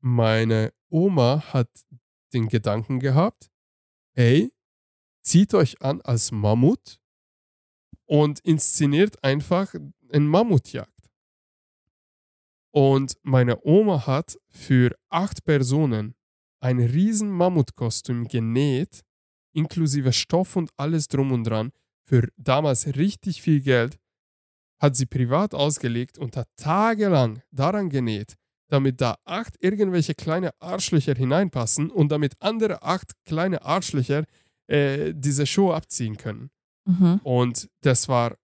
meine 0.00 0.72
Oma 0.90 1.42
hat 1.52 1.70
den 2.32 2.48
Gedanken 2.48 3.00
gehabt, 3.00 3.50
hey, 4.14 4.52
zieht 5.22 5.54
euch 5.54 5.82
an 5.82 6.00
als 6.02 6.30
Mammut 6.30 6.99
und 8.10 8.40
inszeniert 8.40 9.22
einfach 9.22 9.72
eine 10.12 10.24
Mammutjagd. 10.24 10.90
Und 12.72 13.16
meine 13.22 13.64
Oma 13.64 14.04
hat 14.04 14.36
für 14.48 14.96
acht 15.10 15.44
Personen 15.44 16.16
ein 16.58 16.80
riesen 16.80 17.30
Mammutkostüm 17.30 18.26
genäht, 18.26 19.02
inklusive 19.52 20.12
Stoff 20.12 20.56
und 20.56 20.70
alles 20.76 21.06
drum 21.06 21.30
und 21.30 21.44
dran, 21.44 21.70
für 22.04 22.28
damals 22.36 22.96
richtig 22.96 23.42
viel 23.42 23.60
Geld, 23.60 23.96
hat 24.80 24.96
sie 24.96 25.06
privat 25.06 25.54
ausgelegt 25.54 26.18
und 26.18 26.36
hat 26.36 26.48
tagelang 26.56 27.42
daran 27.52 27.90
genäht, 27.90 28.34
damit 28.66 29.00
da 29.00 29.18
acht 29.24 29.54
irgendwelche 29.60 30.16
kleine 30.16 30.50
Arschlöcher 30.58 31.14
hineinpassen 31.14 31.92
und 31.92 32.10
damit 32.10 32.34
andere 32.40 32.82
acht 32.82 33.12
kleine 33.24 33.64
Arschlöcher 33.64 34.24
äh, 34.66 35.12
diese 35.14 35.46
Show 35.46 35.72
abziehen 35.72 36.16
können. 36.16 36.50
Mhm. 36.90 37.20
Und 37.22 37.70
das 37.82 38.08
war, 38.08 38.36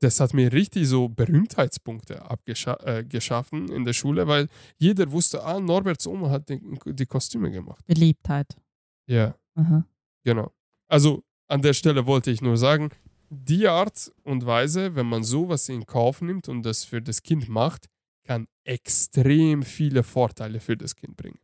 das 0.00 0.20
hat 0.20 0.34
mir 0.34 0.52
richtig 0.52 0.86
so 0.88 1.08
Berühmtheitspunkte 1.08 2.22
abgeschaffen 2.22 3.70
in 3.70 3.84
der 3.84 3.92
Schule, 3.92 4.26
weil 4.26 4.48
jeder 4.76 5.10
wusste, 5.10 5.42
ah, 5.42 5.58
Norberts 5.60 6.06
Oma 6.06 6.30
hat 6.30 6.48
die, 6.48 6.60
die 6.86 7.06
Kostüme 7.06 7.50
gemacht. 7.50 7.84
Beliebtheit. 7.86 8.56
Ja, 9.06 9.34
Aha. 9.54 9.86
genau. 10.24 10.52
Also 10.88 11.22
an 11.48 11.62
der 11.62 11.72
Stelle 11.72 12.06
wollte 12.06 12.30
ich 12.30 12.42
nur 12.42 12.56
sagen, 12.56 12.90
die 13.30 13.66
Art 13.66 14.12
und 14.22 14.46
Weise, 14.46 14.94
wenn 14.94 15.06
man 15.06 15.24
sowas 15.24 15.68
in 15.68 15.86
Kauf 15.86 16.20
nimmt 16.20 16.48
und 16.48 16.62
das 16.62 16.84
für 16.84 17.02
das 17.02 17.22
Kind 17.22 17.48
macht, 17.48 17.86
kann 18.24 18.46
extrem 18.64 19.62
viele 19.62 20.02
Vorteile 20.02 20.60
für 20.60 20.76
das 20.76 20.94
Kind 20.94 21.16
bringen. 21.16 21.38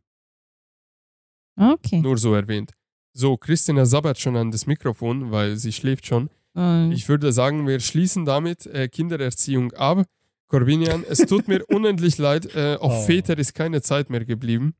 Okay. 1.55 2.01
Nur 2.01 2.17
so 2.17 2.33
erwähnt. 2.33 2.71
So, 3.13 3.37
Christina 3.37 3.85
sabbert 3.85 4.19
schon 4.19 4.35
an 4.37 4.51
das 4.51 4.65
Mikrofon, 4.67 5.31
weil 5.31 5.57
sie 5.57 5.71
schläft 5.73 6.05
schon. 6.05 6.29
Ähm, 6.55 6.91
Ich 6.91 7.07
würde 7.09 7.31
sagen, 7.33 7.67
wir 7.67 7.79
schließen 7.79 8.25
damit 8.25 8.65
äh, 8.67 8.87
Kindererziehung 8.87 9.73
ab. 9.73 10.05
Corbinian, 10.47 11.03
es 11.09 11.19
tut 11.19 11.47
mir 11.47 11.63
unendlich 11.69 12.17
leid, 12.17 12.55
äh, 12.55 12.75
auf 12.75 12.91
Oh. 12.93 13.05
Väter 13.05 13.37
ist 13.37 13.53
keine 13.53 13.81
Zeit 13.81 14.09
mehr 14.09 14.25
geblieben. 14.25 14.73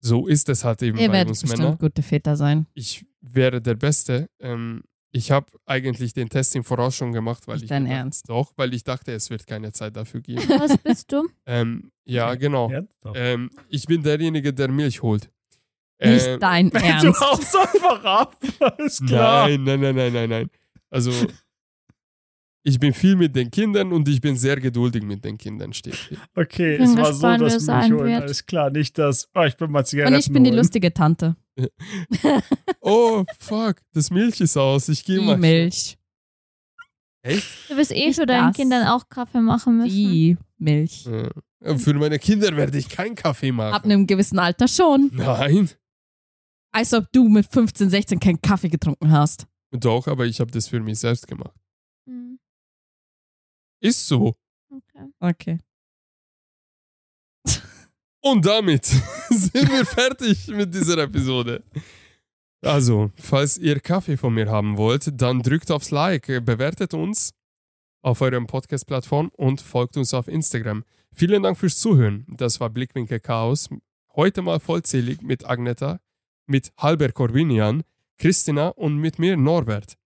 So 0.00 0.26
ist 0.28 0.48
es 0.48 0.64
halt 0.64 0.82
eben 0.82 0.96
ihr 0.98 1.08
bei 1.08 1.14
werdet 1.14 1.30
uns 1.30 1.40
bestimmt 1.40 1.60
Männern. 1.62 1.78
gute 1.78 2.02
Väter 2.02 2.36
sein. 2.36 2.66
Ich 2.74 3.04
wäre 3.20 3.60
der 3.60 3.74
Beste. 3.74 4.28
Ähm, 4.40 4.82
ich 5.10 5.30
habe 5.32 5.46
eigentlich 5.66 6.12
den 6.12 6.28
Test 6.28 6.54
im 6.54 6.62
Voraus 6.62 6.94
schon 6.94 7.12
gemacht, 7.12 7.48
weil 7.48 7.54
Nicht 7.56 7.64
ich 7.64 7.68
dein 7.70 7.84
gedacht- 7.84 7.98
Ernst? 7.98 8.28
Doch, 8.28 8.52
weil 8.56 8.74
ich 8.74 8.84
dachte, 8.84 9.12
es 9.12 9.30
wird 9.30 9.46
keine 9.46 9.72
Zeit 9.72 9.96
dafür 9.96 10.20
geben. 10.20 10.42
Was 10.58 10.76
bist 10.78 11.10
du? 11.12 11.28
ähm, 11.46 11.90
ja, 12.04 12.34
genau. 12.36 12.70
Ähm, 13.14 13.50
ich 13.68 13.86
bin 13.86 14.02
derjenige, 14.02 14.52
der 14.52 14.68
Milch 14.68 15.02
holt. 15.02 15.30
Nicht 16.00 16.26
Ähm, 16.26 16.40
dein 16.40 16.70
Du 16.70 16.78
Ernst. 16.78 17.20
haust 17.20 17.56
einfach 17.56 18.04
ab. 18.04 18.36
Ist 18.78 19.06
klar. 19.06 19.48
Nein, 19.48 19.64
nein, 19.64 19.80
nein, 19.80 19.94
nein, 19.96 20.12
nein, 20.12 20.28
nein. 20.30 20.50
Also, 20.90 21.10
ich 22.62 22.78
bin 22.78 22.92
viel 22.92 23.16
mit 23.16 23.34
den 23.34 23.50
Kindern 23.50 23.92
und 23.92 24.06
ich 24.08 24.20
bin 24.20 24.36
sehr 24.36 24.56
geduldig 24.60 25.02
mit 25.02 25.24
den 25.24 25.38
Kindern, 25.38 25.72
steht 25.72 25.94
hier. 25.94 26.18
Okay, 26.34 26.76
Bin 26.78 26.90
es 26.90 26.96
war 26.96 27.12
so, 27.12 27.22
dass 27.22 27.40
wie 27.40 27.44
es 27.46 27.54
mich 27.54 27.62
sein 27.62 27.92
holen. 27.92 28.06
wird. 28.06 28.22
Alles 28.22 28.44
klar, 28.46 28.70
nicht 28.70 28.96
das. 28.98 29.28
Oh, 29.34 29.42
ich 29.44 29.56
bin 29.56 29.70
mal 29.70 29.84
Zigaretten 29.84 30.14
Und 30.14 30.20
ich 30.20 30.32
bin 30.32 30.44
die 30.44 30.50
holen. 30.50 30.58
lustige 30.58 30.92
Tante. 30.92 31.36
Oh, 32.80 33.24
fuck, 33.38 33.76
das 33.92 34.10
Milch 34.10 34.40
ist 34.40 34.56
aus. 34.56 34.88
Ich 34.88 35.04
gehe 35.04 35.18
Die 35.18 35.24
mal. 35.26 35.36
Milch. 35.36 35.98
Echt? 37.22 37.44
Du 37.68 37.76
wirst 37.76 37.92
eh 37.92 38.12
für 38.12 38.26
deinen 38.26 38.48
das. 38.48 38.56
Kindern 38.56 38.86
auch 38.86 39.08
Kaffee 39.08 39.40
machen 39.40 39.78
müssen. 39.78 39.90
Die 39.90 40.36
Milch. 40.58 41.04
Ja. 41.04 41.76
Für 41.76 41.94
meine 41.94 42.18
Kinder 42.18 42.56
werde 42.56 42.78
ich 42.78 42.88
keinen 42.88 43.14
Kaffee 43.16 43.48
Ab 43.50 43.54
machen. 43.56 43.84
einem 43.90 44.06
gewissen 44.06 44.38
Alter 44.38 44.68
schon. 44.68 45.10
Nein. 45.12 45.68
Als 46.72 46.92
ob 46.92 47.10
du 47.12 47.28
mit 47.28 47.46
15, 47.50 47.90
16 47.90 48.20
keinen 48.20 48.40
Kaffee 48.40 48.68
getrunken 48.68 49.10
hast. 49.10 49.46
Doch, 49.70 50.06
aber 50.06 50.26
ich 50.26 50.40
habe 50.40 50.50
das 50.50 50.68
für 50.68 50.80
mich 50.80 50.98
selbst 50.98 51.26
gemacht. 51.26 51.54
Hm, 52.06 52.38
Ist 53.80 54.06
so. 54.06 54.34
Okay. 54.70 55.08
Okay. 55.20 55.58
Und 58.20 58.44
damit 58.44 58.84
sind 59.30 59.70
wir 59.70 59.86
fertig 59.86 60.48
mit 60.48 60.74
dieser 60.74 60.98
Episode. 60.98 61.62
Also, 62.60 63.12
falls 63.16 63.56
ihr 63.56 63.78
Kaffee 63.80 64.16
von 64.16 64.34
mir 64.34 64.50
haben 64.50 64.76
wollt, 64.76 65.10
dann 65.20 65.40
drückt 65.42 65.70
aufs 65.70 65.90
Like, 65.92 66.26
bewertet 66.44 66.92
uns 66.92 67.32
auf 68.02 68.20
eurem 68.20 68.46
Podcast-Plattform 68.46 69.30
und 69.36 69.60
folgt 69.60 69.96
uns 69.96 70.12
auf 70.12 70.26
Instagram. 70.28 70.84
Vielen 71.12 71.42
Dank 71.42 71.56
fürs 71.56 71.78
Zuhören. 71.78 72.26
Das 72.28 72.58
war 72.60 72.70
Blickwinkel 72.70 73.20
Chaos. 73.20 73.68
Heute 74.14 74.42
mal 74.42 74.58
vollzählig 74.58 75.22
mit 75.22 75.44
Agneta, 75.48 76.00
mit 76.48 76.72
Halber 76.78 77.12
Corbinian, 77.12 77.82
Christina 78.18 78.68
und 78.68 78.96
mit 78.98 79.18
mir 79.18 79.36
Norbert. 79.36 79.96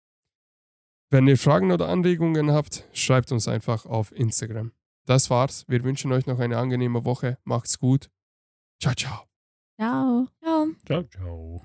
Wenn 1.10 1.26
ihr 1.26 1.38
Fragen 1.38 1.72
oder 1.72 1.88
Anregungen 1.88 2.52
habt, 2.52 2.88
schreibt 2.92 3.32
uns 3.32 3.46
einfach 3.48 3.86
auf 3.86 4.12
Instagram. 4.12 4.72
Das 5.06 5.30
war's. 5.30 5.64
Wir 5.68 5.84
wünschen 5.84 6.12
euch 6.12 6.26
noch 6.26 6.38
eine 6.38 6.56
angenehme 6.56 7.04
Woche. 7.04 7.38
Macht's 7.44 7.78
gut. 7.78 8.10
Ciao, 8.80 8.94
ciao. 8.94 9.26
Ciao. 9.78 10.28
Ciao. 10.42 10.68
Ciao, 10.86 11.02
ciao. 11.04 11.62